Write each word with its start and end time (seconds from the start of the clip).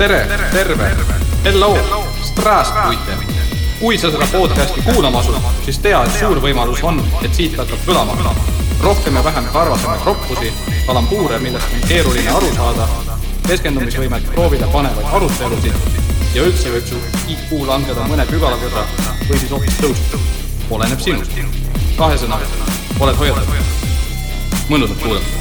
tere, 0.00 0.26
terve, 0.52 0.96
hello, 1.44 1.78
straspuite. 2.22 3.12
kui 3.80 3.98
sa 3.98 4.10
seda 4.10 4.24
podcasti 4.32 4.80
kuulama 4.82 5.18
asud, 5.18 5.34
siis 5.64 5.78
tea, 5.78 5.98
et 6.04 6.14
suur 6.16 6.38
võimalus 6.40 6.80
on, 6.88 7.02
et 7.20 7.34
siit 7.36 7.58
hakkab 7.60 7.82
kõlama 7.84 8.32
rohkem 8.80 9.18
ja 9.18 9.24
vähem 9.24 9.50
karvasemaid 9.52 10.06
roppusi, 10.08 10.52
kalambuure, 10.86 11.38
millest 11.44 11.74
on 11.76 11.84
keeruline 11.88 12.32
aru 12.32 12.48
saada, 12.56 12.86
keskendumisvõimet 13.48 14.30
proovile 14.32 14.70
panevaid 14.72 15.12
arutelusid 15.18 15.76
ja 16.32 16.46
üldse 16.48 16.72
võib 16.72 16.88
su 16.88 17.02
IQ 17.36 17.52
langeda 17.68 18.08
mõne 18.08 18.24
pügalakõrra 18.32 18.86
või 19.26 19.36
siis 19.36 19.52
hoopis 19.52 19.78
tõusta. 19.82 20.22
oleneb 20.70 21.04
sinust. 21.04 21.36
kahesõnaga, 22.00 22.48
oled 23.00 23.20
hoiatatud. 23.20 23.76
mõnusat 24.72 25.04
kuulamist. 25.04 25.39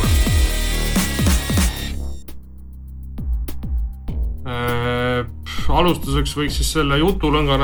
Alustuseks 5.69 6.36
võiks 6.37 6.57
siis 6.59 6.71
selle 6.73 6.97
jutulõnga 7.00 7.57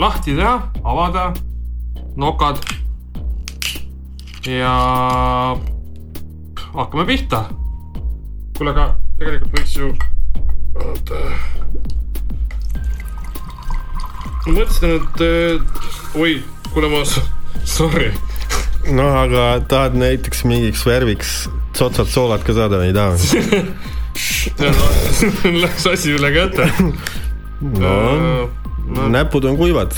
lahti 0.00 0.34
teha, 0.36 0.56
avada, 0.84 1.30
nokad. 2.16 2.60
ja 4.46 4.72
hakkame 6.74 7.06
pihta. 7.08 7.44
kuule, 8.58 8.70
aga 8.70 8.86
tegelikult 9.18 9.58
võiks 9.58 9.76
ju. 9.76 9.90
oota. 10.84 11.22
ma 14.46 14.52
mõtlesin, 14.52 14.96
et 15.00 16.16
oi, 16.20 16.38
kuule 16.72 16.92
ma, 16.92 17.02
sorry. 17.64 18.12
noh, 18.92 19.20
aga 19.24 19.48
tahad 19.68 19.98
näiteks 19.98 20.44
mingiks 20.44 20.86
värviks 20.86 21.36
tsotsat 21.72 22.08
soolat 22.12 22.44
ka 22.46 22.56
saada 22.56 22.80
või 22.80 22.92
ei 22.92 22.96
taha? 22.96 23.16
Läks 25.62 25.86
asi 25.90 26.14
üle 26.16 26.30
käte 26.32 26.70
no, 27.60 28.48
no. 28.88 29.08
näpud 29.08 29.44
on 29.44 29.56
kuivad. 29.56 29.94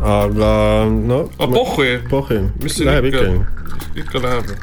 aga 0.00 0.52
no. 0.90 1.28
aga 1.38 1.52
pohhui. 1.52 1.98
pohhui, 2.10 2.40
läheb 2.84 3.10
ikka, 3.10 3.26
ikka. 3.26 4.00
ikka 4.04 4.24
läheb. 4.26 4.54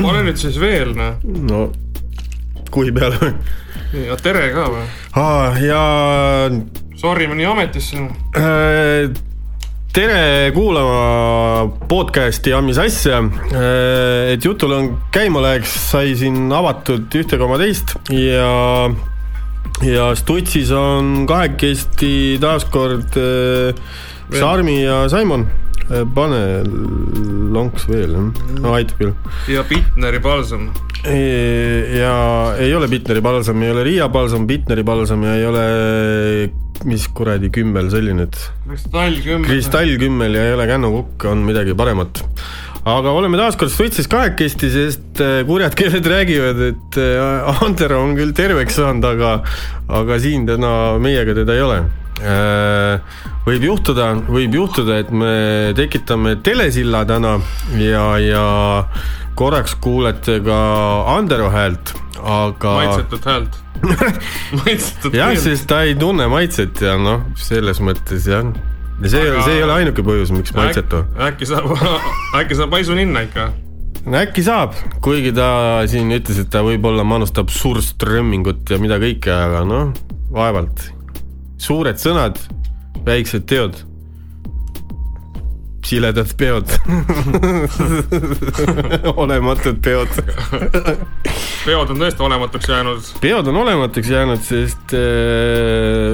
pane 0.00 0.24
nüüd 0.28 0.40
siis 0.40 0.60
veel, 0.60 0.94
noh. 0.96 1.20
no 1.24 1.66
kuhi 2.72 2.92
peale 2.96 3.20
või? 3.20 3.32
ja 4.08 4.18
tere 4.20 4.50
ka 4.54 4.66
või? 4.72 4.84
ja. 5.66 5.84
Sorry, 6.96 7.26
ma 7.28 7.36
nii 7.36 7.48
ametisse 7.50 8.00
äh, 8.40 9.10
tere 9.96 10.50
kuulama 10.52 11.66
podcast'i 11.88 12.52
Ammis 12.56 12.76
asja. 12.80 13.22
Äh, 13.52 14.32
et 14.34 14.44
jutul 14.44 14.72
on 14.76 14.88
käima 15.12 15.40
läheks, 15.44 15.72
sai 15.92 16.16
siin 16.16 16.50
avatud 16.52 17.12
ühte 17.20 17.38
koma 17.40 17.56
teist 17.60 17.94
ja 18.12 18.48
ja 19.84 20.10
Stutsis 20.16 20.70
on 20.72 21.26
kahekesti 21.28 22.38
taaskord 22.40 23.16
äh, 23.20 23.76
Sarmi 24.32 24.82
ja 24.82 25.04
Simon. 25.12 25.46
Äh, 25.86 26.02
pane 26.14 26.40
lonks 27.54 27.86
veel, 27.88 28.16
no 28.58 28.72
aitab 28.74 28.98
küll. 28.98 29.12
ja 29.52 29.62
Bitneri 29.68 30.20
palsam. 30.24 30.70
ja 31.06 32.16
ei 32.58 32.72
ole 32.74 32.88
Bitneri 32.90 33.22
palsam, 33.22 33.62
ei 33.62 33.70
ole 33.70 33.84
Riia 33.86 34.08
palsam, 34.10 34.48
Bitneri 34.48 34.82
palsam 34.84 35.22
ja 35.28 35.36
ei 35.38 35.46
ole, 35.46 35.66
mis 36.90 37.06
kuradi 37.14 37.52
kümmel 37.54 37.92
see 37.92 38.02
oli 38.02 38.16
nüüd? 38.18 38.40
kristallkümmel. 38.66 39.46
kristallkümmel 39.46 40.40
ja 40.40 40.48
ei 40.48 40.56
ole 40.56 40.66
Kännu 40.72 40.90
Kukk, 40.96 41.28
on 41.30 41.46
midagi 41.46 41.76
paremat 41.78 42.24
aga 42.86 43.12
oleme 43.18 43.38
taas 43.40 43.58
kord 43.58 43.72
Switch'is 43.74 44.08
kahekesti, 44.10 44.70
sest 44.70 45.22
äh, 45.22 45.40
kurjad 45.48 45.74
keeled 45.78 46.06
räägivad, 46.06 46.62
et 46.70 46.98
äh, 47.02 47.62
Ander 47.64 47.96
on 47.98 48.14
küll 48.18 48.34
terveks 48.36 48.78
saanud, 48.78 49.06
aga, 49.08 49.38
aga 50.00 50.18
siin 50.22 50.46
täna 50.48 50.72
meiega 51.02 51.34
teda 51.36 51.56
ei 51.56 51.64
ole. 51.66 51.80
Äh, 52.16 53.18
võib 53.44 53.66
juhtuda, 53.66 54.12
võib 54.30 54.54
juhtuda, 54.56 55.00
et 55.02 55.10
me 55.10 55.74
tekitame 55.76 56.36
telesilla 56.46 57.02
täna 57.08 57.36
ja, 57.80 58.06
ja 58.22 58.46
korraks 59.36 59.76
kuulete 59.82 60.38
ka 60.46 60.60
Andero 61.16 61.50
häält, 61.52 61.92
aga. 62.22 62.78
maitsetut 62.78 63.28
häält 63.28 63.60
maitsetut 64.62 65.18
jah, 65.18 65.34
sest 65.36 65.66
ta 65.68 65.82
ei 65.84 65.98
tunne 66.00 66.30
maitset 66.32 66.80
ja 66.80 66.96
noh, 66.96 67.26
selles 67.36 67.82
mõttes 67.84 68.30
jah 68.30 68.46
ja 69.02 69.12
see 69.12 69.22
Aga..., 69.28 69.44
see 69.44 69.58
ei 69.58 69.64
ole 69.66 69.76
ainuke 69.80 70.04
põhjus, 70.06 70.32
miks 70.34 70.54
maitsetu. 70.56 71.04
äkki 71.28 71.48
saab, 71.48 71.72
äkki 72.40 72.58
saab 72.58 72.76
haisu 72.76 72.96
ninna 72.98 73.24
ikka? 73.26 73.50
no 74.06 74.20
äkki 74.20 74.44
saab, 74.46 74.76
kuigi 75.04 75.34
ta 75.36 75.48
siin 75.90 76.12
ütles, 76.16 76.40
et 76.42 76.52
ta 76.52 76.62
võib-olla 76.66 77.04
manustab 77.06 77.52
surströmmingut 77.54 78.70
ja 78.72 78.80
mida 78.82 79.00
kõike, 79.02 79.32
aga 79.32 79.64
noh, 79.68 79.92
vaevalt. 80.34 80.88
suured 81.62 82.00
sõnad, 82.00 82.40
väiksed 83.06 83.46
teod 83.50 83.82
siledad 85.86 86.32
peod 86.38 86.66
olematud 89.22 89.78
peod 89.84 90.10
peod 91.66 91.92
on 91.92 92.00
tõesti 92.00 92.24
olematuks 92.26 92.70
jäänud. 92.70 93.00
peod 93.22 93.50
on 93.50 93.56
olematuks 93.62 94.10
jäänud, 94.10 94.42
sest 94.46 94.94
äh, 94.98 95.02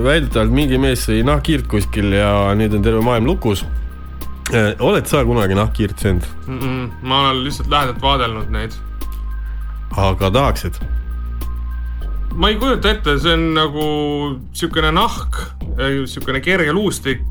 väidetavalt 0.05 0.53
mingi 0.55 0.77
mees 0.83 1.01
sõi 1.09 1.23
nahkhiirt 1.27 1.67
kuskil 1.73 2.09
ja 2.17 2.31
nüüd 2.59 2.73
on 2.77 2.85
terve 2.85 3.03
maailm 3.05 3.27
lukus 3.33 3.61
äh,. 4.53 4.73
oled 4.81 5.07
sa 5.09 5.25
kunagi 5.29 5.55
nahkhiirt 5.59 5.99
söönud 6.05 6.27
mm? 6.47 6.59
-mm, 6.59 6.83
ma 7.03 7.15
olen 7.27 7.45
lihtsalt 7.47 7.71
lähedalt 7.73 8.01
vaadelnud 8.03 8.49
neid. 8.53 8.73
aga 9.97 10.31
tahaksid? 10.31 10.75
ma 12.35 12.49
ei 12.49 12.57
kujuta 12.61 12.87
ette, 12.93 13.19
see 13.21 13.35
on 13.37 13.45
nagu 13.57 13.85
siukene 14.53 14.93
nahk, 14.93 15.33
siukene 16.07 16.41
kerge 16.41 16.73
luustik 16.73 17.25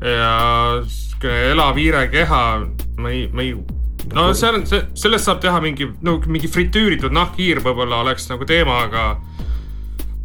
ja 0.00 0.82
sihuke 1.20 1.52
elav 1.52 1.76
hiirekeha, 1.76 2.42
ma 2.98 3.10
ei, 3.12 3.28
ma 3.32 3.44
ei 3.44 3.52
no 4.14 4.30
seal, 4.34 4.62
see, 4.66 4.86
sellest 4.96 5.28
saab 5.28 5.40
teha 5.42 5.60
mingi, 5.60 5.90
no 6.02 6.18
mingi 6.26 6.48
fritüüritud 6.48 7.12
nahkhiir 7.12 7.60
võib-olla 7.64 8.00
oleks 8.04 8.30
nagu 8.30 8.46
teema, 8.48 8.86
aga 8.86 9.20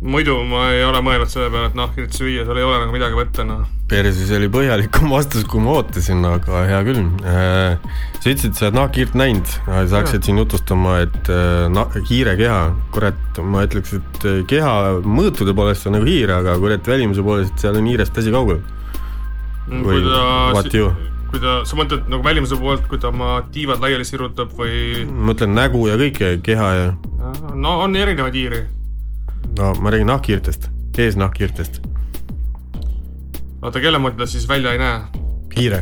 muidu 0.06 0.38
ma 0.48 0.70
ei 0.72 0.84
ole 0.86 1.02
mõelnud 1.04 1.32
selle 1.32 1.50
peale, 1.52 1.72
et 1.72 1.76
nahkhiirt 1.76 2.16
süüa, 2.16 2.46
seal 2.46 2.60
ei 2.60 2.68
ole 2.68 2.80
nagu 2.80 2.94
midagi 2.96 3.18
võtta, 3.18 3.44
noh. 3.48 3.66
perses 3.92 4.32
oli 4.38 4.48
põhjalikum 4.54 5.12
vastus, 5.18 5.44
kui 5.50 5.64
ma 5.64 5.76
ootasin, 5.82 6.24
aga 6.30 6.64
hea 6.70 6.80
küll 6.88 7.02
äh,. 7.28 8.00
sa 8.22 8.32
ütlesid, 8.32 8.56
sa 8.56 8.70
oled 8.70 8.80
nahkhiirt 8.80 9.20
näinud, 9.20 9.52
sa 9.66 9.98
hakkasid 9.98 10.30
siin 10.30 10.40
jutustama, 10.40 11.02
et 11.04 11.32
äh, 11.34 11.68
nah, 11.74 11.92
hiirekeha, 12.08 12.62
kurat, 12.96 13.44
ma 13.44 13.68
ütleks, 13.68 13.98
et 14.00 14.30
äh, 14.32 14.40
keha 14.48 15.02
mõõtude 15.04 15.58
poolest 15.58 15.92
on 15.92 16.00
nagu 16.00 16.08
hiir, 16.08 16.32
aga 16.40 16.56
kurat, 16.64 16.88
välimuse 16.88 17.26
poolest 17.26 17.60
seal 17.60 17.82
on 17.82 17.92
hiirest 17.92 18.24
asi 18.24 18.32
kaugel 18.36 18.64
Mm, 19.66 19.82
kui 19.82 20.02
ta, 20.06 20.90
kui 21.32 21.40
ta, 21.42 21.54
sa 21.66 21.78
mõtled 21.78 22.06
nagu 22.12 22.22
välimuse 22.26 22.58
poolt, 22.60 22.86
kui 22.90 23.00
ta 23.02 23.10
oma 23.10 23.40
tiivad 23.54 23.82
laiali 23.82 24.06
sirutab 24.06 24.52
või? 24.54 25.06
ma 25.10 25.32
mõtlen 25.32 25.56
nägu 25.58 25.88
ja 25.90 25.98
kõike, 25.98 26.36
keha 26.46 26.68
ja. 26.78 26.88
no 27.58 27.80
on 27.82 27.96
erinevaid 27.98 28.36
hiiri. 28.38 28.62
no 29.58 29.72
ma 29.82 29.94
räägin 29.94 30.12
nahkhiirtest, 30.12 30.70
eesnahkhiirtest. 31.02 31.82
oota, 33.64 33.82
kelle 33.82 33.98
moodi 34.04 34.22
ta 34.22 34.28
siis 34.30 34.46
välja 34.50 34.76
ei 34.76 34.82
näe? 34.84 35.24
hiire. 35.58 35.80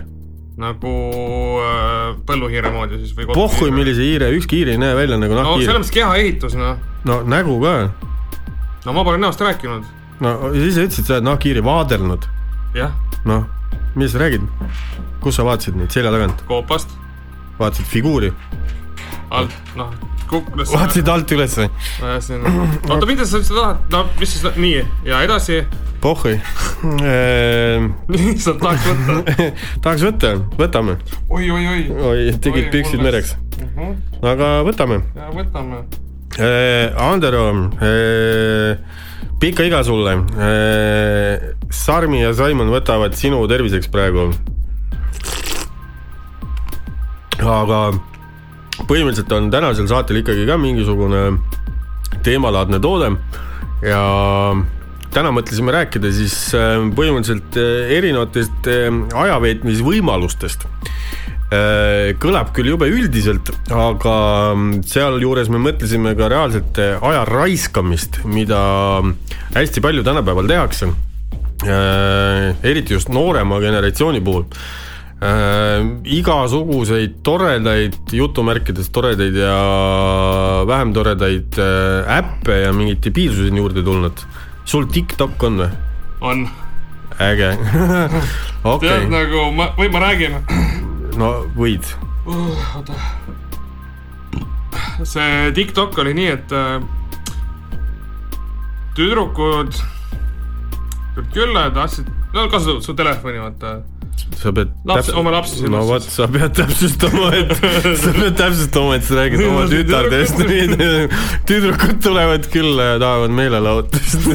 nagu 0.63 0.93
äh, 1.59 2.13
põlluhiire 2.29 2.71
moodi 2.71 3.01
siis 3.01 3.11
või? 3.17 3.27
pohhui, 3.33 3.73
millise 3.75 4.05
hiire, 4.05 4.29
ükski 4.37 4.61
hiir 4.61 4.71
ei 4.77 4.79
näe 4.79 4.95
välja 4.95 5.17
nagu 5.19 5.35
nahkhiir. 5.35 5.65
no 5.65 5.65
selles 5.65 5.81
mõttes 5.81 5.97
kehaehitus, 5.97 6.55
noh. 6.55 6.79
no 7.09 7.19
nägu 7.27 7.57
ka. 7.65 7.75
no 8.85 8.95
ma 8.95 9.03
pole 9.03 9.19
näost 9.19 9.43
rääkinud. 9.43 9.91
no 10.23 10.37
sa 10.39 10.55
ütlesid, 10.55 11.03
sa 11.03 11.17
oled 11.17 11.27
nahkhiiri 11.27 11.65
vaadelnud. 11.67 12.29
jah. 12.79 12.95
noh 13.27 13.43
mis 13.95 14.11
sa 14.13 14.23
räägid? 14.23 14.47
kus 15.23 15.37
sa 15.39 15.45
vaatasid 15.47 15.77
neid 15.79 15.93
selja 15.93 16.11
tagant? 16.13 16.43
koopast. 16.47 16.89
vaatasid 17.59 17.87
figuuri? 17.89 18.33
alt, 19.33 19.55
noh, 19.79 19.93
kuklas. 20.29 20.73
vaatasid 20.73 21.09
alt 21.09 21.31
üles 21.35 21.57
või? 21.61 21.69
oota, 22.03 23.05
mida 23.09 23.25
sa 23.25 23.39
üldse 23.39 23.55
tahad, 23.55 23.81
no 23.93 24.05
mis 24.19 24.35
siis, 24.35 24.45
nii 24.57 24.83
ja 25.07 25.23
edasi? 25.25 25.63
pohhui 26.03 26.35
lihtsalt 28.13 28.59
tahaks 28.59 28.87
võtta 28.89 29.35
tahaks 29.83 30.07
võtta, 30.09 30.33
võtame. 30.59 30.97
oi, 31.29 31.49
oi, 31.49 31.67
oi. 31.75 31.83
oi, 32.11 32.23
tegid 32.43 32.71
püksid 32.73 33.03
mereks 33.03 33.37
uh. 33.37 33.43
Mhm. 33.63 33.77
-huh. 33.79 34.31
aga 34.33 34.55
võtame. 34.67 35.03
ja 35.15 35.31
võtame. 35.35 35.85
Andero 36.39 37.45
pikka 39.43 39.65
iga 39.67 39.83
sulle. 39.83 40.13
Äh, 40.39 41.53
Sarmi 41.73 42.21
ja 42.21 42.31
Simon 42.37 42.71
võtavad 42.71 43.15
sinu 43.19 43.43
terviseks 43.51 43.91
praegu. 43.91 44.31
aga 47.43 47.77
põhimõtteliselt 48.87 49.33
on 49.35 49.49
tänasel 49.51 49.87
saatel 49.89 50.21
ikkagi 50.21 50.45
ka 50.47 50.55
mingisugune 50.55 51.23
teemalaadne 52.23 52.79
toode 52.79 53.09
ja 53.83 54.03
täna 55.11 55.33
mõtlesime 55.35 55.73
rääkida 55.75 56.11
siis 56.15 56.37
äh, 56.55 56.77
põhimõtteliselt 56.95 57.57
äh, 57.59 57.91
erinevatest 57.97 58.69
ajaveetmisvõimalustest 59.25 60.63
kõlab 62.23 62.53
küll 62.55 62.71
jube 62.71 62.87
üldiselt, 62.89 63.51
aga 63.73 64.15
sealjuures 64.89 65.51
me 65.53 65.59
mõtlesime 65.61 66.15
ka 66.17 66.29
reaalselt 66.31 66.79
aja 66.79 67.25
raiskamist, 67.29 68.21
mida 68.25 68.61
hästi 69.55 69.83
palju 69.83 70.05
tänapäeval 70.05 70.47
tehakse. 70.49 70.93
eriti 71.63 72.93
just 72.93 73.09
noorema 73.09 73.59
generatsiooni 73.63 74.19
puhul 74.21 74.43
äh, 75.23 75.83
igasuguseid 76.03 77.19
toredaid, 77.23 77.95
jutumärkides 78.11 78.89
toredaid 78.93 79.37
ja 79.37 79.55
vähem 80.67 80.93
toredaid 80.95 81.59
äh, 81.61 82.17
äppe 82.17 82.59
ja 82.63 82.73
mingeid 82.75 83.03
debiilsusi 83.05 83.51
on 83.51 83.61
juurde 83.63 83.83
tulnud. 83.83 84.25
sul 84.65 84.85
TikTok 84.85 85.43
on 85.43 85.57
või? 85.63 85.69
on. 86.21 86.47
äge 87.19 87.51
okay.. 88.63 88.87
tead 88.89 89.09
nagu 89.11 89.51
ma, 89.55 89.73
või 89.77 89.91
ma 89.91 90.07
räägin. 90.07 90.39
No 91.19 91.31
võid 91.57 91.87
uh,. 92.25 92.75
oota. 92.77 92.97
see 95.03 95.51
TikTok 95.55 95.97
oli 96.03 96.13
nii, 96.17 96.29
et 96.37 96.53
äh, 96.57 96.77
tüdrukud 98.97 99.73
tulid 101.13 101.33
külla 101.33 101.67
ja 101.67 101.73
tahtsid, 101.73 102.09
no 102.33 102.47
kasutavad 102.49 102.85
su 102.85 102.95
telefoni, 102.97 103.41
vaata 103.41 103.75
sa 104.39 104.53
pead 104.55 104.71
laps, 104.87 105.09
oma 105.17 105.33
lapsi 105.33 105.59
silmas. 105.61 105.73
no 105.73 105.83
vot, 105.87 106.05
sa 106.15 106.27
pead 106.31 106.55
täpsustama, 106.57 107.29
et 107.37 107.53
sa 108.03 108.13
pead 108.15 108.37
täpsustama, 108.39 108.95
et 108.97 109.07
sa 109.07 109.17
räägid 109.19 109.43
oma 109.47 109.65
tütardest. 109.71 110.41
tüdrukud 111.49 111.99
tulevad 112.03 112.47
külla 112.53 112.93
ja 112.93 113.01
tahavad 113.03 113.35
meelelahutust 113.39 114.29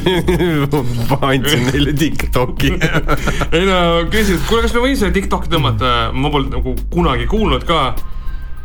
andsin 1.29 1.67
neile 1.71 1.95
Tiktoki 1.99 2.75
ei 2.75 3.65
no 3.69 3.81
küsisid, 4.13 4.45
kuule, 4.49 4.65
kas 4.67 4.77
me 4.77 4.85
võime 4.85 5.01
selle 5.01 5.17
Tiktoki 5.17 5.51
tõmmata, 5.53 5.97
ma 6.15 6.33
polnud 6.33 6.55
nagu 6.59 6.77
kunagi 6.93 7.29
kuulnud 7.31 7.67
ka. 7.69 7.83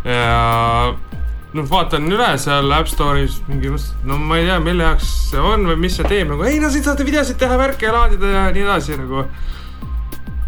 ja 0.07 0.93
noh, 1.53 1.65
vaatan 1.69 2.09
üle 2.11 2.29
seal 2.41 2.71
App 2.75 2.89
Store'is 2.89 3.39
mingi, 3.49 3.71
no 4.09 4.17
ma 4.19 4.39
ei 4.39 4.47
tea, 4.49 4.59
mille 4.63 4.87
jaoks 4.87 5.09
see 5.31 5.41
on 5.41 5.67
või 5.69 5.79
mis 5.85 5.97
see 5.99 6.07
teeb 6.09 6.31
nagu, 6.31 6.45
ei 6.49 6.61
no 6.61 6.71
siit 6.73 6.87
saate 6.87 7.05
videosid 7.07 7.39
teha, 7.41 7.57
värke 7.59 7.91
laadida 7.93 8.31
ja 8.33 8.45
nii 8.53 8.65
edasi 8.65 8.97
nagu 8.99 9.25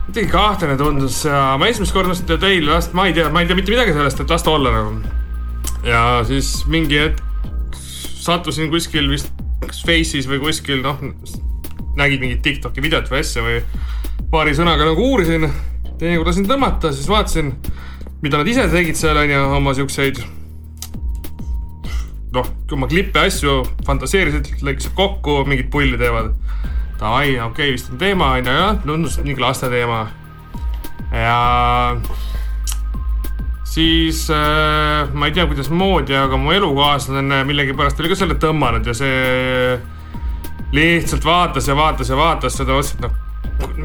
kuidagi 0.06 0.32
kahtlane 0.32 0.78
tundus 0.78 1.24
ja 1.26 1.56
ma 1.60 1.68
esimest 1.70 1.94
korda 1.96 2.12
mõtlesin, 2.12 2.38
et 2.38 2.44
ei, 2.48 2.62
las, 2.64 2.92
ma 2.94 3.08
ei 3.10 3.16
tea, 3.18 3.30
ma 3.34 3.42
ei 3.42 3.50
tea 3.50 3.58
mitte 3.58 3.74
midagi 3.74 3.96
sellest, 3.96 4.22
et 4.22 4.32
las 4.32 4.46
ta 4.46 4.54
olla 4.54 4.74
nagu. 4.74 5.00
ja 5.86 6.02
siis 6.28 6.52
mingi 6.72 7.00
hetk 7.00 7.22
sattusin 8.26 8.72
kuskil 8.74 9.10
vist 9.12 9.34
Face'is 9.66 10.28
või 10.30 10.40
kuskil 10.44 10.84
noh, 10.86 11.02
nägid 11.98 12.22
mingit 12.22 12.42
Tiktoki 12.46 12.84
videot 12.84 13.10
või 13.10 13.22
asja 13.24 13.44
või 13.46 13.60
paari 14.32 14.56
sõnaga 14.58 14.86
nagu 14.86 15.10
uurisin. 15.12 15.50
teinekord 16.00 16.28
lasin 16.28 16.48
tõmmata, 16.50 16.92
siis 16.94 17.10
vaatasin, 17.10 17.54
mida 18.22 18.38
nad 18.38 18.48
ise 18.48 18.68
tegid 18.70 18.98
seal 19.00 19.18
onju, 19.18 19.42
oma 19.58 19.74
siukseid 19.74 20.22
noh, 22.36 22.50
oma 22.76 22.88
klippe, 22.92 23.26
asju 23.26 23.62
fantaseerisid, 23.88 24.60
lõikasid 24.66 24.96
kokku, 24.98 25.42
mingit 25.48 25.70
pulli 25.72 25.98
teevad 25.98 26.34
davai, 27.00 27.40
okei 27.40 27.48
okay,, 27.48 27.72
vist 27.76 27.92
on 27.92 28.00
teema, 28.02 28.36
onju, 28.38 28.54
jah, 28.60 28.78
tundus 28.84 29.18
mingi 29.24 29.42
laste 29.42 29.70
teema. 29.72 30.06
ja 31.12 31.40
siis 33.76 34.30
äh, 34.32 35.12
ma 35.14 35.28
ei 35.28 35.36
tea, 35.36 35.48
kuidasmoodi, 35.50 36.16
aga 36.16 36.40
mu 36.40 36.56
elukaaslane 36.56 37.44
millegipärast 37.50 38.00
oli 38.00 38.14
ka 38.14 38.20
selle 38.22 38.40
tõmmanud 38.40 38.88
ja 38.88 38.96
see 38.96 39.78
lihtsalt 40.76 41.26
vaatas 41.26 41.68
ja 41.68 41.76
vaatas 41.78 42.10
ja 42.12 42.18
vaatas 42.20 42.58
seda, 42.60 42.76
mõtlesin, 42.76 43.00
et 43.00 43.08
noh 43.08 43.25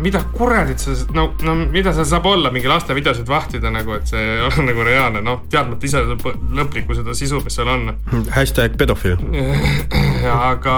mida 0.00 0.22
kuradit 0.34 0.80
sa, 0.82 0.94
no, 1.14 1.30
no 1.44 1.54
mida 1.72 1.92
seal 1.96 2.06
saab 2.08 2.26
olla, 2.30 2.52
mingi 2.54 2.70
laste 2.70 2.94
videosid 2.96 3.28
vahtida 3.28 3.72
nagu, 3.72 3.94
et 3.98 4.08
see 4.10 4.20
ei 4.36 4.44
ole 4.46 4.66
nagu 4.68 4.86
reaalne, 4.86 5.22
noh, 5.24 5.42
teadmata 5.50 5.88
ise 5.88 6.02
lõplikku 6.04 6.96
seda 6.98 7.14
sisu, 7.16 7.42
mis 7.44 7.58
seal 7.58 7.70
on. 7.70 7.90
hashtag 8.34 8.78
pedofiil. 8.80 9.20
aga 10.52 10.76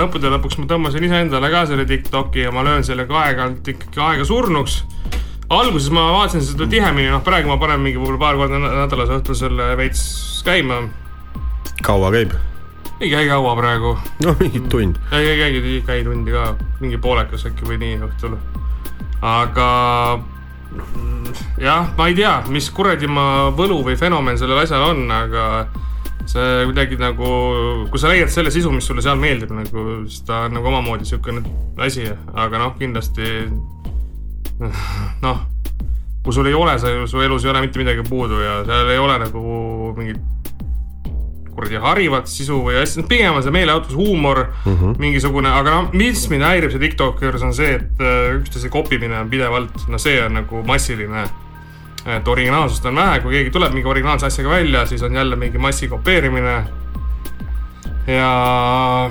lõppude 0.00 0.32
lõpuks 0.36 0.60
ma 0.60 0.68
tõmbasin 0.72 1.06
iseendale 1.08 1.52
ka 1.52 1.64
selle 1.70 1.86
Tiktoki 1.88 2.46
ja 2.46 2.54
ma 2.54 2.64
löön 2.66 2.86
sellega 2.86 3.22
aeg-ajalt 3.22 3.72
ikkagi 3.74 4.02
aega 4.08 4.26
surnuks. 4.28 4.82
alguses 5.48 5.92
ma 5.94 6.08
vaatasin 6.16 6.42
seda 6.42 6.66
tihemini, 6.70 7.10
noh, 7.12 7.22
praegu 7.26 7.52
ma 7.52 7.60
panen 7.62 7.84
mingi 7.84 8.18
paar 8.18 8.36
korda 8.40 8.60
nädalas 8.60 9.14
õhtul 9.20 9.38
selle 9.38 9.72
veits 9.78 10.42
käima. 10.46 10.86
kaua 11.82 12.12
käib? 12.14 12.34
Ei 13.00 13.10
käi 13.10 13.28
kaua 13.28 13.56
praegu. 13.56 13.96
no 14.24 14.36
mingi 14.40 14.60
tund. 14.60 14.96
ei, 15.12 15.28
ei 15.28 15.38
käi, 15.38 15.60
ei 15.74 15.82
käi 15.86 16.04
tundi 16.04 16.32
ka, 16.32 16.54
mingi 16.80 16.98
poolekas 16.98 17.46
äkki 17.48 17.68
või 17.68 17.80
nii 17.82 17.98
õhtul. 18.06 18.36
aga 19.22 19.68
jah, 21.60 21.90
ma 21.96 22.06
ei 22.08 22.16
tea, 22.16 22.36
mis 22.52 22.68
kuradi 22.74 23.08
ma 23.08 23.50
võlu 23.56 23.82
või 23.86 23.96
fenomen 24.00 24.38
sellel 24.38 24.62
asjal 24.64 24.90
on, 24.90 25.04
aga 25.12 25.66
see 26.26 26.64
kuidagi 26.66 26.98
nagu, 26.98 27.28
kui 27.90 28.00
sa 28.02 28.10
leiad 28.10 28.32
selle 28.32 28.50
sisu, 28.50 28.72
mis 28.74 28.86
sulle 28.88 29.04
seal 29.04 29.18
meeldib 29.20 29.52
nagu, 29.54 29.84
siis 30.10 30.24
ta 30.26 30.46
on 30.48 30.56
nagu 30.58 30.72
omamoodi 30.72 31.06
siukene 31.06 31.44
asi, 31.86 32.08
aga 32.34 32.62
noh, 32.64 32.74
kindlasti 32.80 33.46
noh, 35.26 35.44
kui 36.24 36.34
sul 36.34 36.48
ei 36.50 36.56
ole, 36.56 36.78
sa, 36.82 36.92
su 37.06 37.22
elus 37.22 37.44
ei 37.46 37.52
ole 37.52 37.62
mitte 37.66 37.78
midagi 37.78 38.02
puudu 38.08 38.40
ja 38.42 38.58
seal 38.66 38.90
ei 38.90 38.98
ole 38.98 39.20
nagu 39.22 39.44
mingit 39.98 40.35
kuradi 41.56 41.80
harivat 41.82 42.30
sisu 42.30 42.60
või 42.66 42.78
asja, 42.82 43.04
pigem 43.08 43.38
on 43.38 43.44
see 43.44 43.54
meeleautos 43.54 43.96
huumor 43.96 44.44
mm, 44.46 44.76
-hmm. 44.76 44.94
mingisugune, 45.02 45.50
aga 45.50 45.74
noh, 45.74 45.90
mis 45.96 46.26
mind 46.32 46.46
häirib 46.46 46.74
see 46.74 46.82
Tiktoki 46.82 47.26
juures 47.26 47.42
on 47.42 47.54
see, 47.56 47.74
et 47.80 48.00
äh, 48.04 48.36
üksteise 48.38 48.70
kopimine 48.72 49.18
on 49.18 49.30
pidevalt, 49.32 49.86
no 49.88 49.98
see 49.98 50.20
on 50.22 50.40
nagu 50.42 50.62
massiline. 50.66 51.26
et 52.06 52.28
originaalsust 52.28 52.84
on 52.86 52.94
vähe, 52.94 53.20
kui 53.20 53.32
keegi 53.32 53.50
tuleb 53.50 53.72
mingi 53.74 53.88
originaalse 53.90 54.26
asjaga 54.26 54.50
välja, 54.50 54.84
siis 54.86 55.02
on 55.02 55.14
jälle 55.14 55.36
mingi 55.36 55.58
massi 55.58 55.88
kopeerimine. 55.88 56.64
ja 58.06 59.10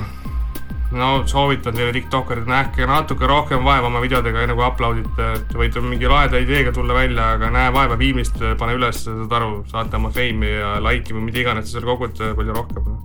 no 0.94 1.22
soovitan 1.26 1.74
teile 1.74 1.92
tiktokerid, 1.96 2.46
nähke 2.50 2.86
natuke 2.86 3.26
rohkem 3.26 3.64
vaeva 3.64 3.90
oma 3.90 4.02
videodega, 4.04 4.44
enne 4.44 4.54
kui 4.54 4.66
upload 4.66 5.02
ite, 5.02 5.32
et 5.40 5.56
võite 5.58 5.82
mingi 5.82 6.10
laheda 6.10 6.40
ideega 6.42 6.74
tulla 6.76 6.94
välja, 6.94 7.32
aga 7.36 7.50
näe 7.54 7.72
vaeva 7.74 7.98
viimist, 7.98 8.38
pane 8.60 8.76
üles, 8.78 9.02
saad 9.06 9.34
aru, 9.40 9.50
saate 9.72 9.98
oma 9.98 10.12
fame'i 10.14 10.54
ja 10.54 10.76
like'i 10.84 11.16
või 11.16 11.26
mida 11.30 11.42
iganes 11.42 11.68
te 11.68 11.76
seal 11.76 11.88
kogute 11.88 12.32
palju 12.38 12.56
rohkem. 12.56 12.96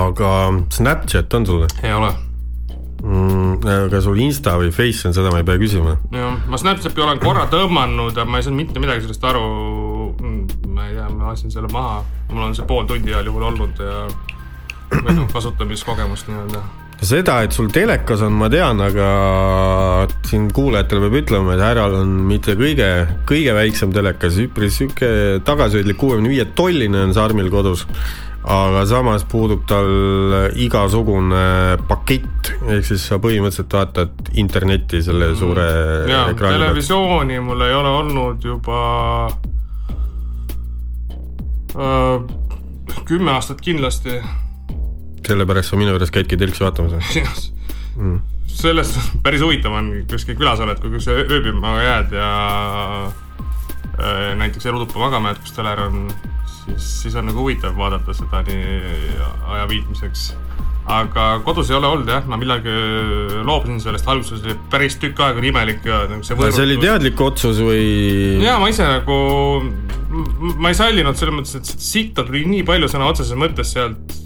aga 0.00 0.32
Snapchat 0.72 1.34
on 1.34 1.46
sul 1.46 1.64
ei 1.82 1.92
ole 1.92 2.10
mm,. 3.02 3.60
aga 3.86 4.00
sul 4.04 4.18
Insta 4.20 4.56
või 4.60 4.72
Face 4.74 5.08
on, 5.08 5.14
seda 5.16 5.32
ma 5.32 5.40
ei 5.40 5.46
pea 5.46 5.60
küsima. 5.60 5.96
jah, 6.14 6.36
ma 6.48 6.60
Snapchati 6.60 7.04
olen 7.04 7.20
korra 7.22 7.46
tõmmanud, 7.52 8.16
aga 8.16 8.28
ma 8.28 8.40
ei 8.40 8.46
saanud 8.46 8.62
mitte 8.62 8.82
midagi 8.82 9.06
sellest 9.06 9.24
aru. 9.30 9.46
Mm, 10.20 10.42
ma 10.74 10.88
ei 10.88 10.96
tea, 10.96 11.06
ma 11.14 11.30
lasin 11.30 11.52
selle 11.52 11.70
maha, 11.72 12.02
mul 12.32 12.48
on 12.48 12.56
see 12.56 12.66
pool 12.68 12.88
tundi 12.88 13.14
heal 13.14 13.26
juhul 13.28 13.46
olnud 13.52 13.80
ja 13.80 14.04
kasutamiskogemust 15.32 16.30
nii-öelda 16.30 16.62
seda, 17.04 17.40
et 17.44 17.54
sul 17.56 17.70
telekas 17.72 18.22
on, 18.26 18.34
ma 18.36 18.48
tean, 18.52 18.80
aga 18.84 19.08
siin 20.28 20.48
kuulajatele 20.54 21.06
peab 21.06 21.18
ütlema, 21.22 21.54
et 21.56 21.62
härral 21.64 21.96
on 22.02 22.16
mitte 22.28 22.56
kõige, 22.60 22.88
kõige 23.28 23.54
väiksem 23.56 23.94
telekas, 23.96 24.36
üpris 24.42 24.76
sihuke 24.80 25.40
tagasihoidlik 25.46 26.00
kuuekümne 26.00 26.32
viie 26.32 26.44
tolline 26.56 27.06
on 27.06 27.14
Sarmil 27.16 27.50
kodus. 27.52 27.86
aga 28.40 28.86
samas 28.88 29.24
puudub 29.28 29.66
tal 29.68 29.90
igasugune 30.56 31.76
pakett, 31.88 32.48
ehk 32.72 32.86
siis 32.88 33.02
sa 33.04 33.18
põhimõtteliselt 33.20 33.74
vaatad 33.76 34.30
internetti 34.40 35.02
selle 35.04 35.28
mm. 35.28 35.36
suure 35.36 35.66
mm. 36.06 36.08
ja, 36.08 36.22
televisiooni 36.32 37.36
pealt. 37.36 37.44
mul 37.44 37.66
ei 37.66 37.74
ole 37.76 37.90
olnud 37.98 38.44
juba 38.44 38.78
äh, 41.76 43.04
kümme 43.04 43.36
aastat 43.36 43.60
kindlasti 43.60 44.16
sellepärast 45.26 45.72
sa 45.72 45.78
minu 45.80 45.94
juures 45.94 46.12
käidki 46.14 46.38
telksi 46.40 46.64
vaatamas 46.64 46.94
või 46.96 47.24
mm.? 47.96 48.20
sellest 48.60 48.98
päris 49.24 49.42
huvitav 49.44 49.74
on, 49.78 49.90
kuskil 50.10 50.38
külas 50.38 50.60
oled, 50.62 50.80
kui 50.82 51.00
sa 51.02 51.16
ööbima 51.22 51.76
jääd 51.84 52.14
ja 52.16 52.30
äh, 53.06 54.30
näiteks 54.40 54.68
elutuppa 54.70 55.06
magama 55.06 55.32
jääd, 55.32 55.42
kus 55.44 55.56
teler 55.56 55.82
on, 55.86 56.06
siis, 56.56 56.92
siis 57.02 57.18
on 57.18 57.30
nagu 57.30 57.44
huvitav 57.44 57.76
vaadata 57.78 58.16
seda 58.16 58.44
nii 58.48 59.18
aja 59.54 59.66
viitmiseks. 59.70 60.30
aga 60.90 61.24
kodus 61.44 61.68
ei 61.70 61.76
ole 61.76 61.86
olnud 61.86 62.08
jah, 62.10 62.24
ma 62.26 62.38
millalgi 62.40 62.72
loobusin 63.46 63.78
sellest, 63.80 64.08
alguses 64.10 64.40
oli 64.42 64.56
päris 64.72 64.96
tükk 64.98 65.20
aega 65.22 65.44
nii 65.44 65.52
imelik 65.52 65.84
ja 65.86 66.00
nagu 66.10 66.24
see 66.26 66.34
võõrutus. 66.34 66.58
see 66.58 66.66
oli 66.66 66.80
teadlik 66.82 67.20
otsus 67.20 67.60
või? 67.62 67.84
ja 68.42 68.56
ma 68.58 68.72
ise 68.72 68.88
nagu, 68.88 69.20
ma 70.58 70.72
ei 70.72 70.80
sallinud 70.80 71.20
selles 71.20 71.36
mõttes, 71.36 71.60
et 71.60 71.86
sitta 71.92 72.26
tuli 72.26 72.42
nii 72.48 72.66
palju 72.66 72.90
sõna 72.90 73.12
otseses 73.12 73.38
mõttes 73.38 73.76
sealt 73.76 74.18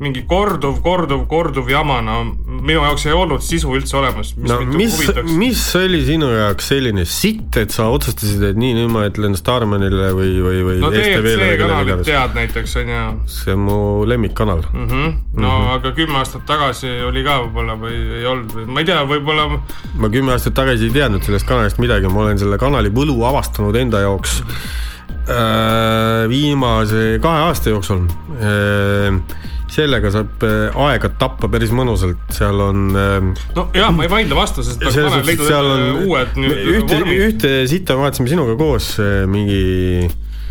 mingi 0.00 0.22
korduv, 0.28 0.78
korduv, 0.80 1.26
korduv 1.28 1.68
jama, 1.68 1.98
no 2.04 2.22
minu 2.48 2.80
jaoks 2.80 3.04
ei 3.04 3.12
olnud 3.12 3.42
sisu 3.44 3.74
üldse 3.76 3.98
olemas, 4.00 4.32
mis 4.36 4.48
no 4.48 4.56
mind 4.62 4.78
mis, 4.78 4.96
huvitaks. 4.96 5.34
mis 5.42 5.64
oli 5.76 6.00
sinu 6.06 6.30
jaoks 6.32 6.70
selline 6.72 7.04
sitt, 7.08 7.58
et 7.60 7.74
sa 7.74 7.90
otsustasid, 7.92 8.46
et 8.48 8.60
nii, 8.60 8.78
nüüd 8.78 8.90
ma 8.94 9.04
ütlen 9.10 9.36
Starmanile 9.36 10.10
või, 10.16 10.32
või, 10.40 10.64
või 10.64 10.80
no 10.80 10.92
ETV-le 10.94 11.20
või 11.20 11.60
kellele 11.60 11.84
iganes. 11.84 12.08
tead 12.08 12.36
näiteks 12.40 12.76
on 12.80 12.92
ju 12.94 13.04
see 13.36 13.56
on 13.56 13.64
mu 13.68 13.78
lemmikkanal. 14.08 14.64
mm. 14.72 14.88
-hmm. 14.88 15.14
no 15.36 15.48
mm 15.48 15.64
-hmm. 15.64 15.72
aga 15.76 15.94
kümme 16.00 16.20
aastat 16.24 16.46
tagasi 16.48 16.96
oli 17.08 17.24
ka 17.26 17.40
võib-olla 17.44 17.76
või 17.84 17.96
ei 18.20 18.26
olnud 18.26 18.56
või 18.56 18.66
ma 18.66 18.80
ei 18.80 18.92
tea, 18.92 19.04
võib-olla 19.14 19.48
ma 20.00 20.08
kümme 20.16 20.32
aastat 20.32 20.56
tagasi 20.56 20.88
ei 20.88 20.96
teadnud 20.96 21.28
sellest 21.28 21.48
kanalist 21.48 21.78
midagi, 21.78 22.08
ma 22.08 22.24
olen 22.24 22.38
selle 22.40 22.58
kanali 22.58 22.88
võlu 22.88 23.20
avastanud 23.28 23.76
enda 23.76 24.00
jaoks 24.00 24.40
äh, 24.40 24.89
viimase 26.30 27.20
kahe 27.22 27.46
aasta 27.48 27.74
jooksul 27.74 28.06
äh,. 28.40 29.20
sellega 29.70 30.10
saab 30.10 30.42
äh, 30.42 30.80
aega 30.88 31.12
tappa 31.20 31.46
päris 31.52 31.70
mõnusalt, 31.76 32.24
seal 32.34 32.58
on 32.64 32.88
äh, 32.98 33.44
nojah, 33.54 33.92
ma 33.94 34.06
ei 34.06 34.10
vaidle 34.10 34.38
vastu, 34.38 34.64
sest 34.66 34.82
seal 34.90 35.70
on 35.70 36.00
uued 36.08 36.40
ühte, 36.42 36.98
ühte 37.14 37.52
sitta 37.70 37.98
vaatasime 38.00 38.32
sinuga 38.32 38.58
koos, 38.58 38.96
mingi 39.30 40.10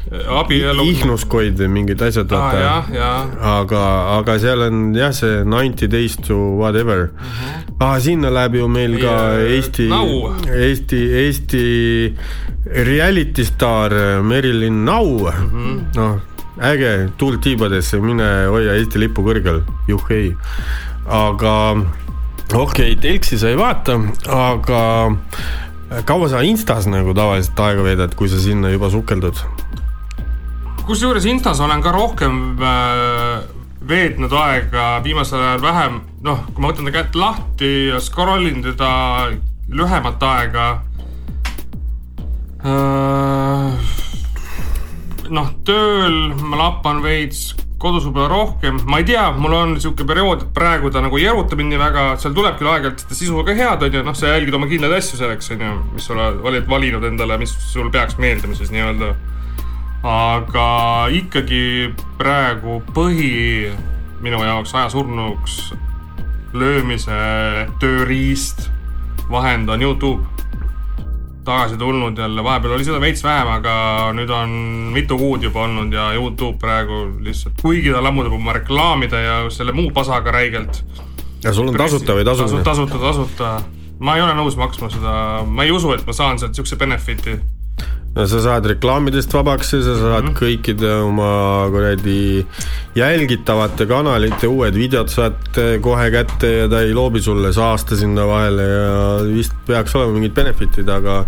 abielu. 0.09 0.83
ihnuskoid, 0.89 1.61
mingid 1.69 2.01
asjad, 2.01 2.31
ah,. 2.33 2.85
vaata 2.89 3.59
aga, 3.59 3.81
aga 4.17 4.37
seal 4.41 4.63
on 4.65 4.79
jah, 4.97 5.13
see 5.13 5.43
ninety 5.45 5.87
days 5.87 6.17
to 6.17 6.37
whatever 6.57 7.11
uh. 7.13 7.21
-huh. 7.21 7.75
ah, 7.79 7.99
sinna 7.99 8.29
läheb 8.33 8.55
ju 8.55 8.67
meil 8.67 8.97
ka 9.01 9.13
Meie 9.37 9.55
Eesti 9.57 9.87
Nau., 9.89 10.33
Eesti, 10.49 11.01
Eesti 11.25 12.15
reality 12.65 13.45
staar 13.45 13.93
Merilin 14.23 14.85
Nau 14.85 15.05
uh 15.27 15.33
Mhm. 15.33 15.77
-huh.. 15.77 15.95
noh, 15.95 16.19
äge, 16.61 17.09
tuult 17.17 17.41
tiibadesse, 17.41 17.99
mine 17.99 18.45
hoia 18.49 18.73
Eesti 18.73 18.99
lipu 18.99 19.21
kõrgel, 19.21 19.61
juhhei. 19.87 20.35
aga 21.05 21.77
okei 22.53 22.91
okay,, 22.93 22.95
telksi 22.95 23.37
sa 23.39 23.49
ei 23.49 23.57
vaata, 23.57 23.99
aga 24.27 25.11
kaua 26.05 26.29
sa 26.29 26.41
Instas 26.41 26.87
nagu 26.87 27.13
tavaliselt 27.13 27.59
aega 27.59 27.83
veedad, 27.83 28.15
kui 28.15 28.29
sa 28.29 28.39
sinna 28.41 28.69
juba 28.69 28.89
sukeldud? 28.89 29.68
Kusjuures 30.89 31.25
Instas 31.29 31.60
olen 31.62 31.84
ka 31.86 31.91
rohkem 31.93 32.58
äh, 32.65 33.43
veetnud 33.89 34.34
aega, 34.34 34.88
viimasel 35.05 35.43
ajal 35.43 35.62
vähem, 35.62 36.01
noh, 36.25 36.41
kui 36.50 36.63
ma 36.63 36.72
võtan 36.72 36.89
ta 36.89 36.93
kätt 36.96 37.17
lahti 37.19 37.69
ja 37.91 38.01
scroll 38.01 38.50
in 38.50 38.63
teda 38.65 38.89
lühemat 39.69 40.25
aega 40.25 40.65
äh,. 42.65 43.93
noh, 45.29 45.53
tööl 45.62 46.19
ma 46.41 46.58
lappan 46.63 47.03
veits, 47.05 47.51
kodus 47.79 48.10
võib-olla 48.10 48.34
rohkem, 48.34 48.81
ma 48.89 49.03
ei 49.03 49.05
tea, 49.12 49.29
mul 49.38 49.53
on 49.55 49.77
sihuke 49.77 50.10
periood, 50.10 50.48
et 50.48 50.53
praegu 50.58 50.89
ta 50.89 51.05
nagu 51.05 51.22
ei 51.22 51.29
eruta 51.29 51.60
mind 51.60 51.75
nii 51.75 51.84
väga, 51.86 52.12
seal 52.19 52.34
tuleb 52.34 52.58
küll 52.58 52.74
aeg-ajalt 52.74 53.05
seda 53.05 53.19
sisu 53.22 53.46
ka 53.46 53.53
head, 53.53 53.86
on 53.86 54.00
ju, 54.00 54.08
noh, 54.10 54.17
sa 54.17 54.34
jälgid 54.34 54.58
oma 54.58 54.67
kindlaid 54.72 54.98
asju 54.98 55.22
selleks, 55.22 55.53
on 55.53 55.67
ju, 55.67 55.81
mis 55.93 56.10
sa 56.10 56.31
oled 56.34 56.65
valinud 56.69 57.05
endale, 57.13 57.38
mis 57.46 57.53
sul 57.69 57.93
peaks 57.93 58.17
meeldima 58.17 58.58
siis 58.58 58.74
nii-öelda 58.74 59.13
aga 60.03 61.10
ikkagi 61.12 61.91
praegu 62.20 62.79
põhi 62.96 63.68
minu 64.24 64.39
jaoks 64.44 64.74
ajasurnuks 64.75 65.60
löömise 66.56 67.15
tööriist, 67.82 68.70
vahend 69.29 69.70
on 69.70 69.82
Youtube. 69.82 70.25
tagasi 71.50 71.77
tulnud 71.77 72.18
jälle, 72.18 72.44
vahepeal 72.44 72.74
oli 72.75 72.86
seda 72.86 73.00
veits 73.01 73.24
vähem, 73.24 73.48
aga 73.50 73.74
nüüd 74.13 74.29
on 74.29 74.50
mitu 74.94 75.18
kuud 75.18 75.44
juba 75.44 75.63
olnud 75.65 75.94
ja 75.94 76.12
Youtube 76.13 76.60
praegu 76.62 77.08
lihtsalt, 77.25 77.62
kuigi 77.62 77.91
ta 77.91 78.03
lammutab 78.03 78.36
oma 78.38 78.53
reklaamide 78.53 79.22
ja 79.24 79.38
selle 79.50 79.74
muu 79.74 79.91
pasaga 79.91 80.32
räigelt. 80.32 80.84
ja 81.44 81.53
sul 81.53 81.68
on 81.68 81.77
tasuta 81.77 82.15
või 82.15 82.25
tasuline? 82.25 82.63
tasuta, 82.63 82.98
tasuta. 82.98 83.53
ma 84.00 84.15
ei 84.15 84.22
ole 84.22 84.36
nõus 84.38 84.58
maksma 84.58 84.89
seda, 84.94 85.13
ma 85.46 85.63
ei 85.63 85.72
usu, 85.72 85.91
et 85.94 86.06
ma 86.06 86.13
saan 86.13 86.39
sealt 86.39 86.56
siukse 86.56 86.75
benefit'i 86.75 87.39
sa 88.15 88.39
saad 88.41 88.65
reklaamidest 88.65 89.33
vabaks 89.33 89.73
ja 89.73 89.81
sa 89.85 89.95
saad 89.99 90.23
mm 90.23 90.29
-hmm. 90.29 90.39
kõikide 90.39 90.89
oma 91.05 91.69
kuradi 91.71 92.45
jälgitavate 92.95 93.85
kanalite 93.85 94.47
uued 94.47 94.73
videod 94.73 95.09
saad 95.09 95.59
kohe 95.81 96.09
kätte 96.11 96.51
ja 96.51 96.67
ta 96.69 96.81
ei 96.81 96.93
loobi 96.93 97.21
sulle 97.21 97.53
saasta 97.53 97.95
sinna 97.95 98.25
vahele 98.27 98.63
ja 98.63 98.95
vist 99.35 99.53
peaks 99.67 99.95
olema 99.95 100.13
mingid 100.13 100.33
benefit'id, 100.33 100.89
aga 100.89 101.25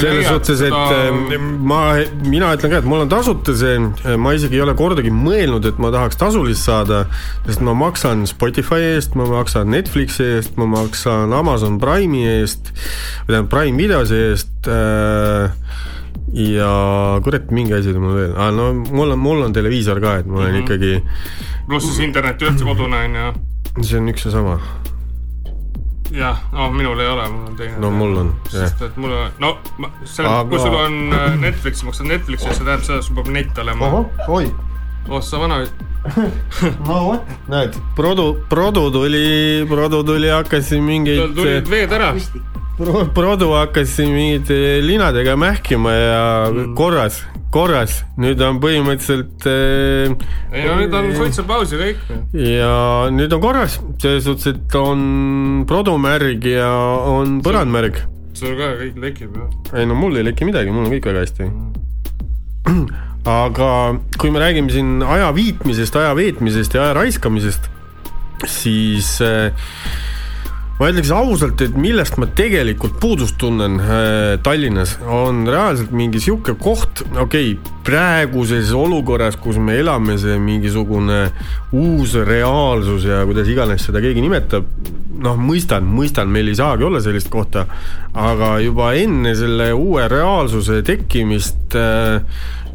selles 0.00 0.26
suhtes, 0.28 0.60
et 0.60 0.72
seda- 0.72 1.28
seda... 1.28 1.38
ma, 1.38 1.80
mina 2.24 2.54
ütlen 2.56 2.70
ka, 2.70 2.78
et 2.78 2.88
mul 2.88 3.04
on 3.04 3.08
tasuta 3.08 3.54
see, 3.54 3.78
ma 4.16 4.32
isegi 4.32 4.56
ei 4.56 4.64
ole 4.64 4.74
kordagi 4.74 5.10
mõelnud, 5.10 5.68
et 5.68 5.78
ma 5.78 5.92
tahaks 5.94 6.16
tasulist 6.16 6.64
saada, 6.64 7.04
sest 7.46 7.60
ma 7.60 7.74
maksan 7.74 8.26
Spotify 8.26 8.96
eest, 8.96 9.14
ma 9.14 9.28
maksan 9.28 9.70
Netflixi 9.70 10.24
eest, 10.38 10.56
ma 10.56 10.66
maksan 10.66 11.32
Amazon 11.32 11.78
Prime'i 11.78 12.40
eest, 12.40 12.72
või 13.26 13.36
tähendab 13.36 13.52
Prime 13.52 13.76
videose 13.78 14.22
eest 14.30 14.68
äh, 14.72 15.50
ja 16.36 17.20
kurat, 17.24 17.50
mingi 17.50 17.72
asi 17.74 17.90
oli 17.92 17.98
mul 18.02 18.14
veel 18.16 18.32
ah,, 18.36 18.50
no 18.54 18.72
mul 18.74 19.10
on, 19.14 19.18
mul 19.18 19.42
on 19.46 19.52
televiisor 19.56 20.00
ka, 20.00 20.16
et 20.20 20.26
ma 20.26 20.40
olen 20.40 20.52
mm 20.52 20.56
Mhm. 20.56 20.66
-hmm. 20.66 20.66
ikkagi, 20.66 21.02
pluss 21.68 21.86
siis 21.86 21.98
internet 22.08 22.42
üldse 22.42 22.64
kodune 22.64 22.96
on 23.04 23.14
ju 23.14 23.84
see 23.84 23.98
on 23.98 24.08
üks 24.08 24.24
ja 24.26 24.30
sama. 24.32 24.58
jah, 26.12 26.36
no 26.52 26.70
minul 26.72 27.00
ei 27.00 27.06
ole, 27.08 27.28
mul 27.28 27.46
on 27.50 27.56
teine. 27.56 27.78
No 27.78 27.90
mul 27.90 28.16
on, 28.16 28.28
jah. 28.52 28.68
sest 28.68 28.82
et 28.82 28.96
mul 28.96 29.10
on, 29.12 29.30
no 29.40 29.56
ma- 29.78 29.90
selle 30.04 30.28
Aga- 30.28 30.40
Aga..., 30.40 30.48
kui 30.50 30.58
sul 30.58 30.74
on 30.74 31.12
äh, 31.12 31.34
Netflix, 31.40 31.82
maksad 31.84 32.06
Netflixi, 32.06 32.46
see 32.54 32.64
tähendab 32.64 32.84
seda, 32.86 32.98
et 32.98 33.04
sul 33.04 33.14
peab 33.16 33.28
net 33.28 33.58
olema. 33.58 34.04
oi, 34.28 34.46
oh 35.08 35.20
sa 35.22 35.38
vana, 35.38 35.58
no 36.86 37.00
vot, 37.10 37.22
näed, 37.50 37.74
Produ, 37.96 38.36
Produ 38.48 38.90
tuli, 38.94 39.66
Produ 39.68 40.04
tuli, 40.06 40.28
hakkas 40.30 40.68
siin 40.70 40.84
mingeid 40.86 41.34
tulid 41.34 41.68
veed 41.70 41.92
ära. 41.92 42.14
Pro- 42.76 43.06
Produ 43.16 43.48
hakkas 43.56 43.94
siin 43.96 44.12
mingite 44.12 44.56
linadega 44.84 45.32
mähkima 45.40 45.92
ja 45.96 46.24
mm. 46.50 46.74
korras, 46.76 47.22
korras, 47.54 48.02
nüüd 48.20 48.40
on 48.44 48.58
põhimõtteliselt 48.60 49.46
äh, 49.48 50.12
ei 50.52 50.66
no 50.66 50.74
nüüd 50.82 50.96
on 50.98 51.08
suitsupaus 51.16 51.72
ja 51.72 51.80
kõik. 51.80 52.02
ja 52.36 52.74
nüüd 53.16 53.32
on 53.32 53.40
korras, 53.40 53.78
selles 54.02 54.28
suhtes, 54.28 54.52
et 54.52 54.76
on 54.76 55.64
produmärg 55.68 56.44
ja 56.52 56.68
on 57.16 57.38
põrandmärg. 57.46 58.02
sul 58.36 58.52
ka 58.60 58.74
kõik 58.82 59.00
lekib 59.06 59.38
ju. 59.40 59.48
ei 59.72 59.88
no 59.88 59.96
mul 59.96 60.20
ei 60.20 60.28
leki 60.28 60.48
midagi, 60.48 60.74
mul 60.74 60.84
on 60.84 60.92
kõik 60.92 61.08
väga 61.08 61.24
hästi. 61.24 61.48
aga 63.40 63.70
kui 64.20 64.34
me 64.34 64.42
räägime 64.44 64.74
siin 64.74 65.00
aja 65.00 65.32
viitmisest, 65.34 65.96
aja 65.96 66.12
veetmisest 66.18 66.76
ja 66.76 66.84
aja 66.84 66.98
raiskamisest, 67.00 67.70
siis 68.44 69.16
äh, 69.24 69.48
ma 70.76 70.90
ütleks 70.92 71.10
ausalt, 71.14 71.62
et 71.64 71.76
millest 71.80 72.18
ma 72.20 72.28
tegelikult 72.36 72.98
puudust 73.00 73.38
tunnen 73.40 73.78
äh, 73.80 74.34
Tallinnas, 74.44 74.96
on 75.08 75.46
reaalselt 75.48 75.94
mingi 75.96 76.20
sihuke 76.20 76.56
koht, 76.60 77.00
okei 77.16 77.54
okay,, 77.54 77.72
praeguses 77.86 78.72
olukorras, 78.76 79.38
kus 79.40 79.56
me 79.62 79.78
elame, 79.80 80.18
see 80.20 80.36
mingisugune 80.42 81.22
uus 81.76 82.16
reaalsus 82.26 83.06
ja 83.08 83.22
kuidas 83.28 83.48
iganes 83.48 83.86
seda 83.88 84.02
keegi 84.04 84.24
nimetab, 84.24 84.68
noh, 85.22 85.40
mõistan, 85.40 85.86
mõistan, 85.88 86.28
meil 86.32 86.52
ei 86.52 86.58
saagi 86.58 86.84
olla 86.84 87.00
sellist 87.04 87.32
kohta, 87.32 87.64
aga 88.12 88.56
juba 88.64 88.92
enne 89.00 89.32
selle 89.38 89.70
uue 89.72 90.04
reaalsuse 90.12 90.82
tekkimist 90.84 91.78
äh, 91.80 92.20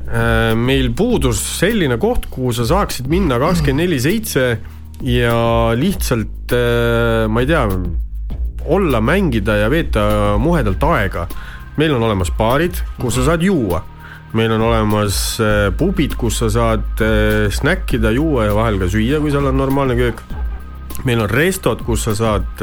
äh, 0.10 0.52
meil 0.58 0.90
puudus 0.98 1.44
selline 1.60 2.02
koht, 2.02 2.32
kuhu 2.34 2.56
sa 2.56 2.66
saaksid 2.66 3.12
minna 3.12 3.38
kakskümmend 3.42 3.86
neli 3.86 4.02
seitse 4.02 4.56
ja 5.02 5.74
lihtsalt 5.78 6.54
äh, 6.54 7.28
ma 7.30 7.42
ei 7.42 7.50
tea, 7.50 7.64
olla, 8.72 9.02
mängida 9.02 9.58
ja 9.64 9.70
veeta 9.74 10.38
muhedalt 10.42 10.84
aega. 10.84 11.28
meil 11.78 11.94
on 11.96 12.04
olemas 12.04 12.30
baarid, 12.38 12.76
kus 13.00 13.16
sa 13.16 13.24
saad 13.32 13.42
juua, 13.42 13.80
meil 14.38 14.52
on 14.54 14.62
olemas 14.68 15.40
äh, 15.42 15.72
pubid, 15.78 16.18
kus 16.20 16.42
sa 16.44 16.50
saad 16.52 17.02
äh, 17.02 17.50
snäkkida, 17.50 18.12
juua 18.12 18.50
ja 18.50 18.56
vahel 18.56 18.78
ka 18.82 18.90
süüa, 18.92 19.22
kui 19.24 19.32
seal 19.32 19.48
on 19.50 19.58
normaalne 19.58 19.96
köök. 19.98 20.22
meil 21.06 21.24
on 21.24 21.30
restod, 21.30 21.82
kus 21.88 22.04
sa 22.06 22.14
saad 22.16 22.62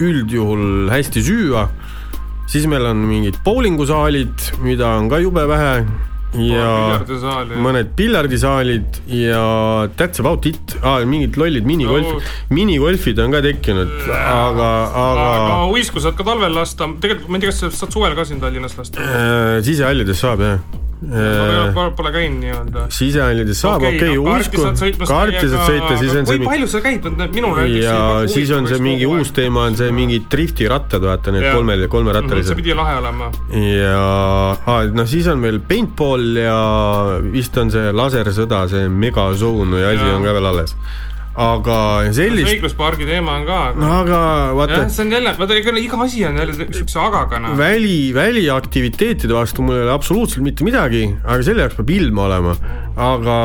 üldjuhul 0.00 0.88
hästi 0.88 1.20
süüa, 1.22 1.68
siis 2.48 2.64
meil 2.70 2.86
on 2.88 3.04
mingid 3.04 3.36
bowlingusaalid, 3.44 4.56
mida 4.64 4.94
on 4.96 5.10
ka 5.12 5.20
jube 5.20 5.44
vähe 5.48 5.84
ja 6.34 6.98
mõned 7.62 7.92
piljardisaalid 7.98 9.00
ja 9.06 9.42
that's 9.98 10.20
about 10.20 10.46
it. 10.50 10.76
Ah,, 10.82 11.00
mingid 11.08 11.36
lollid 11.40 11.64
minigolf 11.68 12.04
No. 12.14 12.20
minigolfid 12.50 13.18
on 13.22 13.32
ka 13.32 13.40
tekkinud, 13.44 13.92
aga, 14.10 14.70
aga 15.04 15.26
aga 15.34 15.58
uisku 15.74 16.00
saad 16.02 16.16
ka 16.18 16.24
talvel 16.26 16.52
lasta, 16.54 16.88
tegelikult 17.00 17.28
ma 17.30 17.38
ei 17.38 17.44
tea, 17.46 17.52
kas 17.52 17.60
sa 17.64 17.70
saad 17.82 17.92
suvel 17.96 18.14
ka 18.18 18.24
siin 18.28 18.40
Tallinnas 18.42 18.76
lasta. 18.78 19.00
äh, 19.00 19.60
sisehallides 19.64 20.20
saab 20.20 20.42
jah 20.44 20.58
ma 21.10 21.68
äh, 21.68 21.74
pole- 21.74 21.92
pole 21.96 22.12
käinud 22.14 22.40
nii-öelda. 22.42 22.84
sisehallides 22.94 23.60
saab, 23.60 23.84
okei, 23.88 24.16
uisku, 24.18 24.64
kaarti 25.04 25.46
saad 25.52 25.68
sõita, 25.68 25.92
siis 26.00 26.16
on 26.16 26.28
see 26.28 26.40
kui 26.40 26.48
palju 26.48 26.68
sa 26.70 26.82
käid, 26.84 27.08
minul 27.34 27.60
ja 27.78 27.96
siis 28.30 28.52
on 28.56 28.68
see 28.70 28.80
mingi 28.84 29.08
uus 29.08 29.32
teema, 29.36 29.66
on 29.68 29.78
see 29.78 29.90
mingi 29.94 30.20
driftirattad, 30.30 31.04
vaata 31.04 31.34
need 31.34 31.48
Jaa. 31.48 31.54
kolme, 31.58 31.78
see 31.82 31.92
kolmerattalised. 31.92 32.58
pidi 32.60 32.76
lahe 32.76 32.98
olema. 33.02 33.30
ja 33.52 34.84
noh, 34.94 35.08
siis 35.10 35.28
on 35.32 35.42
veel 35.44 35.60
paintball 35.68 36.38
ja 36.42 36.60
vist 37.32 37.56
on 37.60 37.72
see 37.74 37.92
lasersõda, 37.92 38.64
see 38.72 38.88
megazone 38.88 39.78
või 39.78 39.90
asi 39.92 40.14
on 40.14 40.24
ka 40.24 40.38
veel 40.38 40.52
alles. 40.54 40.78
Aga 41.34 41.76
sellist, 42.14 42.46
seikluspargi 42.46 43.08
teema 43.08 43.32
on 43.40 43.46
ka. 43.48 43.58
no 43.74 43.88
aga 44.04 44.18
vaata 44.54 44.76
jah, 44.84 44.90
see 44.94 45.02
on 45.02 45.14
jälle, 45.16 45.32
vaata 45.34 45.56
iga 45.58 45.98
asi 46.04 46.22
on 46.28 46.38
jälle 46.38 46.54
siukse 46.54 47.00
agaga 47.02 47.40
noh. 47.42 47.56
väli, 47.58 48.12
väliaktiviteetide 48.14 49.34
vastu 49.34 49.64
mul 49.66 49.80
ei 49.80 49.82
ole 49.82 49.90
absoluutselt 49.96 50.46
mitte 50.46 50.66
midagi, 50.66 51.08
aga 51.24 51.40
selle 51.42 51.66
jaoks 51.66 51.80
peab 51.80 51.90
ilm 51.90 52.20
olema. 52.22 52.54
aga 52.94 53.36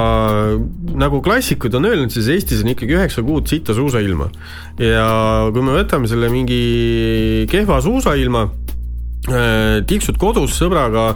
nagu 1.01 1.21
klassikud 1.25 1.73
on 1.79 1.89
öelnud, 1.89 2.13
siis 2.13 2.29
Eestis 2.29 2.61
on 2.61 2.69
ikkagi 2.75 2.93
üheksa 2.99 3.25
kuud 3.25 3.49
sita 3.49 3.73
suusailma. 3.73 4.29
ja 4.77 5.09
kui 5.49 5.65
me 5.65 5.73
võtame 5.79 6.11
selle 6.11 6.29
mingi 6.29 7.47
kehva 7.49 7.81
suusailma, 7.81 8.45
tiksud 9.89 10.21
kodus 10.21 10.53
sõbraga 10.61 11.15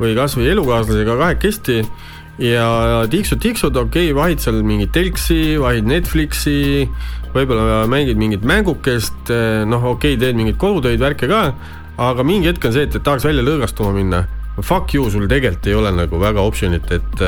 või 0.00 0.16
kasvõi 0.16 0.48
elukaaslasega 0.56 1.20
kahekesti 1.20 1.82
ja 2.42 2.68
tiksud, 3.10 3.40
tiksud, 3.42 3.76
okei 3.76 4.10
okay,, 4.10 4.16
vahid 4.16 4.42
seal 4.42 4.62
mingit 4.66 4.92
telksi, 4.94 5.56
vahid 5.62 5.86
Netflixi, 5.90 6.88
võib-olla 7.34 7.84
mängid 7.90 8.18
mingit 8.20 8.46
mängukest, 8.46 9.30
noh, 9.70 9.90
okei 9.94 10.16
okay,, 10.16 10.20
teed 10.22 10.38
mingeid 10.38 10.58
kodutöid, 10.60 11.02
värke 11.02 11.30
ka, 11.30 11.44
aga 12.10 12.26
mingi 12.26 12.50
hetk 12.50 12.66
on 12.66 12.74
see, 12.74 12.88
et, 12.88 12.96
et 12.96 13.06
tahaks 13.06 13.26
välja 13.26 13.44
lõõgastuma 13.46 13.94
minna. 13.94 14.24
Fuck 14.62 14.94
you, 14.94 15.06
sul 15.10 15.26
tegelikult 15.30 15.66
ei 15.66 15.78
ole 15.78 15.94
nagu 15.94 16.20
väga 16.22 16.42
optsionit, 16.46 16.92
et 16.94 17.24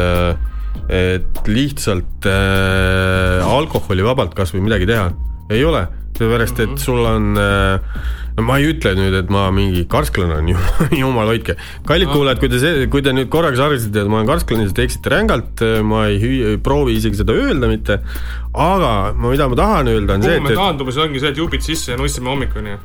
et 0.92 1.48
lihtsalt 1.48 2.26
äh, 2.30 3.42
alkoholivabalt 3.42 4.34
kas 4.36 4.52
või 4.54 4.66
midagi 4.68 4.86
teha, 4.90 5.08
ei 5.50 5.64
ole, 5.66 5.82
sellepärast 6.16 6.60
et 6.62 6.76
sul 6.82 7.00
on 7.08 7.32
äh, 7.40 7.80
no 8.36 8.44
ma 8.44 8.58
ei 8.60 8.68
ütle 8.72 8.92
nüüd, 8.98 9.14
et 9.16 9.30
ma 9.32 9.46
mingi 9.54 9.86
karsklane 9.90 10.36
olen, 10.36 10.50
jumal 11.02 11.30
hoidke. 11.32 11.56
kallid 11.88 12.10
kuulajad, 12.12 12.42
kui 12.42 12.50
te 12.52 12.60
see, 12.62 12.88
kui 12.92 13.04
te 13.04 13.14
nüüd 13.16 13.30
korraks 13.32 13.62
arvasite, 13.62 14.04
et 14.04 14.10
ma 14.12 14.20
olen 14.20 14.28
karsklane, 14.30 14.66
siis 14.68 14.76
te 14.76 14.84
eksite 14.86 15.12
rängalt, 15.14 15.64
ma 15.86 16.06
ei 16.10 16.20
hüü- 16.22 16.56
proovi 16.64 16.98
isegi 17.00 17.22
seda 17.22 17.36
öelda 17.36 17.70
mitte, 17.72 18.00
aga 18.52 18.92
ma, 19.16 19.32
mida 19.32 19.48
ma 19.48 19.58
tahan 19.62 19.92
öelda, 19.94 20.18
on 20.18 20.28
see, 20.28 20.36
kuhu 20.36 20.48
me 20.48 20.54
et, 20.54 20.60
taandume, 20.60 20.94
see 20.96 21.06
ongi 21.08 21.24
see, 21.24 21.32
et 21.32 21.42
jupid 21.42 21.64
sisse 21.66 21.94
ja 21.94 22.00
nussime 22.00 22.32
hommikuni. 22.32 22.76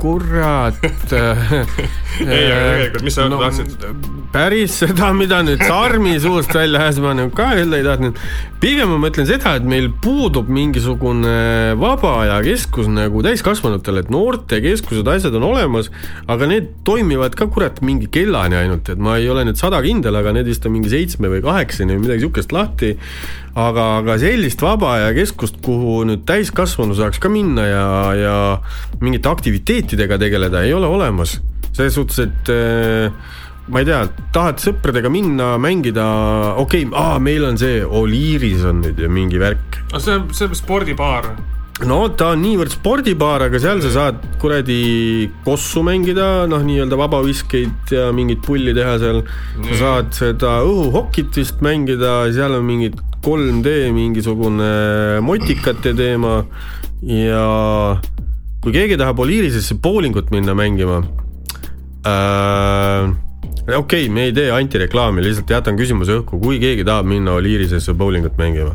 Kurat 0.00 0.80
ei, 1.14 2.44
aga 2.50 2.66
tegelikult, 2.74 3.04
mis 3.06 3.16
sa 3.16 3.28
no, 3.30 3.40
tahtsid? 3.42 3.86
päris 4.34 4.74
seda, 4.82 5.12
mida 5.14 5.38
nüüd 5.46 5.62
Sarmi 5.62 6.16
suust 6.22 6.50
välja 6.54 6.82
ajas, 6.82 6.98
ma 7.02 7.12
nagu 7.14 7.30
ka 7.34 7.52
öelda 7.54 7.78
ei 7.78 7.86
tahtnud. 7.86 8.18
pigem 8.62 8.90
ma 8.90 8.98
mõtlen 9.04 9.28
seda, 9.28 9.54
et 9.58 9.66
meil 9.68 9.90
puudub 10.02 10.48
mingisugune 10.50 11.74
vaba 11.78 12.14
aja 12.24 12.40
keskus 12.46 12.88
nagu 12.90 13.22
täiskasvanutel, 13.22 14.00
et 14.02 14.10
noortekeskused, 14.14 15.06
asjad 15.14 15.38
on 15.38 15.46
olemas, 15.52 15.92
aga 16.30 16.48
need 16.50 16.72
toimivad 16.88 17.36
ka 17.38 17.46
kurat 17.52 17.78
mingi 17.84 18.10
kellani 18.10 18.58
ainult, 18.58 18.90
et 18.90 18.98
ma 18.98 19.18
ei 19.20 19.30
ole 19.30 19.46
nüüd 19.46 19.60
sada 19.60 19.82
kindel, 19.84 20.18
aga 20.18 20.34
need 20.34 20.50
vist 20.50 20.66
on 20.66 20.74
mingi 20.74 20.90
seitsme 20.92 21.30
või 21.30 21.44
kaheksani 21.44 21.94
või 21.94 22.08
midagi 22.08 22.26
sihukest 22.26 22.54
lahti. 22.54 22.94
aga, 23.54 23.86
aga 24.00 24.18
sellist 24.22 24.62
vaba 24.64 24.96
aja 24.98 25.14
keskust, 25.16 25.60
kuhu 25.64 26.02
nüüd 26.08 26.26
täiskasvanu 26.28 26.96
saaks 26.98 27.22
ka 27.22 27.30
minna 27.32 27.66
ja, 27.68 27.86
ja 28.18 28.36
mingite 29.02 29.30
aktiviteetidega 29.30 30.18
tegeleda, 30.22 30.64
ei 30.66 30.74
ole 30.74 30.90
olemas. 30.90 31.38
selles 31.74 31.96
suhtes, 31.96 32.20
et 32.22 32.50
äh, 32.54 33.10
ma 33.70 33.80
ei 33.82 33.88
tea, 33.88 34.02
tahad 34.34 34.60
sõpradega 34.62 35.10
minna, 35.10 35.54
mängida, 35.62 36.04
okei 36.60 36.84
okay,, 36.86 37.18
meil 37.22 37.46
on 37.48 37.58
see 37.58 37.80
Oliiris 37.84 38.66
on 38.68 38.84
nüüd 38.84 39.00
ju 39.00 39.10
mingi 39.10 39.40
värk. 39.40 39.82
see 39.96 40.18
on, 40.18 40.28
see 40.34 40.50
on 40.50 40.58
spordibaar. 40.58 41.30
no 41.86 42.00
ta 42.18 42.32
on 42.34 42.42
niivõrd 42.44 42.74
spordibaar, 42.74 43.46
aga 43.48 43.62
seal 43.62 43.82
sa 43.86 43.94
saad 43.94 44.20
kuradi 44.42 45.30
kossu 45.46 45.82
mängida, 45.86 46.44
noh, 46.50 46.62
nii-öelda 46.66 46.98
vabaviskeid 46.98 47.94
ja 47.94 48.10
mingit 48.14 48.42
pulli 48.46 48.74
teha 48.76 48.98
seal. 49.02 49.24
sa 49.70 49.80
saad 49.80 50.14
seda 50.18 50.60
õhuhokit 50.66 51.38
vist 51.38 51.64
mängida, 51.64 52.20
seal 52.34 52.58
on 52.58 52.66
mingid 52.68 53.00
3D 53.24 53.74
mingisugune 53.96 54.70
motikate 55.24 55.94
teema 55.96 56.38
ja 57.08 57.44
kui 58.64 58.72
keegi 58.72 58.98
tahab 59.00 59.20
Oliirisesse 59.24 59.76
bowlingut 59.82 60.30
minna 60.34 60.54
mängima 60.56 61.02
äh, 62.04 63.12
okei 63.72 64.04
okay,, 64.04 64.08
me 64.08 64.28
ei 64.28 64.32
tee 64.36 64.50
antireklaami, 64.52 65.22
lihtsalt 65.24 65.50
jätan 65.50 65.78
küsimuse 65.78 66.18
õhku, 66.20 66.40
kui 66.42 66.58
keegi 66.62 66.84
tahab 66.84 67.08
minna 67.08 67.38
Oliirisesse 67.38 67.94
bowlingut 67.96 68.36
mängima. 68.40 68.74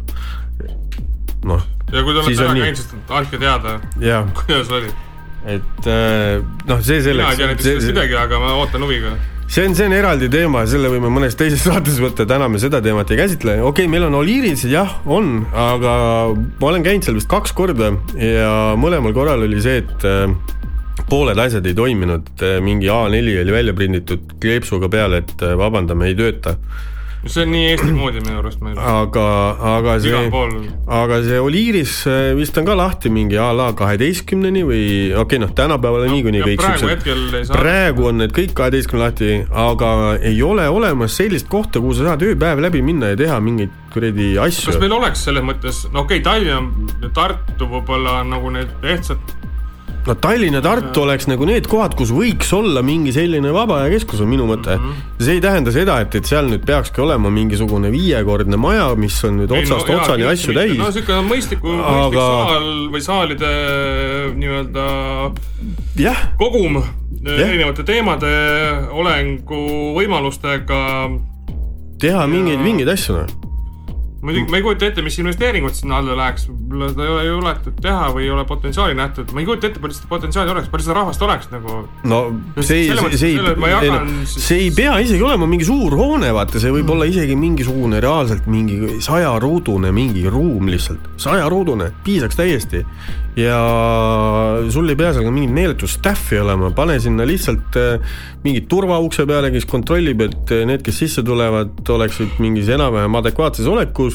noh, 1.45 1.61
ja 1.93 2.03
kui 2.03 2.13
te 2.13 2.19
olete 2.23 2.43
on 2.43 2.49
ära 2.49 2.65
käinud, 2.65 2.79
siis 2.81 3.13
andke 3.21 3.41
teada, 3.41 3.75
kuidas 4.41 4.71
oli. 4.75 4.93
et 5.45 5.89
äh, 5.89 6.39
noh, 6.69 6.81
see 6.81 6.97
mina 6.97 7.01
ei 7.01 7.05
selleks 7.05 7.37
tea, 7.37 7.51
näiteks 7.51 7.67
sellest 7.69 7.91
midagi, 7.93 8.17
aga 8.25 8.41
ma 8.41 8.55
ootan 8.63 8.85
huviga. 8.87 9.13
See 9.49 9.65
on, 9.65 9.73
see 9.75 9.87
on 9.89 9.95
eraldi 9.97 10.29
teema, 10.31 10.61
selle 10.69 10.91
võime 10.93 11.09
mõnes 11.13 11.37
teises 11.37 11.63
saates 11.67 11.97
võtta, 12.01 12.27
täna 12.29 12.49
me 12.51 12.61
seda 12.61 12.83
teemat 12.85 13.09
ei 13.13 13.21
käsitle, 13.23 13.57
okei 13.63 13.87
okay,, 13.87 13.91
meil 13.91 14.05
on 14.09 14.19
Oliiris, 14.21 14.67
jah, 14.69 14.99
on, 15.09 15.41
aga 15.49 15.95
ma 16.35 16.69
olen 16.69 16.85
käinud 16.85 17.07
seal 17.07 17.17
vist 17.17 17.31
kaks 17.31 17.55
korda 17.57 17.93
ja 18.21 18.53
mõlemal 18.79 19.15
korral 19.17 19.47
oli 19.47 19.61
see, 19.63 19.81
et 19.81 20.05
äh, 20.07 20.29
pooled 21.09 21.41
asjad 21.41 21.65
ei 21.65 21.75
toiminud, 21.77 22.29
mingi 22.61 22.91
A4 22.93 23.41
oli 23.41 23.55
välja 23.55 23.73
prinditud 23.73 24.37
kleepsuga 24.41 24.91
peale, 24.91 25.23
et 25.23 25.45
äh, 25.45 25.57
vabandame, 25.57 26.11
ei 26.11 26.17
tööta. 26.19 26.55
See 27.25 27.43
on 27.43 27.51
nii 27.51 27.65
Eesti 27.73 27.91
moodi 27.95 28.21
minu 28.23 28.39
arust 28.39 28.61
aga, 28.63 29.25
aga 29.75 29.95
see 30.03 30.21
aga 30.99 31.19
see 31.25 31.39
Oliiris 31.43 31.95
vist 32.39 32.57
on 32.61 32.69
ka 32.69 32.77
lahti 32.79 33.11
mingi 33.13 33.39
a 33.39 33.49
la 33.55 33.71
kaheteistkümneni 33.77 34.63
või 34.67 34.83
okei 35.11 35.23
okay,, 35.23 35.41
noh, 35.43 35.51
tänapäeval 35.55 36.07
on 36.07 36.13
niikuinii 36.15 36.45
kõik 36.45 36.63
praegu 36.63 36.87
siuksed 36.87 37.51
praegu 37.51 38.07
on 38.11 38.23
need 38.23 38.35
kõik 38.35 38.55
kaheteistkümne 38.57 39.03
lahti, 39.03 39.31
aga 39.51 39.91
ei 40.31 40.39
ole 40.45 40.69
olemas 40.71 41.17
sellist 41.19 41.49
kohta, 41.51 41.83
kuhu 41.83 41.97
sa 41.97 42.11
saad 42.11 42.23
ööpäev 42.29 42.63
läbi 42.63 42.83
minna 42.85 43.11
ja 43.13 43.19
teha 43.19 43.39
mingeid 43.43 43.75
kuradi 43.93 44.31
kas 44.37 44.61
asju. 44.63 44.79
meil 44.81 44.95
oleks 44.99 45.25
selles 45.27 45.45
mõttes, 45.45 45.83
no 45.93 46.05
okei 46.05 46.21
okay,, 46.21 46.25
Tallinn 46.25 47.11
Tartu 47.15 47.67
võib-olla 47.69 48.21
nagu 48.27 48.51
need 48.53 48.71
ehtsad, 48.95 49.35
no 50.07 50.15
Tallinn 50.15 50.57
ja 50.57 50.61
Tartu 50.63 51.03
oleks 51.03 51.27
nagu 51.29 51.47
need 51.49 51.67
kohad, 51.69 51.95
kus 51.97 52.11
võiks 52.15 52.51
olla 52.55 52.83
mingi 52.85 53.13
selline 53.15 53.51
vaba 53.55 53.81
aja 53.83 53.93
keskus, 53.95 54.21
on 54.23 54.31
minu 54.31 54.47
mõte 54.49 54.75
mm. 54.77 54.85
-hmm. 54.85 55.25
see 55.25 55.37
ei 55.37 55.43
tähenda 55.43 55.73
seda, 55.75 55.99
et, 56.05 56.15
et 56.15 56.29
seal 56.29 56.49
nüüd 56.51 56.63
peakski 56.67 57.03
olema 57.03 57.31
mingisugune 57.33 57.91
viiekordne 57.93 58.57
maja, 58.57 58.89
mis 58.99 59.17
on 59.27 59.41
nüüd 59.41 59.51
otsast 59.51 59.87
no, 59.87 59.99
otsani 59.99 60.27
asju 60.29 60.55
täis. 60.55 60.77
no 60.79 60.91
siuke 60.95 61.19
mõistliku 61.27 61.75
Aga- 61.79 62.05
aga... 62.05 62.29
saal 62.45 62.69
või 62.93 63.03
saalide 63.03 63.51
nii-öelda 64.39 64.87
jah, 65.99 66.25
kogum 66.39 66.79
Jah. 67.19 67.49
erinevate 67.49 67.83
teemade 67.83 68.31
olengu 68.95 69.59
võimalustega. 69.97 70.79
teha 71.99 72.27
mingeid, 72.31 72.61
mingeid 72.63 72.93
asju 72.95 73.17
noh. 73.17 73.37
Muidugi 74.21 74.51
ma 74.51 74.57
ei 74.59 74.63
kujuta 74.65 74.87
ette, 74.89 75.03
mis 75.05 75.17
investeeringud 75.21 75.75
sinna 75.77 75.99
alla 76.01 76.15
läheks, 76.19 76.47
võib-olla 76.49 76.89
seda 76.91 77.05
ei 77.05 77.11
ole 77.13 77.25
juletud 77.27 77.77
teha 77.83 78.09
või 78.15 78.25
ei 78.25 78.33
ole 78.35 78.43
potentsiaali 78.49 78.97
nähtud, 78.99 79.31
ma 79.35 79.43
ei 79.43 79.47
kujuta 79.47 79.69
ette, 79.69 79.81
palju 79.83 79.97
seda 79.97 80.09
potentsiaali 80.11 80.53
oleks, 80.55 80.71
palju 80.73 80.87
seda 80.87 80.97
rahvast 80.99 81.23
oleks 81.27 81.51
nagu. 81.53 81.77
no 82.11 82.19
see 82.59 82.81
ei, 82.83 83.15
see 83.15 83.55
ma 83.55 83.69
ei, 83.69 83.75
jagan 83.77 84.11
siis- 84.25 84.47
see 84.49 84.59
ei 84.65 84.73
pea 84.75 84.97
isegi 85.05 85.23
olema 85.23 85.47
mingi 85.49 85.67
suur 85.69 85.95
hoone, 85.99 86.33
vaata, 86.35 86.59
see 86.59 86.73
võib 86.73 86.91
olla 86.95 87.07
isegi 87.09 87.37
mingisugune 87.39 88.01
reaalselt 88.03 88.49
mingi 88.51 88.99
sajaruudune 89.05 89.93
mingi 89.95 90.27
ruum 90.29 90.67
lihtsalt, 90.71 91.09
sajaruudune, 91.21 91.91
piisaks 92.03 92.35
täiesti. 92.39 92.85
ja 93.39 93.55
sul 94.73 94.89
ei 94.89 94.97
pea 94.99 95.13
seal 95.15 95.23
ka 95.23 95.31
mingit 95.31 95.53
meeletut 95.55 95.87
staff'i 95.91 96.39
olema, 96.41 96.71
pane 96.75 96.97
sinna 96.99 97.23
lihtsalt 97.29 97.77
äh, 97.79 98.17
mingi 98.43 98.65
turvaukse 98.67 99.23
peale, 99.29 99.51
kes 99.53 99.67
kontrollib, 99.69 100.23
et 100.25 100.51
äh, 100.55 100.65
need, 100.67 100.83
kes 100.83 100.97
sisse 101.03 101.23
tulevad, 101.23 101.77
oleksid 101.93 102.39
mingis 102.43 102.67
enam-vähem 102.75 103.15
adekvaatses 103.21 103.69
olekus 103.69 104.08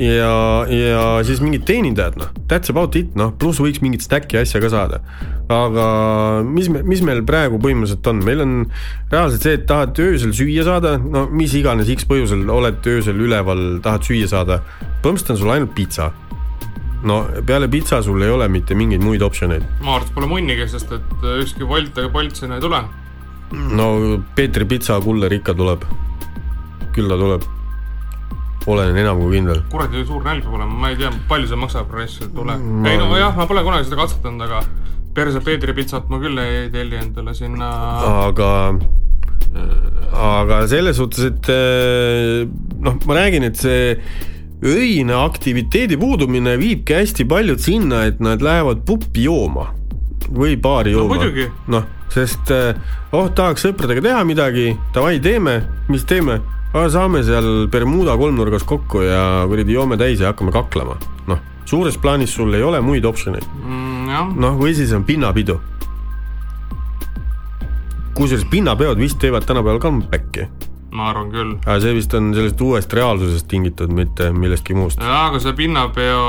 ja, 0.00 0.32
ja 0.70 1.04
siis 1.26 1.42
mingid 1.42 1.64
teenindajad, 1.68 2.16
noh, 2.20 2.30
that's 2.50 2.72
about 2.72 2.96
it, 2.98 3.12
noh, 3.18 3.32
pluss 3.38 3.60
võiks 3.62 3.82
mingit 3.84 4.04
stack'i 4.04 4.38
asja 4.40 4.60
ka 4.62 4.70
saada. 4.72 5.02
aga 5.52 5.86
mis 6.48 6.68
me, 6.72 6.80
mis 6.86 7.02
meil 7.04 7.22
praegu 7.28 7.58
põhimõtteliselt 7.60 8.08
on, 8.08 8.22
meil 8.24 8.40
on 8.44 8.54
reaalselt 9.12 9.44
see, 9.44 9.56
et 9.58 9.66
tahad 9.68 9.98
öösel 10.00 10.32
süüa 10.36 10.64
saada, 10.66 10.96
no 10.98 11.26
mis 11.30 11.54
iganes 11.58 11.90
X 11.92 12.06
põhjusel 12.08 12.46
oled 12.52 12.86
öösel 12.94 13.20
üleval, 13.20 13.64
tahad 13.84 14.06
süüa 14.08 14.30
saada, 14.30 14.62
põhimõtteliselt 15.04 15.34
on 15.36 15.42
sul 15.42 15.54
ainult 15.56 15.74
pitsa. 15.76 16.12
no 17.02 17.24
peale 17.46 17.66
pitsa 17.68 17.98
sul 18.02 18.22
ei 18.22 18.30
ole 18.30 18.46
mitte 18.48 18.76
mingeid 18.78 19.02
muid 19.02 19.22
optsioneid. 19.26 19.64
ma 19.82 19.96
arvan, 19.96 20.08
et 20.08 20.14
pole 20.14 20.28
munnigi, 20.30 20.68
sest 20.70 20.92
et 20.92 21.26
ükski 21.42 21.66
Wolt 21.66 21.98
ega 21.98 22.08
Bolt 22.08 22.36
sinna 22.38 22.60
ei 22.60 22.64
tule. 22.64 22.84
no 23.52 23.88
Peetri 24.36 24.64
pitsa 24.64 25.00
kuller 25.00 25.32
ikka 25.32 25.54
tuleb. 25.54 25.84
küll 26.92 27.08
ta 27.08 27.18
tuleb. 27.18 27.61
Olen 28.66 28.96
enam 28.96 29.18
kui 29.20 29.32
kindel. 29.36 29.62
kuradi 29.72 30.04
suur 30.06 30.22
nälg 30.24 30.44
peab 30.44 30.54
olema, 30.58 30.78
ma 30.84 30.90
ei 30.92 30.96
tea, 31.00 31.10
palju 31.28 31.48
see 31.50 31.56
maksab, 31.58 31.90
raisk 31.94 32.28
tule 32.34 32.56
Ma- 32.58 32.88
ei 32.90 32.98
no 33.00 33.10
jah, 33.18 33.34
ma 33.36 33.46
pole 33.50 33.62
kunagi 33.66 33.88
seda 33.88 33.98
katsetanud, 34.02 34.42
aga 34.46 34.62
perse 35.14 35.40
Peetri 35.44 35.74
pitsat 35.76 36.08
ma 36.08 36.18
küll 36.22 36.38
ei 36.38 36.68
telli 36.72 36.96
endale 36.96 37.34
sinna. 37.34 37.68
aga, 38.28 38.50
aga 40.12 40.62
selles 40.70 40.96
suhtes, 41.00 41.24
et 41.32 41.50
eh, 41.52 42.46
noh, 42.82 42.96
ma 43.06 43.18
räägin, 43.18 43.44
et 43.48 43.58
see 43.60 43.96
öine 44.62 45.16
aktiviteedi 45.18 45.96
puudumine 45.98 46.54
viibki 46.60 46.94
hästi 47.00 47.26
paljud 47.28 47.60
sinna, 47.60 48.04
et 48.06 48.20
nad 48.22 48.42
lähevad 48.44 48.84
puppi 48.86 49.26
jooma 49.26 49.68
või 50.32 50.54
baari 50.56 50.92
No 50.94 51.02
jooma 51.02 51.16
muidugi. 51.18 51.48
noh, 51.74 51.84
sest 52.14 52.50
eh, 52.54 52.74
oh, 53.12 53.26
tahaks 53.34 53.66
sõpradega 53.66 54.04
teha 54.06 54.22
midagi, 54.28 54.70
davai, 54.94 55.18
teeme, 55.24 55.58
mis 55.90 56.06
teeme 56.08 56.38
saame 56.72 57.20
seal 57.24 57.68
Bermuda 57.68 58.16
kolmnurgas 58.16 58.64
kokku 58.64 59.02
ja 59.04 59.44
kuradi 59.48 59.74
joome 59.76 59.96
täis 60.00 60.20
ja 60.20 60.32
hakkame 60.32 60.52
kaklema. 60.52 60.96
noh, 61.26 61.38
suures 61.64 61.98
plaanis 61.98 62.34
sul 62.34 62.54
ei 62.54 62.62
ole 62.62 62.80
muid 62.80 63.04
optsioneid 63.04 63.44
mm,. 63.44 64.34
noh, 64.40 64.56
või 64.58 64.74
siis 64.74 64.92
on 64.96 65.04
pinnapidu. 65.04 65.60
kusjuures 68.16 68.46
pinnapeod 68.50 68.98
vist 68.98 69.18
teevad 69.20 69.44
tänapäeval 69.44 69.80
comeback'i, 69.80 70.48
ma 70.92 71.10
arvan 71.10 71.30
küll. 71.32 71.52
aga 71.66 71.78
see 71.84 71.94
vist 71.98 72.14
on 72.14 72.32
sellest 72.34 72.60
uuest 72.60 72.92
reaalsusest 72.92 73.48
tingitud, 73.48 73.92
mitte 73.92 74.32
millestki 74.32 74.74
muust. 74.74 75.00
jaa, 75.00 75.26
aga 75.28 75.44
see 75.44 75.52
pinnapeo, 75.52 76.24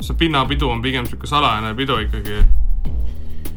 see 0.00 0.16
pinnapidu 0.16 0.68
on 0.68 0.84
pigem 0.84 1.08
sihuke 1.08 1.26
salajane 1.26 1.74
pidu 1.74 1.98
ikkagi. 2.04 2.44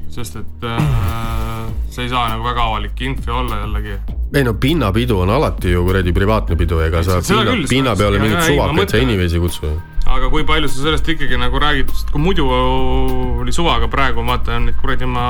Sest 0.10 0.40
et 0.40 0.64
äh, 0.66 1.70
see 1.94 2.04
ei 2.08 2.10
saa 2.10 2.28
nagu 2.32 2.44
väga 2.44 2.66
avalik 2.66 3.02
info 3.06 3.36
olla 3.42 3.62
jällegi. 3.64 3.96
ei 4.36 4.44
no 4.44 4.54
pinnapidu 4.54 5.20
on 5.24 5.30
alati 5.30 5.72
ju 5.72 5.84
kuradi 5.86 6.14
privaatne 6.14 6.58
pidu, 6.58 6.80
ega 6.86 7.04
sa 7.04 7.20
pinna, 7.22 7.46
küll, 7.52 7.66
pinnapeole 7.70 8.18
seda- 8.18 8.28
mingit 8.28 8.46
suvakaid 8.48 8.94
sa 8.94 8.98
anyways 8.98 9.34
ei 9.34 9.40
kutsu. 9.44 9.74
aga 10.06 10.30
kui 10.30 10.44
palju 10.44 10.70
sa 10.70 10.84
sellest 10.84 11.10
ikkagi 11.16 11.38
nagu 11.38 11.60
räägid, 11.62 11.90
sest 11.94 12.12
kui 12.14 12.22
muidu 12.22 12.48
oli 12.50 13.52
suva, 13.54 13.78
aga 13.78 13.88
praegu 13.92 14.24
ma 14.26 14.38
vaatan, 14.38 14.70
need 14.70 14.80
kuradi 14.82 15.06
oma 15.06 15.26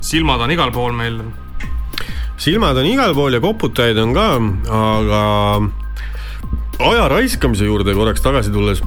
silmad 0.00 0.40
on 0.40 0.50
igal 0.54 0.72
pool 0.74 0.92
meil. 0.92 1.20
silmad 2.36 2.76
on 2.78 2.86
igal 2.86 3.14
pool 3.14 3.34
ja 3.34 3.40
koputajaid 3.42 3.98
on 3.98 4.14
ka, 4.14 4.28
aga 4.82 5.22
aja 6.90 7.08
raiskamise 7.08 7.66
juurde 7.66 7.94
korraks 7.94 8.22
tagasi 8.22 8.50
tulles, 8.54 8.82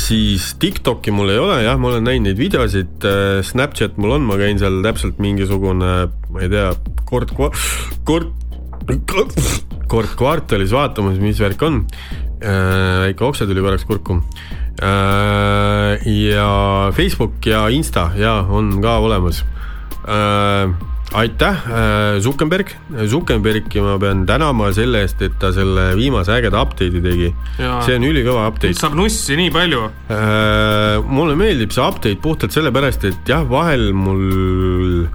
siis 0.00 0.52
Tiktoki 0.60 1.12
mul 1.14 1.32
ei 1.32 1.40
ole 1.40 1.58
jah, 1.64 1.78
ma 1.80 1.90
olen 1.90 2.06
näinud 2.06 2.30
neid 2.30 2.38
videosid, 2.40 3.04
Snapchat 3.44 3.98
mul 4.00 4.16
on, 4.16 4.26
ma 4.28 4.38
käin 4.40 4.60
seal 4.60 4.80
täpselt 4.84 5.20
mingisugune, 5.22 5.92
ma 6.32 6.44
ei 6.44 6.50
tea, 6.52 6.70
kord, 7.08 7.34
kord, 7.36 8.32
kord 9.92 10.16
kvartalis 10.16 10.72
vaatamas, 10.72 11.20
mis 11.22 11.40
värk 11.42 11.62
on. 11.68 11.82
väike 12.42 13.24
okse 13.24 13.46
tuli 13.46 13.62
korraks 13.62 13.84
kurku. 13.86 14.22
ja 14.80 16.48
Facebook 16.96 17.46
ja 17.46 17.68
Insta 17.68 18.10
ja 18.16 18.40
on 18.48 18.80
ka 18.82 18.98
olemas 18.98 19.44
aitäh, 21.18 21.66
Zuckerberg, 22.24 22.70
Zuckerbergi 23.10 23.82
ma 23.84 23.96
pean 24.00 24.24
tänama 24.28 24.70
selle 24.74 25.02
eest, 25.04 25.20
et 25.24 25.34
ta 25.40 25.52
selle 25.54 25.90
viimase 25.98 26.32
ägeda 26.34 26.62
update'i 26.64 27.02
tegi. 27.04 27.30
See 27.58 27.96
on 27.98 28.06
ülikõva 28.08 28.46
update. 28.50 28.78
saab 28.78 28.96
nussi 28.98 29.36
nii 29.38 29.52
palju. 29.52 29.82
mulle 31.12 31.36
meeldib 31.38 31.74
see 31.74 31.84
update 31.84 32.20
puhtalt 32.22 32.56
sellepärast, 32.56 33.04
et 33.10 33.28
jah, 33.28 33.44
vahel 33.48 33.92
mul 33.96 35.06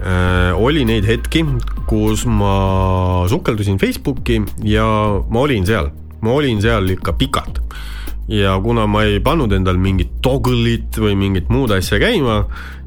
äh, 0.00 0.52
oli 0.56 0.86
neid 0.88 1.08
hetki, 1.08 1.44
kus 1.88 2.24
ma 2.28 3.26
sukeldusin 3.28 3.80
Facebooki 3.80 4.40
ja 4.64 4.86
ma 5.28 5.44
olin 5.44 5.66
seal, 5.68 5.92
ma 6.24 6.36
olin 6.40 6.60
seal 6.64 6.88
ikka 6.96 7.16
pikalt 7.20 7.62
ja 8.28 8.58
kuna 8.60 8.86
ma 8.86 9.04
ei 9.08 9.20
pannud 9.24 9.52
endal 9.56 9.78
mingit 9.80 10.18
toggle'it 10.24 10.98
või 11.00 11.16
mingit 11.16 11.48
muud 11.52 11.72
asja 11.72 11.98
käima, 12.00 12.42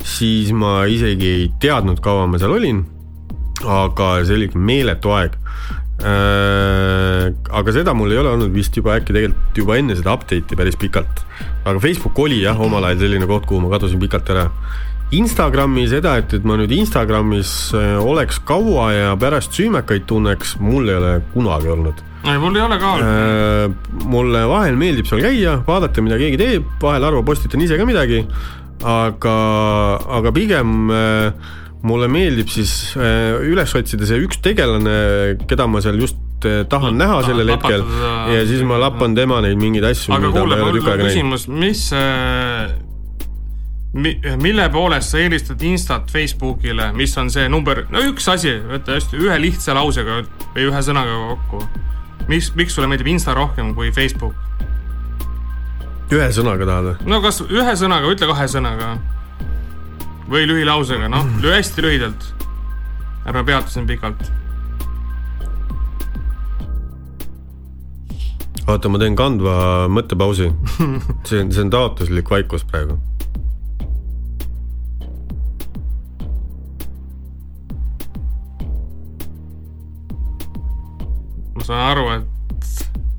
siis 0.06 0.52
ma 0.54 0.84
isegi 0.86 1.30
ei 1.32 1.48
teadnud, 1.62 2.02
kaua 2.04 2.28
ma 2.30 2.42
seal 2.42 2.54
olin. 2.60 2.86
aga 3.62 4.24
see 4.26 4.38
oli 4.38 4.48
ikka 4.50 4.60
meeletu 4.60 5.12
aeg. 5.14 5.36
aga 6.02 7.74
seda 7.74 7.94
mul 7.94 8.14
ei 8.14 8.22
ole 8.22 8.32
olnud 8.34 8.54
vist 8.54 8.78
juba 8.78 8.96
äkki 8.98 9.14
tegelikult 9.14 9.58
juba 9.58 9.78
enne 9.78 9.98
seda 9.98 10.16
update'i 10.18 10.58
päris 10.58 10.78
pikalt. 10.78 11.26
aga 11.66 11.78
Facebook 11.80 12.18
oli 12.20 12.42
jah, 12.42 12.62
omal 12.62 12.86
ajal 12.86 13.06
selline 13.06 13.30
koht, 13.30 13.46
kuhu 13.50 13.66
ma 13.66 13.74
kadusin 13.74 14.02
pikalt 14.02 14.30
ära. 14.30 14.50
Instagrami 15.12 15.84
seda, 15.92 16.16
et, 16.22 16.32
et 16.38 16.46
ma 16.48 16.56
nüüd 16.60 16.72
Instagramis 16.72 17.52
äh, 17.76 17.98
oleks 18.00 18.40
kaua 18.48 18.92
ja 18.96 19.12
pärast 19.20 19.58
süümekaid 19.58 20.06
tunneks, 20.08 20.56
mul 20.64 20.88
ei 20.88 20.96
ole 20.96 21.14
kunagi 21.34 21.72
olnud. 21.74 22.00
Ei, 22.22 22.38
mul 22.40 22.56
ei 22.56 22.64
ole 22.64 22.78
ka 22.80 22.94
olnud. 22.96 23.10
Äh, 23.12 24.04
mulle 24.08 24.46
vahel 24.48 24.78
meeldib 24.80 25.10
seal 25.10 25.24
käia, 25.26 25.58
vaadata, 25.68 26.04
mida 26.06 26.20
keegi 26.22 26.40
teeb, 26.40 26.70
vahel 26.84 27.08
harva 27.10 27.24
postitan 27.28 27.64
ise 27.66 27.80
ka 27.80 27.88
midagi, 27.90 28.22
aga, 28.88 29.36
aga 30.22 30.34
pigem 30.36 30.94
äh, 30.96 31.52
mulle 31.84 32.08
meeldib 32.14 32.52
siis 32.54 32.94
üles 32.96 33.72
otsida 33.76 34.06
see 34.06 34.22
üks 34.22 34.40
tegelane, 34.46 35.40
keda 35.50 35.66
ma 35.68 35.82
seal 35.84 35.98
just 36.00 36.20
tahan 36.42 36.96
näha 36.98 37.20
tahad 37.20 37.28
sellel 37.32 37.52
hetkel. 37.54 37.84
ja 38.34 38.46
siis 38.50 38.64
ma 38.66 38.80
lappan 38.82 39.18
tema 39.18 39.42
neid 39.46 39.60
mingeid 39.62 39.90
asju, 39.92 40.14
aga 40.14 40.30
mida 40.30 40.46
kuule, 40.46 40.62
mul 40.62 40.80
on 40.94 41.04
küsimus, 41.04 41.48
mis 41.50 41.84
äh, 41.98 42.72
mi,, 43.94 44.16
mille 44.42 44.70
poolest 44.70 45.12
sa 45.12 45.20
eelistad 45.20 45.62
Instat 45.68 46.12
Facebookile, 46.12 46.92
mis 46.96 47.16
on 47.18 47.32
see 47.32 47.48
number, 47.52 47.86
no 47.92 48.04
üks 48.12 48.28
asi, 48.32 48.54
võta 48.70 48.96
hästi 48.98 49.20
ühe 49.20 49.38
lihtsa 49.46 49.76
lausega 49.78 50.22
või 50.56 50.68
ühe 50.70 50.84
sõnaga 50.86 51.18
kokku. 51.32 51.64
miks, 52.32 52.52
miks 52.56 52.76
sulle 52.76 52.88
meeldib 52.92 53.12
Insta 53.12 53.36
rohkem 53.38 53.74
kui 53.76 53.92
Facebook? 53.96 54.36
ühe 56.12 56.28
sõnaga 56.36 56.68
tahad 56.68 56.92
või? 56.92 57.10
no 57.12 57.22
kas 57.24 57.42
ühe 57.48 57.78
sõnaga, 57.80 58.12
ütle 58.12 58.30
kahe 58.32 58.48
sõnaga. 58.52 58.94
või 60.32 60.46
lühilausega, 60.48 61.10
noh, 61.12 61.28
hästi 61.44 61.84
lühidalt. 61.84 62.30
ärme 63.28 63.44
peatu 63.44 63.76
siin 63.76 63.88
pikalt. 63.88 64.32
oota, 68.72 68.88
ma 68.88 69.00
teen 69.02 69.16
kandva 69.20 69.88
mõttepausi. 69.92 70.52
see 71.28 71.42
on, 71.44 71.52
see 71.52 71.64
on 71.66 71.72
taotluslik 71.74 72.30
vaikus 72.32 72.64
praegu. 72.64 73.02
Ma 81.62 81.68
saan 81.68 81.82
aru, 81.92 82.06
et 82.18 82.70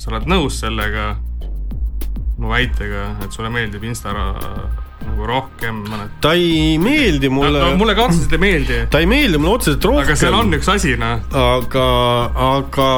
sa 0.02 0.11
oled 0.11 0.26
nõus 0.31 0.59
sellega, 0.59 1.12
mu 2.42 2.50
väitega, 2.50 3.12
et 3.22 3.35
sulle 3.35 3.52
meeldib 3.55 3.85
Insta 3.87 4.11
nagu 4.12 5.26
rohkem 5.28 5.83
mõned. 5.87 6.11
ta 6.22 6.35
ei 6.38 6.74
meeldi 6.83 7.31
No, 7.31 7.38
mulle 7.38 7.62
no,, 7.62 7.70
mulle 7.78 7.94
ka 7.98 8.09
otseselt 8.09 8.35
ei 8.35 8.42
meeldi, 8.42 8.81
ta 8.90 9.02
ei 9.02 9.09
meeldi 9.11 9.38
mulle 9.38 9.61
otseselt 9.61 9.87
rohkem. 9.87 10.09
aga 10.09 10.18
seal 10.18 10.38
on 10.38 10.59
üks 10.59 10.70
asi, 10.72 10.96
noh. 10.98 11.22
aga, 11.38 11.87
aga 12.57 12.90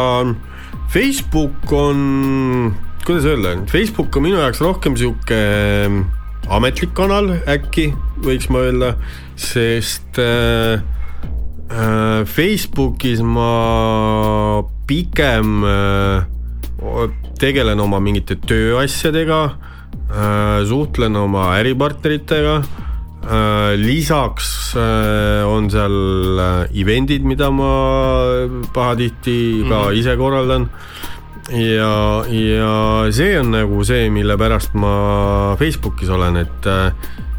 Facebook 0.94 1.72
on, 1.76 2.74
kuidas 3.04 3.28
öelda, 3.28 3.57
Facebook 3.68 4.16
on 4.16 4.28
minu 4.28 4.40
jaoks 4.40 4.64
rohkem 4.64 4.96
sihuke 5.00 5.40
ametlik 6.52 6.92
kanal 6.96 7.35
äkki, 7.48 7.90
võiks 8.24 8.48
ma 8.52 8.64
öelda, 8.64 8.94
sest 9.40 10.20
äh, 10.20 10.80
äh, 11.68 12.20
Facebookis 12.28 13.24
ma 13.24 14.64
pigem 14.87 15.64
äh, 15.64 16.25
tegelen 17.40 17.81
oma 17.81 18.01
mingite 18.03 18.37
tööasjadega 18.37 19.40
äh,, 19.51 20.64
suhtlen 20.68 21.16
oma 21.16 21.51
äripartneritega 21.59 22.57
äh,, 22.61 23.75
lisaks 23.81 24.53
on 24.75 25.68
seal 25.70 26.40
event'id, 26.75 27.23
mida 27.23 27.47
ma 27.55 27.73
pahatihti 28.75 29.37
ka 29.68 29.79
mm 29.79 29.85
-hmm. 29.85 29.99
ise 30.01 30.16
korraldan 30.18 30.68
ja, 31.53 32.25
ja 32.27 33.12
see 33.12 33.38
on 33.38 33.53
nagu 33.55 33.85
see, 33.85 34.11
mille 34.11 34.37
pärast 34.37 34.75
ma 34.75 35.55
Facebookis 35.59 36.11
olen, 36.11 36.37
et 36.37 36.66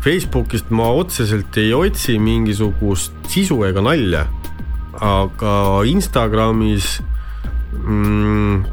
Facebookist 0.06 0.70
ma 0.70 0.92
otseselt 0.94 1.58
ei 1.58 1.74
otsi 1.74 2.20
mingisugust 2.22 3.14
sisu 3.28 3.64
ega 3.66 3.82
nalja, 3.82 4.28
aga 5.02 5.82
Instagramis 5.90 7.02
mm, 7.76 8.64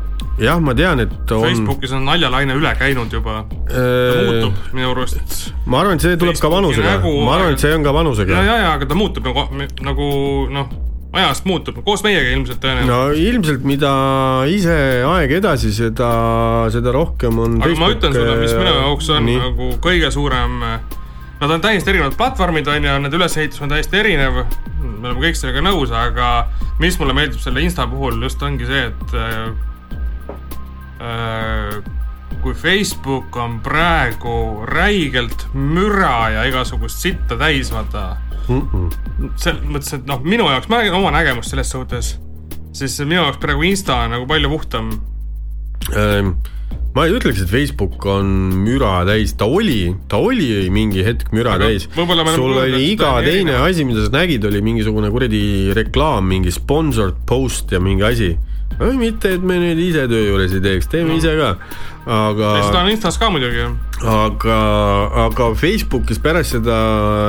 jah, 0.42 0.60
ma 0.62 0.74
tean, 0.78 1.02
et 1.04 1.34
on. 1.34 1.44
Facebookis 1.46 1.92
on 1.96 2.06
naljalaine 2.08 2.56
üle 2.58 2.72
käinud 2.78 3.12
juba, 3.12 3.42
ta 3.68 3.82
muutub 4.28 4.72
minu 4.76 4.92
arust. 4.94 5.50
ma 5.66 5.82
arvan, 5.82 5.98
et 5.98 6.06
see 6.06 6.16
tuleb 6.16 6.38
ka 6.38 6.48
Facebooki 6.48 6.56
vanusega, 6.56 6.94
nägu- 6.96 7.18
ma 7.26 7.36
arvan, 7.38 7.52
et 7.56 7.66
see 7.66 7.74
on 7.74 7.84
ka 7.84 7.92
ja, 7.92 7.98
vanusega. 7.98 8.46
ja, 8.46 8.56
ja, 8.66 8.72
aga 8.78 8.88
ta 8.88 8.98
muutub 8.98 9.28
nagu, 9.28 9.46
nagu 9.82 10.08
noh, 10.52 10.72
ajast 11.12 11.44
muutub, 11.48 11.82
koos 11.84 12.02
meiega 12.06 12.32
ilmselt 12.32 12.62
tõenäoliselt 12.62 12.88
no.. 12.88 13.28
ilmselt, 13.28 13.66
mida 13.68 13.92
ise 14.48 14.76
aeg 15.04 15.36
edasi, 15.42 15.72
seda, 15.76 16.08
seda 16.72 16.94
rohkem 16.94 17.38
on. 17.42 17.60
aga 17.60 17.76
ma 17.80 17.92
ütlen 17.92 18.16
sulle, 18.16 18.38
mis 18.40 18.56
minu 18.56 18.74
jaoks 18.78 19.12
on 19.12 19.28
Nii. 19.28 19.38
nagu 19.42 19.70
kõige 19.84 20.12
suurem, 20.14 20.58
nad 21.42 21.50
on 21.50 21.60
täiesti 21.60 21.90
erinevad 21.90 22.14
platvormid, 22.14 22.68
on 22.70 22.84
ju, 22.86 22.98
nende 23.02 23.18
ülesehitus 23.18 23.62
on 23.64 23.72
täiesti 23.72 23.98
erinev, 23.98 24.44
me 24.78 25.08
oleme 25.08 25.24
kõik 25.24 25.38
sellega 25.38 25.62
nõus, 25.66 25.90
aga 25.90 26.46
mis 26.82 26.98
mulle 27.00 27.16
meeldib 27.18 27.42
selle 27.42 27.64
Insta 27.66 27.86
puhul 27.90 28.22
just 28.22 28.42
ongi 28.46 28.68
see, 28.68 28.84
et 28.92 29.08
äh, 29.18 29.50
kui 32.42 32.54
Facebook 32.54 33.36
on 33.42 33.58
praegu 33.62 34.62
räigelt 34.70 35.48
müra 35.54 36.30
ja 36.36 36.46
igasugust 36.46 37.02
sitta 37.02 37.34
täis, 37.40 37.72
vaata 37.74 38.16
mm. 38.46 38.62
-mm. 38.62 38.88
selles 39.34 39.66
mõttes, 39.66 39.94
et 39.98 40.06
noh, 40.06 40.22
minu 40.22 40.46
jaoks, 40.50 40.70
ma 40.70 40.78
räägin 40.78 40.94
oma 40.94 41.10
nägemust 41.10 41.50
selles 41.50 41.70
suhtes, 41.74 42.20
siis 42.72 43.00
minu 43.02 43.18
jaoks 43.24 43.42
praegu 43.42 43.62
Insta 43.66 43.96
on 44.04 44.14
nagu 44.14 44.26
palju 44.30 44.48
puhtam 44.54 44.94
ähm, 45.90 46.28
ma 46.94 47.06
ei 47.06 47.14
ütleks, 47.16 47.42
et 47.44 47.50
Facebook 47.50 48.04
on 48.10 48.26
müra 48.64 49.02
täis, 49.08 49.32
ta 49.38 49.48
oli, 49.48 49.94
ta 50.08 50.20
oli 50.20 50.68
mingi 50.72 51.04
hetk 51.06 51.32
müra 51.32 51.56
Aga 51.56 51.70
täis. 51.70 51.88
sul 52.36 52.56
oli 52.58 52.82
iga 52.92 53.14
teine 53.24 53.56
asi, 53.64 53.86
mida 53.88 54.04
sa 54.04 54.12
nägid, 54.12 54.44
oli 54.48 54.60
mingisugune 54.64 55.10
kuradi 55.12 55.72
reklaam, 55.76 56.28
mingi 56.28 56.52
sponsored 56.52 57.22
post 57.28 57.72
ja 57.72 57.80
mingi 57.80 58.04
asi. 58.06 58.32
Mitte, 58.98 59.36
et 59.36 59.42
me 59.44 59.58
nüüd 59.60 59.80
ise 59.82 60.06
töö 60.10 60.28
juures 60.30 60.52
ei 60.56 60.62
teeks, 60.64 60.88
teeme 60.92 61.16
ise 61.18 61.32
ka, 61.38 61.54
aga 62.06 62.52
seda 62.64 62.82
on 62.82 62.90
Instas 62.92 63.18
ka 63.20 63.30
muidugi. 63.32 63.64
aga, 64.02 64.58
aga 65.26 65.48
Facebookis 65.58 66.20
pärast 66.22 66.56
seda 66.56 66.76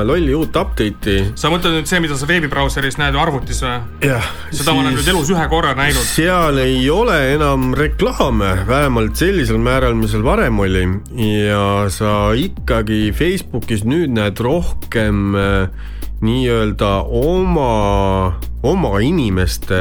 lolli 0.08 0.34
uut 0.38 0.56
update'i 0.58 1.34
sa 1.40 1.52
mõtled 1.54 1.78
nüüd 1.78 1.90
see, 1.90 2.02
mida 2.04 2.18
sa 2.18 2.30
veebibrauseris 2.30 2.98
näed 3.02 3.18
arvutis 3.20 3.62
või? 3.66 3.78
jah, 4.10 4.30
seda 4.52 4.76
ma 4.76 4.86
olen 4.86 4.98
nüüd 4.98 5.14
elus 5.14 5.32
ühe 5.34 5.48
korra 5.52 5.76
näinud. 5.78 6.06
seal 6.08 6.62
ei 6.64 6.84
ole 6.94 7.18
enam 7.36 7.74
reklaame, 7.78 8.54
vähemalt 8.70 9.20
sellisel 9.20 9.62
määral, 9.62 9.98
mis 10.00 10.16
seal 10.16 10.26
varem 10.26 10.62
oli 10.64 10.86
ja 11.44 11.90
sa 11.94 12.34
ikkagi 12.38 13.12
Facebookis 13.16 13.86
nüüd 13.88 14.16
näed 14.16 14.42
rohkem 14.44 15.36
äh, 15.38 15.92
nii-öelda 16.24 17.04
oma, 17.04 18.40
oma 18.64 19.00
inimeste 19.00 19.76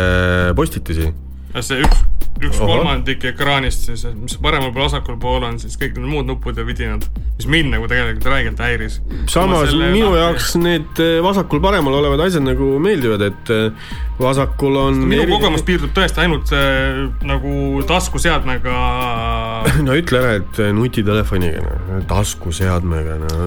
postitusi. 0.56 1.12
See 1.60 1.82
üks, 1.84 1.98
üks 2.42 2.58
Ahah. 2.58 2.70
kolmandik 2.70 3.24
ekraanist 3.32 3.86
siis, 3.88 4.04
mis 4.18 4.34
paremal 4.42 4.72
pool, 4.72 4.86
vasakul 4.86 5.18
pool 5.22 5.44
on 5.46 5.58
siis 5.62 5.76
kõik 5.80 5.96
need 5.98 6.10
muud 6.10 6.28
nupud 6.28 6.58
ja 6.58 6.64
vidinad, 6.66 7.04
mis 7.36 7.48
mind 7.50 7.72
nagu 7.74 7.86
tegelikult 7.90 8.26
räigelt 8.32 8.62
häiris. 8.62 8.98
samas 9.30 9.74
minu 9.78 10.12
jaoks 10.18 10.54
need 10.60 11.02
äh, 11.02 11.18
vasakul-paremal 11.24 11.98
olevad 12.00 12.24
asjad 12.26 12.44
nagu 12.46 12.74
meeldivad, 12.82 13.22
et 13.30 13.52
äh, 13.54 13.92
vasakul 14.18 14.78
on 14.80 15.02
minu 15.10 15.26
kogemus 15.30 15.64
piirdub 15.66 15.94
tõesti 15.96 16.24
ainult 16.24 16.50
äh, 16.56 17.04
nagu 17.28 17.84
taskuseadmega. 17.88 18.80
no 19.86 19.96
ütle 19.98 20.22
ära, 20.22 20.34
et 20.40 20.62
nutitelefoniga, 20.74 22.02
taskuseadmega, 22.10 23.20
no. 23.22 23.46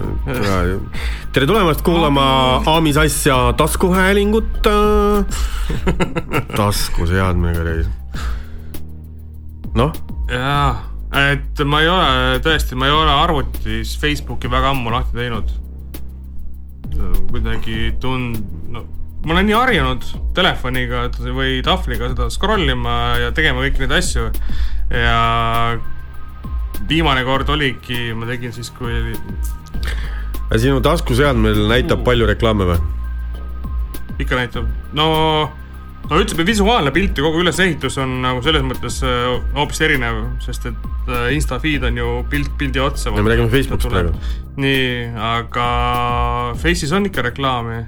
tere 1.36 1.50
tulemast 1.50 1.84
kuulama 1.86 2.26
Aamis 2.72 2.98
asja 3.02 3.38
taskuhäälingut. 3.60 4.72
taskuseadmega 6.60 7.68
reis. 7.68 7.94
noh, 9.76 9.94
jaa, 10.32 10.70
et 11.32 11.64
ma 11.68 11.82
ei 11.84 11.92
ole 11.92 12.42
tõesti, 12.46 12.78
ma 12.80 12.90
ei 12.90 12.96
ole 12.96 13.14
arvutis 13.14 13.96
Facebooki 14.02 14.52
väga 14.52 14.74
ammu 14.74 14.94
lahti 14.94 15.18
teinud. 15.20 15.54
kuidagi 17.32 17.92
tund-, 18.00 18.40
no 18.72 18.86
ma 19.26 19.34
olen 19.34 19.50
nii 19.50 19.56
harjunud 19.58 20.06
telefoniga 20.38 21.08
või 21.34 21.60
tahvliga 21.66 22.12
seda 22.12 22.30
scroll 22.32 22.70
ima 22.72 23.18
ja 23.20 23.32
tegema 23.36 23.64
kõiki 23.66 23.82
neid 23.84 23.96
asju 23.98 24.30
ja 24.94 25.20
viimane 26.88 27.24
kord 27.26 27.50
oligi, 27.50 28.14
ma 28.14 28.30
tegin 28.30 28.54
siis, 28.54 28.70
kui 28.76 28.94
oli 28.94 29.16
sinu 30.62 30.82
taskuseadmel 30.86 31.66
näitab 31.72 32.06
palju 32.06 32.28
reklaame 32.30 32.70
või? 32.70 32.78
ikka 34.22 34.38
näitab, 34.40 34.70
no, 34.96 35.08
no 36.10 36.20
ütleme, 36.22 36.46
visuaalne 36.48 36.92
pilt 36.94 37.18
ja 37.18 37.26
kogu 37.26 37.42
ülesehitus 37.42 37.98
on 38.02 38.20
nagu 38.24 38.42
selles 38.46 38.66
mõttes 38.66 39.00
äh, 39.06 39.32
hoopis 39.56 39.82
erinev, 39.86 40.22
sest 40.44 40.68
et 40.70 41.10
äh, 41.10 41.32
Insta 41.36 41.58
feed 41.62 41.86
on 41.88 41.98
ju 42.00 42.12
pilt 42.32 42.52
pildi 42.60 42.82
otsa. 42.84 43.14
Me 43.16 43.26
räägime 43.26 43.50
Facebookist 43.54 43.90
praegu.. 43.92 44.14
nii, 44.62 44.86
aga 45.34 45.68
Face'is 46.62 46.94
on 46.96 47.10
ikka 47.10 47.26
reklaami. 47.30 47.82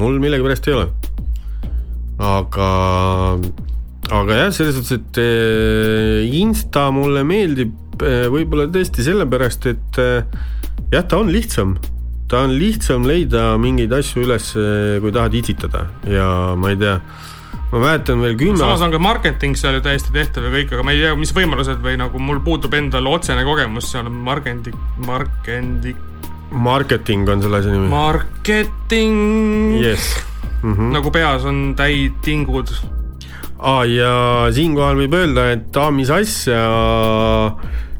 mul 0.00 0.18
millegipärast 0.18 0.68
ei 0.68 0.74
ole. 0.74 0.88
aga, 2.18 2.68
aga 4.10 4.40
jah, 4.42 4.52
selles 4.54 4.78
suhtes, 4.78 4.98
et 4.98 5.22
eh, 5.22 6.34
Insta 6.40 6.88
mulle 6.94 7.24
meeldib 7.26 7.80
võib-olla 7.94 8.66
tõesti 8.74 9.04
sellepärast, 9.06 9.68
et 9.70 9.98
jah, 10.90 11.04
ta 11.06 11.20
on 11.20 11.30
lihtsam. 11.30 11.76
Ta 12.28 12.44
on 12.46 12.54
lihtsam 12.58 13.04
leida 13.08 13.54
mingeid 13.60 13.92
asju 13.92 14.24
üles, 14.24 14.50
kui 15.02 15.12
tahad 15.14 15.34
itsitada 15.36 15.86
ja 16.08 16.28
ma 16.58 16.72
ei 16.72 16.78
tea, 16.80 16.96
ma 17.72 17.82
mäletan 17.82 18.22
veel 18.24 18.36
kümme 18.40 18.60
samas 18.60 18.84
on 18.86 18.94
ka 18.94 19.00
marketing 19.02 19.58
seal 19.60 19.78
ju 19.78 19.84
täiesti 19.84 20.14
tehtav 20.14 20.48
ja 20.48 20.54
kõik, 20.54 20.72
aga 20.72 20.86
ma 20.86 20.94
ei 20.94 21.02
tea, 21.04 21.12
mis 21.20 21.34
võimalused 21.36 21.84
või 21.84 21.98
nagu 22.00 22.22
mul 22.22 22.40
puudub 22.44 22.74
endal 22.78 23.10
otsene 23.12 23.44
kogemus 23.46 23.90
seal 23.92 24.08
marketing, 24.08 24.78
marketing, 25.04 26.00
marketing 26.50 27.28
on 27.28 27.44
selle 27.44 27.60
asja 27.60 27.74
nimi. 27.74 27.90
marketing 27.92 29.78
Yes. 29.82 30.14
Mm 30.62 30.74
-hmm. 30.74 30.92
nagu 30.96 31.10
peas 31.12 31.44
on 31.44 31.74
täid 31.76 32.22
tingud 32.24 32.70
ah,. 33.58 33.84
ja 33.84 34.48
siinkohal 34.52 34.96
võib 34.96 35.12
öelda, 35.12 35.50
et 35.52 35.76
Aamis 35.76 36.10
asja 36.10 36.62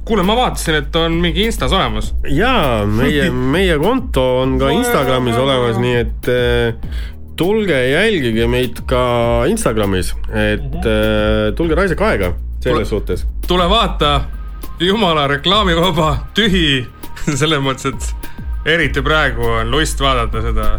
kuule, 0.05 0.23
ma 0.27 0.37
vaatasin, 0.37 0.79
et 0.83 0.97
on 1.01 1.17
mingi 1.21 1.47
Instas 1.49 1.73
olemas. 1.73 2.13
jaa, 2.29 2.85
meie, 2.87 3.31
meie 3.57 3.79
konto 3.81 4.25
on 4.43 4.59
ka 4.61 4.71
Instagramis 4.75 5.37
olemas, 5.41 5.81
nii 5.81 5.97
et 6.03 6.31
äh, 6.33 6.97
tulge 7.37 7.79
jälgige 7.91 8.49
meid 8.51 8.85
ka 8.91 9.05
Instagramis, 9.51 10.15
et 10.31 10.81
äh, 10.81 11.53
tulge 11.57 11.79
raisake 11.79 12.05
aega 12.05 12.35
selles 12.65 12.89
suhtes. 12.89 13.27
tule 13.49 13.69
vaata, 13.71 14.15
jumala 14.81 15.27
reklaamivaba, 15.31 16.17
tühi, 16.37 16.85
selles 17.41 17.63
mõttes, 17.65 17.95
et 17.95 18.71
eriti 18.77 19.03
praegu 19.05 19.45
on 19.61 19.73
lust 19.73 20.01
vaadata 20.01 20.45
seda. 20.45 20.75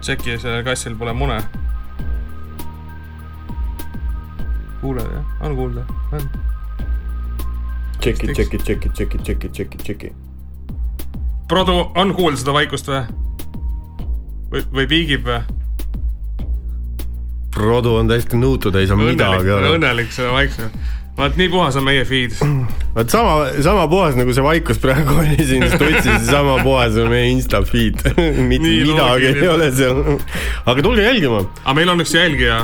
tšeki, 0.00 0.38
sellel 0.40 0.62
kassil 0.64 0.94
pole 0.96 1.12
mune. 1.12 1.42
Kuuled 4.80 5.12
jah, 5.12 5.24
on 5.40 5.56
kuulda, 5.56 5.86
on. 6.12 6.30
It, 8.00 8.16
check 8.16 8.24
it, 8.24 8.36
check 8.36 8.84
it, 9.14 9.52
check 9.84 10.04
it. 10.04 10.12
Produ, 11.48 11.90
on 11.98 12.14
kuulda 12.14 12.40
seda 12.40 12.54
vaikust 12.56 12.88
või? 12.88 13.02
või, 14.50 14.62
või 14.74 14.86
piigib 14.90 15.26
või? 15.26 15.40
Rodu 17.60 17.96
on 17.98 18.08
täiesti 18.08 18.38
nõutu, 18.38 18.70
ta 18.72 18.80
ei 18.80 18.88
saa 18.88 18.98
midagi 18.98 19.42
õnnelik, 19.42 19.52
aru. 19.56 19.76
õnnelik 19.76 20.12
selle 20.14 20.32
vaikse. 20.32 20.68
vaat 21.18 21.36
nii 21.36 21.48
puhas 21.52 21.76
on 21.76 21.84
meie 21.84 22.04
feed. 22.08 22.36
vot 22.96 23.12
sama, 23.12 23.50
sama 23.64 23.88
puhas 23.90 24.16
nagu 24.16 24.32
see 24.32 24.44
vaikus 24.44 24.78
praegu 24.80 25.18
oli 25.20 25.48
siin 25.48 25.66
stutsis, 25.72 26.28
sama 26.30 26.60
puhas 26.64 26.96
on 27.02 27.10
meie 27.12 27.32
Insta 27.34 27.62
feed. 27.66 28.00
mitte 28.50 28.62
midagi 28.62 28.78
ei 28.78 28.86
loogiline. 28.94 29.50
ole 29.56 29.72
seal. 29.74 30.04
aga 30.64 30.86
tulge 30.86 31.04
jälgima. 31.04 31.42
aga 31.64 31.76
meil 31.80 31.92
on 31.96 32.06
üks 32.06 32.14
jälgija. 32.16 32.62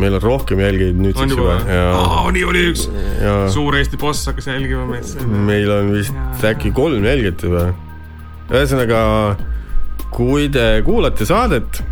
Meil 0.00 0.16
on 0.18 0.24
rohkem 0.24 0.62
jälgijaid 0.62 0.98
nüüdseks 1.00 1.34
juba 1.34 1.50
juba 1.50 1.74
ja, 1.74 1.84
või? 1.94 2.34
nii 2.36 2.46
oli 2.48 2.64
üks. 2.70 2.86
ja 3.20 3.36
suur 3.52 3.76
Eesti 3.78 4.00
boss 4.00 4.28
hakkas 4.30 4.50
jälgima 4.50 4.86
meid. 4.88 5.14
meil 5.46 5.70
on 5.74 5.92
vist 5.94 6.16
Jaa. 6.16 6.50
äkki 6.52 6.72
kolm 6.76 7.06
jälgijat 7.06 7.44
juba. 7.46 7.66
ühesõnaga, 8.50 9.00
kui 10.10 10.48
te 10.52 10.64
kuulate 10.86 11.26
saadet, 11.28 11.82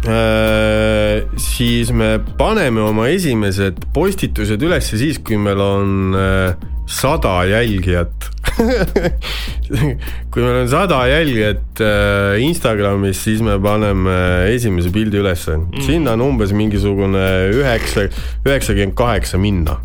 siis 1.39 1.93
me 1.95 2.17
paneme 2.41 2.83
oma 2.83 3.07
esimesed 3.15 3.85
postitused 3.95 4.63
üles 4.67 4.91
siis, 4.91 5.21
kui 5.23 5.39
meil 5.41 5.63
on 5.63 6.19
äh, 6.19 6.69
sada 6.89 7.45
jälgijat. 7.49 8.31
kui 10.33 10.43
meil 10.43 10.63
on 10.63 10.71
sada 10.71 11.03
jälgijat 11.09 11.83
äh, 11.85 12.39
Instagramis, 12.43 13.21
siis 13.23 13.43
me 13.45 13.59
paneme 13.63 14.17
esimese 14.53 14.91
pildi 14.95 15.21
ülesse 15.21 15.57
mm.. 15.59 15.85
sinna 15.87 16.17
on 16.17 16.25
umbes 16.27 16.55
mingisugune 16.57 17.27
üheksa, 17.55 18.09
üheksakümmend 18.47 18.97
kaheksa 18.99 19.41
minna. 19.41 19.79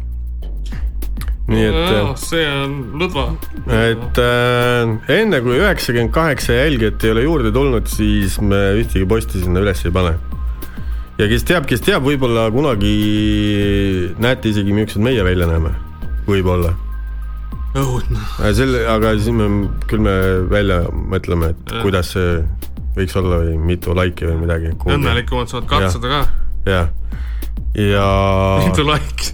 nii 1.52 1.66
et 1.70 1.80
äh, 1.80 2.14
see 2.20 2.46
on 2.48 2.78
lõdva. 3.02 3.26
et 3.78 4.22
äh, 4.24 5.18
enne 5.20 5.42
kui 5.46 5.60
üheksakümmend 5.60 6.14
kaheksa 6.16 6.58
jälgijat 6.64 7.04
ei 7.04 7.16
ole 7.16 7.28
juurde 7.28 7.54
tulnud, 7.56 7.90
siis 7.92 8.40
me 8.42 8.62
ühtegi 8.80 9.06
posti 9.10 9.44
sinna 9.44 9.62
üles 9.66 9.84
ei 9.86 9.94
pane. 9.94 10.16
ja 11.20 11.30
kes 11.30 11.46
teab, 11.50 11.70
kes 11.70 11.86
teab, 11.86 12.08
võib-olla 12.08 12.48
kunagi 12.56 12.96
näete 14.24 14.56
isegi, 14.56 14.74
millised 14.74 15.04
meie 15.04 15.26
välja 15.26 15.50
näeme, 15.52 15.76
võib-olla. 16.26 16.74
õudne. 17.80 18.54
selle, 18.54 18.84
aga 18.90 19.14
siis 19.18 19.34
me 19.36 19.50
küll 19.90 20.04
me 20.06 20.16
välja 20.52 20.84
mõtleme, 20.94 21.54
et 21.54 21.74
Jah. 21.74 21.84
kuidas 21.86 22.14
see 22.16 22.42
võiks 22.98 23.16
olla 23.18 23.42
või 23.42 23.58
mitu 23.72 23.96
laiki 23.98 24.28
või 24.30 24.40
midagi. 24.44 24.74
õnnelikumad 24.86 25.52
saavad 25.52 25.70
katsuda 25.72 26.12
ka. 26.12 26.22
jah, 26.70 26.90
ja 27.78 28.08
mitu 28.62 28.86
like. 28.86 29.34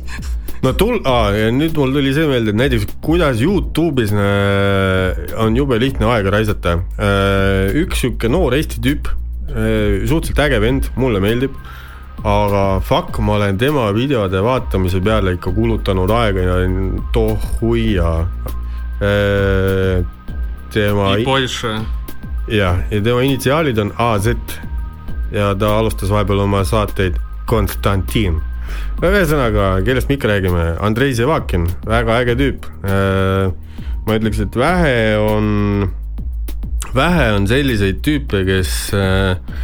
no 0.64 0.74
tul- 0.80 1.02
ah,, 1.08 1.32
ja 1.36 1.52
nüüd 1.56 1.76
mul 1.80 1.94
tuli 1.96 2.14
see 2.16 2.28
meelde, 2.30 2.54
et 2.54 2.62
näiteks 2.62 2.88
kuidas 3.04 3.44
Youtube'is 3.44 4.14
äh, 4.16 5.36
on 5.40 5.56
jube 5.60 5.80
lihtne 5.80 6.08
aega 6.14 6.34
raisata. 6.40 6.80
üks 7.84 8.06
sihuke 8.06 8.32
noor 8.32 8.56
Eesti 8.56 8.82
tüüp, 8.84 9.12
suhteliselt 9.50 10.40
äge 10.46 10.60
vend, 10.62 10.92
mulle 11.00 11.20
meeldib, 11.24 11.56
aga 12.24 12.80
fuck, 12.84 13.20
ma 13.20 13.38
olen 13.38 13.58
tema 13.58 13.90
videode 13.96 14.42
vaatamise 14.44 15.02
peale 15.02 15.38
ikka 15.38 15.52
kulutanud 15.56 16.12
aega 16.12 16.42
ja 16.42 16.58
tohuia. 17.14 18.12
tema, 20.74 21.14
Porsche. 21.26 21.80
jah, 22.48 22.84
ja 22.92 23.02
tema 23.02 23.22
initsiaalid 23.24 23.78
on 23.78 23.94
AZ 23.98 24.28
ja 25.32 25.56
ta 25.56 25.78
alustas 25.80 26.10
vahepeal 26.12 26.44
oma 26.44 26.64
saateid 26.68 27.16
Konstantin 27.46 28.42
ühesõnaga, 29.00 29.80
kellest 29.86 30.10
me 30.10 30.18
ikka 30.18 30.30
räägime, 30.30 30.66
Andrei 30.84 31.14
Zevakin, 31.16 31.68
väga 31.88 32.20
äge 32.24 32.36
tüüp. 32.40 32.68
ma 34.06 34.16
ütleks, 34.18 34.40
et 34.42 34.56
vähe 34.58 35.18
on, 35.22 35.90
vähe 36.96 37.28
on 37.36 37.48
selliseid 37.48 38.02
tüüpe, 38.06 38.44
kes 38.48 38.94
äh, 38.98 39.32
äh, 39.32 39.60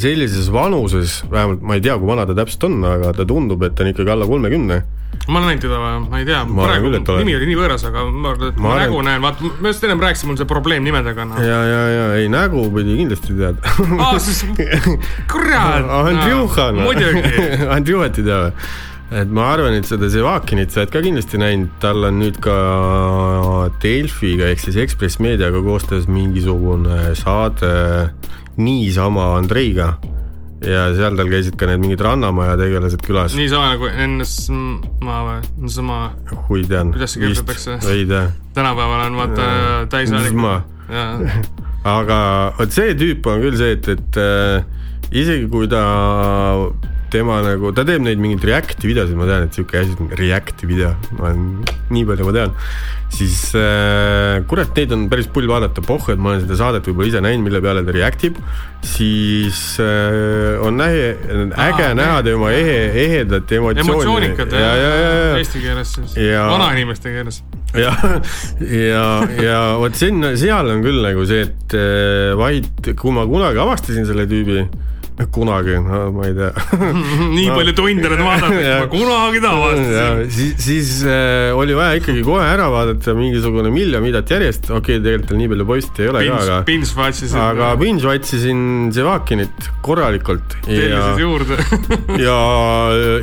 sellises 0.00 0.50
vanuses, 0.52 1.20
vähemalt 1.30 1.64
ma 1.64 1.78
ei 1.78 1.84
tea, 1.84 1.96
kui 2.00 2.08
vana 2.08 2.26
ta 2.28 2.36
täpselt 2.36 2.68
on, 2.70 2.78
aga 2.88 3.14
ta 3.16 3.26
tundub, 3.28 3.62
et 3.66 3.74
ta 3.76 3.84
on 3.84 3.92
ikkagi 3.92 4.14
alla 4.14 4.28
kolmekümne 4.30 4.82
ma 5.28 5.38
olen 5.38 5.46
näinud 5.48 5.64
teda 5.64 5.78
ma 6.04 6.20
ei 6.20 6.26
tea, 6.28 6.40
praegu 6.48 6.90
küll, 6.90 7.18
nimi 7.22 7.36
oli 7.38 7.48
nii 7.48 7.58
võõras, 7.58 7.84
aga 7.88 8.04
ma 8.10 8.32
arvan, 8.32 8.50
et 8.50 8.58
Ma 8.60 8.70
ma 8.70 8.78
nägu 8.82 9.02
näen, 9.06 9.22
vaata, 9.24 9.52
ma 9.62 9.72
just 9.72 9.84
ennem 9.86 10.02
rääkisin, 10.04 10.30
mul 10.30 10.40
see 10.40 10.48
probleem 10.48 10.84
nimedega 10.84 11.24
on. 11.24 11.36
ja, 11.40 11.60
ja, 11.70 11.82
ja 11.94 12.08
ei 12.20 12.30
nägu 12.32 12.66
pidi 12.74 12.98
kindlasti 13.00 13.36
tead 13.38 13.60
aa, 13.64 14.18
siis 14.22 14.42
kurat. 15.32 15.86
Andrjuha 16.00 16.66
noh 16.74 16.90
muidugi. 16.90 17.46
Andrjuhat 17.76 18.20
ei 18.20 18.26
tea 18.26 18.40
või? 18.46 18.66
et 19.14 19.32
ma 19.36 19.48
arvan, 19.52 19.76
et 19.78 19.88
seda 19.88 20.08
Zevakinit 20.10 20.74
sa 20.74 20.82
oled 20.82 20.92
ka 20.92 21.02
kindlasti 21.04 21.40
näinud, 21.40 21.72
tal 21.80 22.08
on 22.08 22.18
nüüd 22.20 22.40
ka 22.44 22.56
Delfiga 23.82 24.48
ehk 24.50 24.64
siis 24.64 24.80
Ekspress 24.84 25.20
Meediaga 25.22 25.62
koostöös 25.64 26.08
mingisugune 26.10 27.14
saade 27.20 27.74
niisama 28.56 29.34
Andreiga 29.38 29.94
ja 30.64 30.84
seal 30.96 31.18
tal 31.18 31.30
käisid 31.30 31.56
ka 31.60 31.68
need 31.68 31.82
mingid 31.82 32.02
Rannamaja 32.04 32.56
tegelased 32.60 33.02
külas, 33.04 33.34
niisama 33.38 33.74
nagu 33.74 33.90
NSMA 33.90 35.18
või, 35.28 35.40
niisama 35.64 35.98
kui 36.46 36.64
tean. 36.68 36.94
Kuidas 36.94 37.16
see 37.16 37.24
kirjutatakse? 37.24 37.78
ei 37.92 38.06
tea, 38.08 38.28
tänapäeval 38.56 39.06
on 39.08 39.20
vaata. 39.20 39.50
NSMA. 40.04 40.54
jaa, 40.94 41.36
aga 41.96 42.18
vot 42.58 42.74
see 42.74 42.96
tüüp 42.98 43.28
on 43.30 43.44
küll 43.44 43.60
see, 43.60 43.76
et, 43.76 43.90
et 43.92 44.20
äh, 44.20 44.64
isegi 45.12 45.48
kui 45.52 45.68
ta, 45.70 45.84
tema 47.14 47.38
nagu, 47.44 47.70
ta 47.76 47.84
teeb 47.86 48.02
neid 48.04 48.20
mingeid 48.22 48.44
Reacti 48.48 48.90
videosid, 48.90 49.16
ma 49.18 49.28
tean, 49.30 49.46
et 49.46 49.56
sihuke 49.56 49.80
asi 49.80 49.94
on 50.02 50.10
Reacti 50.18 50.68
video, 50.68 50.92
ma 51.18 51.30
olen, 51.30 51.46
nii 51.94 52.04
palju 52.08 52.28
ma 52.28 52.34
tean, 52.34 52.54
siis 53.14 53.38
äh, 53.58 54.42
kurat, 54.50 54.72
neid 54.76 54.94
on 54.96 55.06
päris 55.12 55.28
pull 55.32 55.48
vaadata, 55.50 55.84
pohh, 55.84 56.10
et 56.12 56.20
ma 56.20 56.32
olen 56.32 56.44
seda 56.44 56.58
saadet 56.58 56.86
võib-olla 56.88 57.10
ise 57.12 57.22
näinud, 57.24 57.46
mille 57.46 57.62
peale 57.64 57.84
ta 57.86 57.94
react 57.94 58.26
ib, 58.28 58.38
siis 58.84 59.60
äh, 59.82 60.62
on 60.64 60.82
äge, 60.84 61.12
äge 61.52 61.88
Aa, 61.90 61.98
näha 61.98 62.22
tema 62.26 62.50
ehe, 62.54 62.78
ehedat 63.04 63.52
emotsiooni. 63.58 63.84
emotsioonikat 63.86 64.56
ja, 64.58 64.70
ja, 64.80 64.94
ja, 64.94 65.12
ja. 65.14 65.36
Eesti 65.40 65.62
keeles 65.62 65.94
siis, 65.98 66.16
vanainimeste 66.18 67.14
keeles. 67.14 67.42
ja, 67.74 67.94
ja, 68.62 69.04
ja 69.42 69.60
vot 69.80 69.98
sinna, 69.98 70.34
seal 70.38 70.72
on 70.74 70.82
küll 70.84 71.02
nagu 71.04 71.26
see, 71.28 71.46
et 71.48 71.78
eh, 71.78 72.34
vaid 72.38 72.92
kui 72.98 73.14
ma 73.14 73.26
kunagi 73.30 73.62
avastasin 73.62 74.06
selle 74.10 74.26
tüübi, 74.30 74.66
kunagi, 75.34 75.76
no 75.78 76.08
ma 76.10 76.26
ei 76.26 76.34
tea 76.34 76.50
nii 77.36 77.44
No. 77.46 77.54
palju 77.54 77.74
tunde 77.78 78.08
nüüd 78.10 78.22
vaadata, 78.26 78.56
et 78.58 78.80
ma 78.82 78.88
kunagi 78.90 79.38
ja 79.38 79.42
tavastasin. 79.44 80.30
siis, 80.34 80.54
siis 80.64 80.90
äh, 81.06 81.54
oli 81.54 81.76
vaja 81.78 82.00
ikkagi 82.00 82.24
kohe 82.26 82.42
ära 82.48 82.66
vaadata 82.72 83.14
mingisugune 83.14 83.70
miljon 83.74 84.02
videot 84.02 84.32
järjest, 84.34 84.66
okei 84.70 84.98
okay,, 84.98 85.04
tegelikult 85.04 85.38
nii 85.38 85.50
palju 85.52 85.68
poiste 85.70 86.02
ei 86.02 86.10
ole 86.10 86.24
ka, 86.26 86.40
aga 86.42 86.58
Pins 86.66 86.94
vatsisid. 86.98 87.38
aga 87.38 87.70
binge 87.78 88.08
watchisin 88.10 88.90
Zevakinit 88.94 89.70
korralikult 89.86 90.58
tellisid, 90.66 91.22
juurde. 91.22 91.60
ja, 92.26 92.38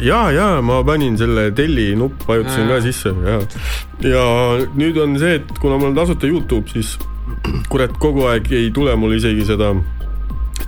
ja, 0.08 0.22
ja 0.32 0.50
ma 0.64 0.80
panin 0.88 1.20
selle 1.20 1.50
telli 1.58 1.92
nupp, 2.00 2.24
vajutasin 2.30 2.72
ka 2.72 2.82
sisse 2.88 3.12
ja, 3.28 3.40
ja 4.08 4.26
nüüd 4.80 5.00
on 5.04 5.20
see, 5.20 5.42
et 5.42 5.58
kuna 5.60 5.76
mul 5.82 5.92
on 5.92 6.00
tasuta 6.00 6.30
Youtube, 6.32 6.72
siis 6.72 6.96
kurat, 7.72 7.92
kogu 8.00 8.30
aeg 8.32 8.48
ei 8.56 8.72
tule 8.76 8.96
mul 9.00 9.18
isegi 9.20 9.44
seda 9.48 9.74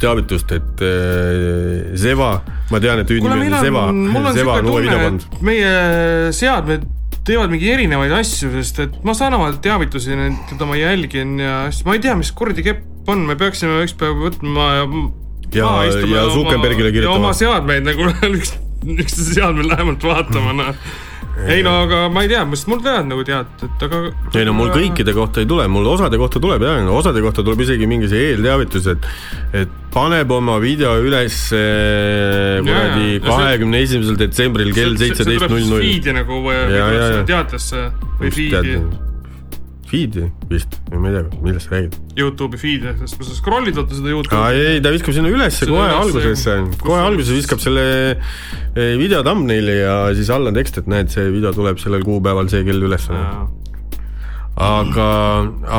teavitust, 0.01 0.51
et 0.55 0.81
äh, 0.85 1.93
Zeva, 1.99 2.31
ma 2.71 2.79
tean, 2.83 2.99
et 3.03 3.09
hüüdnimi 3.13 3.49
on 3.51 3.63
Zeva 3.63 3.85
Zeva 4.35 4.57
on 4.61 4.69
uue 4.71 4.81
video 4.85 4.99
pannud. 5.03 5.25
meie 5.45 5.73
seadmed 6.35 6.85
teevad 7.23 7.51
mingi 7.53 7.69
erinevaid 7.71 8.11
asju, 8.17 8.49
sest 8.57 8.79
et 8.83 8.95
ma 9.07 9.13
saan 9.15 9.33
oma 9.37 9.51
teavitusi, 9.63 10.15
keda 10.49 10.65
ma 10.67 10.75
jälgin 10.79 11.37
ja 11.39 11.57
siis 11.71 11.85
ma 11.87 11.95
ei 11.95 12.01
tea, 12.03 12.15
mis 12.19 12.31
kuradi 12.35 12.65
kepp 12.65 13.09
on, 13.11 13.25
me 13.27 13.35
peaksime 13.39 13.81
üks 13.85 13.95
päev 13.99 14.17
võtma 14.27 14.69
ja 14.79 14.87
Ja- 15.53 15.83
ja 15.85 16.23
Zuckerbergile 16.33 16.89
kirjutama. 16.89 17.13
ja 17.13 17.19
oma 17.19 17.33
seadmeid 17.37 17.83
nagu 17.85 18.07
üks, 18.39 18.55
üksteise 18.83 19.33
seadmeid 19.39 19.69
lähemalt 19.71 20.05
vaatama, 20.05 20.53
noh. 20.57 20.71
ei 21.49 21.63
no 21.65 21.73
aga 21.83 22.03
ma 22.13 22.23
ei 22.25 22.29
tea, 22.31 22.43
mis 22.45 22.65
mul 22.69 22.81
tead 22.85 23.07
nagu 23.09 23.23
tead, 23.27 23.53
et 23.65 23.85
aga. 23.87 24.01
ei 24.37 24.47
no 24.47 24.55
mul 24.57 24.73
kõikide 24.73 25.15
kohta 25.17 25.41
ei 25.43 25.49
tule, 25.49 25.65
mul 25.71 25.87
osade 25.93 26.19
kohta 26.21 26.41
tuleb 26.43 26.65
jah, 26.67 26.81
osade 26.93 27.23
kohta 27.25 27.45
tuleb 27.45 27.63
isegi 27.65 27.89
mingi 27.89 28.09
see 28.11 28.33
eelteavitus, 28.33 28.91
et 28.93 29.07
et 29.63 29.79
paneb 29.93 30.31
oma 30.33 30.57
video 30.63 30.95
üles 31.01 31.39
eh, 31.57 32.59
kuradi 32.65 33.17
kahekümne 33.25 33.81
esimesel 33.85 34.19
detsembril 34.19 34.73
kell 34.75 34.97
seitseteist 34.99 35.49
null 35.49 35.71
null. 35.71 35.87
feed'i 35.87 36.15
nagu 36.19 36.43
või 36.45 36.59
ja. 36.73 36.91
teatesse 37.29 37.89
või 38.19 38.33
feed'i, 38.33 38.77
Feed'i 39.93 40.23
vist, 40.49 40.79
ma 40.89 41.11
ei 41.11 41.13
tea, 41.13 41.39
millest 41.43 41.67
sa 41.67 41.75
räägid. 41.75 41.95
Youtube'i 42.17 42.57
feed'i, 42.57 42.93
sest 42.97 43.19
kui 43.19 43.27
sa 43.27 43.35
scroll'id 43.37 43.75
vaata 43.77 43.93
seda 43.93 44.09
Youtube'i 44.09 44.61
ei, 44.71 44.79
ta 44.81 44.89
viskab 44.89 45.13
sinna 45.13 45.29
ülesse 45.29 45.67
kohe 45.69 45.85
algusesse, 45.85 46.55
kohe 46.81 46.97
alguses 46.97 47.35
viskab 47.37 47.61
selle 47.61 47.83
eh, 48.15 48.95
video 48.97 49.19
thumbnaili 49.21 49.75
ja 49.83 49.97
siis 50.17 50.31
all 50.33 50.49
on 50.49 50.57
tekst, 50.57 50.79
et 50.81 50.89
näed, 50.89 51.11
see 51.13 51.27
video 51.29 51.51
tuleb 51.53 51.77
sellel 51.77 52.01
kuupäeval 52.07 52.49
see 52.49 52.65
kell 52.65 52.87
üles. 52.87 53.05
Aga, 54.63 55.09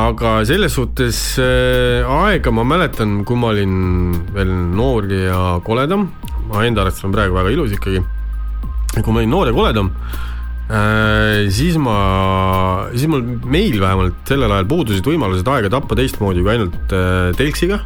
aga 0.07 0.37
selles 0.47 0.79
suhtes 0.79 1.19
äh, 1.43 2.07
aega 2.07 2.55
ma 2.55 2.63
mäletan, 2.71 3.17
kui 3.27 3.39
ma 3.39 3.51
olin 3.51 4.15
veel 4.37 4.53
noor 4.79 5.11
ja 5.11 5.41
koledam, 5.67 6.07
ma 6.53 6.63
enda 6.63 6.87
arvates 6.87 7.03
olen 7.03 7.17
praegu 7.19 7.41
väga 7.41 7.51
ilus 7.57 7.75
ikkagi, 7.75 8.05
kui 9.01 9.11
ma 9.11 9.25
olin 9.25 9.35
noor 9.35 9.51
ja 9.51 9.59
koledam 9.59 9.91
äh,, 10.71 11.49
siis 11.53 11.77
ma, 11.81 11.97
siis 12.95 13.09
mul, 13.11 13.25
meil 13.45 13.77
vähemalt 13.83 14.23
sellel 14.29 14.53
ajal 14.55 14.69
puudusid 14.71 15.05
võimalused 15.09 15.49
aega 15.51 15.71
tappa 15.73 15.97
teistmoodi 15.99 16.45
kui 16.45 16.55
ainult 16.55 16.95
äh, 16.97 17.33
telksiga, 17.39 17.81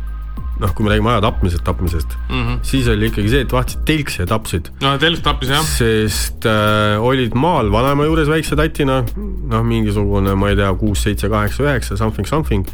noh, 0.59 0.73
kui 0.75 0.83
me 0.87 0.91
räägime 0.91 1.13
aja 1.13 1.21
tapmisest, 1.23 1.63
tapmisest, 1.67 2.17
Mhm. 2.35 2.57
siis 2.67 2.89
oli 2.91 3.07
ikkagi 3.13 3.29
see, 3.31 3.41
et 3.47 3.53
vaatasid 3.55 3.85
telksi 3.87 4.21
ja 4.25 4.27
tapsid. 4.27 4.71
No 4.83 4.97
telk 4.99 5.21
tappis 5.23 5.53
jah, 5.55 5.63
sest 5.63 6.47
äh, 6.51 6.99
olid 6.99 7.35
maal 7.39 7.71
vanaema 7.71 8.09
juures 8.09 8.27
väikse 8.31 8.57
tatina, 8.59 9.01
noh, 9.53 9.63
mingisugune, 9.67 10.35
ma 10.35 10.51
ei 10.51 10.59
tea, 10.59 10.73
kuus, 10.81 11.03
seitse, 11.07 11.31
kaheksa, 11.31 11.63
üheksa, 11.67 11.97
something, 12.01 12.27
something, 12.27 12.67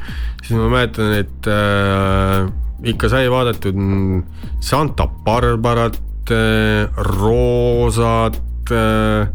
siis 0.43 0.57
ma 0.57 0.71
mäletan, 0.73 1.12
et 1.21 1.49
äh, 1.53 2.49
ikka 2.95 3.09
sai 3.12 3.29
vaadatud 3.33 3.77
mm, 3.77 4.25
Santa 4.64 5.05
Barbarat 5.25 6.01
äh,, 6.33 6.88
Roosat 6.97 8.40
äh,, 8.73 9.29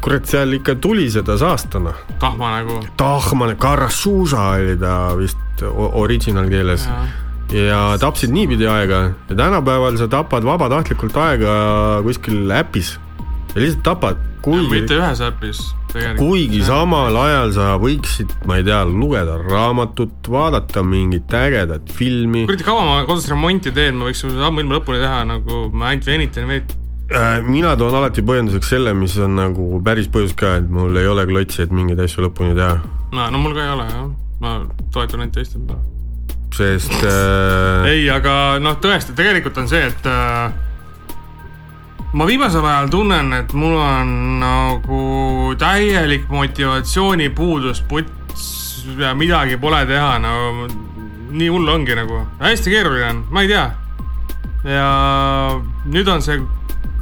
kurat, 0.00 0.26
seal 0.26 0.52
ikka 0.56 0.74
tuli 0.80 1.08
seda 1.10 1.38
saastana. 1.38 1.94
tahma 2.20 2.54
nagu. 2.58 2.80
Tahman, 2.96 3.56
Karasuusa 3.56 4.50
oli 4.56 4.76
ta 4.80 5.16
vist 5.18 5.64
original 5.76 6.48
keeles 6.48 6.88
ja 7.52 7.80
tapsid 8.00 8.30
niipidi 8.30 8.66
aega 8.70 9.10
ja 9.28 9.36
tänapäeval 9.36 9.98
sa 9.98 10.08
tapad 10.08 10.46
vabatahtlikult 10.46 11.16
aega 11.16 11.52
kuskil 12.06 12.50
äpis 12.54 12.94
ja 13.54 13.60
lihtsalt 13.60 13.82
tapad, 13.82 14.24
kuigi 14.42 14.70
mitte, 14.70 14.96
ühes 14.96 15.22
äpis 15.26 15.60
kuigi 16.18 16.60
samal 16.64 17.16
ajal 17.18 17.52
sa 17.54 17.70
võiksid, 17.80 18.32
ma 18.46 18.60
ei 18.60 18.66
tea, 18.66 18.80
lugeda 18.86 19.36
raamatut, 19.40 20.28
vaadata 20.30 20.84
mingit 20.86 21.32
ägedat 21.34 21.90
filmi. 21.94 22.44
kuradi 22.46 22.66
kaua 22.66 22.84
ma 22.86 23.00
kodus 23.08 23.28
remonti 23.30 23.72
teen, 23.74 23.98
ma 23.98 24.10
võiks 24.10 24.22
ju 24.24 24.30
ammuilma 24.46 24.78
lõpuni 24.78 25.02
teha 25.02 25.24
nagu 25.28 25.64
ma 25.74 25.90
ainult 25.90 26.06
venitan 26.06 26.46
venitan. 26.50 26.79
Äh, 27.10 27.40
mina 27.42 27.72
toon 27.74 27.94
alati 27.98 28.22
põhjenduseks 28.22 28.68
selle, 28.70 28.92
mis 28.94 29.16
on 29.18 29.32
nagu 29.34 29.80
päris 29.82 30.06
põhjus 30.14 30.30
ka, 30.38 30.52
et 30.60 30.68
mul 30.70 30.94
ei 30.94 31.08
ole 31.10 31.24
klotsi, 31.26 31.64
et 31.64 31.72
mingeid 31.74 31.98
asju 32.04 32.22
lõpuni 32.22 32.54
teha, 32.54 32.76
no, 33.10 33.24
no 33.34 33.40
mul 33.42 33.56
ka 33.56 33.64
ei 33.64 33.72
ole 33.72 33.86
jah, 33.88 34.04
ma 34.38 34.52
toetun 34.94 35.24
ainult 35.24 35.34
teiste 35.34 35.58
peale. 35.58 35.82
sest 36.54 36.94
äh, 37.02 37.88
ei, 37.90 38.04
aga 38.14 38.34
noh, 38.62 38.76
tõesti, 38.78 39.16
tegelikult 39.18 39.58
on 39.58 39.66
see, 39.72 39.88
et 39.90 40.06
äh, 40.06 40.54
ma 42.14 42.28
viimasel 42.30 42.62
ajal 42.62 42.92
tunnen, 42.94 43.34
et 43.40 43.56
mul 43.58 43.74
on 43.74 44.14
nagu 44.44 45.02
täielik 45.58 46.30
motivatsioonipuudus, 46.30 47.82
puts 47.90 48.86
ja 49.02 49.16
midagi 49.18 49.58
pole 49.58 49.82
teha, 49.90 50.14
no 50.22 50.70
nii 51.34 51.50
hull 51.50 51.74
ongi 51.74 51.98
nagu, 51.98 52.22
hästi 52.38 52.70
keeruline 52.70 53.10
on, 53.16 53.26
ma 53.34 53.42
ei 53.42 53.50
tea. 53.50 53.66
ja 54.78 54.88
nüüd 55.90 56.06
on 56.06 56.22
see 56.22 56.38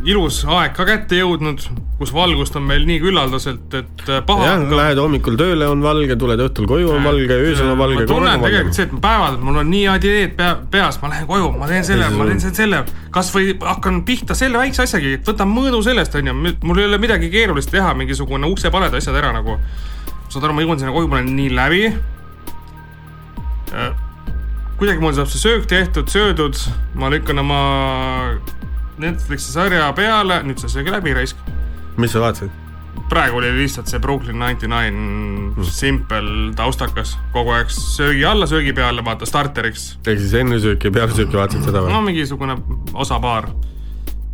ilus 0.06 0.44
aeg 0.46 0.74
ka 0.76 0.84
kätte 0.86 1.16
jõudnud, 1.18 1.62
kus 1.98 2.12
valgust 2.14 2.54
on 2.58 2.62
meil 2.68 2.84
nii 2.86 3.00
küllaldaselt, 3.02 3.72
et 3.74 4.02
äh, 4.06 4.20
paha 4.26 4.44
jah, 4.46 4.58
hakkab 4.60 4.76
lähed 4.78 5.00
hommikul 5.02 5.38
tööle, 5.40 5.66
on 5.66 5.82
valge, 5.82 6.14
tuled 6.20 6.42
õhtul 6.44 6.68
koju, 6.70 6.90
on 6.94 7.06
valge, 7.06 7.34
öösel 7.34 7.72
on 7.72 7.78
valge, 7.80 8.04
ma 8.04 8.10
tunnen 8.10 8.44
tegelikult 8.44 8.78
see, 8.78 8.86
et 8.86 8.92
ma 8.94 9.00
päevad, 9.02 9.38
mul 9.42 9.60
on 9.64 9.70
nii 9.72 9.84
head 9.90 10.06
ideed 10.06 10.36
pea, 10.38 10.52
peas, 10.70 11.00
ma 11.02 11.10
lähen 11.10 11.26
koju, 11.30 11.48
ma 11.58 11.70
teen 11.70 11.86
selle, 11.86 12.10
ma 12.14 12.28
teen 12.28 12.42
selle, 12.44 12.58
selle, 12.60 12.82
kasvõi 13.14 13.56
hakkan 13.64 14.02
pihta 14.06 14.36
selle 14.38 14.60
väikse 14.60 14.84
asjagi, 14.84 15.16
võtan 15.26 15.50
mõõdu 15.50 15.80
sellest, 15.86 16.14
onju, 16.20 16.36
mul 16.36 16.82
ei 16.82 16.86
ole 16.86 17.00
midagi 17.02 17.30
keerulist 17.32 17.72
teha, 17.74 17.90
mingisugune 17.98 18.50
uksepaled 18.52 18.94
asjad 19.00 19.18
ära 19.18 19.32
nagu. 19.34 19.58
saad 20.28 20.44
aru, 20.44 20.54
ma 20.54 20.62
jõuan 20.62 20.78
sinna 20.78 20.94
koju, 20.94 21.08
ma 21.10 21.18
olen 21.18 21.32
nii 21.34 21.50
läbi. 21.56 21.82
kuidagimoodi 24.78 25.18
saab 25.18 25.32
see 25.32 25.42
söök 25.42 25.66
tehtud, 25.66 26.06
söödud, 26.12 26.54
ma 26.94 27.10
lükkan 27.10 27.42
oma 27.42 27.58
Netflixi 28.98 29.52
sarja 29.54 29.90
peale, 29.96 30.42
nüüd 30.46 30.58
sa 30.60 30.70
söögi 30.70 30.94
läbi 30.94 31.14
raisk. 31.16 31.36
mis 31.98 32.12
sa 32.14 32.22
vaatasid? 32.22 32.50
praegu 33.08 33.38
oli 33.40 33.50
lihtsalt 33.56 33.88
see 33.90 34.00
Brooklyn 34.02 34.38
Ninety 34.38 34.68
Nine 34.68 35.64
simpel 35.64 36.28
taustakas, 36.58 37.14
kogu 37.32 37.54
aeg 37.56 37.70
söögi 37.72 38.24
alla, 38.28 38.48
söögi 38.50 38.74
peale, 38.76 39.04
vaata 39.04 39.28
starteriks. 39.28 39.90
ehk 40.04 40.20
siis 40.20 40.34
enne 40.40 40.60
sööki 40.62 40.90
ja 40.90 40.96
peale 40.98 41.14
sööki 41.14 41.38
vaatasid 41.38 41.68
seda 41.68 41.84
või 41.84 41.94
no? 41.94 42.02
mingisugune 42.04 42.58
osapaar. 42.94 43.50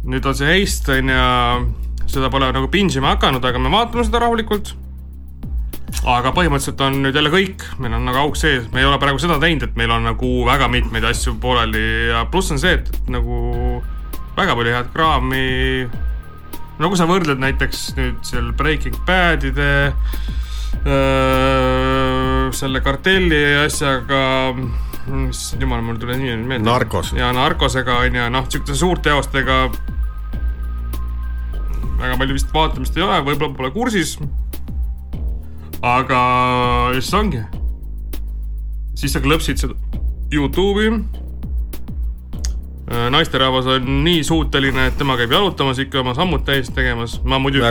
nüüd 0.04 0.26
on 0.26 0.38
see 0.38 0.50
Heist 0.50 0.88
on 0.92 1.12
ju, 1.12 1.26
seda 2.10 2.30
pole 2.32 2.50
nagu 2.54 2.70
binge 2.72 2.98
ima 2.98 3.14
hakanud, 3.14 3.44
aga 3.44 3.62
me 3.62 3.72
vaatame 3.72 4.06
seda 4.08 4.24
rahulikult. 4.24 4.74
aga 6.10 6.34
põhimõtteliselt 6.36 6.80
on 6.84 7.02
nüüd 7.04 7.16
jälle 7.16 7.32
kõik, 7.32 7.66
meil 7.78 7.94
on 7.96 8.08
nagu 8.08 8.24
auk 8.24 8.38
sees, 8.40 8.66
me 8.72 8.82
ei 8.82 8.88
ole 8.88 8.98
praegu 9.02 9.22
seda 9.22 9.38
teinud, 9.42 9.68
et 9.68 9.76
meil 9.78 9.92
on 9.94 10.08
nagu 10.08 10.36
väga 10.48 10.68
mitmeid 10.72 11.06
asju 11.12 11.36
pooleli 11.40 11.84
ja 12.10 12.24
pluss 12.32 12.52
on 12.54 12.60
see, 12.60 12.80
et 12.80 13.12
nagu 13.12 13.82
väga 14.36 14.56
palju 14.58 14.74
head 14.74 14.90
kraami. 14.94 15.88
no 16.78 16.90
kui 16.90 16.98
sa 16.98 17.06
võrdled 17.10 17.42
näiteks 17.42 17.86
nüüd 17.98 18.20
seal 18.26 18.52
Breaking 18.58 18.96
Badide, 19.06 19.94
selle 22.54 22.82
kartelli 22.84 23.42
asjaga, 23.62 24.52
mis 25.08 25.46
jumal, 25.60 25.84
mul 25.86 25.96
ei 25.96 26.02
tule 26.02 26.18
nimi 26.18 26.34
nüüd 26.34 26.48
meelde. 26.54 26.68
Narcos. 26.68 27.14
ja 27.16 27.32
narkosega 27.36 28.02
on 28.04 28.20
ju 28.20 28.30
noh, 28.34 28.48
siukeste 28.50 28.78
suurte 28.78 29.10
teostega 29.10 29.68
väga 32.04 32.18
palju 32.20 32.36
vist 32.36 32.50
vaatamist 32.52 32.96
ei 32.98 33.04
ole, 33.06 33.20
võib-olla 33.24 33.56
pole 33.56 33.70
kursis. 33.74 34.16
aga 35.84 36.20
siis 36.96 37.12
ongi. 37.14 37.42
siis 38.98 39.12
sa 39.12 39.22
klõpsid 39.24 39.60
seda 39.60 39.74
Youtube'i. 40.32 41.23
Naisterahvas 43.10 43.66
on 43.66 43.86
nii 44.04 44.24
suuteline, 44.24 44.86
et 44.90 44.96
tema 45.00 45.16
käib 45.16 45.32
jalutamas 45.32 45.78
ikka 45.80 46.02
oma 46.02 46.14
sammud 46.14 46.44
täis 46.44 46.68
tegemas. 46.70 47.20
ma 47.24 47.38
muidugi 47.38 47.64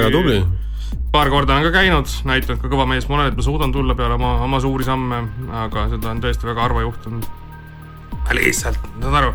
paar 1.14 1.30
korda 1.30 1.53
olen 1.53 1.68
ka 1.70 1.72
käinud, 1.78 2.09
näidanud 2.26 2.61
ka 2.61 2.70
kõva 2.72 2.88
mees 2.89 3.05
ma 3.09 3.20
olen, 3.20 3.32
et 3.32 3.38
ma 3.38 3.45
suudan 3.45 3.72
tulla 3.74 3.95
peale 3.97 4.18
oma, 4.18 4.36
oma 4.45 4.59
suuri 4.64 4.86
samme, 4.88 5.22
aga 5.64 5.88
seda 5.91 6.09
on 6.09 6.22
tõesti 6.24 6.49
väga 6.49 6.66
harva 6.66 6.82
juhtunud. 6.88 7.28
lihtsalt, 8.34 8.80
saad 9.01 9.18
aru, 9.20 9.34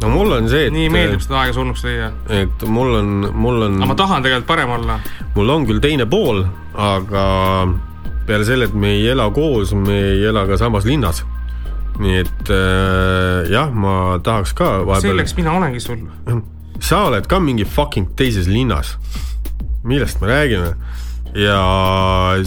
no 0.00 0.12
mul 0.14 0.32
on 0.38 0.48
see, 0.48 0.70
nii 0.72 0.88
meeldib 0.92 1.20
et, 1.20 1.26
seda 1.26 1.42
aega 1.42 1.56
surnuks 1.56 1.84
lüüa. 1.84 2.10
et 2.40 2.66
mul 2.72 2.94
on, 3.02 3.12
mul 3.34 3.66
on 3.68 3.76
aga 3.82 3.90
ma, 3.92 3.98
tahan 3.98 4.24
tegelikult 4.24 4.48
parem 4.48 4.72
olla. 4.78 4.98
mul 5.36 5.52
on 5.58 5.68
küll 5.68 5.82
teine 5.84 6.08
pool, 6.08 6.44
aga 6.72 7.24
peale 8.26 8.48
selle, 8.48 8.70
et 8.70 8.74
me 8.74 8.96
ei 8.96 9.06
ela 9.12 9.28
koos, 9.34 9.74
me 9.76 9.98
ei 10.12 10.24
ela 10.30 10.46
ka 10.48 10.58
samas 10.60 10.88
linnas. 10.88 11.24
Nii 12.02 12.20
et 12.22 12.52
äh, 12.52 13.48
jah, 13.52 13.72
ma 13.72 14.18
tahaks 14.24 14.54
ka 14.56 14.72
vahepeal, 14.84 15.14
selleks 15.14 15.36
mina 15.38 15.56
olengi 15.56 15.80
sul. 15.82 16.04
sa 16.80 17.06
oled 17.08 17.26
ka 17.30 17.40
mingi 17.40 17.64
fucking 17.64 18.14
teises 18.16 18.50
linnas. 18.50 18.96
millest 19.84 20.20
me 20.20 20.28
räägime? 20.32 20.76
ja 21.36 21.60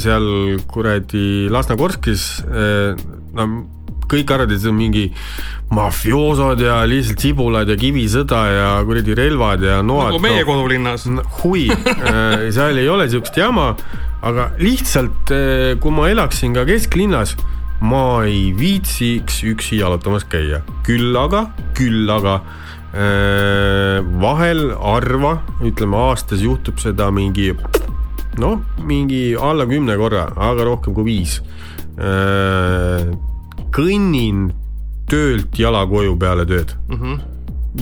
seal 0.02 0.58
kuradi 0.68 1.50
Lasnakorskis, 1.54 2.39
no 3.38 3.45
kõik 4.10 4.32
arvavad, 4.34 4.54
et 4.56 4.64
see 4.64 4.72
on 4.72 4.78
mingi 4.80 5.06
mafioosod 5.76 6.62
ja 6.64 6.80
lihtsalt 6.89 7.22
sibulad 7.22 7.70
ja 7.70 7.78
kivisõda 7.80 8.41
ja 8.50 8.70
kuradi 8.88 9.16
relvad 9.18 9.66
ja 9.66 9.80
noad. 9.86 10.16
nagu 10.16 10.24
meie 10.24 10.45
kodulinnas. 10.47 11.06
hui, 11.41 11.68
seal 12.56 12.82
ei 12.82 12.89
ole 12.89 13.10
siukest 13.12 13.38
jama, 13.38 13.72
aga 14.26 14.50
lihtsalt 14.60 15.34
eh, 15.36 15.76
kui 15.82 15.93
ma 15.95 16.10
elaksin 16.12 16.56
ka 16.58 16.66
kesklinnas, 16.68 17.36
ma 17.82 18.24
ei 18.28 18.50
viitsiks 18.58 19.44
üksi 19.48 19.80
jalutamas 19.80 20.26
käia, 20.30 20.62
küll 20.88 21.16
aga, 21.18 21.46
küll 21.78 22.10
aga 22.12 22.40
eh, 22.94 24.00
vahel 24.22 24.74
harva, 24.76 25.38
ütleme 25.64 25.98
aastas 26.10 26.44
juhtub 26.44 26.82
seda 26.84 27.12
mingi 27.16 27.54
noh, 28.40 28.60
mingi 28.86 29.36
alla 29.36 29.68
kümne 29.70 29.96
korra, 30.00 30.30
aga 30.36 30.68
rohkem 30.68 30.96
kui 30.96 31.08
viis. 31.08 31.42
kõnnin 33.76 34.46
töölt 35.10 35.58
jala 35.60 35.86
koju 35.90 36.16
peale 36.20 36.46
tööd 36.48 36.76
Mm 36.88 36.98
-hmm. 36.98 37.20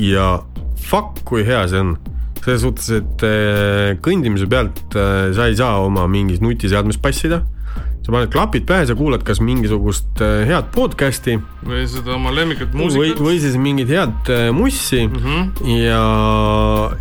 ja 0.01 0.43
fuck, 0.75 1.23
kui 1.25 1.45
hea 1.45 1.67
see 1.67 1.79
on. 1.79 1.97
selles 2.45 2.61
suhtes, 2.61 2.89
et 2.89 3.23
äh, 3.27 3.97
kõndimise 3.99 4.47
pealt 4.47 4.95
äh, 4.95 5.33
sa 5.35 5.47
ei 5.47 5.55
saa 5.55 5.81
oma 5.83 6.07
mingis 6.07 6.39
nutiseadmes 6.39 6.97
passida. 6.97 7.41
Sa 8.07 8.13
paned 8.15 8.31
klapid 8.31 8.63
pähe, 8.63 8.85
sa 8.87 8.95
kuulad 8.95 9.23
kas 9.27 9.41
mingisugust 9.43 10.21
äh, 10.23 10.45
head 10.47 10.69
podcast'i 10.71 11.33
või 11.67 11.81
seda 11.91 12.13
oma 12.15 12.31
lemmikut 12.31 12.71
muusikat. 12.77 13.19
või 13.19 13.41
siis 13.43 13.57
mingit 13.59 13.91
head 13.91 14.31
äh, 14.31 14.47
mussi 14.55 15.03
Mm 15.07 15.19
-hmm. 15.19 15.73
ja 15.83 15.99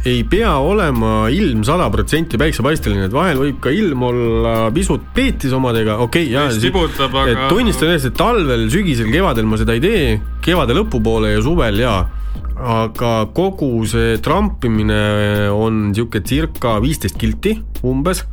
ei 0.04 0.24
pea 0.24 0.56
olema 0.58 1.28
ilm 1.30 1.62
sada 1.64 1.86
protsenti 1.90 2.38
päiksepaisteline, 2.38 3.06
et 3.06 3.12
vahel 3.14 3.38
võib 3.38 3.60
ka 3.62 3.70
ilm 3.70 4.02
olla 4.02 4.70
pisut 4.74 5.00
peetis 5.14 5.52
omadega, 5.52 5.96
okei 6.02 6.26
okay,, 6.34 6.46
Mis 6.46 6.58
tibutab, 6.58 7.14
aga- 7.14 7.30
et 7.30 7.48
tunnistan 7.48 7.88
üles, 7.88 8.04
et 8.04 8.14
talvel, 8.14 8.68
sügisel, 8.70 9.10
kevadel 9.12 9.46
ma 9.46 9.56
seda 9.56 9.72
ei 9.78 9.80
tee, 9.80 10.20
kevade 10.42 10.74
lõpupoole 10.74 11.36
ja 11.36 11.42
suvel 11.42 11.78
jaa. 11.78 12.08
Aga 12.56 13.26
kogu 13.36 13.84
see 13.88 14.16
trampimine 14.24 15.50
on 15.52 15.90
sihuke 15.96 16.22
circa 16.24 16.78
viisteist 16.80 17.18
kilti 17.20 17.58
umbes 17.84 18.24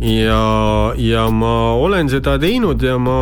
ja, 0.00 0.40
ja 0.96 1.28
ma 1.28 1.54
olen 1.76 2.08
seda 2.08 2.38
teinud 2.40 2.82
ja 2.82 2.96
ma 3.02 3.18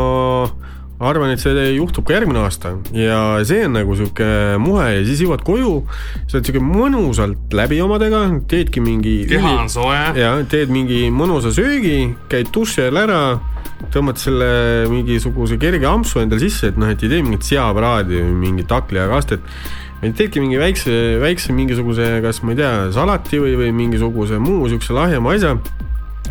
arvan, 1.03 1.33
et 1.35 1.43
see 1.43 1.65
juhtub 1.77 2.07
ka 2.09 2.15
järgmine 2.17 2.41
aasta 2.41 2.77
ja 2.97 3.19
see 3.47 3.67
on 3.67 3.75
nagu 3.77 3.97
sihuke 3.99 4.29
muhe 4.63 4.87
ja 4.95 5.03
siis 5.05 5.25
jõuad 5.27 5.43
koju, 5.45 5.73
sa 6.25 6.39
oled 6.39 6.49
sihuke 6.49 6.63
mõnusalt 6.65 7.57
läbi 7.57 7.81
omadega, 7.85 8.23
teedki 8.49 8.81
mingi. 8.85 9.19
keha 9.29 9.57
on 9.61 9.73
soe. 9.73 9.99
ja 10.17 10.33
teed 10.49 10.73
mingi 10.73 11.07
mõnusa 11.13 11.53
söögi, 11.57 12.15
käid 12.33 12.53
duši 12.55 12.87
all 12.87 13.03
ära, 13.03 13.21
tõmbad 13.93 14.21
selle 14.21 14.49
mingisuguse 14.93 15.59
kerge 15.61 15.89
ampsu 15.91 16.23
endale 16.23 16.47
sisse, 16.47 16.73
et 16.73 16.81
noh, 16.81 16.89
et 16.93 17.03
ei 17.05 17.13
tee 17.13 17.25
mingit 17.25 17.45
seaparaadi 17.45 18.23
või 18.23 18.39
mingit 18.47 18.73
hakklihakastet. 18.73 19.45
Vaid 20.03 20.17
teedki 20.19 20.43
mingi 20.43 20.59
väikse, 20.61 20.95
väikse 21.23 21.55
mingisuguse, 21.57 22.09
kas 22.25 22.43
ma 22.45 22.53
ei 22.55 22.61
tea, 22.61 22.73
salati 22.97 23.41
või, 23.43 23.57
või 23.61 23.73
mingisuguse 23.77 24.39
muu 24.43 24.69
siukse 24.73 24.97
lahjema 24.97 25.35
asja. 25.37 25.57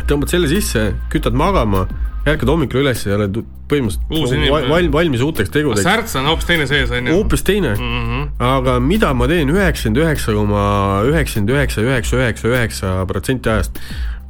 tõmbad 0.06 0.30
selle 0.30 0.46
sisse, 0.46 0.92
kütad 1.10 1.34
magama, 1.34 1.86
ärkad 2.26 2.50
hommikul 2.50 2.84
üles 2.84 3.00
ja 3.06 3.16
oled 3.16 3.40
põhimõtteliselt 3.66 4.36
inimene. 4.36 4.68
val, 4.70 4.88
valmis 4.94 5.22
uuteks 5.24 5.50
tegudeks. 5.50 5.82
särts 5.86 6.14
on 6.20 6.28
hoopis 6.30 6.46
teine 6.46 6.66
sees, 6.70 6.90
onju. 6.90 7.14
hoopis 7.14 7.42
teine 7.42 7.72
Mhm. 7.74 8.28
aga 8.38 8.78
mida 8.80 9.12
ma 9.14 9.26
teen 9.26 9.48
üheksakümmend 9.48 10.02
üheksa 10.04 10.34
koma 10.34 11.02
üheksakümmend 11.06 11.50
üheksa, 11.50 11.80
üheksa, 11.82 12.16
üheksa, 12.16 12.48
üheksa 12.48 13.06
protsenti 13.06 13.50
ajast, 13.50 13.80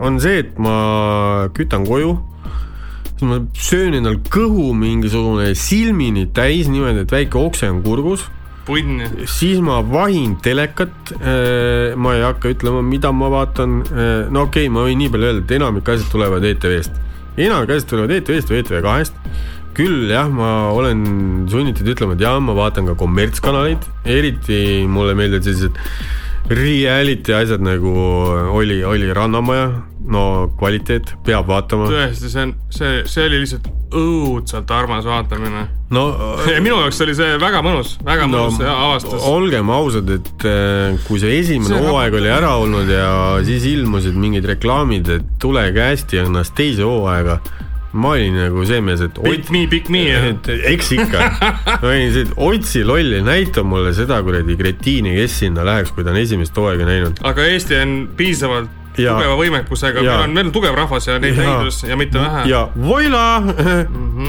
on 0.01 0.19
see, 0.21 0.39
et 0.39 0.59
ma 0.59 1.49
kütan 1.53 1.85
koju, 1.89 2.17
siis 3.17 3.29
ma 3.29 3.41
söön 3.53 3.95
endal 3.97 4.17
kõhu 4.29 4.73
mingisugune 4.77 5.55
silmini 5.55 6.27
täis 6.33 6.69
niimoodi, 6.69 7.05
et 7.05 7.13
väike 7.13 7.37
okse 7.37 7.69
on 7.71 7.83
kurgus, 7.83 8.25
punn. 8.67 9.03
siis 9.31 9.61
ma 9.65 9.81
vahin 9.87 10.37
telekat, 10.43 11.13
ma 11.97 12.15
ei 12.17 12.25
hakka 12.27 12.53
ütlema, 12.55 12.83
mida 12.85 13.13
ma 13.15 13.31
vaatan, 13.33 13.81
no 14.31 14.47
okei 14.47 14.67
okay,, 14.67 14.73
ma 14.73 14.87
võin 14.89 15.01
nii 15.03 15.13
palju 15.13 15.31
öelda, 15.31 15.45
et 15.45 15.57
enamik 15.59 15.93
asjad 15.95 16.11
tulevad 16.15 16.47
ETV-st, 16.51 16.99
enamik 17.37 17.77
asjad 17.77 17.93
tulevad 17.95 18.17
ETV-st 18.19 18.53
või 18.53 18.63
ETV 18.65 18.83
kahest. 18.87 19.23
Küll 19.77 20.09
jah, 20.09 20.31
ma 20.33 20.71
olen 20.73 21.03
sunnitud 21.53 21.89
ütlema, 21.93 22.15
et 22.17 22.23
jaa, 22.25 22.39
ma 22.41 22.55
vaatan 22.57 22.87
ka 22.89 22.95
kommertskanaleid, 22.97 23.83
eriti 24.09 24.61
mulle 24.89 25.13
meeldivad 25.19 25.45
sellised 25.45 25.77
reality 26.49 27.35
asjad 27.35 27.61
nagu 27.61 27.93
oli, 28.55 28.79
oli 28.87 29.13
Rannamaja, 29.15 29.69
no 30.13 30.53
kvaliteet, 30.59 31.17
peab 31.27 31.49
vaatama. 31.51 31.89
tõesti, 31.91 32.31
see 32.31 32.47
on, 32.47 32.55
see, 32.75 33.01
see 33.11 33.27
oli 33.27 33.43
lihtsalt 33.43 33.73
õudselt 33.97 34.71
armas 34.75 35.07
vaatamine. 35.07 35.67
no 35.95 36.05
minu 36.65 36.79
jaoks 36.81 37.01
oli 37.05 37.15
see 37.19 37.37
väga 37.43 37.63
mõnus, 37.67 37.97
väga 38.07 38.27
no 38.31 38.47
mõnus 38.47 38.63
ja 38.63 38.75
avastus. 38.87 39.27
olgem 39.31 39.71
ausad, 39.75 40.11
et 40.17 40.49
äh, 40.49 40.97
kui 41.07 41.23
see 41.23 41.39
esimene 41.41 41.83
hooaeg 41.87 42.19
oli 42.21 42.33
ära 42.33 42.57
olnud 42.63 42.91
ja 42.91 43.11
siis 43.47 43.67
ilmusid 43.71 44.19
mingid 44.19 44.49
reklaamid, 44.55 45.13
et 45.19 45.31
tulege 45.43 45.91
hästi 45.91 46.25
ennast 46.25 46.57
teise 46.59 46.87
hooaega, 46.87 47.41
ma 47.97 48.15
olin 48.17 48.35
nagu 48.37 48.65
see 48.69 48.81
mees, 48.85 49.03
et 49.05 49.21
Pick 49.23 49.51
me, 49.55 49.67
pick 49.71 49.91
me. 49.93 50.05
et 50.33 50.51
eks 50.73 50.93
ikka, 50.99 51.29
ma 51.83 51.93
olin 51.93 52.11
see, 52.15 52.27
et 52.27 52.35
otsi 52.49 52.83
lolli, 52.87 53.23
näita 53.25 53.65
mulle 53.67 53.95
seda 53.97 54.21
kuradi 54.27 54.59
kretiini, 54.59 55.15
kes 55.21 55.41
sinna 55.45 55.67
läheks, 55.67 55.95
kui 55.95 56.05
ta 56.07 56.13
on 56.15 56.21
esimest 56.21 56.57
hooaega 56.59 56.89
näinud. 56.89 57.23
aga 57.27 57.47
Eesti 57.53 57.79
on 57.83 57.95
piisavalt. 58.19 58.83
Tugeva 58.97 59.37
võimekusega, 59.39 60.05
meil 60.05 60.25
on, 60.25 60.37
meil 60.37 60.49
on 60.51 60.55
tugev 60.55 60.79
rahvas 60.79 61.09
ja 61.09 61.19
neid 61.23 61.39
leidus 61.39 61.83
ja 61.87 61.99
mitte 61.99 62.23
vähe. 62.23 62.47
ja 62.51 62.67
voila, 62.75 63.27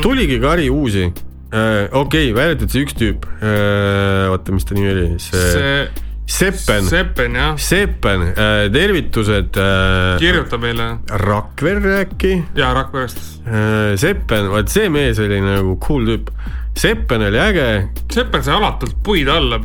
tuligi 0.05 0.41
kari 0.43 0.69
uusi. 0.73 1.09
Äh,. 1.47 1.87
okei 1.95 2.33
välja 2.35 2.57
arvatud 2.57 2.73
see 2.73 2.83
üks 2.83 2.95
tüüp 2.99 3.23
äh,, 3.39 4.27
oota, 4.33 4.51
mis 4.51 4.67
ta 4.67 4.75
nimi 4.75 4.91
oli, 4.91 5.07
see, 5.23 5.47
see... 5.55 6.03
Seppen, 6.27 6.83
Seppen 6.83 7.37
jah, 7.39 7.53
Seppen, 7.55 8.25
tervitused 8.75 9.55
äh, 9.55 10.17
kirjuta 10.19 10.57
meile. 10.59 10.87
Rakverre 11.23 12.01
äkki. 12.01 12.33
ja 12.59 12.73
Rakverest. 12.75 13.21
Seppen, 13.95 14.49
vaat 14.51 14.67
see 14.67 14.89
mees 14.91 15.21
oli 15.23 15.39
nagu 15.39 15.77
cool 15.87 16.03
tüüp. 16.09 16.33
Seppen 16.77 17.21
oli 17.25 17.39
äge, 17.41 17.67
Seppen 18.13 18.43
sai 18.45 18.53
alatult 18.57 18.97
puid 19.03 19.29
alla, 19.31 19.57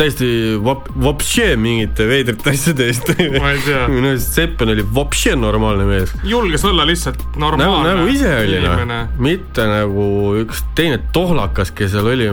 täiesti 0.00 0.56
vop-, 0.64 0.88
vopšee 1.04 1.52
mingite 1.60 2.06
veidrate 2.08 2.54
asjade 2.54 2.86
eest. 2.88 3.10
minu 3.20 4.12
arust 4.14 4.38
Seppen 4.38 4.72
oli 4.72 4.84
vopšee 4.96 5.36
normaalne 5.36 5.84
mees. 5.88 6.14
julges 6.24 6.64
olla 6.64 6.86
lihtsalt 6.88 7.20
nagu, 7.36 7.58
normaalne 7.58 7.94
nagu 8.00 8.08
ise 8.12 8.32
oli 8.40 8.62
noh. 8.64 8.96
mitte 9.20 9.68
nagu 9.68 10.08
üks 10.40 10.64
teine 10.78 11.02
tohlakas, 11.12 11.74
kes 11.76 11.92
seal 11.94 12.08
oli. 12.08 12.30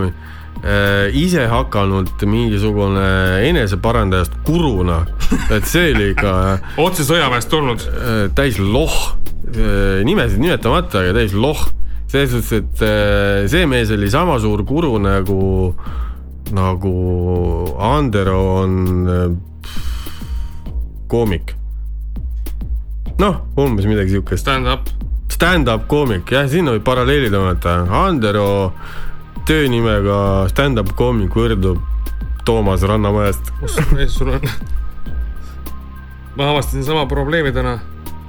Äh, 0.58 1.14
ise 1.14 1.44
hakanud 1.52 2.24
mingisugune 2.26 3.04
eneseparandajast 3.46 4.40
kuruna, 4.48 5.04
et 5.54 5.68
see 5.70 5.92
oli 5.92 6.14
ikka 6.16 6.32
otse 6.88 7.06
sõjaväest 7.06 7.52
tulnud. 7.52 7.84
äh, 7.92 8.22
täis 8.36 8.58
loh, 8.58 8.96
nimesid 10.08 10.42
nimetamata, 10.42 11.04
aga 11.04 11.20
täis 11.20 11.36
loh. 11.38 11.68
Selles 12.08 12.32
suhtes, 12.32 12.52
et 12.56 12.84
äh, 12.88 13.48
see 13.52 13.68
mees 13.68 13.92
oli 13.92 14.10
sama 14.12 14.38
suur 14.40 14.64
kuru 14.68 14.96
nagu, 15.04 15.74
nagu 16.56 16.94
Andero 17.78 18.40
on 18.64 18.76
äh, 19.12 19.26
koomik. 21.12 21.56
noh, 23.20 23.42
umbes 23.58 23.88
midagi 23.90 24.14
siukest. 24.16 24.46
Stand-up, 24.46 24.90
Stand-up 25.34 25.88
koomik, 25.92 26.32
jah, 26.32 26.48
sinna 26.50 26.76
võib 26.76 26.86
paralleeli 26.88 27.32
tõmmata. 27.34 27.82
Andero 28.06 28.48
töönimega 29.48 30.48
stand-up 30.52 30.94
koomik 31.00 31.36
võrdub 31.36 31.82
Toomas 32.48 32.84
Rannamajast. 32.88 33.52
mis 33.98 34.16
sul 34.16 34.32
on? 34.38 34.48
ma 36.38 36.52
avastasin 36.54 36.86
sama 36.88 37.08
probleemi 37.10 37.52
täna. 37.56 37.80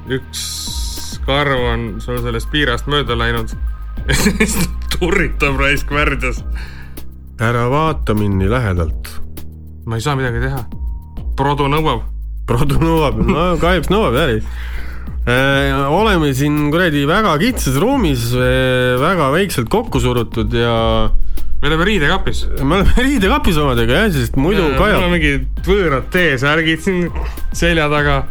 üks 0.08 0.87
karv 1.28 1.60
on 1.72 1.86
sul 2.00 2.20
sellest 2.24 2.48
piirast 2.52 2.88
mööda 2.90 3.16
läinud. 3.18 3.52
ja 4.08 4.16
siis 4.16 4.56
ta 4.56 4.98
turritab 4.98 5.58
raisk 5.60 5.90
värdjas. 5.92 6.42
ära 7.44 7.68
vaata 7.70 8.16
mind 8.18 8.40
nii 8.40 8.50
lähedalt. 8.50 9.12
ma 9.86 9.98
ei 9.98 10.04
saa 10.04 10.16
midagi 10.18 10.42
teha. 10.46 10.64
Produ 11.38 11.68
nõuab. 11.70 12.06
Produ 12.48 12.80
nõuab, 12.80 13.20
no 13.20 13.54
kahjuks 13.60 13.92
nõuab 13.92 14.16
jälle. 14.16 14.42
oleme 15.92 16.32
siin 16.34 16.70
kuradi 16.72 17.04
väga 17.06 17.34
kitsas 17.42 17.76
ruumis, 17.76 18.30
väga 19.02 19.28
väikselt 19.34 19.68
kokku 19.68 20.00
surutud 20.00 20.54
ja 20.56 21.10
me 21.60 21.68
oleme 21.68 21.84
riidekapis. 21.84 22.46
me 22.62 22.80
oleme 22.80 22.96
riidekapis 22.96 23.60
omadega 23.60 24.02
jah, 24.02 24.10
sest 24.16 24.40
muidu 24.40 24.62
mul 24.62 24.72
on 24.72 24.80
kajab. 24.80 25.06
mingid 25.12 25.62
võõrad 25.68 26.10
T-särgid 26.14 26.84
siin 26.88 27.08
selja 27.52 27.88
taga. 27.92 28.22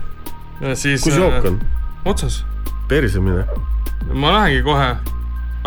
siis. 0.74 1.04
kus 1.04 1.22
jook 1.22 1.52
on? 1.52 1.60
otsas. 2.08 2.42
Perse 2.88 3.20
mine. 3.24 3.46
ma 4.14 4.34
lähengi 4.36 4.64
kohe. 4.66 4.90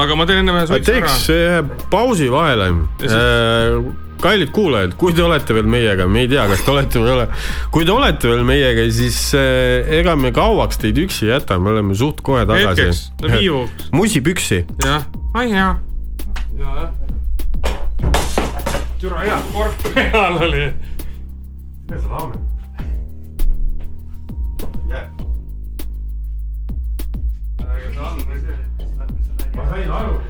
aga 0.00 0.16
ma 0.16 0.26
teen 0.28 0.42
enne 0.42 0.52
ühe 0.56 0.66
suitsu 0.68 0.92
ära 0.94 1.08
teeks. 1.08 1.26
ühe 1.34 1.88
pausi 1.92 2.30
vahele 2.32 2.70
Ja. 3.04 3.80
kallid 4.20 4.50
kuulajad, 4.52 4.94
kui 5.00 5.14
te 5.16 5.22
olete 5.24 5.54
veel 5.56 5.68
meiega, 5.70 6.06
me 6.08 6.20
ei 6.26 6.28
tea, 6.28 6.44
kas 6.50 6.60
te 6.64 6.70
olete 6.74 7.00
või 7.00 7.08
ei 7.08 7.14
ole. 7.14 7.26
kui 7.72 7.84
te 7.88 7.94
olete 7.94 8.28
veel 8.28 8.44
meiega, 8.44 8.84
siis 8.92 9.20
eh, 9.38 9.88
ega 10.00 10.16
me 10.16 10.32
kauaks 10.36 10.80
teid 10.82 11.00
üksi 11.00 11.28
ei 11.28 11.34
jäta, 11.34 11.58
me 11.58 11.72
oleme 11.72 11.96
suht 11.96 12.20
kohe 12.26 12.44
tagasi 12.48 12.68
hetkeks, 12.68 13.02
no. 13.22 13.32
viivuks. 13.36 13.90
musipüksi. 13.96 14.64
jah, 14.84 15.08
ai 15.34 15.48
hea. 15.54 15.70
ja, 16.60 16.76
jah. 16.82 16.90
türa 19.00 19.24
hea, 19.24 19.40
kork 19.54 19.90
peal 19.94 20.40
oli. 20.44 20.70
ma 29.54 29.68
sain 29.68 29.90
aru. 29.90 30.20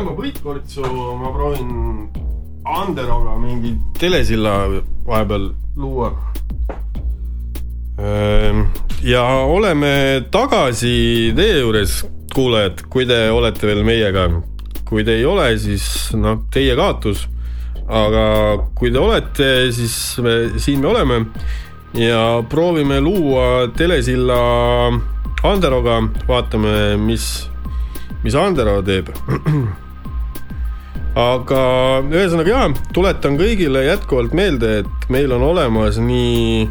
Tõmbab 0.06 0.22
võitkortsu, 0.22 0.82
ma 1.18 1.30
proovin 1.34 1.70
Anderoga 2.66 3.32
mingi 3.38 3.72
telesilla 3.98 4.68
vahepeal 5.06 5.48
luua. 5.78 6.12
ja 9.02 9.22
oleme 9.50 10.22
tagasi 10.30 11.32
teie 11.34 11.58
juures, 11.58 12.04
kuulajad, 12.34 12.84
kui 12.90 13.06
te 13.06 13.30
olete 13.30 13.66
veel 13.66 13.82
meiega. 13.82 14.28
kui 14.86 15.02
te 15.02 15.16
ei 15.18 15.24
ole, 15.24 15.58
siis 15.58 16.12
noh, 16.14 16.44
teie 16.52 16.76
kaotus. 16.76 17.26
aga 17.88 18.68
kui 18.74 18.92
te 18.92 18.98
olete, 18.98 19.72
siis 19.72 20.18
me 20.22 20.58
siin 20.58 20.80
me 20.80 20.86
oleme 20.86 21.24
ja 21.94 22.44
proovime 22.48 23.00
luua 23.00 23.68
telesilla 23.76 24.38
Anderoga, 25.42 25.98
vaatame, 26.28 26.96
mis, 26.96 27.48
mis 28.22 28.34
Andero 28.34 28.82
teeb 28.82 29.10
aga 31.16 31.60
ühesõnaga 32.12 32.50
jaa, 32.52 32.66
tuletan 32.92 33.38
kõigile 33.40 33.86
jätkuvalt 33.86 34.34
meelde, 34.36 34.82
et 34.82 35.08
meil 35.12 35.32
on 35.32 35.46
olemas 35.48 35.96
nii, 36.02 36.66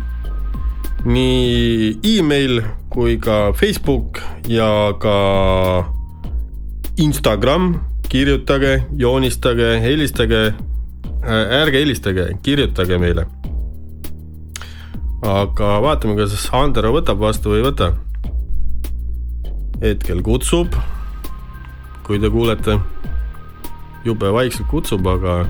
nii 1.09 1.95
email 2.13 2.61
kui 2.93 3.17
ka 3.21 3.55
Facebook 3.57 4.21
ja 4.47 4.93
ka 5.01 5.17
Instagram, 7.01 7.73
kirjutage, 8.07 8.85
joonistage, 9.01 9.79
helistage, 9.81 10.45
ärge 11.25 11.81
helistage, 11.81 12.29
kirjutage 12.45 13.01
meile. 13.01 13.25
aga 15.25 15.79
vaatame, 15.81 16.13
kas 16.19 16.51
Andero 16.53 16.93
võtab 16.93 17.17
vastu 17.17 17.49
või 17.49 17.63
ei 17.63 17.69
võta. 17.71 17.93
hetkel 19.81 20.21
kutsub, 20.21 20.75
kui 22.05 22.19
te 22.21 22.29
kuulete 22.29 22.77
jube 24.05 24.33
vaikselt 24.33 24.67
kutsub, 24.69 25.07
aga, 25.07 25.45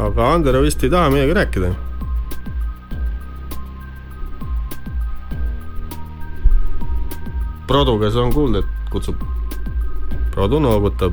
aga 0.00 0.28
Andero 0.34 0.62
vist 0.64 0.82
ei 0.84 0.90
taha 0.90 1.10
meiega 1.12 1.36
rääkida. 1.36 1.72
Produ, 7.68 7.98
kas 8.00 8.16
on 8.16 8.32
kuulda, 8.32 8.64
et 8.64 8.90
kutsub? 8.92 9.20
Produ 10.32 10.60
noogutab. 10.60 11.12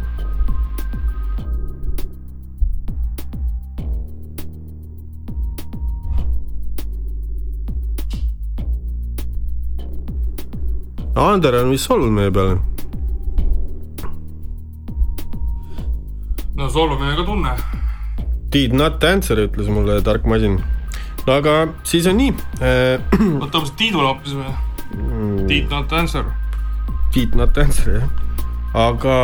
Ander 11.20 11.54
on 11.60 11.72
vist 11.76 11.88
solvunud 11.88 12.16
meie 12.16 12.32
peale 12.32 12.79
no 16.60 16.68
solvumine 16.70 17.16
ka 17.16 17.24
tunne. 17.28 17.54
Did 18.52 18.74
not 18.76 19.04
answer, 19.06 19.40
ütles 19.48 19.70
mulle 19.72 20.00
tark 20.04 20.26
masin. 20.28 20.60
no 21.28 21.36
aga 21.36 21.56
siis 21.88 22.08
on 22.10 22.18
nii 22.20 22.34
äh,. 22.66 23.00
võtame 23.44 23.68
siis 23.68 23.76
Tiidule 23.80 24.08
hoopis 24.10 24.36
või? 24.40 24.54
Tiit 25.48 25.70
not 25.72 25.94
answer. 25.94 26.26
Did 27.14 27.36
not 27.38 27.58
answer 27.58 28.00
jah. 28.00 28.08
aga 28.74 29.18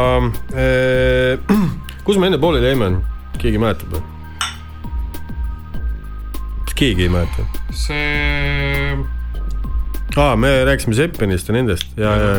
äh, 0.55 1.55
kus 2.05 2.19
me 2.21 2.29
enne 2.31 2.41
pooleli 2.41 2.71
jäime, 2.71 2.91
keegi 3.41 3.61
mäletab 3.61 3.97
või? 3.97 4.05
keegi 6.75 7.05
ei 7.07 7.09
mäleta? 7.09 7.45
see, 7.71 8.95
aa, 10.17 10.35
me 10.35 10.51
rääkisime 10.67 10.95
Seppenist 10.97 11.47
ja 11.47 11.55
nendest 11.55 11.99
ja, 11.99 12.15
ja 12.19 12.33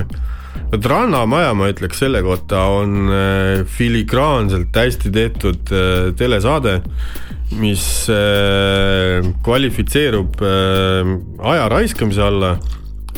vot 0.73 0.89
Rannamaja, 0.93 1.55
ma 1.57 1.71
ütleks 1.73 2.01
selle 2.03 2.23
kohta, 2.27 2.67
on 2.81 3.11
äh, 3.11 3.65
filigraanselt 3.67 4.77
hästi 4.77 5.13
tehtud 5.15 5.73
äh, 5.75 6.11
telesaade, 6.19 6.81
mis 7.61 7.85
äh, 8.11 9.23
kvalifitseerub 9.47 10.41
aja 10.43 11.69
raiskamise 11.71 12.25
alla, 12.27 12.57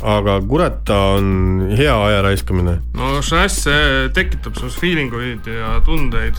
aga 0.02 0.38
kurat, 0.46 0.82
ta 0.86 0.98
on 1.16 1.68
hea 1.76 1.94
aja 1.94 2.22
raiskamine, 2.22 2.78
no 2.94 3.18
Shass 3.24 3.64
see 3.66 4.08
tekitab 4.14 4.58
sinus 4.58 4.78
feeling 4.78 5.12
uid 5.14 5.46
ja 5.48 5.78
tundeid. 5.86 6.38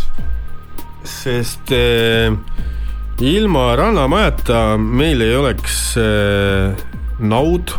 sest 1.04 1.72
äh, 1.72 2.36
ilma 3.20 3.76
Rannamajata 3.80 4.78
meil 4.78 5.22
ei 5.22 5.36
oleks 5.36 5.98
äh, 5.98 6.76
Naud, 7.20 7.74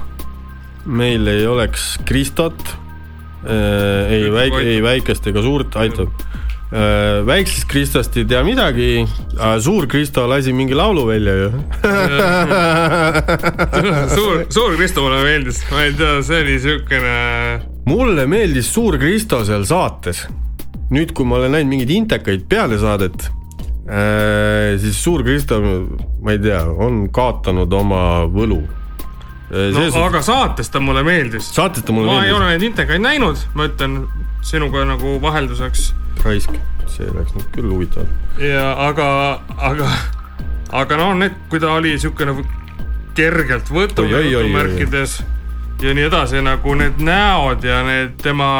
meil 0.84 1.28
ei 1.28 1.46
oleks 1.46 1.94
Kristot 2.04 2.76
ei 3.46 4.28
väik-, 4.32 4.60
ei 4.60 4.80
väikest 4.84 5.26
ega 5.30 5.42
suurt, 5.44 5.76
aitab 5.80 6.10
äh,. 6.70 7.26
väiksest 7.26 7.66
Kristost 7.70 8.16
ei 8.20 8.26
tea 8.28 8.42
midagi, 8.46 9.06
suur 9.64 9.86
Kristo 9.90 10.26
lasi 10.30 10.52
mingi 10.54 10.74
laulu 10.76 11.06
välja 11.08 11.34
ju. 11.34 11.50
suur, 14.16 14.44
suur 14.48 14.76
Kristo 14.76 15.02
mulle 15.06 15.22
meeldis, 15.24 15.58
ma 15.72 15.78
ei 15.86 15.92
tea, 15.98 16.20
see 16.26 16.40
oli 16.44 16.58
siukene, 16.62 17.16
mulle 17.90 18.26
meeldis 18.30 18.70
Suur 18.74 18.98
Kristo 19.00 19.44
seal 19.44 19.64
saates. 19.66 20.26
nüüd, 20.90 21.12
kui 21.14 21.26
ma 21.26 21.38
olen 21.38 21.52
näinud 21.54 21.70
mingeid 21.70 21.90
intekaid 21.94 22.48
peale 22.50 22.78
saadet 22.78 23.28
äh,, 23.86 24.78
siis 24.82 24.98
Suur 25.02 25.22
Kristo, 25.26 25.60
ma 26.22 26.34
ei 26.34 26.38
tea, 26.42 26.64
on 26.66 27.08
kaotanud 27.14 27.72
oma 27.72 28.02
võlu. 28.30 28.62
No 29.50 30.04
aga 30.04 30.22
saates 30.22 30.70
ta 30.70 30.80
mulle 30.80 31.02
meeldis. 31.06 31.50
saates 31.54 31.84
ta 31.84 31.92
mulle 31.92 32.06
ma 32.06 32.20
ei 32.20 32.30
meeldis, 32.30 32.36
ole 32.38 32.50
neid 32.52 32.66
intekaid 32.70 33.02
näinud, 33.02 33.42
ma 33.54 33.66
ütlen 33.70 34.04
sinuga 34.46 34.84
nagu 34.88 35.18
vahelduseks 35.22 35.90
raisk, 36.24 36.54
see 36.90 37.10
läks 37.10 37.34
nüüd 37.36 37.50
küll 37.54 37.68
huvitavalt. 37.72 38.38
ja 38.44 38.70
aga, 38.86 39.10
aga, 39.58 39.90
aga 40.82 41.00
no 41.02 41.12
need, 41.18 41.36
kui 41.50 41.60
ta 41.62 41.74
oli 41.78 41.96
siukene 41.98 42.36
kergelt 43.18 43.70
võtu 43.74 44.06
jutumärkides 44.06 45.20
ja 45.82 45.94
nii 45.96 46.06
edasi, 46.06 46.42
nagu 46.44 46.74
need 46.78 47.00
näod 47.02 47.64
ja 47.66 47.82
need 47.86 48.18
tema 48.22 48.50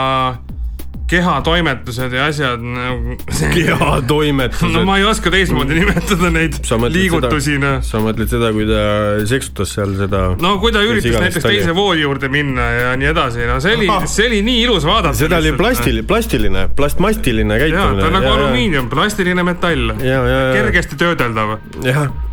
kehatoimetused 1.11 2.13
ja 2.15 2.27
asjad 2.31 2.63
nagu. 2.63 3.17
kehatoimetused 3.55 4.75
no 4.75 4.85
ma 4.87 4.99
ei 5.01 5.07
oska 5.09 5.33
teistmoodi 5.35 5.81
nimetada 5.81 6.31
neid 6.35 6.59
liigutusi, 6.95 7.57
noh. 7.63 7.81
sa 7.87 8.03
mõtled 8.05 8.31
seda, 8.31 8.53
kui 8.55 8.67
ta 8.69 8.83
seksutas 9.31 9.75
seal 9.77 9.97
seda 9.99 10.23
no 10.41 10.55
kui 10.63 10.75
ta 10.75 10.85
üritas 10.87 11.19
näiteks 11.19 11.43
ta 11.43 11.51
oli. 11.51 11.59
teise 11.59 11.75
voodi 11.77 12.05
juurde 12.05 12.31
minna 12.33 12.69
ja 12.77 12.93
nii 13.01 13.11
edasi, 13.11 13.43
no 13.51 13.59
see 13.63 13.75
oli 13.79 13.91
see 14.11 14.29
oli 14.31 14.41
nii 14.47 14.63
ilus 14.69 14.87
vaadata. 14.87 15.17
seda 15.19 15.41
oli 15.43 15.53
plastiline, 15.59 16.07
plastiline, 16.07 16.65
plastmastiline 16.77 17.59
jaa, 17.59 17.67
käitumine. 17.67 18.03
ta 18.03 18.09
on 18.11 18.17
nagu 18.19 18.33
alumiinium, 18.37 18.89
plastiline 18.93 19.45
metall, 19.47 19.95
kergesti 19.99 20.99
töödeldav. 21.01 21.59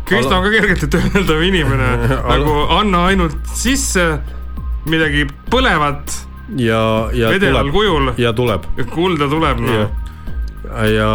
Kristo 0.08 0.38
on 0.38 0.46
ka 0.46 0.54
kergelt 0.54 0.86
töödeldav 0.92 1.42
inimene, 1.44 1.90
nagu 2.32 2.56
anna 2.78 3.04
ainult 3.10 3.52
sisse 3.58 4.06
midagi 4.88 5.26
põlevat 5.52 6.27
ja, 6.56 6.82
ja 7.12 7.32
vedelal 7.32 7.68
tuleb 7.68 7.74
kujul, 7.74 8.12
ja 8.18 8.32
tuleb 8.32 8.68
kulda 8.94 9.28
tuleb 9.28 9.64
ja 9.64 9.80
noh., 9.80 10.04
ja 10.68 11.10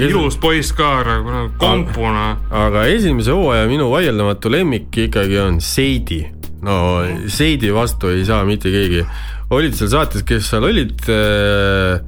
ilus 0.00 0.36
poiss 0.40 0.72
ka 0.76 1.02
nagu 1.06 1.48
kompuna. 1.60 2.36
aga 2.50 2.86
esimese 2.92 3.34
hooaja 3.36 3.66
minu 3.68 3.90
vaieldamatu 3.92 4.52
lemmik 4.52 4.96
ikkagi 5.06 5.38
on 5.42 5.60
Seidi. 5.60 6.24
no 6.62 7.04
Seidi 7.26 7.72
vastu 7.74 8.12
ei 8.12 8.24
saa 8.24 8.44
mitte 8.44 8.70
keegi. 8.72 9.04
olid 9.50 9.74
seal 9.76 9.90
saates, 9.92 10.24
kes 10.26 10.50
seal 10.50 10.64
olid 10.70 11.08
äh, 11.12 12.00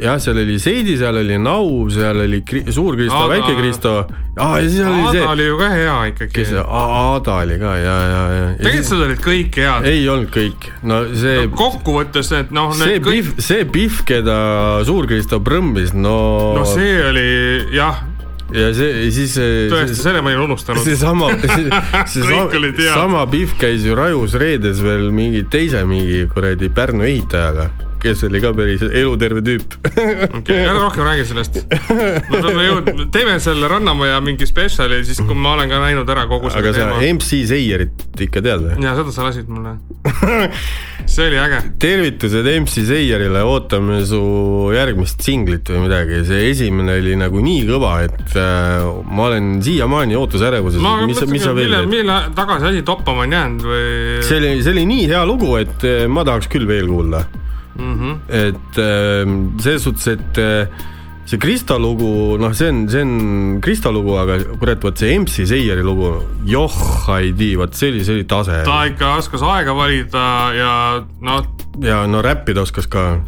jah, 0.00 0.18
seal 0.22 0.40
oli 0.42 0.58
Seidi, 0.62 0.96
seal 1.00 1.20
oli 1.20 1.36
Nau, 1.40 1.86
seal 1.92 2.22
oli 2.24 2.40
Kri 2.46 2.64
Suur 2.72 2.96
Kristo, 2.98 3.22
Väike 3.30 3.54
Kristo. 3.58 3.94
aa, 4.36 4.60
ja 4.60 4.68
siis 4.68 4.84
oli 4.84 5.00
Aada 5.04 5.12
see, 5.12 5.26
oli 5.32 5.46
ju 5.46 5.58
ka 5.60 5.70
hea 5.74 5.96
ikkagi. 6.12 6.46
Aada 6.64 7.38
oli 7.44 7.58
ka 7.60 7.74
ja, 7.76 7.96
ja, 8.12 8.22
ja. 8.34 8.44
tegelikult 8.60 8.92
need 8.92 9.06
olid 9.08 9.24
kõik 9.26 9.58
head. 9.62 9.88
ei 9.90 10.06
olnud 10.08 10.30
kõik, 10.34 10.70
no 10.82 11.02
see 11.14 11.42
no, 11.42 11.50
kokkuvõttes 11.58 12.32
need 12.34 12.54
noh, 12.56 12.72
see 12.78 13.00
kõik, 13.00 13.10
Pihv, 13.10 13.42
see 13.50 13.66
Pihv, 13.76 14.00
keda 14.08 14.38
Suur-Kristo 14.88 15.42
prõmbis, 15.44 15.92
no, 15.96 16.16
no 16.58 16.64
see 16.68 16.96
oli 17.10 17.28
jah, 17.76 18.00
ja 18.54 18.70
see, 18.74 19.10
siis 19.14 19.36
tõesti, 19.70 19.98
selle 19.98 20.22
ma 20.24 20.32
olin 20.32 20.46
unustanud. 20.48 20.82
seesama, 20.86 21.30
see, 21.44 21.68
see 22.10 22.26
Kõik 22.26 22.56
olid 22.58 22.80
head. 22.80 22.94
sama 22.94 23.26
Pihv 23.30 23.54
käis 23.60 23.86
ju 23.86 23.98
rajus 23.98 24.34
reedes 24.40 24.82
veel 24.84 25.10
mingi 25.14 25.44
teise 25.50 25.84
mingi 25.88 26.24
kuradi 26.32 26.70
Pärnu 26.74 27.06
ehitajaga, 27.06 27.70
kes 28.02 28.24
oli 28.28 28.40
ka 28.42 28.52
päris 28.56 28.82
eluterve 28.86 29.42
tüüp. 29.46 29.76
okei, 30.40 30.58
ära 30.64 30.76
rohkem 30.78 31.06
räägi 31.06 31.26
sellest. 31.30 31.60
me 31.70 32.42
peame 32.42 32.66
jõudma, 32.66 33.08
teeme 33.14 33.38
selle 33.42 33.70
Rannamaja 33.70 34.20
mingi 34.24 34.48
spetsiali, 34.48 35.02
siis 35.06 35.20
kui 35.24 35.36
ma 35.36 35.54
olen 35.56 35.70
ka 35.72 35.80
näinud 35.84 36.10
ära 36.12 36.26
kogu 36.30 36.50
aga 36.50 36.60
selle 36.60 36.74
sa 36.76 36.86
teema. 36.86 37.16
MC 37.16 37.42
Seierit 37.50 38.24
ikka 38.26 38.44
tead 38.44 38.64
või? 38.66 38.78
ja 38.84 38.94
seda 38.98 39.14
sa 39.14 39.26
lasid 39.28 39.50
mulle. 39.50 39.76
see 41.10 41.26
oli 41.26 41.38
äge. 41.40 41.60
tervitused 41.82 42.48
MC 42.54 42.84
Seierile, 42.88 43.42
ootame 43.46 44.00
su 44.08 44.20
järgmist 44.74 45.24
singlit 45.24 45.68
või 45.72 45.84
midagi, 45.86 46.22
see 46.28 46.50
esimene 46.50 46.98
oli 47.00 47.16
nagu 47.20 47.42
nii 47.44 47.66
kõva, 47.68 47.94
et 48.06 48.36
äh, 48.38 48.86
ma 49.10 49.28
olen 49.28 49.52
siiamaani 49.64 50.18
ootusärevuses, 50.20 50.80
ma 50.82 50.96
sa 51.00 51.28
mõtlesin, 51.28 51.56
mille, 51.58 51.84
mille 51.90 52.18
tagasi 52.36 52.70
asi 52.72 52.84
toppama 52.86 53.26
on 53.26 53.36
jäänud 53.38 53.68
või? 53.70 53.84
see 54.26 54.40
oli, 54.40 54.56
see 54.64 54.74
oli 54.76 54.86
nii 54.90 55.06
hea 55.12 55.22
lugu, 55.28 55.54
et 55.60 55.86
äh, 55.88 56.04
ma 56.10 56.24
tahaks 56.28 56.50
küll 56.52 56.68
veel 56.70 56.88
kuulda. 56.90 57.24
mm. 57.78 57.98
-hmm. 57.98 58.16
et 58.28 58.78
äh, 58.78 59.60
selles 59.62 59.82
suhtes, 59.82 60.06
et 60.08 60.38
äh, 60.38 60.66
see 61.30 61.38
Krista 61.38 61.76
lugu, 61.78 62.36
noh, 62.40 62.52
see 62.54 62.68
on, 62.68 62.88
see 62.90 63.02
on 63.02 63.60
Krista 63.62 63.90
lugu, 63.92 64.16
aga 64.18 64.38
kurat, 64.58 64.82
vot 64.82 64.98
see 64.98 65.18
MC 65.18 65.46
Seieri 65.46 65.82
lugu, 65.86 66.24
joh, 66.44 66.74
ei 67.20 67.32
tea, 67.32 67.56
vot 67.60 67.74
see 67.74 67.92
oli, 67.92 68.04
see 68.04 68.14
oli 68.18 68.24
tase. 68.26 68.62
ta 68.66 68.84
ikka 68.90 69.14
oskas 69.20 69.42
aega 69.46 69.72
valida 69.76 70.24
ja 70.56 70.72
noh, 71.22 71.44
ja 71.84 72.00
no 72.10 72.18
räppida 72.22 72.64
oskas 72.64 72.88
ka. 72.90 73.20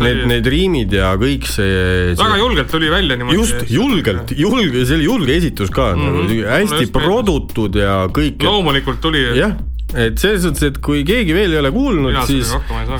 Need, 0.00 0.22
need 0.30 0.46
riimid 0.48 0.92
ja 0.96 1.10
kõik 1.20 1.44
see, 1.46 2.14
väga 2.16 2.30
see 2.32 2.38
julgelt 2.40 2.70
tuli 2.72 2.88
välja 2.90 3.16
niimoodi. 3.20 3.36
just, 3.36 3.68
julgelt, 3.68 4.32
julge, 4.38 4.86
see 4.86 4.96
oli 4.96 5.04
julge 5.04 5.36
esitus 5.36 5.70
ka 5.70 5.92
mm, 5.94 6.00
Mhm. 6.00 6.08
-hmm. 6.08 6.16
nagu 6.16 6.34
Mulle 6.40 6.48
hästi 6.56 6.86
produtud 6.92 7.76
ja 7.76 8.06
kõik. 8.08 8.42
loomulikult 8.42 9.00
tuli. 9.00 9.36
jah, 9.36 9.52
et 9.96 10.18
selles 10.20 10.42
suhtes, 10.44 10.62
et 10.68 10.78
kui 10.82 11.02
keegi 11.06 11.34
veel 11.34 11.54
ei 11.54 11.60
ole 11.60 11.70
kuulnud 11.74 12.14
siis 12.28 12.52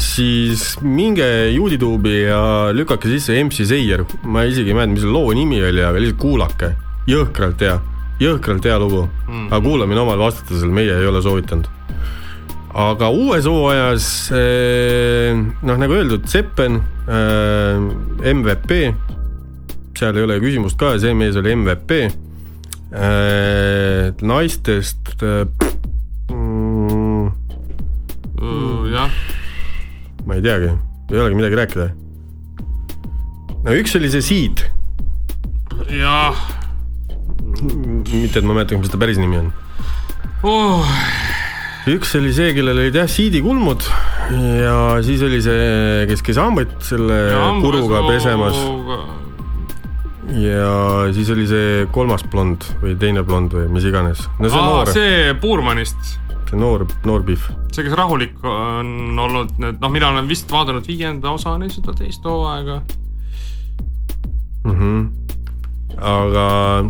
siis 0.03 0.62
minge 0.82 1.26
Youtube'i 1.55 2.24
ja 2.24 2.41
lükake 2.74 3.11
sisse 3.12 3.36
MC 3.45 3.66
Seier, 3.68 4.05
ma 4.24 4.45
isegi 4.49 4.72
ei 4.72 4.76
mäleta, 4.76 4.95
mis 4.95 5.05
selle 5.05 5.14
loo 5.14 5.34
nimi 5.36 5.61
oli, 5.62 5.82
aga 5.86 6.03
lihtsalt 6.03 6.20
kuulake, 6.22 6.72
jõhkralt 7.11 7.62
hea, 7.62 7.76
jõhkralt 8.22 8.66
hea 8.66 8.78
lugu 8.82 9.05
mm.. 9.07 9.47
aga 9.51 9.61
kuulamine 9.66 10.03
omal 10.03 10.24
vastutusel, 10.24 10.72
meie 10.74 10.97
ei 10.97 11.07
ole 11.11 11.22
soovitanud. 11.22 11.70
aga 12.86 13.11
uues 13.14 13.47
hooajas 13.51 14.11
eh, 14.38 15.38
noh, 15.38 15.78
nagu 15.78 15.99
öeldud, 16.01 16.26
Seppen 16.30 16.80
äh,, 17.07 18.34
MVP, 18.34 18.82
seal 19.99 20.16
ei 20.18 20.26
ole 20.26 20.41
küsimust 20.43 20.78
ka, 20.80 20.97
see 20.99 21.14
mees 21.14 21.38
oli 21.38 21.55
MVP 21.55 22.03
äh,. 22.03 22.11
naistest 24.26 25.14
jah, 29.01 29.18
ma 30.26 30.38
ei 30.38 30.44
teagi, 30.44 30.70
ei 31.11 31.18
olegi 31.24 31.40
midagi 31.40 31.61
rääkida. 31.64 31.90
no 33.64 33.76
üks 33.80 33.98
oli 33.98 34.12
see 34.12 34.24
Seed, 34.30 34.64
jah 35.90 36.48
mitte 37.61 38.40
et 38.40 38.46
ma 38.46 38.55
mäletan, 38.55 38.80
mis 38.80 38.92
ta 38.92 39.01
päris 39.01 39.18
nimi 39.20 39.40
on. 39.40 39.51
oh,. 40.46 40.86
üks 41.90 42.14
oli 42.18 42.32
see, 42.36 42.53
kellel 42.57 42.78
olid 42.78 42.96
jah 42.96 43.09
Seedi 43.11 43.42
kulmud 43.44 43.84
ja 44.61 44.76
siis 45.05 45.22
oli 45.26 45.40
see, 45.44 46.07
kes 46.11 46.22
käis 46.26 46.38
hambaid 46.40 46.76
selle 46.86 47.18
puruga 47.62 48.05
pesemas 48.09 48.59
ja 50.38 51.11
siis 51.16 51.30
oli 51.34 51.46
see 51.51 51.86
kolmas 51.94 52.22
blond 52.30 52.68
või 52.82 52.94
teine 53.01 53.24
blond 53.26 53.57
või 53.57 53.66
mis 53.74 53.88
iganes. 53.88 54.22
no 54.38 54.53
see 54.53 54.61
Aa, 54.62 54.84
see 54.92 55.34
Puurmanist, 55.42 56.14
see 56.51 56.59
noor, 56.59 56.86
noor 57.07 57.22
pihv. 57.26 57.46
see, 57.70 57.84
kes 57.86 57.94
rahulik 57.98 58.42
on 58.46 59.18
olnud, 59.18 59.55
need, 59.62 59.78
noh, 59.82 59.92
mina 59.92 60.11
olen 60.11 60.28
vist 60.30 60.51
vaadanud 60.51 60.86
viienda 60.86 61.32
osani 61.36 61.70
seda 61.72 61.94
teist 61.96 62.26
hooaega. 62.26 62.82
Mm 64.64 64.76
-hmm. 64.76 65.09
aga 65.96 66.44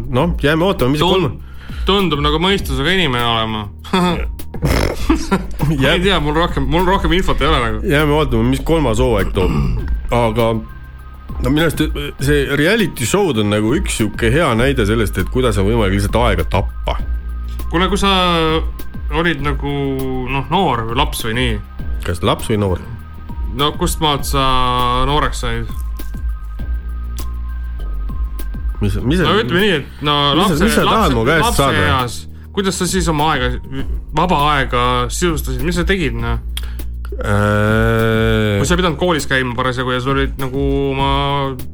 noh, 0.09 0.35
jääme 0.43 0.65
ootama, 0.65 0.97
mis 0.97 1.01
see 1.05 1.13
kolm 1.13 1.39
tundub 1.87 2.21
nagu 2.25 2.41
mõistusega 2.43 2.95
inimene 2.97 3.25
olema. 3.25 3.69
ma 5.71 5.93
ei 5.95 6.03
tea, 6.03 6.19
mul 6.23 6.37
rohkem, 6.37 6.67
mul 6.71 6.85
rohkem 6.89 7.15
infot 7.17 7.41
ei 7.41 7.49
ole 7.49 7.63
nagu. 7.65 7.81
jääme 7.89 8.19
ootama, 8.19 8.49
mis 8.51 8.61
kolmas 8.67 9.01
hooaeg 9.03 9.33
toob, 9.37 9.55
aga 10.15 10.51
no 11.41 11.53
minu 11.53 11.65
arust 11.67 11.81
see 12.27 12.43
reality 12.61 13.09
show'd 13.09 13.41
on 13.41 13.53
nagu 13.55 13.73
üks 13.79 14.01
sihuke 14.01 14.33
hea 14.35 14.51
näide 14.59 14.87
sellest, 14.89 15.19
et 15.23 15.33
kuidas 15.33 15.59
on 15.61 15.69
võimalik 15.71 15.99
lihtsalt 15.99 16.21
aega 16.25 16.47
tappa. 16.59 16.99
kuule, 17.71 17.89
kui 17.91 18.01
sa 18.01 18.11
olid 19.15 19.43
nagu 19.45 19.75
noh, 20.31 20.49
noor 20.51 20.87
või 20.89 20.99
laps 20.99 21.23
või 21.27 21.37
nii, 21.39 21.53
kas 22.07 22.23
laps 22.27 22.51
või 22.51 22.59
noor? 22.63 22.83
no 23.59 23.73
kust 23.79 24.03
maalt 24.03 24.27
sa 24.29 24.43
nooreks 25.09 25.43
said? 25.45 25.71
mis, 28.81 28.97
mis 29.05 29.23
no 29.23 29.37
ütleme 29.39 29.65
nii, 29.65 29.79
et 29.81 30.05
no 30.07 30.19
lapse, 30.39 30.59
lapse 30.87 31.57
saada? 31.59 31.87
eas, 31.87 32.21
kuidas 32.55 32.79
sa 32.81 32.89
siis 32.91 33.09
oma 33.13 33.33
aega, 33.35 33.53
vaba 34.17 34.45
aega 34.55 34.85
sisustasid, 35.13 35.63
mis 35.67 35.79
sa 35.79 35.87
tegid, 35.87 36.17
noh? 36.19 36.41
äh, 37.21 38.59
kui 38.59 38.67
sa 38.67 38.75
ei 38.75 38.83
pidanud 38.83 38.99
koolis 39.01 39.29
käima 39.31 39.55
parasjagu 39.59 39.95
ja 39.95 40.03
sul 40.03 40.17
olid 40.17 40.39
nagu 40.43 40.65
oma 40.91 41.13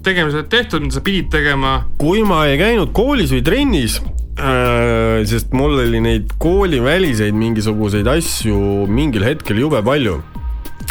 tegemised 0.05 0.53
tehtud, 0.53 0.85
mida 0.85 0.99
sa 0.99 1.05
pidid 1.05 1.33
tegema, 1.33 1.79
kui 2.01 2.25
ma 2.27 2.45
ei 2.51 2.61
käinud 2.61 2.93
koolis 2.97 3.33
või 3.37 3.45
trennis 3.47 4.01
sest 4.37 5.55
mul 5.57 5.79
oli 5.81 6.01
neid 6.05 6.33
kooliväliseid 6.43 7.37
mingisuguseid 7.37 8.09
asju 8.11 8.85
mingil 8.93 9.25
hetkel 9.25 9.63
jube 9.63 9.81
palju 9.85 10.19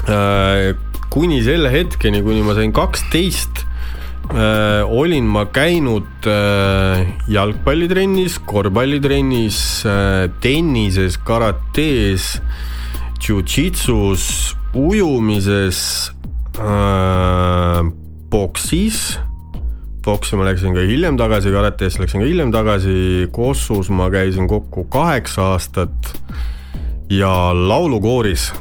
äh,. 0.10 0.74
kuni 1.14 1.44
selle 1.46 1.70
hetkeni, 1.72 2.24
kuni 2.26 2.42
ma 2.44 2.56
sain 2.58 2.74
kaksteist 2.76 3.62
äh,, 4.34 4.82
olin 4.84 5.30
ma 5.30 5.46
käinud 5.54 6.28
äh, 6.28 7.06
jalgpallitrennis, 7.32 8.40
korvpallitrennis 8.50 9.60
äh,, 9.86 10.26
tennises, 10.42 11.20
karates, 11.22 12.42
jujitsus, 13.22 14.56
ujumises 14.74 16.12
äh,, 16.58 17.86
boksis 18.34 19.20
boksi 20.06 20.38
ma 20.38 20.46
läksin 20.48 20.76
ka 20.78 20.84
hiljem 20.86 21.18
tagasi, 21.20 21.52
karatesse 21.54 22.04
läksin 22.04 22.22
ka 22.22 22.30
hiljem 22.30 22.52
tagasi, 22.54 23.28
Kossus 23.34 23.90
ma 23.90 24.10
käisin 24.14 24.48
kokku 24.50 24.86
kaheksa 24.94 25.56
aastat 25.56 26.14
ja 27.10 27.52
laulukooris. 27.54 28.54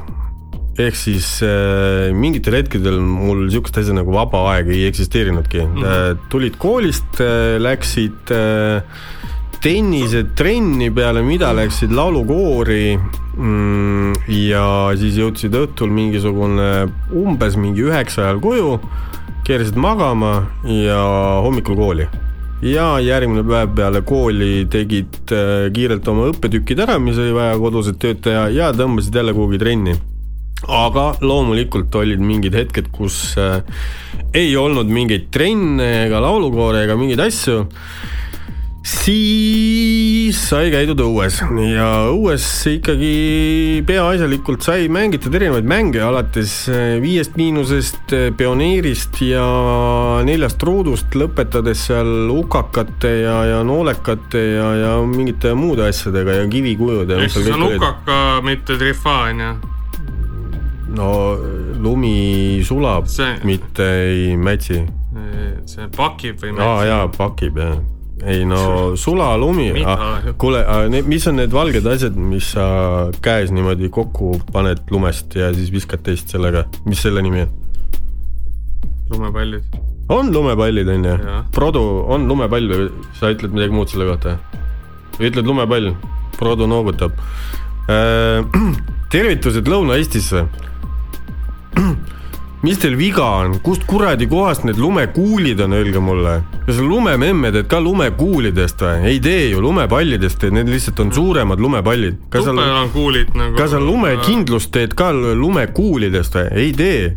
ehk 0.79 0.97
siis 0.99 1.27
äh, 1.47 2.11
mingitel 2.11 2.57
hetkedel 2.59 2.97
mul 2.99 3.45
sihukest 3.47 3.77
asja 3.79 3.95
nagu 3.95 4.11
vaba 4.11 4.41
aeg 4.57 4.73
ei 4.75 4.89
eksisteerinudki 4.89 5.61
mm. 5.63 5.77
-hmm. 5.77 6.25
tulid 6.33 6.57
koolist 6.59 7.21
äh,, 7.23 7.61
läksid 7.63 8.33
äh, 8.35 8.83
tennisetrenni 9.63 10.91
peale, 10.91 11.23
mida 11.23 11.53
läksid 11.57 11.95
laulukoori 11.95 12.99
mm, 12.99 14.13
ja 14.29 14.67
siis 14.99 15.17
jõudsid 15.17 15.55
õhtul 15.57 15.95
mingisugune 15.95 16.89
umbes 17.23 17.57
mingi 17.57 17.87
üheksa 17.87 18.27
ajal 18.27 18.43
koju 18.45 18.75
keerasid 19.45 19.77
magama 19.77 20.47
ja 20.65 21.01
hommikul 21.45 21.77
kooli. 21.77 22.07
ja 22.65 22.85
järgmine 23.01 23.43
päev 23.45 23.75
peale 23.77 24.01
kooli 24.01 24.65
tegid 24.73 25.33
äh, 25.37 25.67
kiirelt 25.75 26.09
oma 26.09 26.31
õppetükid 26.31 26.81
ära, 26.81 26.97
mis 26.99 27.19
oli 27.21 27.35
vaja 27.37 27.59
kodused 27.61 27.99
tööd 28.01 28.23
teha 28.25 28.47
ja 28.55 28.71
tõmbasid 28.73 29.19
jälle 29.21 29.35
kuhugi 29.37 29.61
trenni. 29.61 29.97
aga 30.65 31.05
loomulikult 31.21 31.95
olid 32.01 32.25
mingid 32.25 32.57
hetked, 32.57 32.89
kus 32.93 33.37
äh, 33.37 33.61
ei 34.33 34.57
olnud 34.57 34.89
mingeid 34.89 35.29
trenne 35.35 35.91
ega 36.07 36.25
laulukoore 36.25 36.87
ega 36.87 36.97
mingeid 36.97 37.21
asju 37.27 37.67
siis 38.85 40.37
sai 40.51 40.69
käidud 40.73 41.01
õues 41.01 41.39
ja 41.71 41.87
õues 42.13 42.45
ikkagi 42.69 43.81
peaasjalikult 43.89 44.65
sai 44.67 44.91
mängitud 44.93 45.33
erinevaid 45.39 45.65
mänge, 45.69 46.03
alates 46.05 46.53
eh, 46.69 46.97
viiest 47.01 47.39
miinusest, 47.41 48.13
pioneerist 48.37 49.23
ja 49.25 49.45
neljast 50.29 50.63
ruudust, 50.69 51.17
lõpetades 51.17 51.87
seal 51.89 52.29
hukakate 52.29 53.15
ja, 53.23 53.39
ja 53.55 53.63
noolekate 53.65 54.45
ja, 54.53 54.69
ja 54.83 54.93
mingite 55.09 55.55
muude 55.57 55.89
asjadega 55.89 56.43
ja 56.43 56.51
kivikujude. 56.53 57.23
ehk 57.25 57.33
siis 57.39 57.49
on 57.57 57.65
hukaka, 57.71 58.19
mitte 58.45 58.77
trifa, 58.81 59.17
onju. 59.31 59.55
no 61.01 61.09
lumi 61.81 62.61
sulab, 62.69 63.09
See- 63.09 63.41
mitte 63.49 63.89
ei 64.05 64.37
mätsi. 64.37 64.85
see 65.65 65.89
pakib 65.97 66.37
või 66.43 66.53
aa 66.61 66.81
jaa, 66.85 67.03
pakib 67.17 67.57
jah. 67.59 67.79
Ei 68.27 68.45
no 68.49 68.95
sulalumi 68.97 69.71
Mida?, 69.77 70.35
kuule, 70.41 70.63
mis 71.09 71.27
on 71.31 71.39
need 71.41 71.53
valged 71.55 71.87
asjad, 71.91 72.17
mis 72.17 72.53
sa 72.55 72.67
käes 73.25 73.53
niimoodi 73.55 73.91
kokku 73.93 74.39
paned 74.53 74.85
lumest 74.93 75.37
ja 75.39 75.51
siis 75.55 75.73
viskad 75.75 76.05
teist 76.07 76.33
sellega, 76.35 76.65
mis 76.89 77.03
selle 77.05 77.23
nimi 77.25 77.45
on? 77.45 77.53
lumepallid. 79.11 79.79
on 80.09 80.33
lumepallid 80.33 80.89
on 80.89 81.09
ju 81.11 81.17
Produ 81.55 81.85
on 82.15 82.29
lumepall 82.29 82.71
või 82.73 82.89
sa 83.19 83.33
ütled 83.35 83.55
midagi 83.55 83.77
muud 83.77 83.93
selle 83.93 84.09
kohta? 84.13 84.39
või 85.19 85.31
ütled 85.31 85.47
lumepall? 85.47 85.93
Produ 86.35 86.67
noogutab. 86.67 87.15
tervitused 89.15 89.69
Lõuna-Eestisse. 89.71 90.47
mis 92.65 92.79
teil 92.81 92.95
viga 92.97 93.25
on, 93.43 93.59
kust 93.65 93.83
kuradi 93.85 94.25
kohast 94.31 94.65
need 94.65 94.79
lumekuulid 94.81 95.61
on, 95.61 95.75
öelge 95.77 96.01
mulle. 96.01 96.39
kas 96.65 96.79
lumememme 96.81 97.51
teed 97.53 97.69
ka 97.69 97.81
lumekuulidest 97.85 98.81
või? 98.87 99.03
ei 99.11 99.21
tee 99.25 99.51
ju, 99.51 99.61
lumepallidest 99.65 100.41
teed, 100.41 100.57
need 100.57 100.71
lihtsalt 100.73 101.03
on 101.05 101.13
suuremad 101.13 101.61
lumepallid. 101.61 102.23
kas 102.33 102.49
sa, 102.49 102.55
nagu. 102.57 103.59
kas 103.59 103.75
sa 103.75 103.83
lumekindlust 103.83 104.73
teed 104.73 104.97
ka 104.97 105.11
lumekuulidest 105.13 106.41
või? 106.41 106.49
ei 106.63 106.73
tee. 106.79 107.13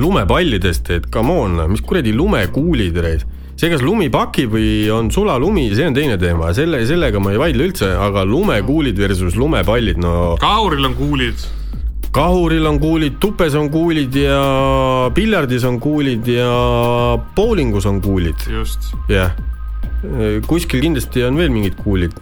lumepallidest 0.00 0.88
teed, 0.90 1.08
come 1.14 1.38
on, 1.44 1.58
mis 1.70 1.84
kuradi 1.84 2.16
lumekuulid 2.16 2.98
reis 3.06 3.26
see, 3.54 3.70
kas 3.70 3.82
lumi 3.86 4.10
pakib 4.10 4.56
või 4.56 4.70
on 4.90 5.12
sulalumi, 5.14 5.68
see 5.78 5.86
on 5.86 5.94
teine 5.94 6.18
teema, 6.18 6.50
selle, 6.56 6.82
sellega 6.88 7.22
ma 7.22 7.36
ei 7.36 7.38
vaidle 7.38 7.68
üldse, 7.70 7.94
aga 7.94 8.26
lumekuulid 8.26 8.98
versus 8.98 9.38
lumepallid, 9.38 10.02
no 10.02 10.34
kauril 10.42 10.90
on 10.90 10.98
kuulid. 10.98 11.46
Kahuril 12.14 12.66
on 12.70 12.78
kuulid, 12.78 13.18
tupes 13.22 13.56
on 13.58 13.68
kuulid 13.74 14.14
ja 14.14 14.38
piljardis 15.14 15.64
on 15.66 15.80
kuulid 15.82 16.28
ja 16.30 16.46
bowlingus 17.34 17.88
on 17.90 18.00
kuulid, 18.04 18.46
just. 18.50 18.92
jah. 19.10 19.34
kuskil 20.46 20.84
kindlasti 20.84 21.24
on 21.26 21.38
veel 21.40 21.50
mingid 21.50 21.74
kuulid. 21.80 22.14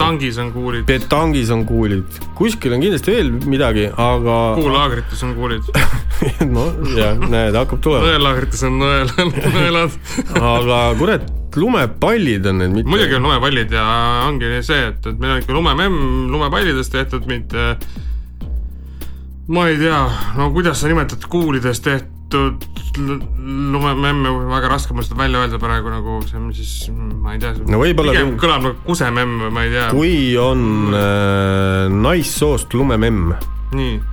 tangis 0.00 0.38
on 0.40 0.48
kuulid, 0.54 0.86
petangis 0.88 1.50
on 1.52 1.66
kuulid, 1.68 2.16
kuskil 2.38 2.72
on 2.72 2.80
kindlasti 2.82 3.12
veel 3.12 3.28
midagi, 3.52 3.84
aga 3.92 4.38
kuulaagrites 4.56 5.20
on 5.28 5.34
kuulid, 5.36 5.68
no 6.54 6.70
ja 6.96 7.12
näed, 7.20 7.58
hakkab 7.58 7.82
tulema, 7.84 8.08
nõelaagrites 8.14 8.64
on 8.68 8.80
nõel, 8.80 9.12
nõelad. 9.58 9.98
aga 10.40 10.78
kurat, 11.02 11.28
lumepallid 11.60 12.48
on 12.48 12.64
need, 12.64 12.78
mitte 12.78 12.94
muidugi 12.94 13.18
on 13.20 13.28
lumepallid 13.28 13.76
ja 13.76 13.84
ongi 14.30 14.54
see, 14.64 14.88
et, 14.88 15.04
et 15.04 15.20
meil 15.20 15.36
on 15.36 15.44
ikka 15.44 15.58
lumememm 15.58 16.32
lumepallidest 16.32 16.96
tehtud, 16.96 17.28
mitte 17.28 17.74
ma 19.48 19.66
ei 19.68 19.78
tea, 19.80 20.00
no 20.38 20.50
kuidas 20.54 20.80
sa 20.80 20.90
nimetad 20.90 21.24
kuulidest 21.30 21.84
tehtud 21.84 22.62
lumememme, 22.98 24.30
väga 24.48 24.70
raske 24.70 24.94
mul 24.94 25.04
seda 25.06 25.18
välja 25.20 25.42
öelda 25.42 25.58
praegu 25.60 25.92
nagu 25.92 26.20
see 26.28 26.38
on 26.38 26.48
siis, 26.56 26.72
ma 26.94 27.34
ei 27.34 27.42
tea. 27.42 27.54
No 27.66 27.80
võib-olla 27.82 28.14
pigem 28.14 28.36
kõlab 28.40 28.66
nagu 28.68 28.80
kusememm 28.86 29.46
või 29.46 29.52
ma 29.56 29.66
ei 29.66 29.74
tea. 29.74 29.90
kui 29.92 30.16
on 30.40 30.94
äh, 30.96 31.92
naissoost 31.92 32.74
lumememm, 32.76 33.34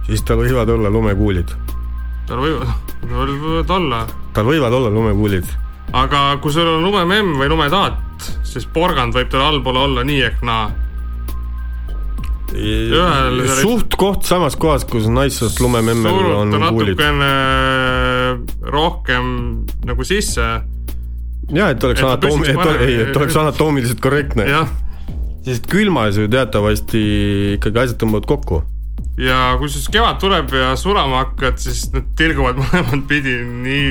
siis 0.08 0.24
tal 0.28 0.42
võivad 0.42 0.72
olla 0.76 0.92
lumekuulid, 0.94 1.56
tal 2.28 2.44
võivad, 2.44 2.76
tal 3.10 3.34
võivad 3.34 3.74
olla, 3.80 4.06
tal 4.34 4.48
võivad 4.50 4.80
olla 4.82 4.94
lumekuulid 5.00 5.58
aga 5.94 6.38
kui 6.42 6.54
sul 6.54 6.68
on 6.68 6.84
lumememm 6.86 7.38
või 7.40 7.50
lumetaat, 7.50 8.30
siis 8.46 8.68
porgand 8.70 9.16
võib 9.16 9.30
tal 9.32 9.46
allpool 9.48 9.80
olla 9.86 10.04
nii 10.06 10.22
ehk 10.28 10.44
naa. 10.46 10.70
Suht-koht 12.50 14.26
samas 14.26 14.56
kohas, 14.60 14.86
kus 14.90 15.06
naissoost 15.12 15.60
lumememmel 15.62 16.34
on 16.34 16.56
kuulid. 16.70 16.98
natukene 16.98 17.30
rohkem 18.74 19.30
nagu 19.86 20.06
sisse, 20.08 20.48
ja 21.54 21.70
et 21.74 21.84
oleks 21.84 22.04
anatoomi-, 22.06 22.50
et, 22.50 22.82
ei, 22.86 22.98
et 23.06 23.18
oleks 23.18 23.38
anatoomiliselt 23.44 24.02
korrektne, 24.04 24.48
sest 25.46 25.70
külmas 25.72 26.18
ju 26.20 26.30
teatavasti 26.32 27.04
ikkagi 27.58 27.84
asjad 27.86 28.02
tõmbavad 28.04 28.30
kokku. 28.30 28.64
ja 29.20 29.56
kui 29.60 29.70
siis 29.72 29.90
kevad 29.92 30.20
tuleb 30.22 30.54
ja 30.56 30.74
sulama 30.80 31.24
hakkad, 31.26 31.60
siis 31.62 31.88
need 31.94 32.10
tilguvad 32.20 32.60
mõlemat 32.64 33.06
pidi 33.10 33.38
nii 33.44 33.86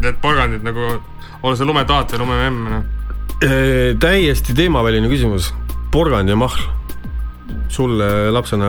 need 0.00 0.20
porgandid 0.22 0.66
nagu, 0.66 0.98
ole 1.42 1.56
see 1.56 1.68
lumetaat 1.68 2.16
või 2.16 2.24
lumememm, 2.24 2.74
noh. 2.74 2.84
täiesti 4.02 4.56
teemaväline 4.56 5.10
küsimus, 5.12 5.54
porgand 5.94 6.30
ja 6.30 6.38
mahl. 6.38 6.79
Sulle 7.72 8.08
lapsena 8.34 8.68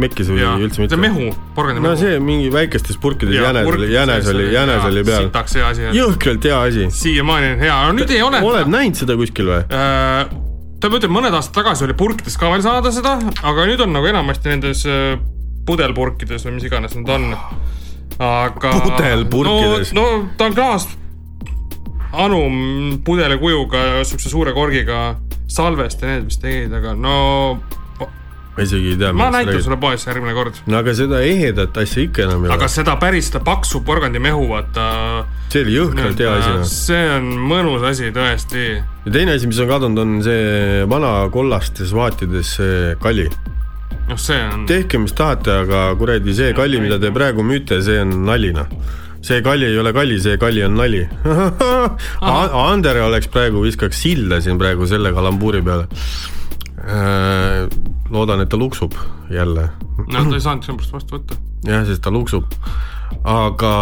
mekkis 0.00 0.30
või 0.32 0.42
ja 0.42 0.52
üldse 0.58 0.78
see 0.78 0.84
mitte? 0.86 0.98
mehu, 1.00 1.30
porgandi 1.56 1.82
no 1.82 1.92
mehu. 1.92 2.00
see 2.00 2.20
mingi 2.22 2.52
väikestes 2.52 3.00
purkides 3.02 3.34
jänes 3.36 3.68
oli, 3.68 3.90
jänes 3.92 4.30
oli, 4.32 4.46
jänes 4.52 4.86
oli 4.88 5.04
peal. 5.08 5.26
sitaks 5.28 5.58
hea 5.58 5.72
asi. 5.72 5.90
jõhkralt 5.96 6.48
hea 6.48 6.62
asi. 6.68 6.86
siiamaani 7.02 7.52
on 7.56 7.66
hea, 7.66 7.76
no 7.88 7.98
nüüd 7.98 8.14
ei 8.14 8.22
ole. 8.24 8.40
oled 8.52 8.72
näinud 8.72 9.02
seda 9.02 9.16
kuskil 9.18 9.50
või? 9.52 9.60
Äh, 9.66 10.32
tähendab, 10.82 10.98
ütleme 11.00 11.18
mõned 11.18 11.36
aastad 11.38 11.58
tagasi 11.60 11.86
oli 11.88 11.98
purkides 11.98 12.38
ka 12.40 12.50
veel 12.52 12.64
saada 12.64 12.94
seda, 12.94 13.18
aga 13.42 13.68
nüüd 13.70 13.84
on 13.84 13.94
nagu 13.96 14.10
enamasti 14.10 14.52
nendes 14.52 14.86
äh, 14.88 15.14
pudelpurkides 15.68 16.48
või 16.48 16.56
mis 16.58 16.66
iganes 16.70 16.96
nad 16.98 17.12
on. 17.16 17.30
aga. 18.18 18.74
Pudelpurkides. 18.88 19.94
no, 19.96 20.08
no 20.08 20.32
ta 20.38 20.50
on 20.50 20.56
klaas, 20.58 20.88
anum 22.12 22.98
pudeli 23.04 23.38
kujuga, 23.40 24.02
siukse 24.08 24.32
suure 24.32 24.52
korgiga 24.56 25.14
salvest 25.52 26.02
ja 26.02 26.14
need 26.14 26.28
vist 26.28 26.42
tegid, 26.42 26.72
aga 26.74 26.94
no 26.96 27.16
ma 28.56 28.62
isegi 28.66 28.90
ei 28.92 28.96
tea. 29.00 29.12
ma 29.16 29.30
näitan 29.32 29.62
sulle 29.64 29.78
poes 29.80 30.02
järgmine 30.06 30.34
kord. 30.36 30.58
no 30.68 30.78
aga 30.82 30.92
seda 30.96 31.22
ehedat 31.24 31.76
asja 31.80 32.04
ikka 32.04 32.26
enam 32.26 32.44
ei 32.44 32.52
aga 32.52 32.66
ole. 32.66 32.72
seda 32.74 32.96
päris, 33.00 33.30
seda 33.30 33.40
paksu 33.46 33.80
porgandimehu, 33.86 34.44
vaata. 34.50 34.88
see 35.52 35.62
oli 35.64 35.76
jõhkralt 35.78 36.20
hea 36.20 36.34
asi 36.36 36.50
noh. 36.58 36.66
see 36.68 37.06
on 37.16 37.30
mõnus 37.52 37.86
asi 37.88 38.10
tõesti. 38.12 38.66
ja 39.06 39.14
teine 39.14 39.38
asi, 39.38 39.48
mis 39.48 39.60
on 39.62 39.70
kadunud, 39.72 40.02
on 40.04 40.18
see 40.26 40.82
vana 40.90 41.14
kollastes 41.32 41.94
vaatides 41.96 42.56
see 42.58 42.82
kali. 43.00 43.24
noh, 44.10 44.20
see 44.20 44.42
on. 44.50 44.66
tehke, 44.68 45.00
mis 45.00 45.16
tahate, 45.16 45.54
aga 45.64 45.86
kuradi 46.00 46.36
see 46.36 46.52
kalli, 46.56 46.82
mida 46.84 47.00
te 47.00 47.12
praegu 47.14 47.46
müüte, 47.46 47.80
see 47.84 48.02
on 48.04 48.12
nali 48.28 48.52
noh. 48.52 48.68
see 49.24 49.40
kali 49.40 49.70
ei 49.70 49.80
ole 49.80 49.94
kali, 49.96 50.20
see 50.20 50.36
kali 50.36 50.66
on 50.66 50.76
nali. 50.76 51.06
Andere 52.20 53.06
oleks 53.06 53.32
praegu, 53.32 53.64
viskaks 53.64 54.04
silda 54.04 54.42
siin 54.44 54.60
praegu 54.60 54.84
selle 54.90 55.14
kalambuuri 55.16 55.64
peale. 55.64 55.88
loodan, 58.12 58.42
et 58.44 58.50
ta 58.52 58.58
luksub 58.60 58.94
jälle. 59.30 59.68
no 59.98 60.24
ta 60.24 60.36
ei 60.36 60.44
saanud 60.44 60.66
sellepärast 60.66 60.92
vastu 60.96 61.16
võtta. 61.16 61.38
jah, 61.68 61.86
sest 61.88 62.02
ta 62.04 62.12
luksub. 62.12 62.46
aga 63.24 63.72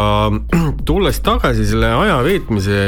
tulles 0.89 1.21
tagasi 1.27 1.67
selle 1.69 1.93
aja 1.99 2.21
veetmise 2.27 2.81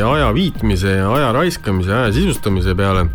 ja 0.00 0.12
aja 0.12 0.30
viitmise 0.36 0.96
ja 0.98 1.10
aja 1.14 1.32
raiskamise, 1.36 1.92
aja 1.92 2.12
sisustamise 2.12 2.74
peale. 2.78 3.08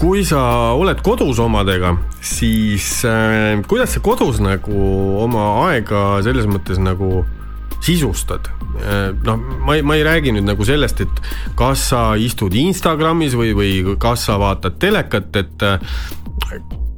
kui 0.00 0.24
sa 0.26 0.72
oled 0.74 0.98
kodus 1.04 1.38
omadega, 1.38 1.94
siis 2.20 3.04
äh, 3.06 3.60
kuidas 3.68 3.94
sa 3.94 4.00
kodus 4.02 4.40
nagu 4.42 4.88
oma 5.22 5.68
aega 5.68 6.22
selles 6.26 6.48
mõttes 6.50 6.80
nagu 6.82 7.22
sisustad? 7.82 8.50
noh, 9.26 9.40
ma 9.66 9.76
ei, 9.76 9.82
ma 9.84 9.98
ei 9.98 10.04
räägi 10.06 10.32
nüüd 10.32 10.46
nagu 10.48 10.64
sellest, 10.64 11.02
et 11.04 11.18
kas 11.58 11.88
sa 11.90 12.14
istud 12.16 12.54
Instagramis 12.56 13.36
või, 13.36 13.52
või 13.56 13.96
kas 14.00 14.24
sa 14.30 14.38
vaatad 14.40 14.78
telekat, 14.80 15.28
et 15.42 15.66
äh, 15.66 15.76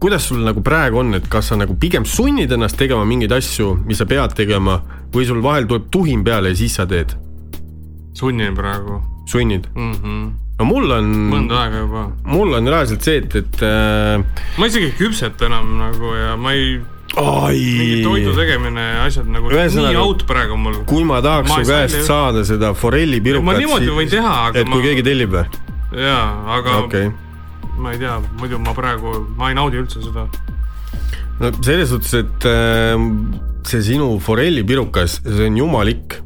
kuidas 0.05 0.29
sul 0.29 0.45
nagu 0.45 0.63
praegu 0.65 1.01
on, 1.01 1.15
et 1.19 1.27
kas 1.33 1.51
sa 1.51 1.59
nagu 1.59 1.75
pigem 1.81 2.05
sunnid 2.05 2.53
ennast 2.55 2.79
tegema 2.81 3.07
mingeid 3.09 3.33
asju, 3.33 3.73
mis 3.89 4.01
sa 4.01 4.07
pead 4.09 4.37
tegema 4.37 4.79
või 5.15 5.27
sul 5.29 5.43
vahel 5.45 5.69
tuleb 5.71 5.91
tuhin 5.93 6.25
peale 6.27 6.53
ja 6.53 6.59
siis 6.63 6.79
sa 6.79 6.87
teed, 6.89 7.15
sunnin 8.17 8.55
praegu 8.57 9.01
sunnid? 9.31 9.69
mm. 9.75 9.93
-hmm. 9.93 10.33
no 10.59 10.65
mul 10.69 10.91
on, 10.99 11.13
mõnda 11.33 11.63
aega 11.65 11.85
juba. 11.85 12.03
mul 12.25 12.53
on 12.59 12.69
reaalselt 12.69 13.03
see, 13.03 13.23
et, 13.23 13.37
et 13.41 13.63
äh, 13.65 14.43
ma 14.59 14.71
isegi 14.71 14.93
ei 14.93 14.99
küpseta 14.99 15.49
enam 15.49 15.73
nagu 15.79 16.15
ja 16.19 16.37
ma 16.37 16.53
ei, 16.53 16.77
mingi 17.19 18.03
toidu 18.05 18.33
tegemine 18.37 18.81
ja 18.81 19.05
asjad 19.07 19.29
nagu 19.31 19.51
Ühesõnaga- 19.53 19.93
nii 19.95 20.01
out 20.03 20.25
praegu 20.27 20.57
mul. 20.59 20.81
kui 20.89 21.05
ma 21.05 21.21
tahaks 21.23 21.49
Ma 21.49 21.55
su 21.55 21.61
ei 21.61 21.67
käest 21.71 21.97
ju- 22.01 22.07
saada 22.09 22.45
seda 22.45 22.73
forellipirukat, 22.75 23.45
ma 23.45 23.55
niimoodi 23.59 23.89
võin 23.95 24.11
teha, 24.11 24.33
aga 24.49 24.59
et 24.59 24.67
kui 24.69 24.81
ma, 24.81 24.87
keegi 24.89 25.03
tellib 25.07 25.31
või? 25.37 25.45
jaa, 25.95 26.27
aga 26.59 26.79
okay., 26.85 27.13
ma 27.79 27.93
ei 27.95 27.99
tea, 27.99 28.19
muidu 28.41 28.59
ma 28.59 28.75
praegu, 28.75 29.15
ma 29.39 29.49
ei 29.51 29.55
naudi 29.55 29.79
üldse 29.83 30.03
seda. 30.03 30.27
no 31.41 31.51
selles 31.63 31.89
suhtes, 31.95 32.15
et 32.15 32.47
äh, 32.51 32.99
see 33.65 33.81
sinu 33.83 34.19
forellipirukas, 34.21 35.21
see 35.25 35.47
on 35.47 35.57
jumalik 35.57 36.19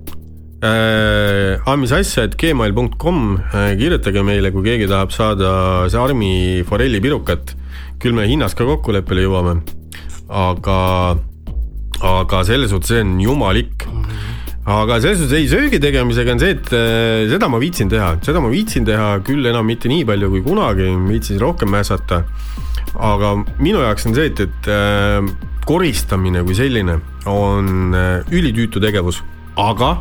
äh,. 0.63 1.61
aga 1.65 1.77
mis 1.77 1.93
asja, 1.93 2.25
et 2.29 2.37
gmail.com 2.41 3.39
äh,, 3.53 3.77
kirjutage 3.79 4.23
meile, 4.27 4.51
kui 4.53 4.65
keegi 4.67 4.89
tahab 4.91 5.13
saada 5.15 5.51
see 5.89 6.01
Armi 6.01 6.33
forellipirukat. 6.69 7.55
küll 7.99 8.13
me 8.15 8.27
hinnas 8.31 8.55
ka 8.55 8.63
kokkuleppele 8.65 9.25
jõuame, 9.27 9.57
aga, 10.29 11.17
aga 12.05 12.45
selles 12.45 12.71
suhtes 12.71 12.93
see 12.93 13.01
on 13.05 13.19
jumalik 13.21 13.89
aga 14.69 14.99
selles 15.01 15.23
suhtes 15.23 15.37
ei, 15.39 15.49
söögi 15.49 15.81
tegemisega 15.81 16.35
on 16.35 16.43
see, 16.43 16.53
et 16.59 16.73
äh, 16.77 17.25
seda 17.31 17.49
ma 17.49 17.61
viitsin 17.63 17.89
teha, 17.93 18.15
seda 18.25 18.43
ma 18.45 18.51
viitsin 18.53 18.85
teha 18.89 19.15
küll 19.27 19.49
enam 19.49 19.67
mitte 19.69 19.89
nii 19.89 20.05
palju 20.09 20.29
kui 20.35 20.43
kunagi, 20.45 20.91
viitsin 21.09 21.41
rohkem 21.41 21.73
mässata. 21.73 22.25
aga 22.99 23.35
minu 23.61 23.81
jaoks 23.85 24.07
on 24.09 24.17
see, 24.17 24.29
et, 24.33 24.41
et 24.45 24.69
äh, 24.73 25.25
koristamine 25.69 26.45
kui 26.45 26.57
selline 26.57 26.99
on 27.29 27.95
äh, 27.97 28.29
ülitüütu 28.33 28.81
tegevus, 28.81 29.23
aga, 29.57 29.99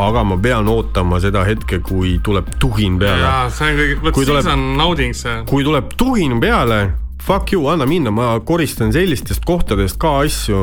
aga 0.00 0.24
ma 0.24 0.36
pean 0.40 0.68
ootama 0.68 1.20
seda 1.20 1.44
hetke, 1.48 1.80
kui 1.84 2.16
tuleb 2.24 2.48
tuhin 2.60 2.96
peale. 3.00 3.50
see 3.52 3.68
on 3.72 3.78
kõige, 3.82 4.00
vot 4.06 4.20
siis 4.22 4.30
tuleb- 4.32 4.50
on 4.54 4.66
nauding 4.80 5.16
see. 5.16 5.36
kui 5.48 5.64
tuleb 5.68 5.92
tuhin 6.00 6.40
peale, 6.40 6.80
fuck 7.22 7.52
you, 7.52 7.66
anna 7.70 7.86
minna, 7.88 8.12
ma 8.14 8.30
koristan 8.46 8.92
sellistest 8.94 9.44
kohtadest 9.48 9.98
ka 10.00 10.20
asju, 10.24 10.60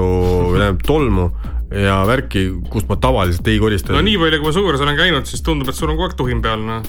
tähendab 0.56 0.86
tolmu 0.88 1.30
ja 1.74 2.00
värki, 2.08 2.46
kust 2.72 2.90
ma 2.90 2.98
tavaliselt 3.02 3.48
ei 3.50 3.60
korista 3.62 3.96
no 3.96 4.04
nii 4.06 4.20
palju, 4.22 4.40
kui 4.42 4.50
ma 4.50 4.54
su 4.54 4.64
juures 4.64 4.84
olen 4.86 5.00
käinud, 5.00 5.28
siis 5.30 5.44
tundub, 5.46 5.70
et 5.72 5.78
sul 5.78 5.90
on 5.90 5.98
kogu 5.98 6.10
aeg 6.10 6.18
tuhin 6.20 6.44
peal, 6.46 6.62
noh. 6.66 6.86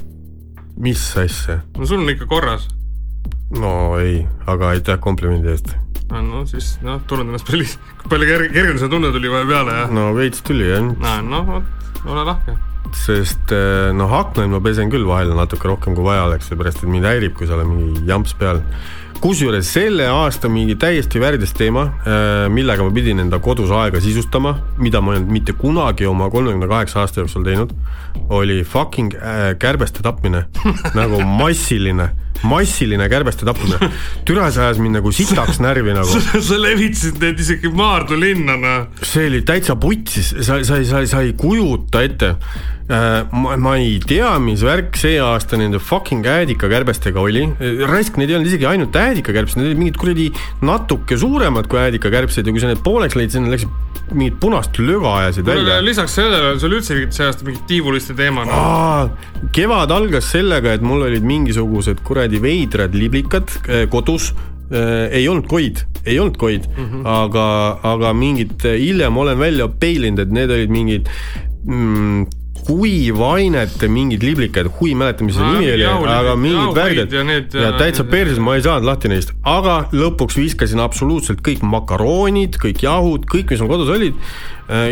mis 0.83 1.03
asja? 1.21 1.61
no 1.79 1.89
sul 1.89 2.03
on 2.05 2.13
ikka 2.13 2.29
korras. 2.31 2.69
no 3.57 3.73
ei, 4.03 4.21
aga 4.47 4.75
aitäh 4.75 5.01
komplimendi 5.03 5.53
eest. 5.55 5.73
no 6.13 6.45
siis, 6.49 6.77
noh, 6.87 7.01
tunnen 7.09 7.33
ennast 7.33 7.49
palju, 7.49 7.67
palju 8.11 8.31
kerg-, 8.31 8.55
kergem 8.55 8.81
see 8.83 8.93
tunne 8.93 9.13
tuli 9.15 9.33
vahepeal 9.33 9.55
peale, 9.55 9.81
jah. 9.83 9.97
no 9.97 10.09
veits 10.19 10.45
tuli 10.47 10.69
jah, 10.71 10.93
noh, 11.25 11.49
vot, 11.49 11.91
ole 12.05 12.27
lahke. 12.29 12.59
sest 12.97 13.57
eh, 13.57 13.91
noh, 13.97 14.13
aknaid 14.21 14.53
ma 14.53 14.61
pesen 14.65 14.93
küll 14.93 15.09
vahel 15.09 15.35
natuke 15.37 15.73
rohkem 15.73 15.97
kui 15.97 16.07
vaja 16.07 16.29
oleks, 16.29 16.53
seepärast 16.53 16.85
et 16.85 16.93
mind 16.93 17.09
häirib, 17.09 17.35
kui 17.39 17.49
seal 17.49 17.65
on 17.65 17.73
mingi 17.73 18.07
jamps 18.09 18.37
peal. 18.39 18.63
Kusjuures 19.21 19.69
selle 19.73 20.07
aasta 20.11 20.49
mingi 20.53 20.77
täiesti 20.81 21.21
värdjas 21.21 21.53
teema, 21.57 21.87
millega 22.53 22.85
ma 22.87 22.93
pidin 22.95 23.23
enda 23.23 23.39
kodus 23.43 23.71
aega 23.75 24.01
sisustama, 24.03 24.57
mida 24.79 25.01
ma 25.01 25.15
ei 25.15 25.21
olnud 25.21 25.33
mitte 25.33 25.55
kunagi 25.57 26.07
oma 26.09 26.29
kolmekümne 26.31 26.69
kaheksa 26.71 27.03
aasta 27.03 27.23
jooksul 27.23 27.45
teinud, 27.47 27.73
oli 28.29 28.63
fucking 28.65 29.15
äh, 29.17 29.49
kärbeste 29.59 30.03
tapmine. 30.03 30.47
Nagu 30.99 31.21
massiline, 31.25 32.11
massiline 32.47 33.09
kärbeste 33.13 33.47
tapmine. 33.49 33.91
türa, 34.29 34.51
see 34.53 34.65
ajas 34.65 34.81
mind 34.83 34.99
nagu 35.01 35.13
sitaks 35.15 35.61
närvi 35.65 35.97
nagu. 35.97 36.23
sa 36.49 36.61
levitasid 36.61 37.21
neid 37.23 37.41
isegi 37.43 37.73
Maardu 37.73 38.19
linna, 38.21 38.59
noh. 38.61 38.87
see 39.03 39.29
oli 39.31 39.43
täitsa 39.47 39.79
putsis, 39.81 40.33
sa, 40.41 40.61
sa, 40.67 40.81
sa, 40.87 41.05
sa 41.09 41.23
ei 41.25 41.37
kujuta 41.39 42.05
ette. 42.07 42.35
ma, 42.87 43.57
ma 43.59 43.73
ei 43.83 43.97
tea, 43.99 44.29
mis 44.39 44.61
värk 44.63 44.95
see 45.01 45.17
aasta 45.19 45.59
nende 45.59 45.81
fucking 45.83 46.27
äädikakärbestega 46.27 47.19
oli. 47.23 47.49
raisk, 47.91 48.21
need 48.21 48.31
ei 48.31 48.39
olnud 48.39 48.53
isegi 48.53 48.69
ainult 48.71 48.95
äädikakärbsed, 48.95 49.59
need 49.59 49.73
olid 49.73 49.83
mingid 49.83 49.99
kuradi 50.01 50.31
natuke 50.67 51.19
suuremad 51.19 51.67
kui 51.71 51.83
äädikakärbsed 51.83 52.47
ja 52.47 52.55
kui 52.55 52.63
sa 52.63 52.71
need 52.71 52.85
pooleks 52.87 53.19
lõid, 53.19 53.35
siis 53.35 53.43
need 53.43 53.57
läksid 53.57 53.86
mingit 54.15 54.39
punast 54.41 54.79
löga 54.79 55.15
ajasid 55.21 55.47
välja. 55.47 55.81
lisaks 55.81 56.15
sellele 56.15 56.53
on 56.55 56.61
sul 56.61 56.77
üldse 56.79 56.99
see 57.11 57.27
aasta 57.27 57.47
mingi 57.47 57.63
tiivuliste 57.67 58.15
teema. 58.19 58.47
Aa, 58.51 59.09
kevad 59.57 59.91
algas 59.95 60.31
sellega, 60.35 60.77
et 60.77 60.85
mul 60.87 61.07
olid 61.09 61.27
mingisugused 61.27 62.03
kuradi 62.07 62.41
veidrad 62.43 62.95
liblikad 62.95 63.51
eh, 63.67 63.85
kodus 63.91 64.33
eh, 64.71 65.09
ei 65.19 65.27
olnud 65.29 65.49
koid, 65.51 65.83
ei 66.05 66.19
olnud 66.23 66.39
koid 66.39 66.69
mm, 66.71 66.85
-hmm. 66.85 67.07
aga, 67.17 67.47
aga 67.95 68.13
mingid, 68.15 68.63
hiljem 68.63 69.17
olen 69.17 69.39
välja 69.39 69.69
peilinud, 69.69 70.23
et 70.23 70.33
need 70.33 70.51
olid 70.51 70.71
mingid 70.71 71.11
mm, 71.65 72.27
kuivainete 72.67 73.89
mingid 73.93 74.25
liblikad, 74.27 74.69
hui 74.79 74.91
ei 74.93 74.99
mäleta, 74.99 75.27
mis 75.27 75.37
see 75.39 75.51
nimi 75.55 75.71
oli, 75.75 75.87
aga 75.87 76.35
mingid 76.41 76.77
värgid 76.77 77.15
ja 77.15 77.25
need, 77.27 77.55
ja 77.55 77.71
äh, 77.71 77.79
täitsa 77.79 78.07
perses, 78.11 78.41
ma 78.43 78.57
ei 78.59 78.65
saanud 78.67 78.89
lahti 78.89 79.11
neist, 79.13 79.33
aga 79.47 79.79
lõpuks 79.95 80.39
viskasin 80.41 80.83
absoluutselt 80.83 81.43
kõik 81.47 81.63
makaroonid, 81.67 82.59
kõik 82.63 82.83
jahud, 82.87 83.29
kõik, 83.31 83.53
mis 83.55 83.63
mul 83.63 83.73
kodus 83.75 83.93
olid, 83.95 84.19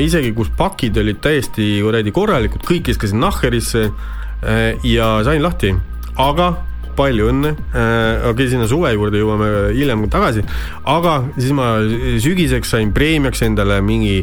isegi 0.04 0.30
kus 0.36 0.52
pakid 0.54 1.00
olid 1.02 1.18
täiesti 1.24 1.80
kuradi 1.82 2.14
korralikud, 2.14 2.62
kõik 2.68 2.92
viskasin 2.92 3.18
nahherisse 3.24 3.88
äh, 3.88 4.86
ja 4.86 5.16
sain 5.26 5.42
lahti, 5.42 5.74
aga 6.22 6.54
palju 6.97 7.28
õnne, 7.32 7.55
okei 7.55 8.30
okay,, 8.32 8.49
sinna 8.53 8.68
suve 8.70 8.92
juurde 8.95 9.20
jõuame 9.20 9.51
hiljem 9.74 10.07
tagasi, 10.12 10.45
aga 10.90 11.18
siis 11.36 11.53
ma 11.57 11.74
sügiseks 12.22 12.74
sain 12.76 12.92
preemiaks 12.97 13.45
endale 13.47 13.80
mingi 13.84 14.22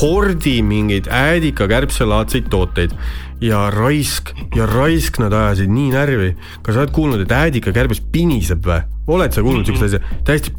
hordi 0.00 0.60
mingeid 0.64 1.10
äädika-kärbselaadseid 1.12 2.48
tooteid 2.52 2.96
ja 3.42 3.66
raisk 3.74 4.32
ja 4.56 4.66
raisk 4.70 5.18
nad 5.22 5.34
ajasid 5.34 5.70
nii 5.72 5.90
närvi. 5.92 6.32
kas 6.62 6.74
sa 6.74 6.84
oled 6.84 6.94
kuulnud, 6.94 7.22
et 7.24 7.32
äädika-kärbes 7.32 8.02
piniseb 8.12 8.66
või? 8.66 8.82
oled 9.10 9.34
sa 9.34 9.42
kuulnud 9.42 9.66
siukest 9.66 9.88
asja? 9.88 10.18
täiesti, 10.26 10.52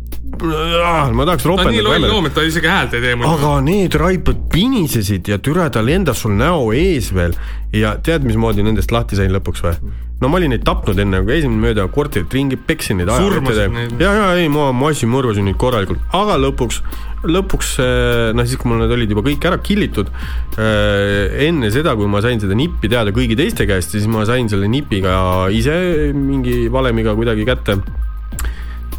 ma 0.43 1.25
tahaks 1.27 1.45
ta 1.45 1.51
on 1.53 1.61
nii 1.71 1.79
loll 1.79 1.93
ropendada. 1.93 2.11
loom, 2.11 2.27
et 2.27 2.35
ta 2.35 2.43
isegi 2.47 2.67
häält 2.67 2.97
ei 2.97 3.05
tee 3.05 3.15
muidu. 3.15 3.31
aga 3.31 3.53
need 3.65 3.95
raipad 3.99 4.47
pinisesid 4.51 5.31
ja 5.31 5.39
türa 5.39 5.69
ta 5.71 5.83
lendas 5.85 6.23
sul 6.25 6.35
näo 6.37 6.71
ees 6.75 7.13
veel 7.15 7.37
ja 7.73 7.95
tead, 8.03 8.27
mismoodi 8.27 8.65
nendest 8.65 8.91
lahti 8.91 9.19
sain 9.19 9.31
lõpuks 9.33 9.63
või? 9.63 9.93
No 10.23 10.31
ma 10.31 10.39
olin 10.39 10.53
neid 10.55 10.63
tapnud 10.67 10.99
enne, 11.03 11.19
kui 11.23 11.35
käisin 11.35 11.55
mööda 11.59 11.85
korterit 11.91 12.33
ringi, 12.33 12.57
peksin 12.69 13.01
neid. 13.01 13.11
Surmasid 13.11 13.73
neid? 13.75 13.97
ja, 14.01 14.13
ja 14.19 14.29
ei, 14.39 14.47
ma 14.51 14.69
massi 14.75 15.09
mõrvasin 15.09 15.49
neid 15.49 15.59
korralikult, 15.61 16.01
aga 16.15 16.37
lõpuks, 16.39 16.79
lõpuks 17.27 17.73
noh, 18.37 18.47
siis 18.47 18.61
kui 18.61 18.71
mul 18.71 18.83
need 18.83 18.95
olid 18.95 19.11
juba 19.13 19.25
kõik 19.27 19.49
ära 19.49 19.59
killitud, 19.63 20.11
enne 20.57 21.73
seda, 21.75 21.97
kui 21.99 22.07
ma 22.11 22.23
sain 22.23 22.41
seda 22.43 22.55
nippi 22.57 22.91
teada 22.91 23.15
kõigi 23.15 23.37
teiste 23.39 23.67
käest, 23.69 23.97
siis 23.97 24.07
ma 24.11 24.23
sain 24.29 24.47
selle 24.51 24.71
nipiga 24.71 25.17
ise 25.53 25.75
mingi 26.15 26.65
valemiga 26.71 27.17
kuidagi 27.19 27.47
kätte 27.47 27.81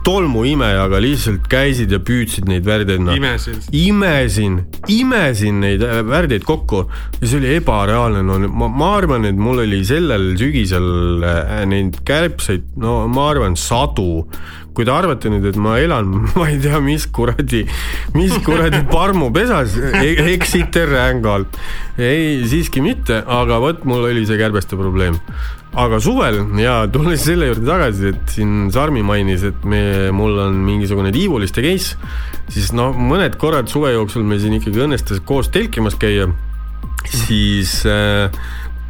tolmuimejaga 0.04 1.00
lihtsalt 1.02 1.46
käisid 1.50 1.92
ja 1.94 2.00
püüdsid 2.04 2.48
neid 2.50 2.66
värdeid 2.66 3.02
noh. 3.04 3.16
imesid. 3.16 3.68
imesin, 3.74 4.58
imesin 4.92 5.62
neid 5.64 5.84
äh, 5.84 6.02
värdeid 6.06 6.44
kokku 6.46 6.84
ja 7.20 7.22
see 7.22 7.40
oli 7.40 7.54
ebareaalne, 7.58 8.24
no 8.26 8.38
ma, 8.48 8.68
ma 8.68 8.90
arvan, 8.98 9.24
et 9.28 9.38
mul 9.40 9.62
oli 9.64 9.80
sellel 9.86 10.32
sügisel 10.40 11.24
äh, 11.24 11.56
neid 11.70 12.02
kärbseid, 12.06 12.74
no 12.80 13.04
ma 13.08 13.30
arvan 13.32 13.58
sadu. 13.60 14.26
kui 14.74 14.82
te 14.82 14.90
arvate 14.90 15.30
nüüd, 15.30 15.44
et 15.46 15.56
ma 15.60 15.76
elan, 15.78 16.08
ma 16.38 16.48
ei 16.50 16.58
tea, 16.62 16.80
mis 16.82 17.06
kuradi, 17.14 17.62
mis 18.16 18.34
kuradi 18.44 18.82
parmupesas 18.96 19.76
e, 19.78 20.08
eksite 20.34 20.84
rängalt. 20.90 21.60
ei, 21.96 22.42
siiski 22.50 22.82
mitte, 22.84 23.22
aga 23.22 23.60
vot 23.62 23.84
mul 23.88 24.10
oli 24.10 24.26
see 24.28 24.40
kärbeste 24.40 24.76
probleem 24.76 25.20
aga 25.74 25.98
suvel 26.02 26.40
ja 26.60 26.76
tulles 26.92 27.24
selle 27.26 27.48
juurde 27.50 27.66
tagasi, 27.66 28.12
et 28.14 28.34
siin 28.36 28.68
Sarmi 28.74 29.02
mainis, 29.06 29.44
et 29.48 29.64
me, 29.68 30.10
mul 30.14 30.38
on 30.46 30.58
mingisugune 30.66 31.12
tiivuliste 31.14 31.64
case, 31.64 31.98
siis 32.52 32.70
no 32.76 32.92
mõned 32.94 33.38
korrad 33.40 33.70
suve 33.72 33.94
jooksul 33.94 34.26
me 34.26 34.38
siin 34.42 34.58
ikkagi 34.60 34.84
õnnestus 34.86 35.22
koos 35.26 35.50
telkimas 35.54 35.98
käia, 36.00 36.28
siis 37.10 37.80
äh, 37.90 38.30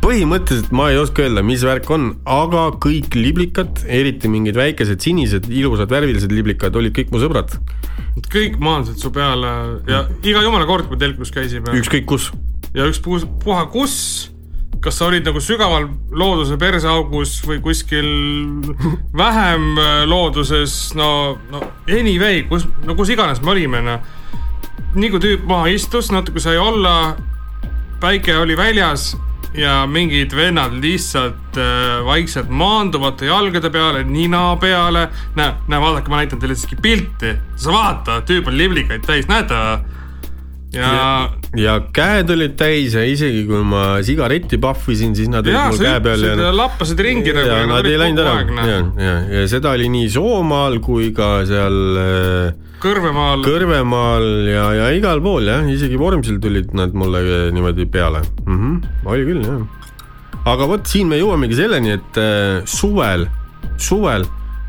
põhimõtteliselt 0.04 0.72
ma 0.76 0.90
ei 0.92 0.98
oska 1.00 1.24
öelda, 1.24 1.44
mis 1.46 1.64
värk 1.64 1.88
on, 1.94 2.10
aga 2.28 2.66
kõik 2.82 3.16
liblikad, 3.16 3.84
eriti 3.88 4.28
mingid 4.28 4.58
väikesed 4.58 5.00
sinised 5.00 5.48
ilusad 5.48 5.92
värvilised 5.92 6.32
liblikad 6.34 6.76
olid 6.76 6.94
kõik 6.96 7.14
mu 7.14 7.22
sõbrad, 7.22 7.56
kõik 8.28 8.60
maandusid 8.62 9.00
su 9.00 9.12
peale 9.14 9.54
ja 9.88 10.04
iga 10.26 10.44
jumala 10.44 10.68
kord, 10.68 10.90
kui 10.90 11.00
telkus 11.00 11.32
käisime. 11.34 11.72
Ükskõik 11.80 12.06
kus. 12.10 12.30
ja 12.76 12.86
ükspuha 12.90 13.24
puha 13.40 13.64
kus, 13.72 13.96
kas 14.82 14.98
sa 14.98 15.08
olid 15.08 15.26
nagu 15.26 15.40
sügaval 15.42 15.88
looduse 16.14 16.56
perseaugus 16.60 17.36
või 17.46 17.60
kuskil 17.64 18.08
vähem 19.22 19.78
äh, 19.78 20.02
looduses, 20.10 20.94
no, 20.98 21.38
no 21.52 21.62
anyway, 21.88 22.44
kus, 22.50 22.66
no 22.84 22.96
kus 22.98 23.12
iganes 23.14 23.42
me 23.44 23.54
olime, 23.54 23.82
noh. 23.84 24.00
nii 24.94 25.12
kui 25.12 25.22
tüüp 25.22 25.46
maha 25.48 25.70
istus, 25.74 26.10
natuke 26.14 26.42
sai 26.42 26.58
olla, 26.60 27.14
päike 28.02 28.36
oli 28.38 28.56
väljas 28.58 29.12
ja 29.54 29.84
mingid 29.86 30.34
vennad 30.36 30.74
lihtsalt 30.82 31.58
äh, 31.58 32.00
vaikselt 32.04 32.50
maanduvad 32.50 33.18
ta 33.18 33.28
jalgade 33.28 33.70
peale, 33.70 34.04
nina 34.04 34.56
peale. 34.60 35.08
näe, 35.34 35.52
näe, 35.68 35.80
vaadake, 35.80 36.10
ma 36.10 36.22
näitan 36.22 36.42
teile 36.42 36.58
siiski 36.58 36.76
pilti, 36.82 37.36
sa 37.56 37.72
vaata, 37.72 38.20
tüüp 38.26 38.50
on 38.50 38.58
liblikaid 38.58 39.06
täis, 39.06 39.30
näete 39.30 39.54
või? 39.54 40.00
ja, 40.74 40.90
ja 40.90 41.08
ja 41.58 41.76
käed 41.94 42.30
olid 42.34 42.56
täis 42.58 42.94
ja 42.96 43.04
isegi 43.06 43.44
kui 43.48 43.62
ma 43.66 43.84
sigaretti 44.04 44.58
pahvisin, 44.62 45.14
siis 45.16 45.30
nad 45.32 45.46
olid 45.46 45.70
mul 45.70 45.80
käe 45.80 46.02
peal 46.04 46.26
ja 46.26 46.50
lappasid 46.54 47.00
ringi 47.04 47.34
nagu. 47.34 47.48
ja 47.48 47.62
nad 47.70 47.88
ei 47.88 47.98
läinud 48.00 48.22
ära, 48.24 48.34
ja, 48.42 48.78
ja, 48.98 49.14
ja 49.38 49.44
seda 49.50 49.74
oli 49.76 49.88
nii 49.92 50.10
Soomaal 50.14 50.80
kui 50.84 51.12
ka 51.16 51.30
seal 51.48 51.78
äh, 52.00 52.64
Kõrvemaal. 52.84 53.40
Kõrvemaal 53.46 54.26
ja, 54.50 54.64
ja 54.76 54.88
igal 54.92 55.22
pool 55.24 55.46
jah, 55.48 55.64
isegi 55.72 55.96
Vormsil 55.96 56.36
tulid 56.42 56.74
nad 56.76 56.92
mulle 56.92 57.22
niimoodi 57.54 57.86
peale 57.88 58.20
mm. 58.44 58.58
-hmm, 58.58 59.08
oli 59.08 59.28
küll 59.30 59.46
jah. 59.46 59.62
aga 60.44 60.68
vot 60.68 60.86
siin 60.90 61.08
me 61.08 61.20
jõuamegi 61.20 61.56
selleni, 61.56 61.94
et 61.96 62.20
äh, 62.20 62.60
suvel, 62.68 63.28
suvel, 63.78 64.26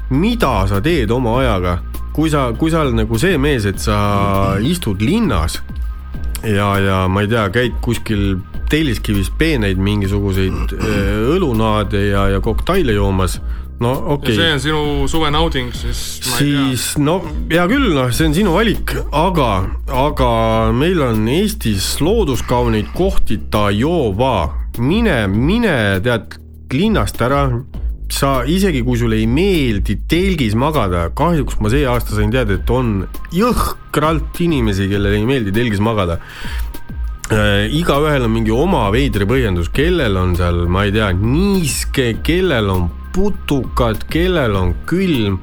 mida 0.10 0.68
sa 0.70 0.80
teed 0.82 1.12
oma 1.12 1.40
ajaga, 1.42 1.80
kui 2.16 2.30
sa, 2.32 2.52
kui 2.54 2.72
sa 2.72 2.86
oled 2.86 2.96
nagu 3.02 3.20
see 3.20 3.38
mees, 3.42 3.66
et 3.66 3.82
sa 3.82 3.98
istud 4.62 5.02
linnas 5.02 5.60
ja, 6.46 6.70
ja 6.80 7.02
ma 7.12 7.26
ei 7.26 7.32
tea, 7.32 7.48
käid 7.54 7.78
kuskil 7.86 8.38
Telliskivis 8.70 9.30
peeneid 9.38 9.82
mingisuguseid 9.82 10.76
äh, 10.78 11.14
õlunaade 11.36 12.08
ja, 12.10 12.28
ja 12.36 12.42
koktaile 12.44 12.96
joomas, 12.98 13.40
no 13.82 13.92
okei 14.16 14.38
see 14.38 14.52
on 14.54 14.62
sinu 14.64 14.82
suvenauding, 15.12 15.74
siis 15.76 16.02
ma 16.30 16.40
ei 16.40 16.52
tea. 16.52 16.66
siis 16.70 16.86
no 17.02 17.18
hea 17.52 17.66
küll, 17.72 17.90
noh, 17.96 18.12
see 18.16 18.30
on 18.30 18.38
sinu 18.38 18.56
valik, 18.56 18.96
aga, 19.12 19.52
aga 20.06 20.30
meil 20.76 21.02
on 21.06 21.28
Eestis 21.32 21.96
looduskauneid 22.04 22.94
kohti 22.96 23.40
Tajova, 23.52 24.38
mine, 24.80 25.26
mine 25.32 25.76
tead 26.06 26.40
linnast 26.74 27.22
ära. 27.22 27.48
Sa 28.14 28.44
isegi 28.46 28.84
kui 28.86 29.00
sulle 29.00 29.18
ei 29.18 29.28
meeldi 29.28 29.98
telgis 30.10 30.56
magada, 30.58 31.08
kahjuks 31.16 31.58
ma 31.62 31.72
see 31.74 31.86
aasta 31.90 32.18
sain 32.18 32.34
teada, 32.34 32.58
et 32.60 32.70
on 32.70 33.06
jõhkralt 33.34 34.42
inimesi, 34.46 34.90
kellele 34.92 35.20
ei 35.20 35.28
meeldi 35.28 35.54
telgis 35.56 35.82
magada 35.84 36.20
äh, 37.32 37.66
igaühel 37.74 38.28
on 38.28 38.34
mingi 38.34 38.54
oma 38.54 38.88
veidri 38.94 39.28
põhjendus, 39.30 39.72
kellel 39.74 40.18
on 40.22 40.36
seal, 40.38 40.66
ma 40.70 40.86
ei 40.86 40.94
tea, 40.96 41.12
niiske, 41.18 42.12
kellel 42.26 42.70
on 42.74 42.90
putukad, 43.16 44.06
kellel 44.12 44.58
on 44.60 44.76
külm 44.90 45.40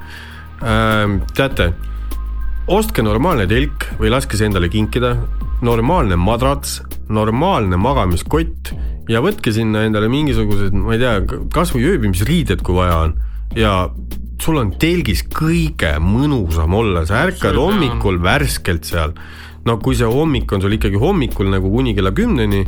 ähm,. 0.62 1.22
teate, 1.34 1.72
ostke 2.70 3.02
normaalne 3.02 3.48
telk 3.50 3.88
või 3.98 4.12
laske 4.12 4.38
see 4.38 4.46
endale 4.50 4.70
kinkida, 4.72 5.16
normaalne 5.66 6.18
madrats, 6.20 6.80
normaalne 7.12 7.78
magamiskott 7.80 8.72
ja 9.10 9.22
võtke 9.24 9.52
sinna 9.54 9.82
endale 9.86 10.08
mingisugused, 10.12 10.74
ma 10.76 10.94
ei 10.96 11.02
tea, 11.02 11.40
kasvõi 11.52 11.84
ööbimisriided, 11.90 12.62
kui 12.64 12.78
vaja 12.78 12.98
on. 13.08 13.14
Ja 13.58 13.72
sul 14.42 14.58
on 14.60 14.72
telgis 14.80 15.24
kõige 15.30 15.94
mõnusam 16.02 16.74
olla, 16.78 17.04
sa 17.06 17.26
ärkad 17.28 17.58
hommikul 17.58 18.20
värskelt 18.22 18.88
seal 18.88 19.14
no 19.64 19.76
kui 19.82 19.94
see 19.98 20.08
hommik 20.08 20.50
on 20.52 20.62
sul 20.62 20.74
ikkagi 20.74 20.98
hommikul 20.98 21.50
nagu 21.52 21.70
kuni 21.70 21.94
kella 21.94 22.10
kümneni 22.14 22.62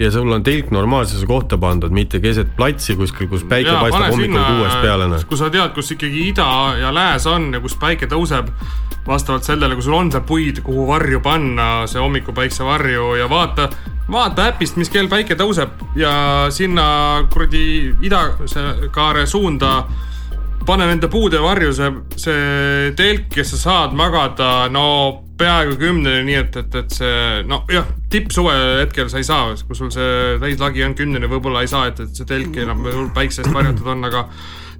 ja 0.00 0.10
sul 0.10 0.30
on 0.32 0.42
telk 0.42 0.72
normaalsesse 0.74 1.26
kohta 1.26 1.58
pandud, 1.62 1.94
mitte 1.94 2.20
keset 2.22 2.56
platsi 2.58 2.96
kuskil, 2.98 3.28
kus 3.30 3.46
päike 3.48 3.70
Jaa, 3.70 3.80
paistab 3.84 4.10
hommikul 4.10 4.42
kuuest 4.42 4.82
peale, 4.82 5.08
noh. 5.12 5.24
kui 5.28 5.38
sa 5.38 5.50
tead, 5.54 5.70
kus 5.76 5.94
ikkagi 5.94 6.28
ida 6.32 6.48
ja 6.80 6.92
lääs 6.94 7.28
on 7.30 7.52
ja 7.54 7.62
kus 7.62 7.78
päike 7.78 8.10
tõuseb, 8.10 8.50
vastavalt 9.06 9.46
sellele, 9.46 9.78
kui 9.78 9.86
sul 9.86 9.98
on 9.98 10.10
seal 10.14 10.26
puid, 10.26 10.62
kuhu 10.66 10.86
varju 10.90 11.22
panna, 11.22 11.70
see 11.90 12.02
hommikupäikse 12.02 12.66
varju 12.66 13.14
ja 13.20 13.30
vaata, 13.30 13.68
vaata 14.10 14.50
äpist, 14.50 14.78
mis 14.80 14.90
kell 14.90 15.10
päike 15.10 15.38
tõuseb 15.38 15.82
ja 15.98 16.14
sinna 16.50 16.86
kuradi 17.30 17.92
idakaare 18.02 19.28
suunda 19.30 19.82
pane 20.66 20.86
nende 20.86 21.08
puude 21.10 21.40
varju 21.42 21.72
see, 21.74 21.90
see 22.18 22.90
telk, 22.98 23.28
kes 23.34 23.54
sa 23.54 23.58
saad 23.62 23.94
magada, 23.98 24.68
no 24.70 24.84
peaaegu 25.40 25.76
kümneni, 25.80 26.24
nii 26.26 26.38
et, 26.38 26.56
et, 26.60 26.74
et 26.82 26.96
see 26.96 27.42
no 27.48 27.62
jah, 27.72 27.86
tippsuve 28.12 28.52
hetkel 28.82 29.08
sa 29.10 29.20
ei 29.20 29.26
saa, 29.26 29.54
kui 29.66 29.78
sul 29.78 29.92
see 29.94 30.36
täislagi 30.42 30.84
on 30.86 30.96
kümneni, 30.98 31.30
võib-olla 31.30 31.64
ei 31.64 31.70
saa, 31.70 31.88
et, 31.90 32.02
et 32.04 32.18
see 32.18 32.28
telk 32.28 32.58
enam 32.62 32.84
päikse 33.16 33.42
eest 33.44 33.54
varjatud 33.54 33.88
on, 33.94 34.04
aga 34.08 34.26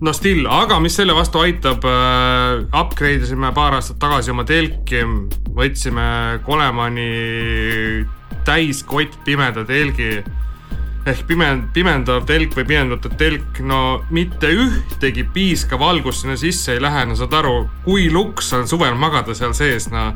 no 0.03 0.15
still, 0.17 0.47
aga 0.51 0.79
mis 0.83 0.97
selle 0.99 1.17
vastu 1.17 1.43
aitab 1.43 1.87
äh,, 1.89 2.63
upgrade 2.69 3.27
isime 3.27 3.53
paar 3.57 3.79
aastat 3.79 4.01
tagasi 4.03 4.35
oma 4.35 4.45
telki, 4.49 5.03
võtsime 5.57 6.07
Kolemani 6.47 7.11
täiskott 8.47 9.21
pimeda 9.27 9.65
telgi 9.69 10.17
ehk 11.09 11.25
pime-, 11.27 11.67
pimendav 11.75 12.27
telk 12.29 12.55
või 12.57 12.67
pimendatud 12.69 13.15
telk, 13.19 13.61
no 13.67 14.03
mitte 14.15 14.51
ühtegi 14.55 15.25
piiska 15.35 15.79
valgust 15.81 16.23
sinna 16.23 16.37
sisse 16.39 16.77
ei 16.77 16.83
lähe, 16.83 17.05
no 17.09 17.17
saad 17.19 17.35
aru, 17.41 17.57
kui 17.87 18.09
luks 18.13 18.53
on 18.57 18.69
suvel 18.71 18.95
magada 18.99 19.35
seal 19.39 19.55
sees, 19.57 19.89
no. 19.93 20.13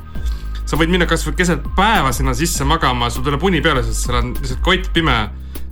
sa 0.67 0.79
võid 0.79 0.93
minna 0.93 1.09
kasvõi 1.11 1.35
keset 1.39 1.67
päeva 1.79 2.13
sinna 2.15 2.35
sisse 2.39 2.67
magama, 2.67 3.11
sul 3.11 3.27
tuleb 3.27 3.43
uni 3.47 3.63
peale, 3.65 3.83
sest 3.87 4.07
seal 4.07 4.21
on 4.21 4.33
lihtsalt 4.39 4.63
kott 4.67 4.93
pime. 4.95 5.19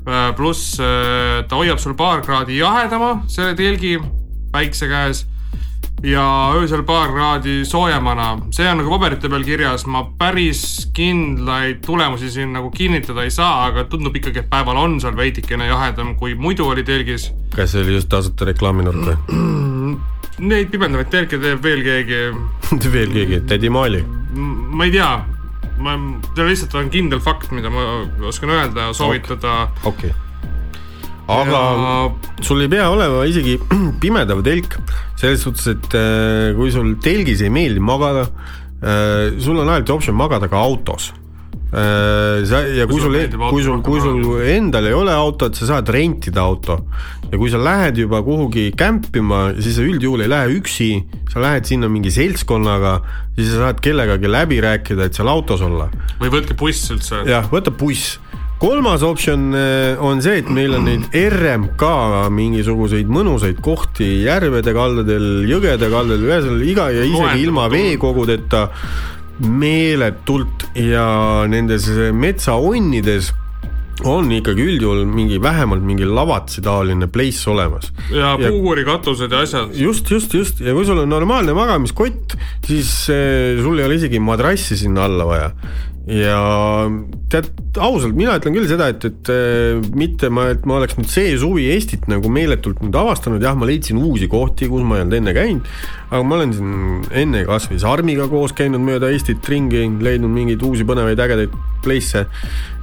Äh, 0.05 0.35
pluss 0.37 0.75
äh, 0.85 1.47
ta 1.49 1.57
hoiab 1.57 1.79
sul 1.81 1.95
paar 1.97 2.21
kraadi 2.21 2.59
jahedama, 2.59 3.23
selle 3.33 3.55
telgi 3.57 3.97
päikse 4.53 4.91
käes 4.91 5.25
ja 6.05 6.53
öösel 6.57 6.83
paar 6.85 7.09
kraadi 7.13 7.65
soojemana, 7.65 8.37
see 8.53 8.67
on 8.69 8.81
nagu 8.83 8.93
paberite 8.93 9.29
peal 9.33 9.45
kirjas, 9.47 9.87
ma 9.89 10.05
päris 10.19 10.63
kindlaid 10.97 11.81
tulemusi 11.87 12.31
siin 12.31 12.53
nagu 12.53 12.71
kinnitada 12.75 13.25
ei 13.25 13.33
saa, 13.33 13.67
aga 13.69 13.87
tundub 13.89 14.17
ikkagi, 14.17 14.45
et 14.45 14.51
päeval 14.51 14.81
on 14.83 14.99
seal 15.01 15.17
veidikene 15.17 15.69
jahedam, 15.71 16.15
kui 16.21 16.35
muidu 16.35 16.69
oli 16.69 16.85
telgis. 16.85 17.31
kas 17.57 17.73
see 17.73 17.85
oli 17.85 17.97
just 17.97 18.11
tasuta 18.13 18.49
reklaaminurk 18.51 19.07
või? 19.09 19.17
Neid 20.51 20.73
pimendavaid 20.73 21.13
telke 21.13 21.39
teeb 21.39 21.63
veel 21.63 21.85
keegi. 21.87 22.21
Veel 22.97 23.13
keegi, 23.15 23.39
tädi 23.49 23.71
Maali? 23.71 24.03
ma 24.35 24.89
ei 24.89 24.91
tea, 24.91 25.13
ma, 25.79 25.95
see 26.35 26.49
lihtsalt 26.49 26.75
on 26.81 26.91
kindel 26.91 27.23
fakt, 27.23 27.55
mida 27.55 27.71
ma 27.71 27.87
oskan 28.27 28.51
öelda 28.51 28.91
ja 28.91 28.99
soovitada. 28.99 29.69
Okei 29.85 30.11
okay 30.11 30.24
aga 31.27 31.59
ja... 31.59 31.97
sul 32.45 32.63
ei 32.65 32.71
pea 32.73 32.91
olema 32.93 33.25
isegi 33.29 33.57
pimedav 34.03 34.43
telk, 34.45 34.79
selles 35.21 35.45
suhtes, 35.47 35.67
et 35.73 35.99
äh, 35.99 36.53
kui 36.57 36.73
sul 36.75 36.97
telgis 37.03 37.45
ei 37.45 37.53
meeldi 37.53 37.83
magada, 37.83 38.29
äh, 38.81 39.35
sul 39.41 39.61
on 39.61 39.69
alati 39.69 39.95
optsioon 39.95 40.19
magada 40.19 40.51
ka 40.53 40.61
autos. 40.61 41.13
Äh, 41.75 42.45
sa 42.47 42.61
ja 42.71 42.85
kui, 42.87 43.01
kui 43.01 43.03
sul, 43.03 43.41
kui 43.51 43.63
sul, 43.65 43.81
kui 43.83 44.03
sul 44.03 44.45
endal 44.47 44.87
ei 44.87 44.95
ole 44.95 45.15
autot, 45.15 45.57
sa 45.59 45.67
saad 45.73 45.89
rentida 45.91 46.45
auto. 46.45 46.85
Ja 47.33 47.41
kui 47.41 47.51
sa 47.51 47.59
lähed 47.59 47.99
juba 47.99 48.21
kuhugi 48.23 48.69
kämpima, 48.79 49.49
siis 49.59 49.81
sa 49.81 49.83
üldjuhul 49.83 50.23
ei 50.23 50.31
lähe 50.31 50.53
üksi, 50.61 50.91
sa 51.33 51.43
lähed 51.43 51.67
sinna 51.67 51.91
mingi 51.91 52.13
seltskonnaga, 52.15 53.01
siis 53.35 53.51
sa 53.51 53.65
saad 53.65 53.83
kellegagi 53.83 54.31
läbi 54.31 54.61
rääkida, 54.63 55.09
et 55.09 55.19
seal 55.19 55.33
autos 55.33 55.65
olla. 55.67 55.89
või 56.21 56.31
võtke 56.37 56.55
buss 56.55 56.93
üldse. 56.95 57.25
jah, 57.27 57.49
võta 57.51 57.75
buss 57.75 58.21
kolmas 58.65 59.05
optsioon 59.05 59.45
eh, 59.59 60.01
on 60.01 60.23
see, 60.25 60.41
et 60.41 60.51
meil 60.53 60.75
on 60.79 60.89
neid 60.89 61.13
RMK 61.13 61.85
mingisuguseid 62.35 63.11
mõnusaid 63.13 63.61
kohti 63.65 64.25
järvede 64.25 64.75
kaldadel, 64.77 65.29
jõgede 65.51 65.91
kaldadel, 65.93 66.29
ühesõnaga 66.31 66.69
iga 66.73 66.89
ja 66.95 67.07
isegi 67.09 67.45
ilma 67.45 67.69
veekogudeta 67.73 68.67
meeletult 69.45 70.69
ja 70.79 71.07
nendes 71.51 71.89
metsaonnides 72.15 73.33
on 74.03 74.31
ikkagi 74.35 74.65
üldjuhul 74.65 75.05
mingi 75.07 75.39
vähemalt 75.43 75.85
mingi 75.87 76.07
lavatsi 76.09 76.63
taoline 76.65 77.07
place 77.07 77.45
olemas. 77.51 77.93
ja 78.11 78.35
puurikatused 78.39 79.33
ja 79.33 79.45
asjad. 79.47 79.75
just, 79.79 80.11
just, 80.11 80.35
just 80.35 80.61
ja 80.61 80.75
kui 80.75 80.87
sul 80.87 80.99
on 81.05 81.09
normaalne 81.11 81.55
magamiskott, 81.55 82.37
siis 82.67 82.91
äh, 83.13 83.63
sul 83.63 83.79
ei 83.79 83.87
ole 83.87 83.99
isegi 84.01 84.19
madrassi 84.23 84.79
sinna 84.81 85.07
alla 85.07 85.29
vaja 85.29 85.51
ja 86.05 86.85
tead, 87.33 87.47
ausalt, 87.81 88.13
mina 88.17 88.35
ütlen 88.37 88.53
küll 88.53 88.69
seda, 88.69 88.91
et, 88.93 89.05
et 89.09 89.31
äh, 89.33 89.81
mitte 89.97 90.29
ma, 90.33 90.51
et 90.53 90.67
ma 90.69 90.77
oleks 90.77 90.99
nüüd 90.99 91.09
see 91.09 91.33
suvi 91.41 91.71
Eestit 91.73 92.05
nagu 92.13 92.29
meeletult 92.33 92.83
nüüd 92.85 92.97
avastanud, 93.01 93.43
jah, 93.45 93.57
ma 93.57 93.69
leidsin 93.69 94.03
uusi 94.03 94.29
kohti, 94.31 94.69
kus 94.69 94.85
ma 94.85 94.99
ei 94.99 95.07
olnud 95.07 95.17
enne 95.17 95.35
käinud, 95.37 95.71
aga 96.11 96.21
ma 96.29 96.37
olen 96.37 96.53
siin 96.53 97.07
enne 97.25 97.45
kas 97.49 97.71
või 97.71 97.81
Sarmiga 97.81 98.29
koos 98.29 98.53
käinud 98.57 98.85
mööda 98.85 99.09
Eestit 99.15 99.49
ringi, 99.49 99.87
leidnud 100.05 100.35
mingeid 100.35 100.65
uusi 100.67 100.85
põnevaid 100.89 101.25
ägedaid 101.25 101.57
place'e, 101.85 102.27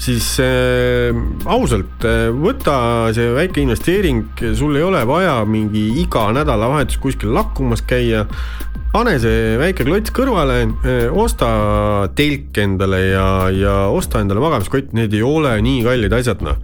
siis 0.02 0.34
äh, 0.42 1.14
ausalt 1.46 2.10
äh,, 2.10 2.28
võta 2.34 2.76
see 3.14 3.30
väike 3.38 3.62
investeering, 3.62 4.26
sul 4.58 4.82
ei 4.82 4.88
ole 4.88 5.06
vaja 5.10 5.44
mingi 5.46 5.92
iga 6.02 6.32
nädalavahetus 6.34 6.98
kuskil 7.02 7.38
lakkumas 7.38 7.86
käia, 7.86 8.26
pane 8.92 9.16
see 9.24 9.56
väike 9.60 9.86
klots 9.88 10.12
kõrvale, 10.16 10.58
eh, 10.84 11.06
osta 11.08 11.48
telk 12.18 12.58
endale 12.60 13.00
ja, 13.12 13.26
ja 13.56 13.76
osta 13.94 14.22
endale 14.24 14.44
magamiskott, 14.44 14.94
need 14.98 15.14
ei 15.18 15.26
ole 15.26 15.58
nii 15.64 15.84
kallid 15.88 16.16
asjad, 16.20 16.44
noh. 16.46 16.62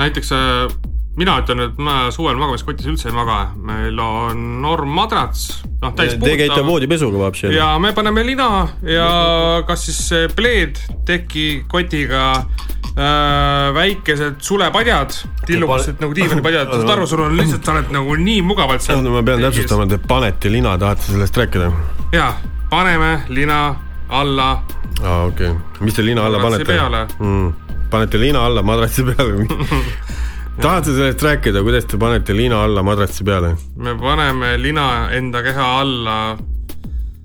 näiteks 0.00 0.32
äh, 0.36 0.72
mina 1.18 1.36
ütlen, 1.42 1.64
et 1.66 1.78
ma 1.82 1.96
suvel 2.14 2.38
magamiskotis 2.40 2.88
üldse 2.90 3.10
ei 3.10 3.14
maga, 3.16 3.38
meil 3.66 3.98
on 4.00 4.42
normmadrats, 4.62 5.62
noh 5.82 5.94
täis 5.96 6.14
puhtav. 6.14 6.30
Te 6.30 6.36
käite 6.44 6.64
voodipesuga 6.66 7.22
vapsi? 7.24 7.50
ja 7.56 7.72
me 7.82 7.92
paneme 7.96 8.24
lina 8.26 8.50
ja 8.86 9.10
kas 9.68 9.88
siis 9.88 10.30
pleed 10.36 10.78
teki 11.08 11.64
kotiga 11.70 12.30
äh, 12.36 13.68
väikesed 13.76 14.40
sulepadjad, 14.46 15.18
tillukesed 15.50 16.00
nagu 16.02 16.16
diivanipadjad, 16.16 16.72
saad 16.76 16.92
aru, 16.96 17.10
sul 17.10 17.26
on 17.26 17.36
lihtsalt, 17.38 17.66
sa 17.66 17.76
oled 17.76 17.92
nagu 17.94 18.16
nii 18.20 18.40
mugavalt 18.46 18.86
seal. 18.86 19.02
ma 19.10 19.24
pean 19.26 19.42
täpsustama, 19.44 19.88
te 19.90 20.00
panete 20.00 20.52
lina, 20.52 20.78
tahate 20.80 21.10
sellest 21.10 21.42
rääkida? 21.42 21.72
jaa, 22.14 22.34
paneme 22.70 23.16
lina 23.28 23.64
alla. 24.10 24.52
Aa, 25.02 25.24
okei 25.24 25.50
okay., 25.50 25.84
mis 25.86 25.94
te 25.94 26.04
lina 26.04 26.26
alla 26.26 26.40
panete? 26.42 26.78
Mm. 27.20 27.52
panete 27.90 28.20
lina 28.20 28.44
alla 28.46 28.62
madratsi 28.62 29.04
peale 29.04 29.46
tahad 30.62 30.84
sa 30.84 30.92
sellest 30.92 31.22
rääkida, 31.22 31.62
kuidas 31.62 31.88
te 31.88 31.98
panete 31.98 32.36
lina 32.36 32.64
alla 32.64 32.82
madratsi 32.82 33.24
peale? 33.24 33.54
me 33.76 33.96
paneme 33.98 34.56
lina 34.58 34.86
enda 35.16 35.42
keha 35.46 35.70
alla 35.80 36.18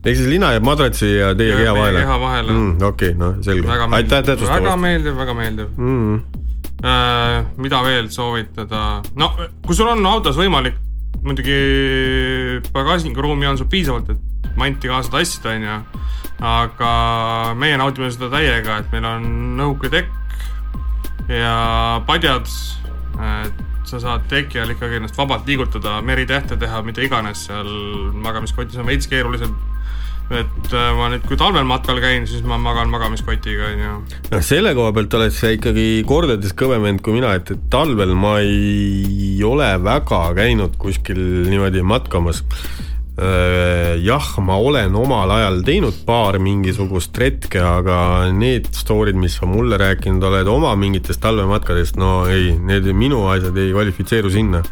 ehk 0.05 0.15
siis 0.15 0.29
lina 0.29 0.53
jääb 0.55 0.65
madratsi 0.65 1.11
ja 1.17 1.33
teie 1.35 1.53
ja 1.53 1.59
keha 1.63 1.75
vahele? 1.75 2.05
keha 2.05 2.19
vahele 2.21 2.51
mm,. 2.51 2.71
okei 2.81 3.13
okay,, 3.13 3.19
noh, 3.19 3.37
selge. 3.41 3.67
aitäh 3.69 4.23
täpsustamast. 4.23 4.63
väga 4.63 4.77
meeldiv, 4.77 5.17
väga 5.17 5.37
meeldiv 5.43 5.77
mm.. 5.77 6.41
Äh, 6.85 7.45
mida 7.57 7.79
veel 7.85 8.09
soovitada, 8.11 9.01
no 9.15 9.29
kui 9.65 9.77
sul 9.77 9.87
on 9.89 10.05
autos 10.05 10.35
võimalik, 10.37 10.75
muidugi 11.23 11.55
pagasnikuruumi 12.75 13.47
on 13.47 13.57
sul 13.57 13.69
piisavalt, 13.71 14.11
et 14.11 14.49
manti 14.59 14.91
kaasa 14.91 15.13
tassida, 15.15 15.55
onju. 15.55 15.77
Aga 16.43 16.89
meie 17.59 17.77
naudime 17.79 18.09
seda 18.11 18.29
täiega, 18.33 18.79
et 18.81 18.91
meil 18.91 19.07
on 19.07 19.29
nõuketekk 19.59 21.29
ja 21.31 21.55
padjad, 22.07 22.49
et 23.45 23.63
sa 23.85 24.01
saad 24.01 24.25
teki 24.29 24.59
all 24.59 24.73
ikkagi 24.73 24.99
ennast 24.99 25.17
vabalt 25.17 25.47
liigutada, 25.47 25.99
meritähte 26.05 26.57
teha, 26.59 26.81
mida 26.85 27.05
iganes 27.05 27.45
seal 27.47 27.69
magamiskotis 28.25 28.81
on 28.81 28.89
veits 28.89 29.07
keerulisem 29.07 29.55
et 30.33 30.73
äh, 30.73 30.87
ma 30.97 31.09
nüüd, 31.13 31.25
kui 31.29 31.37
talvel 31.37 31.67
matkal 31.69 31.99
käin, 32.01 32.25
siis 32.29 32.41
ma 32.47 32.57
magan 32.57 32.89
magamiskotiga, 32.89 33.69
onju. 33.75 33.91
noh, 34.31 34.41
selle 34.45 34.73
koha 34.77 34.93
pealt 34.95 35.13
oled 35.19 35.35
sa 35.35 35.51
ikkagi 35.53 36.01
kordades 36.09 36.55
kõvem 36.57 36.87
vend 36.87 37.03
kui 37.05 37.13
mina, 37.19 37.35
et, 37.37 37.51
et 37.53 37.67
talvel 37.73 38.15
ma 38.17 38.39
ei 38.41 39.37
ole 39.45 39.69
väga 39.85 40.21
käinud 40.37 40.79
kuskil 40.81 41.21
niimoodi 41.51 41.85
matkamas. 41.85 42.41
Äh, 43.15 43.95
jah, 44.03 44.25
ma 44.43 44.57
olen 44.59 44.95
omal 44.99 45.31
ajal 45.31 45.61
teinud 45.63 46.01
paar 46.03 46.35
mingisugust 46.35 47.15
retke, 47.15 47.61
aga 47.63 48.27
need 48.35 48.67
story'd, 48.75 49.15
mis 49.15 49.37
sa 49.39 49.47
mulle 49.47 49.79
rääkinud 49.79 50.23
oled 50.27 50.49
oma 50.51 50.73
mingitest 50.75 51.21
talvematkadest, 51.23 51.95
no 51.95 52.25
ei, 52.27 52.51
need 52.59 52.89
minu 52.91 53.23
asjad 53.31 53.55
ei 53.55 53.71
kvalifitseeru 53.71 54.33
sinna 54.33 54.65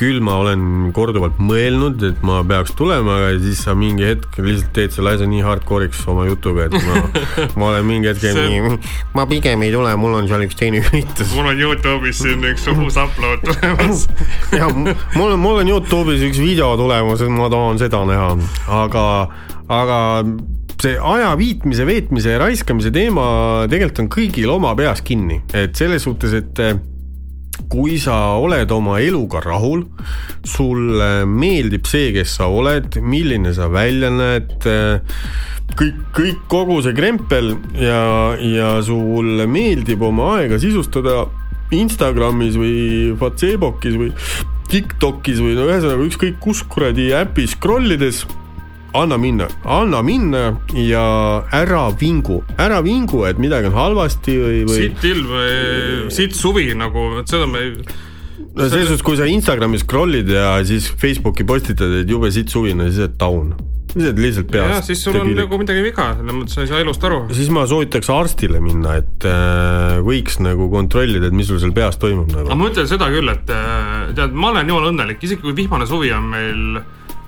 küll 0.00 0.20
ma 0.24 0.38
olen 0.40 0.90
korduvalt 0.96 1.38
mõelnud, 1.42 2.00
et 2.08 2.22
ma 2.26 2.40
peaks 2.48 2.72
tulema, 2.78 3.18
aga 3.20 3.34
siis 3.42 3.60
sa 3.66 3.74
mingi 3.76 4.06
hetk 4.08 4.38
lihtsalt 4.40 4.72
teed 4.76 4.94
selle 4.94 5.14
asja 5.16 5.28
nii 5.28 5.42
hardcore'iks 5.44 6.02
oma 6.10 6.24
jutuga, 6.28 6.68
et 6.70 6.76
ma, 6.86 7.02
ma 7.60 7.70
olen 7.72 7.88
mingi 7.88 8.10
hetk 8.10 8.22
see... 8.24 8.34
nii, 8.38 8.78
ma 9.16 9.26
pigem 9.30 9.66
ei 9.66 9.74
tule, 9.74 9.92
mul 10.00 10.16
on 10.22 10.30
seal 10.30 10.46
üks 10.46 10.56
teine 10.58 10.80
üritus. 10.80 11.34
mul 11.36 11.50
on 11.52 11.60
Youtube'is 11.60 12.22
siin 12.24 12.46
üks 12.52 12.64
uus 12.72 12.96
upload 13.00 13.44
tulemas. 13.44 14.06
Jah, 14.58 14.72
mul 14.72 15.34
on, 15.34 15.38
mul 15.42 15.60
on 15.64 15.74
Youtube'is 15.74 16.24
üks 16.30 16.40
video 16.40 16.72
tulemas, 16.80 17.20
et 17.24 17.34
ma 17.34 17.50
tahan 17.52 17.82
seda 17.82 18.04
näha, 18.08 18.32
aga, 18.80 19.04
aga 19.68 20.00
see 20.80 20.96
aja 20.96 21.34
viitmise, 21.36 21.84
veetmise 21.84 22.36
ja 22.36 22.40
raiskamise 22.40 22.92
teema 22.94 23.26
tegelikult 23.70 24.06
on 24.06 24.14
kõigil 24.16 24.52
oma 24.52 24.72
peas 24.78 25.04
kinni, 25.04 25.42
et 25.52 25.76
selles 25.76 26.08
suhtes, 26.08 26.36
et 26.40 26.64
kui 27.68 27.98
sa 28.00 28.36
oled 28.40 28.70
oma 28.72 29.00
eluga 29.02 29.42
rahul, 29.44 29.84
sulle 30.46 31.26
meeldib 31.28 31.88
see, 31.90 32.12
kes 32.14 32.38
sa 32.38 32.48
oled, 32.48 33.00
milline 33.02 33.52
sa 33.56 33.68
välja 33.72 34.10
näed, 34.14 34.68
kõik, 35.76 36.00
kõik, 36.16 36.40
kogu 36.50 36.80
see 36.84 36.96
krempel 36.96 37.54
ja, 37.78 38.02
ja 38.40 38.72
sulle 38.86 39.46
meeldib 39.50 40.02
oma 40.06 40.36
aega 40.38 40.60
sisustada 40.62 41.24
Instagramis 41.74 42.56
või 42.58 43.12
Facebookis 43.20 43.98
või 43.98 44.10
Tiktokis 44.70 45.40
või 45.42 45.56
no 45.58 45.66
ühesõnaga 45.66 46.04
ükskõik 46.06 46.36
kus 46.42 46.62
kuradi 46.70 47.08
äpis 47.18 47.56
scroll 47.56 47.90
ides 47.96 48.22
anna 48.92 49.18
minna, 49.20 49.48
anna 49.64 50.02
minna 50.02 50.44
ja 50.74 51.06
ära 51.54 51.88
vingu, 52.00 52.40
ära 52.58 52.80
vingu, 52.84 53.24
et 53.28 53.40
midagi 53.42 53.70
on 53.70 53.78
halvasti 53.78 54.36
või, 54.40 54.60
või. 54.68 54.84
sitt 54.84 55.08
ilm, 55.10 55.34
sitt 56.14 56.38
suvi 56.38 56.70
nagu, 56.78 57.10
et 57.22 57.30
seda 57.30 57.48
me 57.50 57.64
ei. 57.64 57.74
no 58.56 58.68
selles 58.68 58.90
suhtes, 58.90 59.04
kui 59.06 59.18
sa 59.20 59.28
Instagramis 59.30 59.86
scroll'id 59.86 60.30
ja 60.34 60.54
siis 60.66 60.90
Facebooki 61.00 61.46
postitad, 61.46 62.00
et 62.02 62.10
jube 62.10 62.32
sitt 62.34 62.52
suvine, 62.52 62.90
siis 62.90 63.06
oled 63.06 63.18
down 63.20 63.52
sa 63.90 63.98
oled 64.04 64.20
lihtsalt 64.22 64.50
peast. 64.52 64.70
jah, 64.70 64.84
siis 64.86 65.00
sul 65.02 65.16
on 65.18 65.32
nagu 65.34 65.58
midagi 65.58 65.82
viga, 65.82 66.12
selles 66.18 66.36
mõttes 66.36 66.54
sa 66.54 66.62
ei 66.62 66.70
saa 66.70 66.82
elust 66.84 67.04
aru. 67.06 67.24
siis 67.34 67.50
ma 67.54 67.64
soovitaks 67.70 68.10
arstile 68.14 68.60
minna, 68.62 68.94
et 69.00 69.26
äh, 69.26 69.98
võiks 70.06 70.38
nagu 70.44 70.70
kontrollida, 70.72 71.30
et 71.30 71.36
mis 71.36 71.50
sul 71.50 71.58
seal 71.62 71.74
peas 71.76 71.98
toimub 71.98 72.30
nagu. 72.30 72.46
aga 72.46 72.58
ma 72.58 72.70
ütlen 72.70 72.86
seda 72.90 73.10
küll, 73.12 73.30
et 73.32 73.50
äh, 73.54 74.14
tead, 74.14 74.36
ma 74.36 74.52
olen 74.54 74.70
jumala 74.70 74.94
õnnelik, 74.94 75.22
isegi 75.26 75.42
kui 75.42 75.56
vihmane 75.58 75.88
suvi 75.90 76.12
on 76.14 76.30
meil 76.30 76.80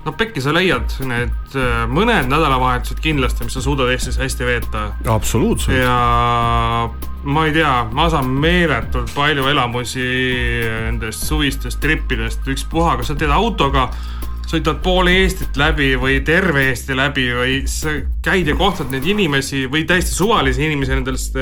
no 0.03 0.13
pekki 0.19 0.43
sa 0.43 0.53
leiad 0.55 0.95
need 1.07 1.55
äh, 1.57 1.83
mõned 1.91 2.27
nädalavahetused 2.31 2.99
kindlasti, 3.03 3.47
mis 3.47 3.55
sa 3.55 3.63
suudad 3.63 3.91
Eestis 3.93 4.19
hästi 4.19 4.47
veeta. 4.47 4.85
absoluutselt. 5.09 5.77
ja 5.77 6.89
ma 7.23 7.45
ei 7.47 7.55
tea, 7.55 7.75
ma 7.95 8.09
saan 8.11 8.27
meeletult 8.43 9.13
palju 9.15 9.47
elamusi 9.51 10.03
nendest 10.89 11.23
suvistest 11.29 11.79
trippidest, 11.83 12.43
ükspuha, 12.51 12.97
kas 12.99 13.13
sa 13.13 13.17
teed 13.19 13.31
autoga 13.31 13.87
sõidad 14.49 14.83
pool 14.83 15.07
Eestit 15.09 15.55
läbi 15.57 15.93
või 15.99 16.19
terve 16.25 16.67
Eesti 16.73 16.97
läbi 16.99 17.29
või 17.33 17.55
sa 17.69 17.95
käid 18.25 18.51
ja 18.51 18.57
kohtad 18.59 18.91
neid 18.91 19.07
inimesi 19.07 19.65
või 19.71 19.87
täiesti 19.87 20.13
suvalisi 20.13 20.67
inimesi 20.67 20.97
nendest, 20.97 21.39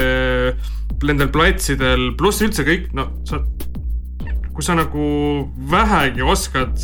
nendel 1.01 1.33
platsidel, 1.33 2.11
pluss 2.19 2.45
üldse 2.45 2.65
kõik, 2.67 2.91
no 2.95 3.09
sa, 3.27 3.41
kui 4.53 4.63
sa 4.63 4.77
nagu 4.77 5.03
vähegi 5.71 6.21
oskad 6.21 6.77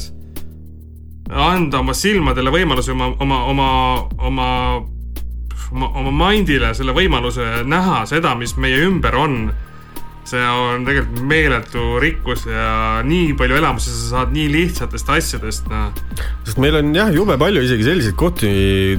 anda 1.30 1.82
oma 1.82 1.96
silmadele 1.98 2.52
võimaluse 2.54 2.94
oma, 2.94 3.12
oma, 3.20 3.40
oma, 3.52 3.70
oma, 4.30 4.50
oma, 5.72 5.90
oma 6.02 6.14
mind'ile 6.26 6.74
selle 6.78 6.96
võimaluse 6.96 7.64
näha 7.68 8.06
seda, 8.10 8.36
mis 8.40 8.56
meie 8.62 8.84
ümber 8.88 9.18
on 9.20 9.40
see 10.28 10.44
on 10.44 10.84
tegelikult 10.88 11.24
meeletu 11.28 11.84
rikkus 12.04 12.46
ja 12.50 13.00
nii 13.08 13.32
palju 13.40 13.60
elamusi 13.62 13.94
sa 13.94 14.10
saad 14.10 14.34
nii 14.36 14.48
lihtsatest 14.52 15.12
asjadest, 15.16 15.70
noh. 15.72 15.94
sest 16.48 16.60
meil 16.62 16.76
on 16.82 16.92
jah, 16.96 17.12
jube 17.16 17.38
palju 17.40 17.64
isegi 17.64 17.88
selliseid 17.88 18.18
kohti, 18.20 18.50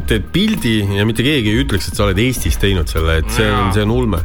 teed 0.08 0.30
pildi 0.32 0.78
ja 0.96 1.04
mitte 1.08 1.26
keegi 1.26 1.52
ei 1.52 1.64
ütleks, 1.64 1.90
et 1.90 1.98
sa 1.98 2.06
oled 2.06 2.20
Eestis 2.22 2.56
teinud 2.62 2.88
selle, 2.88 3.20
et 3.20 3.28
see 3.34 3.48
on, 3.50 3.68
see 3.76 3.84
on 3.84 3.92
ulme. 3.92 4.22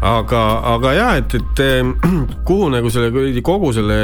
Aga, 0.00 0.42
aga 0.74 0.92
ja, 0.96 1.08
et, 1.20 1.34
et 1.36 1.62
kuhu 2.48 2.70
nagu 2.72 2.90
selle 2.92 3.42
kogu 3.44 3.72
selle 3.76 3.98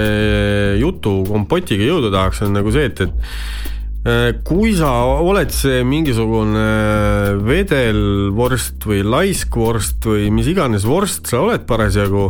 jutu 0.80 1.18
kompotiga 1.28 1.88
jõuda 1.88 2.12
tahaks, 2.14 2.42
on 2.46 2.56
nagu 2.58 2.72
see, 2.74 2.90
et, 2.90 3.00
et 3.06 3.75
kui 4.46 4.70
sa 4.78 4.90
oled 5.18 5.50
see 5.50 5.80
mingisugune 5.86 6.66
vedelvorst 7.42 8.86
või 8.86 9.02
laiskvorst 9.02 10.06
või 10.06 10.30
mis 10.34 10.46
iganes 10.52 10.86
vorst 10.86 11.32
sa 11.32 11.40
oled 11.42 11.66
parasjagu 11.66 12.28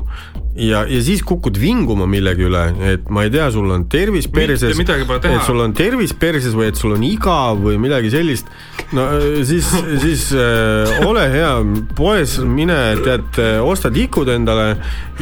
ja, 0.57 0.82
ja 0.89 1.01
siis 1.05 1.23
kukud 1.27 1.59
vinguma 1.61 2.07
millegi 2.09 2.47
üle, 2.47 2.62
et 2.93 3.11
ma 3.12 3.27
ei 3.27 3.32
tea, 3.32 3.48
sul 3.53 3.69
on 3.73 3.86
tervis 3.93 4.28
perses, 4.32 4.73
et 4.73 5.43
sul 5.44 5.61
on 5.62 5.74
tervis 5.77 6.15
perses 6.16 6.57
või 6.57 6.70
et 6.70 6.81
sul 6.81 6.97
on 6.97 7.05
igav 7.07 7.61
või 7.62 7.77
midagi 7.81 8.11
sellist, 8.15 8.48
no 8.97 9.07
äh, 9.19 9.27
siis, 9.47 9.69
siis 10.03 10.28
äh, 10.36 10.97
ole 11.07 11.27
hea, 11.32 11.53
poes 11.98 12.39
mine, 12.40 12.78
tead, 13.05 13.40
osta 13.66 13.93
tikud 13.93 14.31
endale 14.32 14.69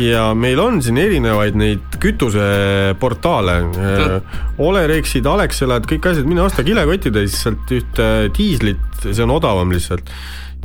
ja 0.00 0.28
meil 0.38 0.62
on 0.62 0.80
siin 0.84 1.00
erinevaid 1.02 1.58
neid 1.58 2.00
kütuseportaale 2.02 3.60
äh,. 3.74 4.42
Olerexid, 4.64 5.26
Alexelad, 5.26 5.82
kõik 5.90 6.04
asjad, 6.06 6.28
mine 6.30 6.43
osta 6.44 6.64
kilekottides 6.66 7.36
sealt 7.42 7.70
ühte 7.74 8.08
diislit, 8.36 8.82
see 9.04 9.24
on 9.24 9.34
odavam 9.34 9.72
lihtsalt 9.72 10.10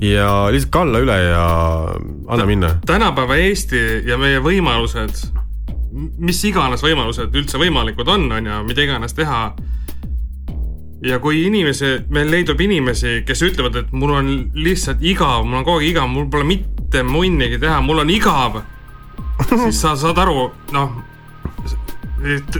ja 0.02 0.48
lihtsalt 0.52 0.72
kalla 0.72 1.02
üle 1.04 1.18
ja 1.24 1.44
anna 2.28 2.46
minna. 2.46 2.76
tänapäeva 2.86 3.36
Eesti 3.36 4.04
ja 4.08 4.18
meie 4.18 4.40
võimalused, 4.44 5.26
mis 6.20 6.40
iganes 6.48 6.84
võimalused 6.86 7.36
üldse 7.36 7.60
võimalikud 7.60 8.08
on, 8.08 8.30
on 8.32 8.48
ju, 8.48 8.62
mida 8.68 8.86
iganes 8.86 9.16
teha. 9.18 9.54
ja 11.04 11.20
kui 11.20 11.46
inimesi, 11.48 12.06
meil 12.10 12.32
leidub 12.32 12.62
inimesi, 12.62 13.22
kes 13.28 13.44
ütlevad, 13.48 13.76
et 13.76 13.92
mul 13.92 14.16
on 14.16 14.32
lihtsalt 14.54 15.04
igav, 15.04 15.46
mul 15.46 15.62
on 15.62 15.68
kogu 15.68 15.80
aeg 15.80 15.92
igav, 15.94 16.08
mul 16.12 16.30
pole 16.32 16.48
mitte 16.48 17.04
munnigi 17.04 17.60
teha, 17.60 17.82
mul 17.82 18.04
on 18.04 18.10
igav. 18.10 18.62
siis 19.64 19.82
sa 19.82 19.96
saad 20.00 20.18
aru, 20.20 20.50
noh, 20.76 20.96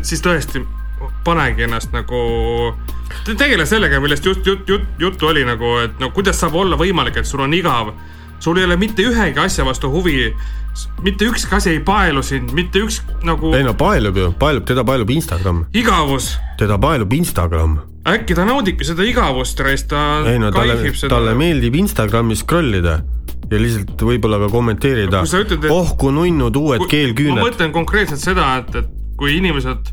siis 0.02 0.24
tõesti 0.24 0.64
panegi 1.24 1.66
ennast 1.68 1.94
nagu, 1.96 2.22
tegele 3.30 3.66
sellega, 3.70 4.00
millest 4.04 4.26
just 4.26 4.48
jut, 4.48 4.68
jut, 4.70 4.88
juttu 5.00 5.30
oli 5.30 5.44
nagu, 5.48 5.78
et 5.84 6.00
no 6.02 6.12
kuidas 6.16 6.40
saab 6.42 6.58
olla 6.60 6.80
võimalik, 6.80 7.20
et 7.20 7.30
sul 7.30 7.46
on 7.46 7.54
igav. 7.54 7.94
sul 8.40 8.58
ei 8.58 8.64
ole 8.64 8.78
mitte 8.80 9.04
ühegi 9.04 9.40
asja 9.40 9.66
vastu 9.68 9.90
huvi, 9.92 10.30
mitte 11.04 11.26
ükski 11.28 11.56
asi 11.56 11.70
ei 11.70 11.80
paelu 11.84 12.24
sind, 12.24 12.54
mitte 12.56 12.80
üks 12.80 13.02
nagu. 13.24 13.54
ei 13.56 13.64
no 13.64 13.74
paelub 13.74 14.18
ju, 14.18 14.32
paelub, 14.40 14.66
teda 14.66 14.84
paelub 14.84 15.10
Instagram. 15.10 15.66
igavus. 15.74 16.38
teda 16.58 16.78
paelub 16.78 17.14
Instagram. 17.14 17.80
äkki 18.08 18.36
ta 18.36 18.46
naudibki 18.46 18.88
seda 18.88 19.04
igavust, 19.04 19.60
raisk, 19.60 19.90
ta 19.92 20.24
ei 20.32 20.40
no 20.40 20.52
talle, 20.52 20.80
talle 21.10 21.36
meeldib 21.36 21.76
Instagramis 21.76 22.46
scroll 22.46 22.80
ida 22.80 23.02
ja 23.50 23.60
lihtsalt 23.60 24.02
võib-olla 24.06 24.40
ka 24.44 24.50
kommenteerida. 24.54 25.24
oh 25.74 25.96
kui 25.98 26.14
nunnud 26.14 26.56
uued 26.56 26.86
keelküüned. 26.90 27.40
ma 27.40 27.48
mõtlen 27.48 27.74
konkreetselt 27.76 28.22
seda, 28.22 28.52
et, 28.62 28.76
et 28.84 29.18
kui 29.20 29.38
inimesed 29.40 29.92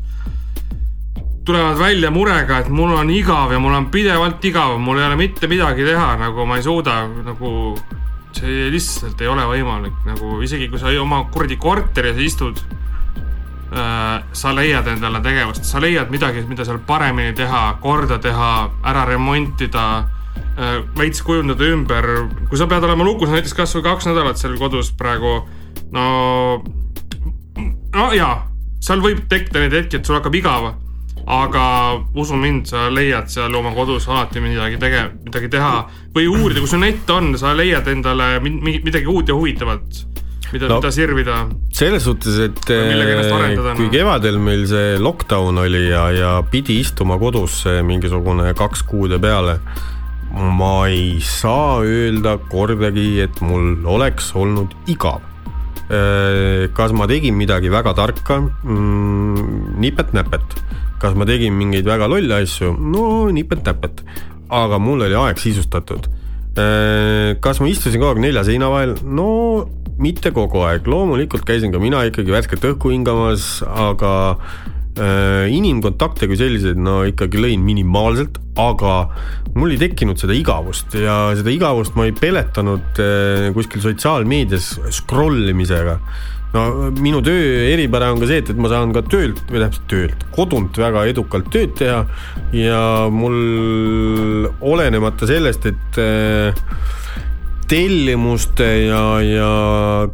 tulevad 1.47 1.77
välja 1.79 2.11
murega, 2.11 2.59
et 2.59 2.69
mul 2.69 2.91
on 2.91 3.09
igav 3.09 3.53
ja 3.55 3.59
mul 3.63 3.75
on 3.77 3.85
pidevalt 3.91 4.43
igav, 4.45 4.75
mul 4.83 4.99
ei 4.99 5.05
ole 5.07 5.15
mitte 5.15 5.47
midagi 5.47 5.85
teha, 5.87 6.09
nagu 6.19 6.45
ma 6.45 6.57
ei 6.59 6.63
suuda, 6.65 6.97
nagu 7.23 7.51
see 8.35 8.67
lihtsalt 8.73 9.21
ei 9.23 9.29
ole 9.31 9.45
võimalik, 9.47 9.95
nagu 10.05 10.41
isegi 10.43 10.67
kui 10.67 10.81
sa 10.81 10.91
oma 10.99 11.21
kuradi 11.31 11.55
korteris 11.61 12.19
istud 12.19 12.59
äh,, 13.71 14.25
sa 14.35 14.51
leiad 14.55 14.89
endale 14.91 15.21
tegevust, 15.23 15.63
sa 15.63 15.79
leiad 15.83 16.11
midagi, 16.11 16.43
mida 16.49 16.67
seal 16.67 16.81
paremini 16.87 17.31
teha, 17.37 17.77
korda 17.83 18.19
teha, 18.23 18.49
ära 18.91 19.05
remontida 19.07 19.85
äh,, 20.03 20.81
veits 20.99 21.23
kujundada 21.23 21.69
ümber, 21.71 22.09
kui 22.49 22.59
sa 22.59 22.67
pead 22.67 22.83
olema 22.89 23.07
lukus 23.07 23.31
näiteks 23.31 23.55
kasvõi 23.55 23.85
kaks 23.87 24.09
nädalat 24.11 24.41
seal 24.41 24.57
kodus 24.59 24.91
praegu, 24.99 25.39
no, 25.95 26.09
no 27.95 28.09
jaa, 28.19 28.35
seal 28.83 28.99
võib 29.05 29.23
tekkida 29.31 29.63
neid 29.63 29.79
hetki, 29.79 30.01
et 30.01 30.11
sul 30.11 30.19
hakkab 30.19 30.35
igav 30.35 30.69
aga 31.27 31.63
usu 32.15 32.37
mind, 32.39 32.69
sa 32.71 32.87
leiad 32.93 33.27
seal 33.31 33.55
oma 33.59 33.73
kodus 33.75 34.07
alati 34.07 34.39
midagi 34.39 34.79
tege-, 34.79 35.09
midagi 35.25 35.49
teha 35.51 35.73
või 36.15 36.29
uurida, 36.31 36.61
kui 36.63 36.71
sul 36.71 36.83
net 36.85 37.09
on, 37.11 37.33
sa 37.39 37.51
leiad 37.57 37.87
endale 37.91 38.37
midagi 38.43 39.05
uut 39.11 39.27
ja 39.27 39.35
huvitavat 39.35 40.05
mida 40.53 40.69
no,, 40.71 40.77
mida 40.79 40.91
sirvida. 40.95 41.37
selles 41.75 42.05
suhtes, 42.07 42.37
et 42.45 42.71
kui 43.75 43.89
kevadel 43.91 44.39
meil 44.39 44.63
see 44.69 44.95
lockdown 45.01 45.59
oli 45.65 45.83
ja, 45.89 46.07
ja 46.15 46.31
pidi 46.47 46.79
istuma 46.79 47.19
kodus 47.19 47.65
mingisugune 47.83 48.53
kaks 48.57 48.85
kuud 48.87 49.17
ja 49.17 49.19
peale, 49.19 49.57
ma 50.31 50.73
ei 50.87 51.17
saa 51.23 51.81
öelda 51.83 52.37
kordagi, 52.51 53.09
et 53.25 53.41
mul 53.43 53.83
oleks 53.97 54.31
olnud 54.39 54.75
igav. 54.87 55.23
kas 56.75 56.91
ma 56.95 57.05
tegin 57.07 57.35
midagi 57.39 57.69
väga 57.71 57.93
tarka 57.95 58.41
mm,? 58.43 59.77
nipet-näpet 59.79 60.57
kas 61.01 61.17
ma 61.17 61.27
tegin 61.29 61.55
mingeid 61.57 61.87
väga 61.87 62.09
lolle 62.09 62.41
asju? 62.43 62.73
no 62.77 63.27
nipet-näpet. 63.33 64.03
aga 64.49 64.79
mul 64.79 65.03
oli 65.03 65.17
aeg 65.19 65.41
sisustatud. 65.41 66.07
Äh, 66.57 67.35
kas 67.43 67.59
ma 67.61 67.67
istusin 67.69 68.01
kogu 68.01 68.15
aeg 68.15 68.23
nelja 68.23 68.45
seina 68.47 68.71
vahel? 68.73 68.95
no 69.03 69.67
mitte 70.01 70.31
kogu 70.33 70.63
aeg, 70.67 70.87
loomulikult 70.89 71.45
käisin 71.45 71.73
ka 71.73 71.81
mina 71.81 72.03
ikkagi 72.07 72.33
värsket 72.33 72.65
õhku 72.69 72.91
hingamas, 72.93 73.63
aga 73.65 74.13
äh, 74.97 75.49
inimkontakte 75.53 76.29
kui 76.29 76.37
selliseid 76.39 76.79
no 76.81 76.99
ikkagi 77.09 77.41
lõin 77.41 77.65
minimaalselt, 77.65 78.37
aga 78.61 78.95
mul 79.57 79.73
ei 79.73 79.81
tekkinud 79.81 80.21
seda 80.21 80.35
igavust 80.37 80.93
ja 80.97 81.17
seda 81.37 81.53
igavust 81.53 81.97
ma 81.97 82.05
ei 82.09 82.13
peletanud 82.17 83.01
äh, 83.01 83.49
kuskil 83.57 83.83
sotsiaalmeedias 83.85 84.75
scroll 84.99 85.49
imisega 85.53 85.97
no 86.57 86.91
minu 86.97 87.21
töö 87.25 87.67
eripära 87.69 88.11
on 88.13 88.21
ka 88.21 88.29
see, 88.29 88.41
et, 88.41 88.51
et 88.53 88.59
ma 88.59 88.71
saan 88.71 88.93
ka 88.95 89.03
töölt 89.05 89.41
või 89.51 89.61
täpselt 89.63 89.87
töölt, 89.91 90.27
kodunt 90.35 90.77
väga 90.81 91.05
edukalt 91.11 91.51
tööd 91.53 91.75
teha 91.77 92.03
ja 92.55 92.81
mul 93.13 94.47
olenemata 94.65 95.29
sellest, 95.29 95.67
et 95.69 95.99
äh, 96.01 96.65
tellimuste 97.67 98.67
ja, 98.87 99.03
ja 99.23 99.51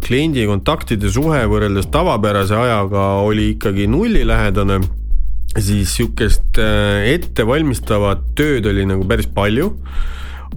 kliendi 0.03 0.45
kontaktide 0.49 1.11
suhe 1.13 1.43
võrreldes 1.49 1.87
tavapärase 1.93 2.57
ajaga 2.57 3.05
oli 3.21 3.51
ikkagi 3.53 3.85
nullilähedane, 3.91 4.79
siis 5.53 5.93
sihukest 5.99 6.59
äh, 6.61 7.05
ettevalmistavat 7.13 8.31
tööd 8.37 8.67
oli 8.69 8.87
nagu 8.89 9.05
päris 9.09 9.29
palju, 9.31 9.69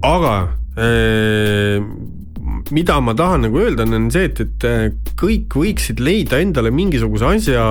aga 0.05 0.37
äh, 0.77 1.85
mida 2.71 2.99
ma 3.01 3.15
tahan 3.17 3.47
nagu 3.47 3.61
öelda, 3.61 3.87
on 3.87 4.09
see, 4.13 4.29
et, 4.29 4.41
et 4.43 4.67
äh, 4.67 4.87
kõik 5.19 5.57
võiksid 5.57 6.01
leida 6.03 6.41
endale 6.43 6.71
mingisuguse 6.73 7.27
asja, 7.29 7.67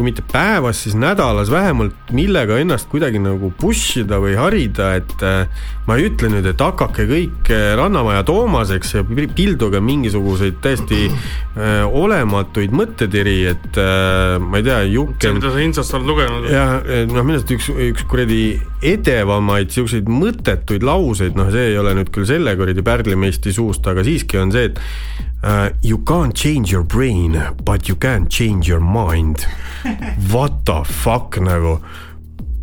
kui 0.00 0.06
mitte 0.06 0.24
päevas, 0.32 0.78
siis 0.84 0.94
nädalas 0.96 1.50
vähemalt, 1.52 1.96
millega 2.16 2.56
ennast 2.62 2.88
kuidagi 2.88 3.20
nagu 3.20 3.50
push 3.60 3.98
ida 4.00 4.16
või 4.22 4.32
harida, 4.38 4.94
et 4.96 5.24
äh, 5.26 5.66
ma 5.84 5.98
ei 5.98 6.06
ütle 6.08 6.30
nüüd, 6.32 6.46
et 6.48 6.62
hakake 6.62 7.04
kõik 7.10 7.50
äh, 7.52 7.74
Rannamaja 7.76 8.22
Toomaseks 8.28 8.94
ja 8.96 9.04
pilduge 9.04 9.82
mingisuguseid 9.84 10.60
täiesti 10.64 11.02
äh, 11.10 11.82
olematuid 11.84 12.72
mõttetiri, 12.76 13.36
et 13.50 13.80
äh, 13.80 14.38
ma 14.40 14.62
ei 14.62 14.66
tea, 14.70 14.80
Jukken 14.90 15.36
see, 15.36 15.38
mida 15.40 15.52
sa 15.52 15.64
Insast 15.66 15.96
oled 15.98 16.08
lugenud. 16.08 16.48
jah, 16.48 16.76
noh, 17.10 17.20
minu 17.20 17.36
arust 17.36 17.52
üks, 17.56 17.68
üks 17.90 18.06
kuradi 18.08 18.40
edevamaid 18.86 19.74
siukseid 19.74 20.08
mõttetuid 20.08 20.86
lauseid, 20.86 21.36
noh, 21.36 21.50
see 21.52 21.74
ei 21.74 21.78
ole 21.80 21.92
nüüd 21.98 22.08
küll 22.14 22.28
selle 22.28 22.54
kuradi 22.56 22.84
pärlimeistri 22.86 23.52
suust, 23.52 23.84
aga 23.90 24.06
siiski 24.20 24.38
on 24.38 24.52
see, 24.52 24.64
et 24.64 24.78
uh, 25.42 25.70
you 25.82 25.98
can't 25.98 26.34
change 26.34 26.70
your 26.70 26.82
brain, 26.82 27.40
but 27.64 27.88
you 27.88 27.96
can 27.96 28.28
change 28.28 28.68
your 28.68 28.80
mind. 28.80 29.46
What 30.30 30.64
the 30.66 30.84
fuck 30.84 31.38
nagu 31.40 31.80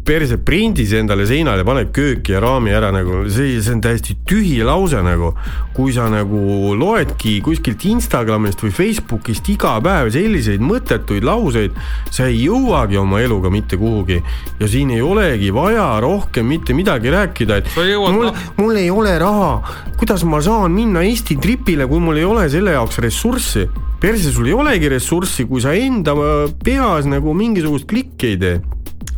perse 0.08 0.38
prindi 0.38 0.86
see 0.88 1.02
endale 1.02 1.26
seinale, 1.28 1.66
pane 1.68 1.90
kööki 1.92 2.32
ja 2.32 2.40
raami 2.40 2.72
ära 2.72 2.94
nagu, 2.96 3.26
see, 3.28 3.58
see 3.60 3.74
on 3.76 3.82
täiesti 3.84 4.14
tühi 4.28 4.62
lause 4.64 5.02
nagu. 5.04 5.34
kui 5.76 5.92
sa 5.94 6.08
nagu 6.10 6.72
loedki 6.74 7.36
kuskilt 7.46 7.84
Instagramist 7.86 8.64
või 8.64 8.72
Facebookist 8.74 9.50
iga 9.52 9.76
päev 9.84 10.08
selliseid 10.16 10.64
mõttetuid 10.64 11.28
lauseid, 11.28 11.76
sa 12.10 12.30
ei 12.32 12.40
jõuagi 12.46 12.98
oma 12.98 13.20
eluga 13.22 13.52
mitte 13.52 13.78
kuhugi. 13.78 14.22
ja 14.62 14.72
siin 14.72 14.96
ei 14.96 15.04
olegi 15.04 15.52
vaja 15.52 15.90
rohkem 16.00 16.48
mitte 16.48 16.74
midagi 16.74 17.12
rääkida, 17.12 17.60
et 17.60 17.76
mul, 17.76 18.32
mul 18.62 18.80
ei 18.80 18.88
ole 18.90 19.18
raha, 19.20 19.52
kuidas 20.00 20.24
ma 20.24 20.40
saan 20.42 20.72
minna 20.72 21.04
Eesti 21.04 21.36
tripile, 21.36 21.86
kui 21.86 22.00
mul 22.00 22.24
ei 22.24 22.26
ole 22.26 22.48
selle 22.50 22.80
jaoks 22.80 23.04
ressurssi 23.04 23.68
perse, 24.00 24.32
sul 24.32 24.48
ei 24.48 24.56
olegi 24.56 24.88
ressurssi, 24.88 25.44
kui 25.52 25.60
sa 25.60 25.76
enda 25.76 26.16
peas 26.64 27.06
nagu 27.12 27.36
mingisugust 27.36 27.90
klikki 27.92 28.34
ei 28.34 28.42
tee 28.42 28.58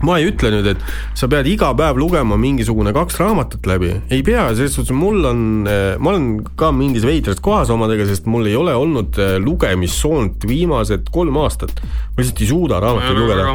ma 0.06 0.18
ei 0.20 0.30
ütle 0.30 0.52
nüüd, 0.54 0.68
et 0.72 0.84
sa 1.18 1.28
pead 1.32 1.48
iga 1.50 1.72
päev 1.78 2.00
lugema 2.00 2.38
mingisugune 2.40 2.94
kaks 2.96 3.20
raamatut 3.20 3.68
läbi, 3.68 3.92
ei 4.14 4.22
pea, 4.26 4.48
selles 4.56 4.78
suhtes 4.78 4.96
mul 4.96 5.26
on, 5.28 5.42
eh, 5.68 5.98
ma 6.00 6.14
olen 6.14 6.30
ka 6.60 6.72
mingis 6.76 7.06
veidras 7.08 7.42
kohas 7.44 7.72
omadega, 7.74 8.08
sest 8.08 8.30
mul 8.32 8.48
ei 8.48 8.56
ole 8.60 8.76
olnud 8.80 9.20
eh, 9.20 9.36
lugemissoont 9.44 10.48
viimased 10.48 11.12
kolm 11.12 11.40
aastat. 11.44 11.82
ma 11.84 12.24
lihtsalt 12.24 12.44
ei 12.44 12.50
suuda 12.50 12.80
raamatuid 12.84 13.20
lugeda. 13.20 13.54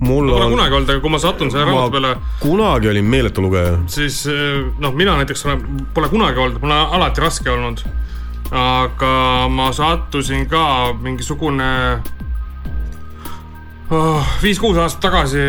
mul 0.00 0.30
pole 0.30 0.44
on... 0.44 0.56
kunagi 0.56 0.78
olnud, 0.80 0.90
aga 0.90 1.04
kui 1.04 1.14
ma 1.14 1.22
satun 1.22 1.52
selle 1.54 1.64
raamatu 1.68 1.96
peale. 1.96 2.12
kunagi 2.42 2.92
olin 2.92 3.08
meeletu 3.16 3.46
lugeja. 3.46 3.78
siis 3.92 4.24
eh, 4.32 4.60
noh, 4.82 4.92
mina 4.92 5.16
näiteks 5.22 5.46
olen, 5.48 5.64
pole 5.94 6.12
kunagi 6.12 6.44
olnud, 6.44 6.60
mul 6.60 6.76
on 6.76 6.98
alati 7.00 7.24
raske 7.24 7.50
olnud. 7.50 7.80
aga 8.52 9.14
ma 9.50 9.72
sattusin 9.74 10.44
ka 10.50 10.92
mingisugune 11.02 11.72
viis-kuus 14.42 14.78
aastat 14.82 15.04
tagasi 15.06 15.44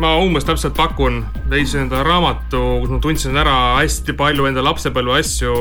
ma 0.00 0.16
umbes 0.20 0.44
täpselt 0.44 0.76
pakun, 0.76 1.22
leidsin 1.50 1.86
endale 1.86 2.04
raamatu, 2.06 2.60
kus 2.82 2.92
ma 2.92 2.98
tundsin 3.02 3.36
ära 3.40 3.56
hästi 3.78 4.14
palju 4.16 4.48
enda 4.48 4.64
lapsepõlve 4.64 5.20
asju. 5.20 5.54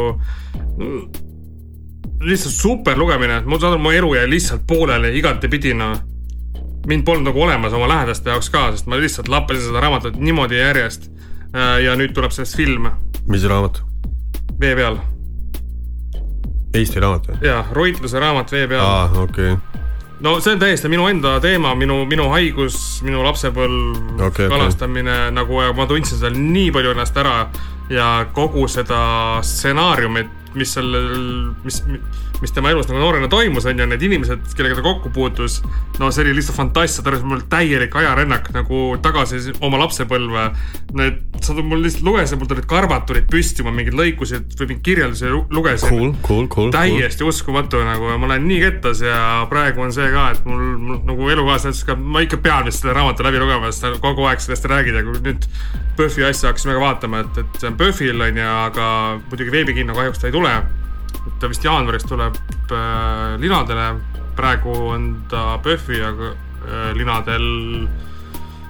lihtsalt 2.25 2.55
super 2.55 2.97
lugemine, 2.97 3.41
ma 3.45 3.59
saan 3.59 3.75
aru, 3.75 3.83
mu 3.83 3.91
elu 3.95 4.13
jäi 4.15 4.29
lihtsalt 4.29 4.63
pooleli 4.67 5.13
igatepidi, 5.19 5.73
noh. 5.77 5.97
mind 6.87 7.05
polnud 7.05 7.25
nagu 7.25 7.41
olemas 7.41 7.73
oma 7.73 7.87
lähedaste 7.89 8.29
jaoks 8.29 8.49
ka, 8.49 8.69
sest 8.71 8.87
ma 8.87 8.99
lihtsalt 8.99 9.27
lappasin 9.31 9.67
seda 9.67 9.81
raamatut 9.81 10.19
niimoodi 10.19 10.59
järjest. 10.59 11.11
ja 11.83 11.95
nüüd 11.95 12.13
tuleb 12.13 12.31
sellest 12.31 12.57
film. 12.57 12.91
mis 13.27 13.43
raamat? 13.43 13.81
Vee 14.59 14.75
peal. 14.75 14.99
Eesti 16.75 16.99
raamat 16.99 17.27
või? 17.27 17.39
jaa, 17.47 17.63
Roitluse 17.71 18.19
raamat 18.19 18.51
Vee 18.51 18.67
peal. 18.67 18.83
aa, 18.83 19.09
okei 19.23 19.53
okay 19.53 19.84
no 20.23 20.37
see 20.39 20.55
on 20.55 20.61
täiesti 20.61 20.91
minu 20.91 21.07
enda 21.09 21.35
teema, 21.43 21.73
minu, 21.75 22.03
minu 22.09 22.29
haigus, 22.31 22.77
minu 23.05 23.23
lapsepõlv 23.25 24.21
okay,, 24.29 24.49
kalastamine 24.51 25.15
okay., 25.27 25.35
nagu 25.35 25.61
ma 25.75 25.87
tundsin 25.89 26.19
seal 26.21 26.37
nii 26.39 26.71
palju 26.75 26.95
ennast 26.95 27.17
ära 27.19 27.37
ja 27.91 28.09
kogu 28.33 28.67
seda 28.71 29.41
stsenaariumit, 29.45 30.31
mis 30.55 30.71
sellel, 30.77 31.51
mis, 31.65 31.81
mis 32.41 32.53
tema 32.55 32.71
elus 32.73 32.87
nagu 32.89 32.99
noorena 32.99 33.29
toimus, 33.31 33.65
on 33.69 33.79
ju, 33.79 33.87
need 33.89 34.03
inimesed, 34.05 34.47
kellega 34.57 34.79
ta 34.79 34.83
kokku 34.85 35.11
puutus. 35.15 35.61
no 35.99 36.09
see 36.11 36.25
oli 36.25 36.35
lihtsalt 36.35 36.57
fantastia, 36.57 37.03
ta 37.03 37.13
oli 37.13 37.21
mul 37.23 37.43
täielik 37.49 37.95
ajarännak 37.95 38.49
nagu 38.55 38.81
tagasi 39.01 39.55
oma 39.63 39.79
lapsepõlve. 39.83 40.45
Need, 40.99 41.21
sa 41.43 41.55
mul 41.55 41.83
lihtsalt 41.85 42.05
lugesin, 42.07 42.39
mul 42.41 42.49
tulid 42.51 42.67
karbad 42.69 43.07
tulid 43.09 43.29
püsti, 43.31 43.63
ma 43.65 43.73
mingeid 43.75 43.97
lõikusid 43.97 44.57
või 44.59 44.71
mingeid 44.73 44.85
kirjeldusi 44.89 45.31
lugesin. 45.31 45.89
Cool, 45.89 46.13
cool, 46.25 46.49
cool. 46.51 46.71
täiesti 46.75 47.23
cool. 47.23 47.33
uskumatu 47.33 47.83
nagu 47.85 48.11
ja 48.11 48.19
ma 48.19 48.29
olen 48.29 48.47
nii 48.49 48.61
kettas 48.65 49.03
ja 49.05 49.19
praegu 49.51 49.85
on 49.85 49.95
see 49.95 50.07
ka, 50.13 50.29
et 50.35 50.47
mul, 50.47 50.63
mul 50.79 51.01
nagu 51.07 51.33
elukaaslane 51.35 51.75
ütles 51.75 51.85
ka, 51.87 51.95
ma 51.95 52.23
ikka 52.25 52.41
pean 52.43 52.67
vist 52.67 52.83
selle 52.83 52.95
raamatu 52.97 53.25
läbi 53.25 53.41
lugema, 53.41 53.71
sest 53.71 53.85
ta 53.87 53.93
kogu 54.03 54.27
aeg 54.29 54.43
sellest 54.43 54.67
räägib 54.71 54.99
ja 54.99 55.05
kui 55.07 55.21
nüüd 55.25 55.49
PÖFFi 55.95 56.25
asja 56.27 56.51
hakkasime 56.51 56.75
ka 56.75 56.83
vaatama, 56.83 57.23
et, 57.23 57.43
et 57.43 57.61
see 57.61 57.69
on 57.71 57.77
PÖFFil 57.79 58.25
on 58.25 58.41
ju, 58.41 58.49
aga 58.65 58.87
muidugi 59.29 59.53
veebikinno 59.53 59.95
kahjuks 59.95 60.19
ta 60.21 60.27
ei 60.27 60.35
tule 60.35 60.55
et 61.15 61.39
ta 61.39 61.49
vist 61.51 61.65
jaanuaris 61.65 62.05
tuleb 62.09 62.37
äh, 62.71 63.35
linadele, 63.41 63.87
praegu 64.35 64.75
on 64.91 65.09
ta 65.31 65.57
PÖFFi, 65.63 66.01
äh, 66.03 66.91
linadel, 66.97 67.47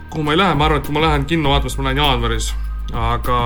kuhu 0.10 0.24
ma 0.24 0.36
ei 0.36 0.42
lähe, 0.42 0.56
ma 0.56 0.70
arvan, 0.70 0.82
et 0.82 0.88
kui 0.88 0.96
ma 0.96 1.06
lähen 1.08 1.28
kinno 1.30 1.54
vaatama, 1.54 1.70
siis 1.70 1.82
ma 1.82 1.90
lähen 1.90 2.04
jaanuaris, 2.04 2.50
aga 2.94 3.40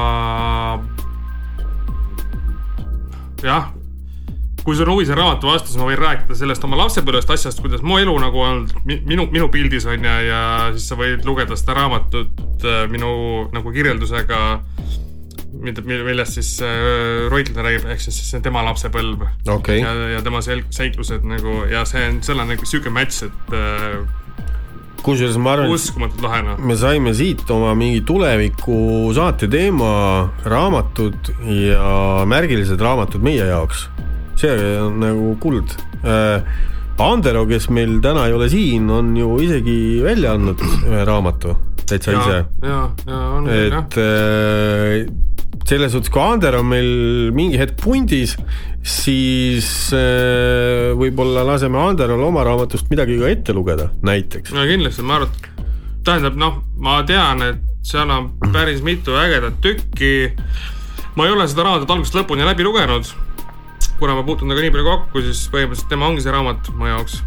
jah, 3.43 3.69
kui 4.63 4.75
sul 4.75 4.87
on 4.87 4.97
huvi 4.97 5.07
selle 5.07 5.21
raamatu 5.21 5.49
vastu, 5.49 5.71
siis 5.71 5.81
ma 5.81 5.87
võin 5.89 5.99
rääkida 5.99 6.35
sellest 6.37 6.65
oma 6.67 6.77
lapsepõlvest 6.83 7.31
asjast, 7.33 7.61
kuidas 7.63 7.81
mu 7.85 7.97
elu 7.97 8.15
nagu 8.21 8.41
olnud. 8.43 8.73
Minu, 8.85 9.25
minu 9.31 9.47
pildis 9.49 9.87
on 9.89 10.03
ja, 10.05 10.15
ja 10.21 10.41
siis 10.75 10.89
sa 10.91 10.97
võid 10.99 11.25
lugeda 11.27 11.57
seda 11.57 11.77
raamatut 11.79 12.65
äh, 12.67 12.83
minu 12.91 13.11
nagu 13.55 13.73
kirjeldusega 13.73 14.41
millest 15.59 16.37
siis 16.37 16.53
äh, 16.65 17.27
Roitlane 17.31 17.65
räägib, 17.65 17.89
ehk 17.93 18.03
siis 18.03 18.19
see 18.29 18.41
tema 18.43 18.63
lapsepõlv 18.67 19.25
okay.. 19.55 19.81
ja, 19.81 19.93
ja 20.15 20.23
tema 20.25 20.41
sel-, 20.45 20.65
seiklused 20.73 21.25
nagu 21.27 21.63
ja 21.71 21.85
see 21.89 22.05
on, 22.09 22.23
seal 22.25 22.41
on 22.43 22.51
nagu 22.53 22.67
sihuke 22.69 22.93
match, 22.93 23.27
et 23.27 23.53
äh, 23.57 23.99
kusjuures 25.03 25.37
ma 25.41 25.55
arvan, 25.55 25.73
uskumatult 25.75 26.23
lahe 26.25 26.41
noh. 26.47 26.59
me 26.61 26.77
saime 26.79 27.13
siit 27.17 27.45
oma 27.53 27.75
mingi 27.77 28.01
tuleviku 28.07 29.11
saate 29.15 29.49
teema, 29.51 29.91
raamatud 30.47 31.31
ja 31.53 32.25
märgilised 32.29 32.81
raamatud 32.81 33.23
meie 33.25 33.47
jaoks. 33.51 33.87
see 34.39 34.75
on 34.79 34.99
nagu 35.03 35.37
kuld 35.43 35.77
äh,. 36.03 36.43
Andero, 36.99 37.45
kes 37.47 37.69
meil 37.71 38.01
täna 38.03 38.25
ei 38.27 38.33
ole 38.35 38.49
siin, 38.51 38.89
on 38.91 39.13
ju 39.15 39.37
isegi 39.39 40.01
välja 40.03 40.33
andnud 40.35 40.59
ühe 40.59 41.05
raamatu 41.07 41.53
täitsa 41.87 42.11
ja, 42.11 42.19
ise. 42.19 42.39
ja, 42.67 42.79
ja 43.07 43.19
on. 43.37 43.47
et 43.49 43.97
äh, 44.03 45.28
selles 45.69 45.93
suhtes, 45.93 46.09
kui 46.09 46.21
Ander 46.23 46.57
on 46.59 46.67
meil 46.71 47.29
mingi 47.35 47.59
hetk 47.61 47.77
pundis, 47.83 48.35
siis 48.85 49.69
äh, 49.93 50.89
võib-olla 50.97 51.43
laseme 51.45 51.79
Anderol 51.81 52.23
oma 52.25 52.43
raamatust 52.47 52.89
midagi 52.89 53.19
ka 53.19 53.29
ette 53.29 53.55
lugeda, 53.55 53.89
näiteks. 54.05 54.53
no 54.55 54.65
kindlasti, 54.69 55.05
ma 55.05 55.19
arvan, 55.19 55.65
tähendab, 56.07 56.39
noh, 56.41 56.61
ma 56.81 56.99
tean, 57.07 57.43
et 57.45 57.65
seal 57.85 58.09
on 58.13 58.31
päris 58.53 58.81
mitu 58.85 59.17
ägedat 59.17 59.59
tükki. 59.63 60.31
ma 61.15 61.27
ei 61.27 61.33
ole 61.33 61.47
seda 61.49 61.67
raamatut 61.67 61.91
algusest 61.91 62.17
lõpuni 62.17 62.47
läbi 62.47 62.65
lugenud. 62.65 63.13
kuna 63.99 64.15
ma 64.15 64.23
puutun 64.23 64.47
temaga 64.47 64.63
nii 64.65 64.73
palju 64.73 64.87
kokku, 64.87 65.21
siis 65.27 65.43
põhimõtteliselt 65.53 65.91
tema 65.91 66.07
ongi 66.09 66.25
see 66.25 66.33
raamat 66.33 66.71
mu 66.73 66.89
jaoks. 66.89 67.21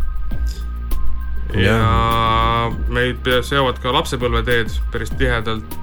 ja, 1.54 1.78
ja 1.78 2.72
meid 2.90 3.30
seovad 3.46 3.78
ka 3.78 3.94
lapsepõlveteed 3.94 4.74
päris 4.90 5.14
tihedalt 5.14 5.78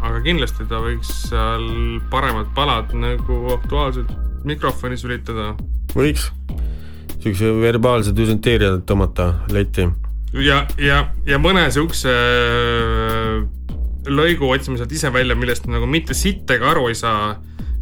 aga 0.00 0.20
kindlasti 0.24 0.66
ta 0.68 0.80
võiks 0.82 1.10
seal 1.28 1.66
paremad 2.12 2.50
palad 2.56 2.92
nagu 2.96 3.40
Aktuaalselt 3.56 4.12
mikrofonis 4.48 5.04
üritada. 5.04 5.52
võiks, 5.92 6.30
siukse 7.20 7.50
verbaalse 7.60 8.14
düsenteeria 8.16 8.78
tõmmata 8.86 9.32
letti. 9.52 9.88
ja, 10.32 10.62
ja, 10.80 11.02
ja 11.28 11.40
mõne 11.42 11.66
siukse 11.74 12.12
äh, 12.12 13.42
lõigu 14.08 14.48
otsime 14.48 14.80
sealt 14.80 14.92
ise 14.96 15.12
välja, 15.12 15.36
millest 15.36 15.68
nagu 15.68 15.88
mitte 15.90 16.16
sittega 16.16 16.70
aru 16.72 16.88
ei 16.88 16.98
saa. 16.98 17.36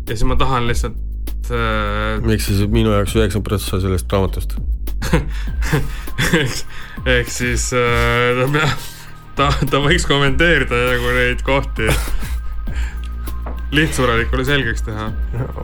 ja 0.09 0.15
siis 0.15 0.27
ma 0.27 0.39
tahan 0.40 0.66
lihtsalt 0.70 1.53
äh.... 1.53 2.19
miks 2.27 2.51
siis 2.51 2.66
minu 2.66 2.90
jaoks 2.97 3.16
üheksakümmend 3.16 3.51
protsenti 3.51 3.86
sellest 3.86 4.12
raamatust 4.12 4.51
ehk 7.15 7.28
siis 7.31 7.70
äh, 7.77 8.40
ta 8.40 8.49
peab 8.57 8.98
ta, 9.39 9.48
ta 9.70 9.81
võiks 9.82 10.06
kommenteerida 10.09 10.82
nagu 10.93 11.15
neid 11.16 11.44
kohti. 11.47 11.89
lihtsurelikule 13.69 14.47
selgeks 14.48 14.86
teha. 14.86 15.10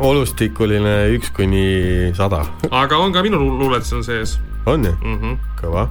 olustikuline 0.05 0.97
üks 1.17 1.33
kuni 1.35 2.13
sada. 2.17 2.45
aga 2.71 2.99
on 3.01 3.15
ka 3.15 3.25
minu 3.25 3.41
luuletus 3.43 3.95
on 3.97 4.05
sees. 4.07 4.39
on 4.67 4.85
ju 4.85 4.93
mm? 4.93 5.17
-hmm. 5.21 5.39
kõva. 5.61 5.89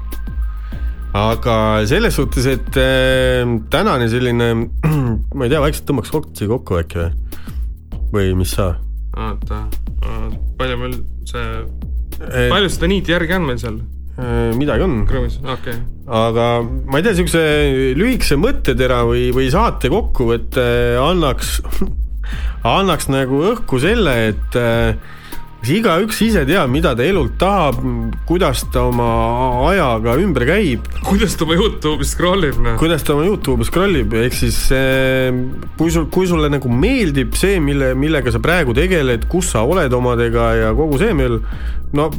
aga 1.14 1.55
selles 1.89 2.15
suhtes, 2.15 2.45
et 2.45 2.77
äh, 2.77 3.43
tänane 3.69 4.10
selline, 4.10 4.53
ma 5.38 5.45
ei 5.45 5.49
tea, 5.49 5.61
vaikselt 5.61 5.89
tõmbaks 5.89 6.14
otsi 6.15 6.47
kokku 6.47 6.80
äkki 6.80 6.99
või? 7.01 7.11
või 8.14 8.35
mis 8.43 8.55
sa? 8.60 8.76
oota, 9.18 9.65
palju 10.57 10.77
meil 10.77 10.95
see, 11.30 11.65
palju 12.49 12.69
seda 12.69 12.88
niiti 12.88 13.11
järgi 13.11 13.35
on 13.41 13.49
meil 13.49 13.60
seal 13.61 13.81
midagi 14.14 14.85
on, 14.85 14.99
krõõmis, 15.10 15.40
okei 15.41 15.73
okay.. 15.73 15.80
aga 16.06 16.48
ma 16.61 16.99
ei 16.99 17.06
tea, 17.06 17.15
niisuguse 17.15 17.44
lühikese 17.98 18.38
mõttetera 18.38 19.02
või, 19.10 19.31
või 19.34 19.49
saate 19.53 19.90
kokkuvõte 19.90 20.65
annaks, 21.02 21.56
annaks 22.77 23.10
nagu 23.10 23.41
õhku 23.53 23.81
selle, 23.81 24.14
et 24.30 24.60
äh, 24.60 24.94
igaüks 25.72 26.19
ise 26.26 26.44
teab, 26.48 26.68
mida 26.72 26.91
ta 26.98 27.06
elult 27.06 27.38
tahab, 27.40 27.77
kuidas 28.27 28.65
ta 28.73 28.84
oma 28.90 29.07
ajaga 29.69 30.18
ümber 30.19 30.45
käib 30.49 30.88
kuidas 31.06 31.38
ta 31.38 31.45
oma 31.45 31.56
Youtube'i 31.56 32.07
scroll 32.07 32.49
ib, 32.49 32.57
noh? 32.64 32.76
kuidas 32.80 33.06
ta 33.07 33.15
oma 33.15 33.27
Youtube'i 33.27 33.68
scroll 33.68 34.02
ib, 34.02 34.15
ehk 34.26 34.35
siis 34.35 34.57
eh, 34.76 35.30
kui 35.80 35.94
sul, 35.94 36.10
kui 36.11 36.27
sulle 36.27 36.49
nagu 36.52 36.72
meeldib 36.72 37.38
see, 37.40 37.61
mille, 37.64 37.94
millega 37.99 38.34
sa 38.34 38.44
praegu 38.44 38.76
tegeled, 38.76 39.27
kus 39.31 39.53
sa 39.53 39.64
oled 39.68 39.95
omadega 39.95 40.49
ja 40.60 40.73
kogu 40.76 40.99
see 41.02 41.15
meil, 41.15 41.40
no, 41.95 42.10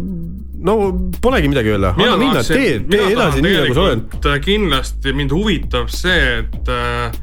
no 0.64 0.76
polegi 1.20 1.50
midagi 1.52 1.74
öelda, 1.74 1.92
anna 1.98 2.16
minna, 2.20 2.42
tee, 2.46 2.78
tee 2.88 3.12
edasi 3.12 3.44
nii 3.44 3.60
nagu 3.60 3.76
sa 3.76 3.86
oled. 3.90 4.26
kindlasti 4.44 5.12
mind 5.16 5.34
huvitab 5.36 5.90
see, 5.92 6.40
et 6.40 6.70
äh, 6.72 7.18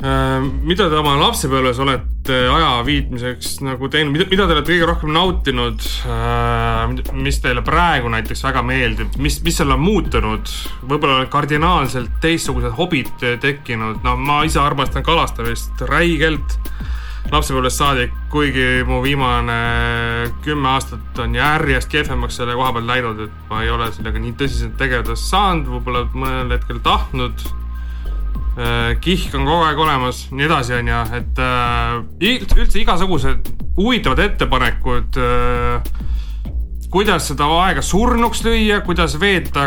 äh, 0.00 0.46
mida 0.64 0.88
te 0.88 1.00
oma 1.00 1.16
lapsepõlves 1.20 1.80
olete 1.84 2.38
aja 2.50 2.70
viitmiseks 2.86 3.60
nagu 3.66 3.90
teinud, 3.92 4.16
mida, 4.16 4.28
mida 4.32 4.48
te 4.48 4.56
olete 4.56 4.72
kõige 4.72 4.88
rohkem 4.88 5.12
nautinud 5.14 5.84
äh,, 6.08 7.12
mis 7.20 7.42
teile 7.44 7.64
praegu 7.66 8.10
näiteks 8.12 8.44
väga 8.48 8.64
meeldib, 8.66 9.20
mis, 9.20 9.38
mis 9.44 9.60
seal 9.60 9.76
on 9.76 9.84
muutunud, 9.84 10.56
võib-olla 10.88 11.28
kardinaalselt 11.32 12.16
teistsugused 12.24 12.74
hobid 12.80 13.12
tekkinud, 13.44 14.00
no 14.06 14.16
ma 14.16 14.40
ise 14.48 14.62
armastan 14.64 15.04
kalastamist 15.06 15.84
räigelt 15.92 16.58
lapsepõlvest 17.32 17.80
saadik, 17.80 18.12
kuigi 18.30 18.84
mu 18.86 19.00
viimane 19.02 19.56
kümme 20.44 20.70
aastat 20.70 21.18
on 21.22 21.34
järjest 21.34 21.90
kehvemaks 21.90 22.38
selle 22.40 22.54
koha 22.58 22.72
peal 22.76 22.86
läinud, 22.86 23.22
et 23.26 23.50
ma 23.50 23.62
ei 23.64 23.70
ole 23.72 23.88
sellega 23.94 24.22
nii 24.22 24.34
tõsiselt 24.38 24.76
tegeleda 24.78 25.16
saanud, 25.18 25.68
võib-olla 25.74 26.04
mõnel 26.14 26.56
hetkel 26.56 26.82
tahtnud. 26.84 27.46
kihk 29.04 29.34
on 29.36 29.44
kogu 29.44 29.66
aeg 29.66 29.78
olemas, 29.84 30.22
nii 30.32 30.46
edasi, 30.46 30.72
onju, 30.78 31.00
et 31.18 31.40
äh, 31.44 32.54
üldse 32.56 32.80
igasugused 32.80 33.50
huvitavad 33.76 34.22
ettepanekud 34.30 35.18
äh, 35.20 35.90
kuidas 36.96 37.26
seda 37.28 37.44
aega 37.60 37.82
surnuks 37.84 38.40
lüüa, 38.46 38.78
kuidas 38.86 39.18
veeta 39.20 39.64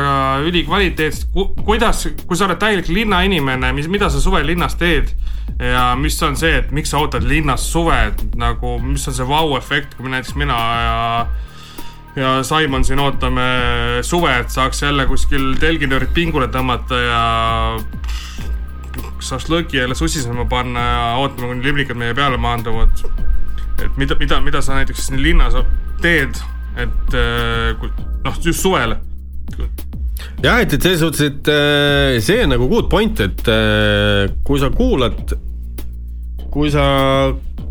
ülikvaliteetselt 0.49 1.29
ku,, 1.33 1.51
kuidas, 1.67 2.07
kui 2.25 2.37
sa 2.37 2.47
oled 2.47 2.57
täielik 2.57 2.89
linnainimene, 2.89 3.69
mis, 3.77 3.89
mida 3.91 4.09
sa 4.09 4.21
suvel 4.23 4.47
linnas 4.49 4.73
teed 4.79 5.11
ja 5.61 5.91
mis 5.99 6.17
on 6.25 6.39
see, 6.39 6.55
et 6.63 6.73
miks 6.73 6.89
sa 6.89 7.03
ootad 7.03 7.27
linnas 7.29 7.67
suve, 7.69 7.99
et 8.09 8.23
nagu, 8.39 8.79
mis 8.81 9.05
on 9.11 9.13
see 9.13 9.29
vau-efekt, 9.29 9.93
kui 9.99 10.09
näiteks 10.09 10.33
mina 10.41 10.57
ja 10.57 10.97
ja 12.17 12.43
Simon 12.43 12.81
siin 12.83 12.99
ootame 12.99 13.45
suve, 14.01 14.33
et 14.41 14.49
saaks 14.49 14.81
jälle 14.81 15.05
kuskil 15.07 15.51
telginöörid 15.61 16.09
pingule 16.15 16.49
tõmmata 16.49 16.97
ja 17.05 17.23
šašlõki 19.21 19.77
jälle 19.77 19.95
sussisema 19.95 20.49
panna 20.49 20.85
ja 20.89 21.03
ootame, 21.21 21.53
kuni 21.53 21.67
liblikad 21.69 21.99
meie 21.99 22.17
peale 22.17 22.41
maanduvad. 22.41 23.05
et 23.77 23.97
mida, 23.97 24.17
mida, 24.19 24.41
mida 24.41 24.61
sa 24.65 24.81
näiteks 24.81 25.11
linnas 25.21 25.53
teed, 26.01 26.41
et 26.83 27.13
äh, 27.17 27.91
noh, 28.23 28.39
just 28.43 28.61
suvel. 28.61 28.95
jah, 30.43 30.61
et, 30.61 30.73
et 30.73 30.81
selles 30.81 30.99
suhtes, 31.03 31.21
et 31.27 31.51
äh, 31.51 32.19
see 32.23 32.41
on 32.43 32.55
nagu 32.55 32.69
good 32.71 32.89
point, 32.91 33.19
et 33.19 33.45
äh, 33.51 34.31
kui 34.47 34.61
sa 34.61 34.71
kuulad, 34.73 35.35
kui 36.49 36.71
sa, 36.73 36.85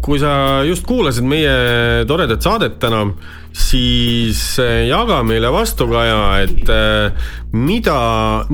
kui 0.04 0.20
sa 0.22 0.62
just 0.68 0.86
kuulasid 0.86 1.26
meie 1.26 2.04
toredat 2.08 2.44
saadet 2.44 2.78
täna, 2.82 3.06
siis 3.58 4.40
jaga 4.86 5.22
meile 5.26 5.48
vastukaja, 5.50 6.18
et 6.44 7.54
mida, 7.56 7.96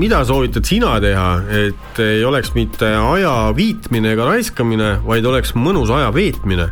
mida 0.01 0.22
soovitad 0.24 0.64
sina 0.64 0.94
teha, 1.02 1.28
et 1.66 2.01
ei 2.01 2.22
oleks 2.24 2.55
mitte 2.56 2.89
aja 2.89 3.35
viitmine 3.56 4.14
ega 4.14 4.31
raiskamine, 4.31 4.94
vaid 5.05 5.26
oleks 5.28 5.52
mõnus 5.59 5.93
aja 5.93 6.14
veetmine 6.14 6.70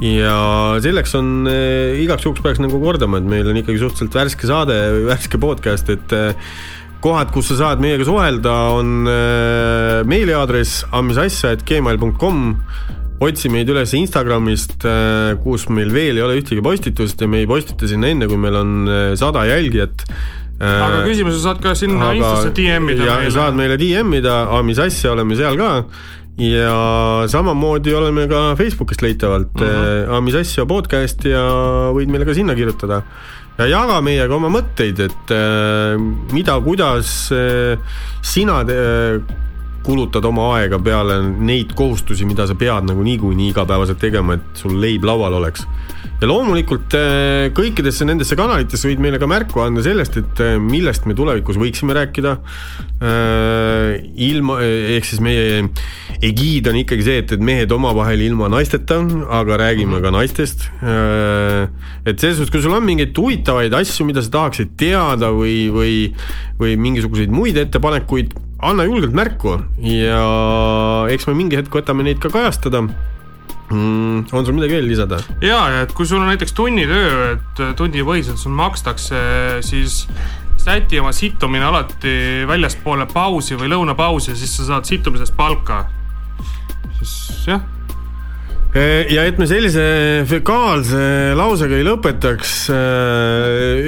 ja 0.00 0.80
selleks 0.80 1.14
on 1.18 1.48
äh, 1.50 2.00
igaks 2.00 2.24
juhuks 2.24 2.42
peaks 2.44 2.60
nagu 2.62 2.80
kordama, 2.82 3.20
et 3.20 3.28
meil 3.28 3.48
on 3.50 3.58
ikkagi 3.60 3.82
suhteliselt 3.82 4.16
värske 4.16 4.48
saade, 4.48 4.76
värske 5.06 5.40
podcast, 5.40 5.90
et 5.92 6.14
äh, 6.16 6.54
kohad, 7.04 7.32
kus 7.34 7.50
sa 7.52 7.58
saad 7.60 7.84
meiega 7.84 8.06
suhelda, 8.08 8.56
on 8.78 9.10
äh, 9.10 10.00
meiliaadress 10.08 10.86
ammisasja.gmail.com 10.96 12.42
otsi 13.20 13.50
meid 13.52 13.68
üles 13.68 13.90
Instagramist, 13.98 14.78
kus 15.44 15.66
meil 15.68 15.90
veel 15.92 16.16
ei 16.16 16.22
ole 16.24 16.38
ühtegi 16.38 16.62
postitust 16.64 17.20
ja 17.20 17.26
me 17.28 17.42
ei 17.42 17.48
postita 17.48 17.84
sinna 17.84 18.08
enne, 18.08 18.24
kui 18.30 18.38
meil 18.40 18.56
on 18.56 18.70
sada 19.20 19.42
jälgijat. 19.44 20.06
aga 20.56 21.02
küsimuse 21.04 21.42
saad 21.42 21.60
ka 21.60 21.74
sinna 21.76 22.14
Instasse 22.16 22.54
DM-ida 22.56 23.18
saad 23.34 23.60
meile 23.60 23.76
DM-ida, 23.76 24.38
mis 24.64 24.80
asja, 24.80 25.12
oleme 25.12 25.36
seal 25.36 25.60
ka 25.60 25.68
ja 26.38 27.24
samamoodi 27.28 27.92
oleme 27.94 28.26
ka 28.30 28.54
Facebookist 28.56 29.02
leitavalt 29.02 29.54
uh, 29.60 29.66
Mhm. 29.66 30.10
-huh. 30.10 30.20
mis 30.22 30.34
asja 30.34 30.66
podcast 30.66 31.24
ja 31.24 31.42
võid 31.92 32.08
meile 32.08 32.24
ka 32.24 32.34
sinna 32.34 32.54
kirjutada 32.54 33.02
ja 33.58 33.66
jaga 33.66 34.00
meiega 34.00 34.34
oma 34.34 34.48
mõtteid, 34.48 35.00
et 35.00 35.30
äh, 35.30 35.98
mida, 36.32 36.60
kuidas 36.60 37.30
äh, 37.32 37.78
sina 38.22 38.60
äh, 38.62 39.20
kulutad 39.86 40.24
oma 40.28 40.50
aega 40.58 40.78
peale 40.82 41.20
neid 41.40 41.72
kohustusi, 41.76 42.26
mida 42.28 42.46
sa 42.48 42.56
pead 42.58 42.88
nagu 42.88 43.04
niikuinii 43.06 43.50
igapäevaselt 43.54 44.00
tegema, 44.02 44.36
et 44.36 44.60
sul 44.60 44.76
leib 44.80 45.06
laual 45.08 45.38
oleks. 45.40 45.66
ja 46.20 46.28
loomulikult 46.28 46.92
äh, 46.98 47.46
kõikidesse 47.56 48.04
nendesse 48.04 48.36
kanalitesse 48.36 48.90
võid 48.90 49.00
meile 49.00 49.16
ka 49.20 49.28
märku 49.30 49.62
anda 49.64 49.80
sellest, 49.84 50.18
et 50.20 50.42
äh, 50.44 50.58
millest 50.60 51.06
me 51.08 51.16
tulevikus 51.16 51.56
võiksime 51.60 51.96
rääkida. 51.96 52.36
ilma, 54.20 54.58
ehk 54.60 55.06
siis 55.08 55.22
meie 55.24 55.62
egiid 56.20 56.66
on 56.68 56.76
ikkagi 56.76 57.06
see, 57.06 57.22
et, 57.22 57.32
et 57.32 57.40
mehed 57.40 57.72
omavahel 57.72 58.20
ilma 58.20 58.50
naisteta, 58.52 58.98
aga 59.32 59.56
räägime 59.62 60.02
ka 60.04 60.12
naistest. 60.12 60.66
et 62.04 62.20
selles 62.20 62.36
suhtes, 62.36 62.52
kui 62.52 62.60
sul 62.60 62.76
on 62.76 62.84
mingeid 62.84 63.16
huvitavaid 63.16 63.72
asju, 63.80 64.04
mida 64.04 64.20
sa 64.20 64.34
tahaksid 64.36 64.76
teada 64.76 65.32
või, 65.32 65.70
või, 65.72 65.96
või 66.60 66.76
mingisuguseid 66.76 67.32
muid 67.32 67.56
ettepanekuid, 67.64 68.36
anna 68.62 68.84
julgelt 68.88 69.14
märku 69.16 69.56
ja 69.84 70.20
eks 71.12 71.28
me 71.28 71.36
mingi 71.38 71.58
hetk 71.60 71.74
võtame 71.80 72.04
neid 72.06 72.20
ka 72.22 72.30
kajastada 72.32 72.82
mm,. 72.84 74.28
on 74.32 74.44
sul 74.46 74.56
midagi 74.56 74.76
veel 74.76 74.88
lisada? 74.90 75.20
ja, 75.44 75.62
et 75.82 75.94
kui 75.96 76.08
sul 76.08 76.20
on 76.20 76.28
näiteks 76.30 76.54
tunnitöö, 76.56 77.32
et 77.36 77.64
tunnipõhiselt 77.78 78.40
sul 78.40 78.54
makstakse, 78.56 79.20
siis 79.66 80.04
säti 80.60 81.00
oma 81.00 81.12
sittumine 81.16 81.64
alati 81.64 82.44
väljaspoole 82.48 83.06
pausi 83.10 83.56
või 83.56 83.70
lõunapausi, 83.72 84.36
siis 84.36 84.58
sa 84.58 84.68
saad 84.74 84.88
sittumisest 84.88 85.36
palka. 85.38 85.86
siis 86.98 87.14
jah, 87.48 87.64
ja 88.70 89.24
et 89.26 89.38
me 89.40 89.46
sellise 89.50 89.82
fekaalse 90.30 91.00
lausega 91.34 91.74
ei 91.74 91.86
lõpetaks, 91.86 92.52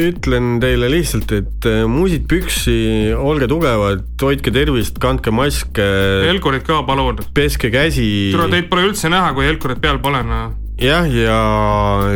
ütlen 0.09 0.57
teile 0.63 0.89
lihtsalt, 0.91 1.35
et 1.37 1.69
äh, 1.71 1.85
musid 1.87 2.25
püksi, 2.31 3.13
olge 3.15 3.47
tugevad, 3.51 4.03
hoidke 4.23 4.51
tervist, 4.55 4.99
kandke 5.03 5.31
maske, 5.35 5.87
helkurid 6.27 6.67
ka 6.67 6.81
palun. 6.89 7.21
peske 7.35 7.71
käsi. 7.71 8.33
tule, 8.35 8.49
teid 8.51 8.67
pole 8.73 8.89
üldse 8.89 9.13
näha, 9.13 9.31
kui 9.37 9.47
helkurid 9.47 9.79
peal 9.83 10.03
pole, 10.03 10.25
noh. 10.27 10.51
jah, 10.83 11.07
ja 11.07 11.39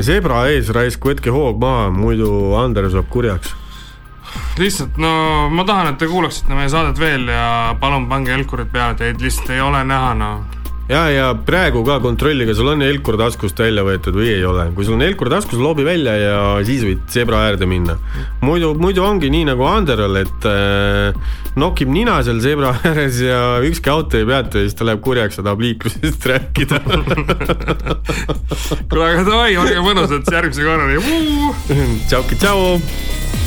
zebra 0.02 0.48
ees 0.50 0.72
raisk, 0.74 1.06
võtke 1.06 1.30
hoog 1.30 1.62
maha, 1.62 1.92
muidu 1.94 2.56
Ander 2.58 2.90
saab 2.90 3.06
kurjaks. 3.14 3.54
lihtsalt 4.58 4.98
no 4.98 5.46
ma 5.54 5.62
tahan, 5.68 5.94
et 5.94 6.02
te 6.02 6.10
kuulaksite 6.10 6.50
meie 6.50 6.72
saadet 6.72 6.98
veel 6.98 7.30
ja 7.30 7.76
palun 7.78 8.10
pange 8.10 8.34
helkurid 8.34 8.74
peale, 8.74 8.98
teid 8.98 9.22
lihtsalt 9.22 9.54
ei 9.54 9.62
ole 9.62 9.86
näha, 9.86 10.14
noh. 10.18 10.65
ja, 10.88 11.02
ja 11.10 11.26
praegu 11.46 11.82
ka 11.86 11.98
kontrolli, 12.04 12.46
kas 12.48 12.58
sul 12.60 12.70
on 12.70 12.84
helkur 12.84 13.18
taskust 13.20 13.58
välja 13.60 13.84
võetud 13.86 14.16
või 14.16 14.30
ei 14.34 14.44
ole. 14.46 14.68
kui 14.76 14.86
sul 14.86 14.96
on 14.98 15.04
helkur 15.06 15.30
taskus, 15.32 15.60
loobi 15.62 15.86
välja 15.86 16.14
ja 16.20 16.38
siis 16.66 16.84
võid 16.86 17.06
zebra 17.12 17.42
äärde 17.48 17.68
minna. 17.70 17.98
muidu, 18.44 18.74
muidu 18.78 19.04
ongi 19.06 19.30
nii 19.32 19.48
nagu 19.50 19.66
Anderal, 19.66 20.20
et 20.22 20.48
äh, 20.50 21.16
nokib 21.58 21.90
nina 21.92 22.18
seal 22.26 22.40
zebra 22.44 22.74
ääres 22.90 23.20
ja 23.24 23.40
ükski 23.66 23.92
auto 23.92 24.20
ei 24.20 24.28
peata 24.28 24.62
ja 24.62 24.68
siis 24.68 24.78
ta 24.78 24.86
läheb 24.88 25.02
kurjaks 25.04 25.40
ja 25.40 25.46
tahab 25.46 25.64
liiklusest 25.64 26.26
rääkida. 26.32 26.82
kuule, 28.86 29.10
aga 29.10 29.26
davai, 29.26 29.56
olge 29.60 29.82
mõnusad, 29.82 30.32
järgmise 30.32 30.66
korrani. 30.66 31.02
tšauki, 32.06 32.40
tšau. 32.42 33.45